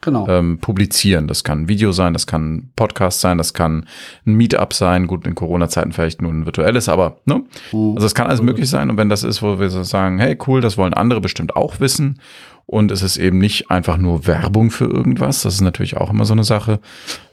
genau. 0.00 0.28
ähm, 0.28 0.58
publizieren. 0.58 1.28
Das 1.28 1.44
kann 1.44 1.62
ein 1.62 1.68
Video 1.68 1.92
sein, 1.92 2.12
das 2.12 2.26
kann 2.26 2.54
ein 2.54 2.72
Podcast 2.76 3.20
sein, 3.20 3.38
das 3.38 3.54
kann 3.54 3.86
ein 4.26 4.34
Meetup 4.34 4.72
sein. 4.72 5.06
Gut, 5.06 5.26
in 5.26 5.34
Corona-Zeiten 5.34 5.92
vielleicht 5.92 6.22
nur 6.22 6.32
ein 6.32 6.46
virtuelles, 6.46 6.88
aber 6.88 7.18
ne? 7.24 7.44
Mhm. 7.72 7.94
Also 7.94 8.06
es 8.06 8.14
kann 8.14 8.26
alles 8.26 8.42
möglich 8.42 8.68
sein. 8.68 8.90
Und 8.90 8.96
wenn 8.96 9.08
das 9.08 9.22
ist, 9.22 9.42
wo 9.42 9.58
wir 9.58 9.70
so 9.70 9.82
sagen, 9.82 10.18
hey 10.18 10.36
cool, 10.46 10.60
das 10.60 10.76
wollen 10.78 10.94
andere 10.94 11.20
bestimmt 11.20 11.56
auch 11.56 11.80
wissen. 11.80 12.20
Und 12.66 12.90
es 12.90 13.02
ist 13.02 13.16
eben 13.16 13.38
nicht 13.38 13.70
einfach 13.70 13.96
nur 13.96 14.26
Werbung 14.26 14.70
für 14.70 14.84
irgendwas. 14.84 15.42
Das 15.42 15.54
ist 15.54 15.62
natürlich 15.62 15.96
auch 15.96 16.10
immer 16.10 16.26
so 16.26 16.34
eine 16.34 16.44
Sache. 16.44 16.80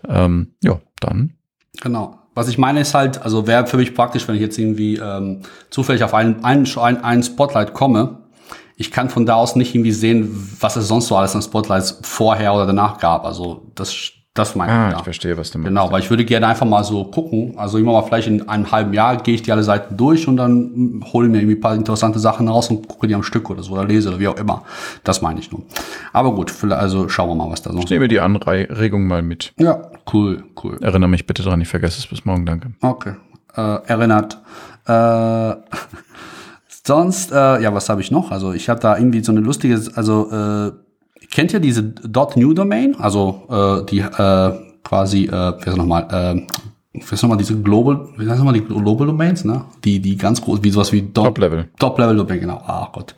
Ähm, 0.07 0.53
ja, 0.63 0.80
dann. 1.01 1.34
Genau. 1.82 2.20
Was 2.36 2.47
ich 2.47 2.57
meine 2.57 2.82
ist 2.82 2.93
halt, 2.93 3.22
also 3.22 3.47
wäre 3.47 3.66
für 3.68 3.78
mich 3.78 3.93
praktisch, 3.93 4.28
wenn 4.28 4.36
ich 4.36 4.41
jetzt 4.41 4.57
irgendwie 4.57 4.95
ähm, 4.95 5.41
zufällig 5.70 6.03
auf 6.03 6.13
einen, 6.13 6.43
einen, 6.43 6.66
einen 6.76 7.24
Spotlight 7.24 7.74
komme 7.74 8.24
ich 8.78 8.91
kann 8.91 9.09
von 9.09 9.26
da 9.26 9.36
aus 9.36 9.55
nicht 9.55 9.73
irgendwie 9.73 9.91
sehen, 9.91 10.57
was 10.59 10.76
es 10.76 10.88
sonst 10.88 11.07
so 11.07 11.15
alles 11.15 11.36
an 11.36 11.41
Spotlights 11.41 11.99
vorher 12.01 12.53
oder 12.53 12.65
danach 12.65 12.99
gab. 12.99 13.23
Also 13.23 13.71
das, 13.73 14.11
das 14.34 14.53
meine 14.55 14.71
ah, 14.71 14.88
ich. 14.88 14.91
Ja. 14.91 14.97
Ich 14.97 15.03
verstehe, 15.05 15.38
was 15.38 15.51
du 15.51 15.59
meinst. 15.59 15.69
Genau, 15.69 15.91
weil 15.91 16.01
ich 16.01 16.09
würde 16.09 16.26
gerne 16.26 16.47
einfach 16.47 16.65
mal 16.65 16.84
so 16.84 17.05
gucken. 17.05 17.57
Also 17.57 17.78
immer 17.78 17.93
mal 17.93 18.01
vielleicht 18.01 18.28
in 18.28 18.49
einem 18.49 18.69
halben 18.69 18.93
Jahr 18.93 19.15
gehe 19.17 19.36
ich 19.36 19.43
die 19.43 19.51
alle 19.53 19.63
Seiten 19.63 19.95
durch 19.95 20.28
und 20.28 20.36
dann 20.36 21.01
hole 21.13 21.30
mir 21.30 21.38
irgendwie 21.38 21.55
ein 21.55 21.61
paar 21.61 21.73
interessante 21.73 22.19
Sachen 22.19 22.49
raus 22.49 22.69
und 22.69 22.86
gucke 22.89 23.07
die 23.07 23.15
am 23.15 23.23
Stück 23.23 23.49
oder 23.49 23.63
so 23.63 23.71
oder 23.73 23.86
lese 23.86 24.09
oder 24.09 24.19
wie 24.19 24.28
auch 24.28 24.38
immer. 24.38 24.63
Das 25.05 25.21
meine 25.21 25.39
ich 25.39 25.51
nur. 25.53 25.61
Aber 26.11 26.36
gut, 26.36 26.53
also 26.69 27.07
schauen 27.07 27.30
wir 27.30 27.36
mal, 27.36 27.49
was 27.49 27.61
da 27.61 27.71
so. 27.71 27.80
Ich 27.80 27.89
nehme 27.89 28.09
die 28.09 28.19
Anregung 28.19 29.07
mal 29.07 29.21
mit. 29.21 29.53
Ja, 29.57 29.89
cool, 30.11 30.43
cool. 30.61 30.78
Erinnere 30.82 31.09
mich 31.09 31.26
bitte 31.26 31.43
dran, 31.43 31.61
ich 31.61 31.69
vergesse 31.69 31.99
es 31.99 32.07
bis 32.07 32.26
morgen, 32.26 32.45
danke. 32.45 32.73
Okay. 32.82 33.13
Äh, 33.55 33.61
erinnert. 33.88 34.38
Äh, 34.86 34.91
Sonst, 36.86 37.31
äh, 37.31 37.63
ja, 37.63 37.73
was 37.73 37.89
habe 37.89 38.01
ich 38.01 38.11
noch? 38.11 38.29
Also 38.29 38.53
ich 38.53 38.69
habe 38.69 38.79
da 38.79 38.95
irgendwie 38.95 39.23
so 39.23 39.31
eine 39.31 39.41
lustige, 39.41 39.81
also 39.95 40.29
äh, 40.31 40.71
kennt 41.31 41.51
ihr 41.51 41.59
diese 41.59 41.93
.new 42.36 42.53
Domain? 42.53 42.95
Also 42.99 43.41
äh, 43.49 43.86
die 43.89 43.99
äh, 44.01 44.51
quasi, 44.83 45.23
äh, 45.25 45.31
wie 45.31 45.65
heißt 45.65 45.77
nochmal, 45.77 46.07
äh, 46.11 47.01
heißt 47.01 47.23
nochmal 47.23 47.39
diese 47.39 47.59
Global, 47.59 48.07
wie 48.17 48.29
heißt 48.29 48.38
nochmal 48.38 48.53
die 48.53 48.61
Global 48.61 49.07
Domains, 49.07 49.43
ne? 49.43 49.65
Die, 49.83 49.99
die 49.99 50.15
ganz 50.15 50.39
groß, 50.39 50.59
wie 50.61 50.69
sowas 50.69 50.93
wie 50.93 51.11
Top 51.11 51.39
Level. 51.39 51.69
Top 51.79 51.97
Level 51.97 52.17
Domain, 52.17 52.39
genau. 52.39 52.61
Ach 52.67 52.91
Gott. 52.91 53.15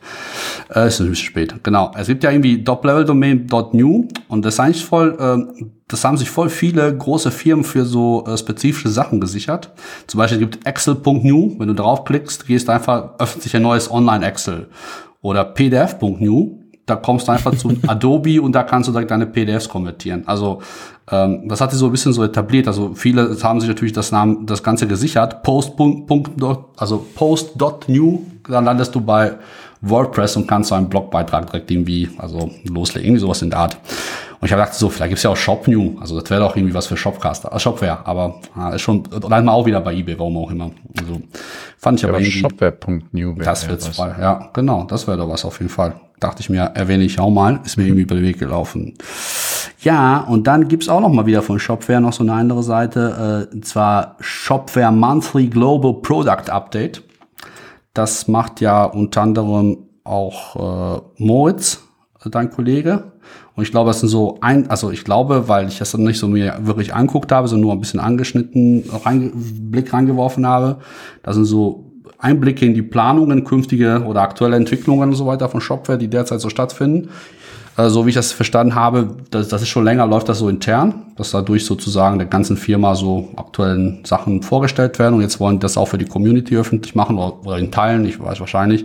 Äh, 0.74 0.88
ist 0.88 1.00
ein 1.00 1.10
bisschen 1.10 1.26
spät. 1.26 1.54
Genau. 1.62 1.90
Es 1.94 2.06
gibt 2.06 2.24
ja 2.24 2.30
irgendwie 2.30 2.64
Top 2.64 2.82
Level 2.86 3.04
Domain 3.04 3.46
.new 3.72 4.08
und 4.28 4.46
das 4.46 4.54
ist 4.54 4.60
eigentlich 4.60 4.84
voll, 4.84 5.14
äh, 5.20 5.64
das 5.88 6.04
haben 6.04 6.18
sich 6.18 6.30
voll 6.30 6.50
viele 6.50 6.94
große 6.94 7.30
Firmen 7.30 7.64
für 7.64 7.84
so 7.84 8.24
äh, 8.26 8.36
spezifische 8.36 8.90
Sachen 8.90 9.20
gesichert. 9.20 9.72
Zum 10.06 10.18
Beispiel 10.18 10.38
gibt 10.38 10.66
Excel.new, 10.66 11.56
wenn 11.58 11.68
du 11.68 11.74
draufklickst, 11.74 12.46
gehst 12.46 12.68
einfach, 12.68 13.18
öffnet 13.18 13.42
sich 13.42 13.56
ein 13.56 13.62
neues 13.62 13.90
Online-Excel. 13.90 14.68
Oder 15.22 15.44
PDF.new, 15.44 16.58
da 16.84 16.96
kommst 16.96 17.26
du 17.26 17.32
einfach 17.32 17.54
zu 17.54 17.72
Adobe 17.86 18.40
und 18.40 18.52
da 18.52 18.64
kannst 18.64 18.88
du 18.88 18.92
direkt 18.92 19.10
deine 19.10 19.26
PDFs 19.26 19.68
konvertieren. 19.68 20.28
Also 20.28 20.60
ähm, 21.10 21.48
das 21.48 21.62
hat 21.62 21.70
sich 21.70 21.80
so 21.80 21.86
ein 21.86 21.92
bisschen 21.92 22.12
so 22.12 22.22
etabliert. 22.22 22.66
Also 22.66 22.92
viele 22.94 23.36
haben 23.42 23.60
sich 23.60 23.68
natürlich 23.68 23.94
das 23.94 24.12
Namen, 24.12 24.44
das 24.44 24.62
Ganze 24.62 24.86
gesichert. 24.86 25.42
Post. 25.42 25.72
also 26.76 27.06
post.new, 27.14 28.18
dann 28.46 28.64
landest 28.64 28.94
du 28.94 29.00
bei 29.00 29.36
WordPress 29.80 30.36
und 30.36 30.46
kannst 30.46 30.68
so 30.68 30.74
einen 30.74 30.88
Blogbeitrag 30.88 31.46
direkt 31.46 31.70
irgendwie, 31.70 32.10
also 32.18 32.50
loslegen, 32.64 33.08
irgendwie 33.08 33.20
sowas 33.20 33.42
in 33.42 33.50
der 33.50 33.60
Art. 33.60 33.78
Und 34.40 34.46
ich 34.46 34.52
habe 34.52 34.62
gedacht, 34.62 34.78
so, 34.78 34.88
vielleicht 34.88 35.10
gibt's 35.10 35.24
ja 35.24 35.30
auch 35.30 35.36
Shop 35.36 35.66
New. 35.66 35.98
Also 36.00 36.20
das 36.20 36.30
wäre 36.30 36.40
doch 36.40 36.54
irgendwie 36.54 36.74
was 36.74 36.86
für 36.86 36.96
Shopcaster, 36.96 37.52
äh, 37.52 37.58
Shopware, 37.58 38.06
aber 38.06 38.40
äh, 38.56 38.76
ist 38.76 38.82
schon, 38.82 39.02
dann 39.28 39.44
mal 39.44 39.52
auch 39.52 39.66
wieder 39.66 39.80
bei 39.80 39.94
eBay, 39.94 40.16
warum 40.18 40.36
auch 40.36 40.50
immer. 40.50 40.70
Also 40.98 41.20
fand 41.76 41.98
ich 41.98 42.02
ja, 42.02 42.08
aber 42.08 42.20
irgendwie. 42.20 42.38
Shopware.new 42.38 43.34
Das 43.34 43.68
wird's 43.68 43.88
voll, 43.88 44.14
ja, 44.20 44.50
genau, 44.52 44.84
das 44.84 45.08
wäre 45.08 45.16
doch 45.16 45.28
was 45.28 45.44
auf 45.44 45.58
jeden 45.58 45.70
Fall. 45.70 45.94
Dachte 46.20 46.40
ich 46.40 46.50
mir, 46.50 46.60
erwähne 46.74 47.04
ich 47.04 47.18
auch 47.18 47.30
mal, 47.30 47.60
ist 47.64 47.76
mir 47.76 47.84
irgendwie 47.84 48.02
über 48.02 48.14
den 48.14 48.24
Weg 48.24 48.38
gelaufen. 48.38 48.94
Ja, 49.80 50.20
und 50.20 50.46
dann 50.46 50.68
gibt's 50.68 50.88
auch 50.88 51.00
noch 51.00 51.08
mal 51.08 51.26
wieder 51.26 51.42
von 51.42 51.58
Shopware 51.58 52.00
noch 52.00 52.12
so 52.12 52.22
eine 52.22 52.32
andere 52.32 52.62
Seite, 52.62 53.48
äh, 53.50 53.54
und 53.54 53.64
zwar 53.64 54.16
Shopware 54.20 54.92
Monthly 54.92 55.48
Global 55.48 55.94
Product 55.94 56.50
Update. 56.50 57.02
Das 57.92 58.28
macht 58.28 58.60
ja 58.60 58.84
unter 58.84 59.22
anderem 59.22 59.78
auch 60.04 60.96
äh, 60.96 61.00
Moritz, 61.16 61.82
dein 62.24 62.50
Kollege. 62.50 63.12
Und 63.58 63.64
ich 63.64 63.72
glaube, 63.72 63.90
das 63.90 63.98
sind 63.98 64.08
so 64.08 64.38
ein, 64.40 64.70
also 64.70 64.92
ich 64.92 65.02
glaube, 65.02 65.48
weil 65.48 65.66
ich 65.66 65.78
das 65.78 65.90
dann 65.90 66.04
nicht 66.04 66.20
so 66.20 66.28
mir 66.28 66.58
wirklich 66.60 66.94
anguckt 66.94 67.32
habe, 67.32 67.48
sondern 67.48 67.62
nur 67.62 67.72
ein 67.72 67.80
bisschen 67.80 67.98
angeschnitten 67.98 68.84
rein, 69.04 69.32
Blick 69.34 69.92
reingeworfen 69.92 70.46
habe. 70.46 70.76
Das 71.24 71.34
sind 71.34 71.44
so 71.44 71.90
Einblicke 72.18 72.64
in 72.64 72.74
die 72.74 72.82
Planungen, 72.82 73.42
künftige 73.42 74.04
oder 74.06 74.22
aktuelle 74.22 74.54
Entwicklungen 74.54 75.08
und 75.08 75.16
so 75.16 75.26
weiter 75.26 75.48
von 75.48 75.60
Shopware, 75.60 75.98
die 75.98 76.06
derzeit 76.06 76.40
so 76.40 76.50
stattfinden. 76.50 77.08
Äh, 77.78 77.90
so 77.90 78.04
wie 78.04 78.08
ich 78.10 78.16
das 78.16 78.32
verstanden 78.32 78.74
habe, 78.74 79.16
das, 79.30 79.48
das 79.48 79.62
ist 79.62 79.68
schon 79.68 79.84
länger, 79.84 80.06
läuft 80.06 80.28
das 80.28 80.40
so 80.40 80.48
intern, 80.48 81.12
dass 81.16 81.30
dadurch 81.30 81.64
sozusagen 81.64 82.18
der 82.18 82.26
ganzen 82.26 82.56
Firma 82.56 82.96
so 82.96 83.28
aktuellen 83.36 84.04
Sachen 84.04 84.42
vorgestellt 84.42 84.98
werden 84.98 85.14
und 85.14 85.20
jetzt 85.20 85.38
wollen 85.38 85.56
die 85.56 85.62
das 85.62 85.78
auch 85.78 85.86
für 85.86 85.98
die 85.98 86.04
Community 86.04 86.56
öffentlich 86.56 86.96
machen 86.96 87.16
oder, 87.16 87.56
in 87.56 87.70
Teilen, 87.70 88.04
ich 88.04 88.20
weiß 88.20 88.40
wahrscheinlich. 88.40 88.84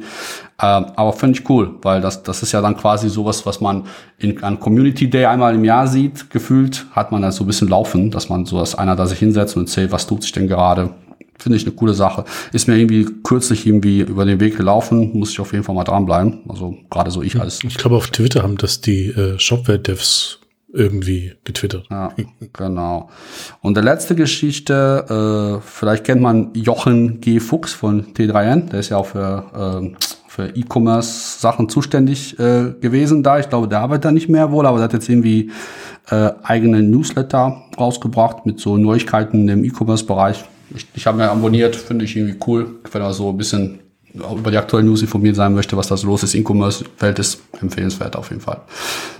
Ähm, 0.61 0.85
aber 0.95 1.13
finde 1.13 1.39
ich 1.39 1.49
cool, 1.49 1.71
weil 1.81 2.01
das, 2.01 2.21
das 2.21 2.43
ist 2.43 2.51
ja 2.51 2.61
dann 2.61 2.77
quasi 2.77 3.09
sowas, 3.09 3.45
was 3.47 3.59
man 3.59 3.85
in, 4.19 4.43
an 4.43 4.59
Community 4.59 5.09
Day 5.09 5.25
einmal 5.25 5.55
im 5.55 5.65
Jahr 5.65 5.87
sieht, 5.87 6.29
gefühlt, 6.29 6.85
hat 6.91 7.11
man 7.11 7.23
das 7.23 7.37
so 7.37 7.43
ein 7.43 7.47
bisschen 7.47 7.69
laufen, 7.69 8.11
dass 8.11 8.29
man 8.29 8.45
so, 8.45 8.59
dass 8.59 8.75
einer 8.75 8.95
da 8.95 9.07
sich 9.07 9.17
hinsetzt 9.17 9.57
und 9.57 9.63
erzählt, 9.63 9.91
was 9.91 10.05
tut 10.05 10.21
sich 10.21 10.31
denn 10.31 10.47
gerade, 10.47 10.91
finde 11.37 11.57
ich 11.57 11.65
eine 11.65 11.75
coole 11.75 11.93
Sache. 11.93 12.25
Ist 12.51 12.67
mir 12.67 12.77
irgendwie 12.77 13.07
kürzlich 13.23 13.65
irgendwie 13.65 14.01
über 14.01 14.25
den 14.25 14.39
Weg 14.39 14.57
gelaufen, 14.57 15.11
muss 15.13 15.31
ich 15.31 15.39
auf 15.39 15.51
jeden 15.51 15.63
Fall 15.63 15.75
mal 15.75 15.83
dranbleiben. 15.83 16.41
Also 16.47 16.77
gerade 16.89 17.11
so 17.11 17.21
ich 17.21 17.39
als. 17.39 17.63
Ich 17.63 17.77
glaube, 17.77 17.95
auf 17.95 18.07
Twitter 18.07 18.43
haben 18.43 18.57
das 18.57 18.81
die 18.81 19.07
äh, 19.07 19.37
Shopware-Devs 19.39 20.39
irgendwie 20.73 21.33
getwittert. 21.43 21.85
Ja, 21.89 22.11
genau. 22.51 23.09
Und 23.61 23.75
der 23.75 23.83
letzte 23.83 24.15
Geschichte, 24.15 25.59
äh, 25.61 25.61
vielleicht 25.63 26.03
kennt 26.03 26.21
man 26.21 26.51
Jochen 26.53 27.21
G. 27.21 27.39
Fuchs 27.39 27.73
von 27.73 28.13
T3N, 28.13 28.69
der 28.69 28.79
ist 28.79 28.89
ja 28.89 28.97
auch 28.97 29.05
für, 29.05 29.83
äh, 29.93 30.05
für 30.27 30.47
E-Commerce-Sachen 30.47 31.69
zuständig 31.69 32.39
äh, 32.39 32.73
gewesen 32.81 33.21
da. 33.21 33.37
Ich 33.37 33.49
glaube, 33.49 33.67
der 33.67 33.81
arbeitet 33.81 34.05
da 34.05 34.11
nicht 34.11 34.29
mehr 34.29 34.51
wohl, 34.51 34.65
aber 34.65 34.77
der 34.77 34.85
hat 34.85 34.93
jetzt 34.93 35.09
irgendwie 35.09 35.51
äh, 36.09 36.31
eigene 36.41 36.81
Newsletter 36.81 37.61
rausgebracht 37.77 38.47
mit 38.47 38.59
so 38.59 38.77
Neuigkeiten 38.77 39.47
im 39.47 39.63
E-Commerce-Bereich. 39.63 40.43
Ich, 40.75 40.87
ich 40.93 41.05
habe 41.05 41.17
mir 41.17 41.29
abonniert, 41.29 41.75
finde 41.75 42.05
ich 42.05 42.15
irgendwie 42.15 42.37
cool, 42.47 42.79
wenn 42.91 43.01
er 43.01 43.13
so 43.13 43.29
ein 43.29 43.37
bisschen 43.37 43.79
über 44.13 44.51
die 44.51 44.57
aktuellen 44.57 44.85
News 44.85 45.01
informiert 45.01 45.35
sein 45.35 45.53
möchte, 45.53 45.75
was 45.75 45.87
da 45.87 45.97
so 45.97 46.07
los 46.07 46.21
ist. 46.23 46.35
E-Commerce-Welt 46.35 47.17
ist 47.17 47.41
empfehlenswert 47.59 48.15
auf 48.15 48.29
jeden 48.29 48.41
Fall. 48.41 48.61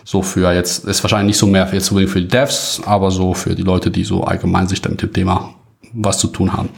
So 0.03 0.21
für 0.21 0.53
jetzt, 0.53 0.85
ist 0.85 1.03
wahrscheinlich 1.03 1.27
nicht 1.27 1.37
so 1.39 1.47
mehr 1.47 1.65
für 1.65 1.75
jetzt 1.75 1.89
unbedingt 1.89 2.11
für 2.11 2.21
die 2.21 2.27
Devs, 2.27 2.81
aber 2.85 3.09
so 3.09 3.33
für 3.33 3.55
die 3.55 3.63
Leute, 3.63 3.89
die 3.89 4.03
so 4.03 4.23
allgemein 4.23 4.67
sich 4.67 4.83
mit 4.87 5.01
dem 5.01 5.11
Thema 5.11 5.55
was 5.93 6.19
zu 6.19 6.27
tun 6.27 6.53
haben. 6.53 6.69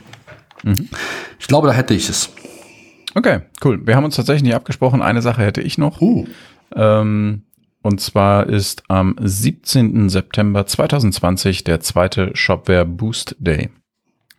Mhm. 0.64 0.89
Ich 1.39 1.47
glaube, 1.47 1.68
da 1.68 1.73
hätte 1.73 1.93
ich 1.93 2.10
es. 2.10 2.30
Okay, 3.15 3.41
cool. 3.64 3.85
Wir 3.85 3.95
haben 3.95 4.06
uns 4.06 4.15
tatsächlich 4.15 4.43
nicht 4.43 4.56
abgesprochen. 4.56 5.02
Eine 5.02 5.22
Sache 5.22 5.41
hätte 5.41 5.61
ich 5.61 5.77
noch. 5.77 6.02
Uh. 6.02 6.26
Ähm, 6.73 7.43
und 7.81 8.02
zwar 8.02 8.47
ist 8.47 8.84
am 8.88 9.15
17. 9.22 10.10
September 10.10 10.65
2020 10.65 11.64
der 11.64 11.81
zweite 11.81 12.31
Shopware 12.34 12.85
Boost 12.85 13.35
Day. 13.39 13.69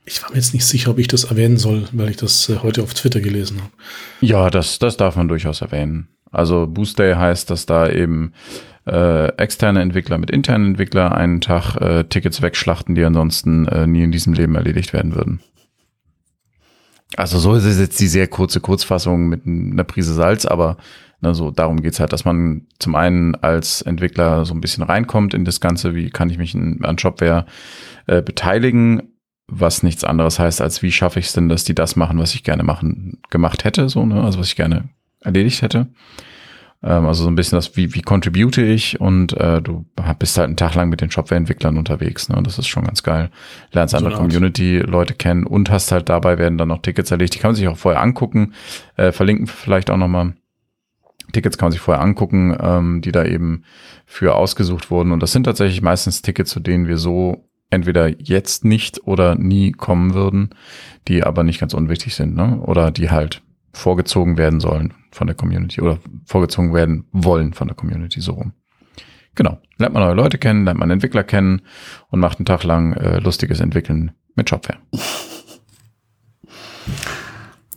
Ich 0.08 0.22
war 0.22 0.30
mir 0.30 0.36
jetzt 0.36 0.54
nicht 0.54 0.64
sicher, 0.64 0.92
ob 0.92 0.98
ich 0.98 1.08
das 1.08 1.24
erwähnen 1.24 1.56
soll, 1.56 1.88
weil 1.92 2.10
ich 2.10 2.16
das 2.16 2.48
äh, 2.48 2.58
heute 2.62 2.82
auf 2.82 2.94
Twitter 2.94 3.20
gelesen 3.20 3.60
habe. 3.60 3.72
Ja, 4.20 4.50
das, 4.50 4.78
das 4.78 4.96
darf 4.96 5.16
man 5.16 5.26
durchaus 5.26 5.60
erwähnen. 5.60 6.08
Also 6.30 6.66
Boost 6.66 6.98
Day 6.98 7.14
heißt, 7.14 7.50
dass 7.50 7.66
da 7.66 7.90
eben 7.90 8.32
äh, 8.86 9.26
externe 9.36 9.82
Entwickler 9.82 10.18
mit 10.18 10.30
internen 10.30 10.66
Entwickler 10.66 11.12
einen 11.12 11.40
Tag 11.40 11.76
äh, 11.76 12.04
Tickets 12.04 12.40
wegschlachten, 12.40 12.94
die 12.94 13.04
ansonsten 13.04 13.66
äh, 13.66 13.86
nie 13.88 14.04
in 14.04 14.12
diesem 14.12 14.32
Leben 14.32 14.54
erledigt 14.54 14.92
werden 14.92 15.14
würden. 15.16 15.40
Also 17.16 17.38
so 17.38 17.54
ist 17.54 17.64
es 17.64 17.78
jetzt 17.78 17.98
die 18.00 18.08
sehr 18.08 18.28
kurze 18.28 18.60
Kurzfassung 18.60 19.28
mit 19.28 19.44
einer 19.46 19.84
Prise 19.84 20.14
Salz, 20.14 20.44
aber 20.44 20.76
ne, 21.20 21.34
so 21.34 21.50
darum 21.50 21.82
geht's 21.82 21.98
halt, 21.98 22.12
dass 22.12 22.24
man 22.24 22.66
zum 22.78 22.94
einen 22.94 23.34
als 23.34 23.82
Entwickler 23.82 24.44
so 24.44 24.54
ein 24.54 24.60
bisschen 24.60 24.84
reinkommt 24.84 25.34
in 25.34 25.44
das 25.44 25.60
Ganze, 25.60 25.94
wie 25.94 26.10
kann 26.10 26.30
ich 26.30 26.38
mich 26.38 26.54
an 26.54 26.98
Shopware 26.98 27.46
äh, 28.06 28.22
beteiligen 28.22 29.15
was 29.48 29.82
nichts 29.82 30.04
anderes 30.04 30.38
heißt, 30.38 30.60
als 30.60 30.82
wie 30.82 30.92
schaffe 30.92 31.20
ich 31.20 31.26
es 31.26 31.32
denn, 31.32 31.48
dass 31.48 31.64
die 31.64 31.74
das 31.74 31.96
machen, 31.96 32.18
was 32.18 32.34
ich 32.34 32.42
gerne 32.42 32.62
machen, 32.62 33.18
gemacht 33.30 33.64
hätte, 33.64 33.88
so, 33.88 34.04
ne? 34.04 34.22
also 34.22 34.38
was 34.38 34.48
ich 34.48 34.56
gerne 34.56 34.88
erledigt 35.20 35.62
hätte. 35.62 35.88
Ähm, 36.82 37.06
also 37.06 37.24
so 37.24 37.30
ein 37.30 37.36
bisschen 37.36 37.56
das, 37.56 37.76
wie, 37.76 37.94
wie 37.94 38.02
contribute 38.02 38.58
ich 38.58 39.00
und 39.00 39.32
äh, 39.34 39.62
du 39.62 39.86
bist 40.18 40.36
halt 40.36 40.48
einen 40.48 40.56
Tag 40.56 40.74
lang 40.74 40.88
mit 40.88 41.00
den 41.00 41.10
Shopware-Entwicklern 41.10 41.78
unterwegs, 41.78 42.28
ne? 42.28 42.40
Das 42.42 42.58
ist 42.58 42.66
schon 42.66 42.84
ganz 42.84 43.02
geil. 43.02 43.30
Lernst 43.72 43.92
so 43.92 43.98
andere 43.98 44.16
Community-Leute 44.16 45.14
kennen 45.14 45.44
und 45.44 45.70
hast 45.70 45.92
halt 45.92 46.08
dabei 46.08 46.38
werden 46.38 46.58
dann 46.58 46.68
noch 46.68 46.82
Tickets 46.82 47.10
erledigt. 47.10 47.34
Die 47.34 47.38
kann 47.38 47.50
man 47.50 47.56
sich 47.56 47.68
auch 47.68 47.78
vorher 47.78 48.02
angucken, 48.02 48.52
äh, 48.96 49.12
verlinken 49.12 49.46
vielleicht 49.46 49.90
auch 49.90 49.96
nochmal. 49.96 50.34
Tickets 51.32 51.58
kann 51.58 51.66
man 51.66 51.72
sich 51.72 51.80
vorher 51.80 52.02
angucken, 52.02 52.56
ähm, 52.60 53.00
die 53.00 53.10
da 53.10 53.24
eben 53.24 53.64
für 54.04 54.36
ausgesucht 54.36 54.90
wurden. 54.90 55.10
Und 55.10 55.20
das 55.20 55.32
sind 55.32 55.44
tatsächlich 55.44 55.82
meistens 55.82 56.22
Tickets, 56.22 56.50
zu 56.50 56.60
denen 56.60 56.86
wir 56.86 56.98
so 56.98 57.45
entweder 57.70 58.08
jetzt 58.20 58.64
nicht 58.64 59.06
oder 59.06 59.34
nie 59.34 59.72
kommen 59.72 60.14
würden, 60.14 60.50
die 61.08 61.24
aber 61.24 61.42
nicht 61.42 61.60
ganz 61.60 61.74
unwichtig 61.74 62.14
sind, 62.14 62.34
ne? 62.34 62.60
Oder 62.60 62.90
die 62.90 63.10
halt 63.10 63.42
vorgezogen 63.72 64.38
werden 64.38 64.60
sollen 64.60 64.94
von 65.10 65.26
der 65.26 65.36
Community 65.36 65.80
oder 65.80 65.98
vorgezogen 66.24 66.72
werden 66.72 67.06
wollen 67.12 67.52
von 67.52 67.68
der 67.68 67.76
Community 67.76 68.20
so 68.20 68.32
rum. 68.32 68.52
Genau. 69.34 69.58
Lernt 69.76 69.94
man 69.94 70.02
neue 70.02 70.14
Leute 70.14 70.38
kennen, 70.38 70.64
lernt 70.64 70.80
man 70.80 70.90
Entwickler 70.90 71.22
kennen 71.22 71.62
und 72.08 72.20
macht 72.20 72.38
einen 72.38 72.46
Tag 72.46 72.64
lang 72.64 72.94
äh, 72.94 73.18
lustiges 73.18 73.60
Entwickeln 73.60 74.12
mit 74.34 74.48
Shopware. 74.48 74.78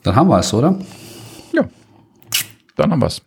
Dann 0.03 0.15
haben 0.15 0.29
wir 0.29 0.39
es, 0.39 0.53
oder? 0.53 0.79
Ja. 1.51 1.67
Dann 2.77 2.91
haben 2.91 3.01
wir 3.01 3.07
es. 3.07 3.21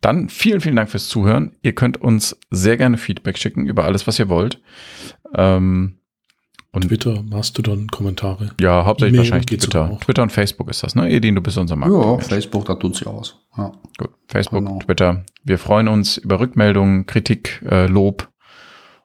Dann 0.00 0.28
vielen, 0.28 0.60
vielen 0.60 0.76
Dank 0.76 0.90
fürs 0.90 1.08
Zuhören. 1.08 1.56
Ihr 1.62 1.74
könnt 1.74 2.00
uns 2.00 2.38
sehr 2.50 2.76
gerne 2.76 2.96
Feedback 2.96 3.36
schicken 3.36 3.66
über 3.66 3.84
alles, 3.84 4.06
was 4.06 4.18
ihr 4.18 4.28
wollt. 4.28 4.60
Ähm, 5.34 6.00
und 6.72 6.82
Twitter, 6.88 7.22
Mastodon, 7.22 7.88
Kommentare. 7.88 8.52
Ja, 8.60 8.84
hauptsächlich 8.84 9.18
wahrscheinlich 9.18 9.46
Twitter. 9.46 9.98
Twitter 10.00 10.22
und 10.22 10.30
Facebook 10.30 10.70
ist 10.70 10.84
das, 10.84 10.94
ne? 10.94 11.10
Edin, 11.10 11.34
du 11.34 11.40
bist 11.40 11.58
unser 11.58 11.74
Markt. 11.74 11.92
Ja, 11.92 12.18
Facebook, 12.18 12.64
da 12.66 12.76
tut 12.76 12.94
sich 12.94 13.06
aus. 13.08 13.40
Ja. 13.56 13.72
Gut, 13.98 14.10
Facebook, 14.28 14.64
genau. 14.64 14.78
Twitter. 14.78 15.24
Wir 15.42 15.58
freuen 15.58 15.88
uns 15.88 16.16
über 16.16 16.38
Rückmeldungen, 16.38 17.06
Kritik, 17.06 17.60
äh, 17.68 17.86
Lob. 17.86 18.28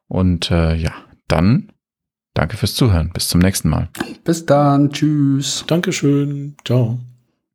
Und 0.07 0.51
äh, 0.51 0.75
ja, 0.75 0.91
dann 1.27 1.71
danke 2.35 2.55
fürs 2.55 2.75
Zuhören. 2.75 3.09
Bis 3.11 3.29
zum 3.29 3.41
nächsten 3.41 3.69
Mal. 3.69 3.89
Bis 4.23 4.45
dann. 4.45 4.91
Tschüss. 4.91 5.63
Dankeschön. 5.67 6.55
Ciao. 6.63 6.99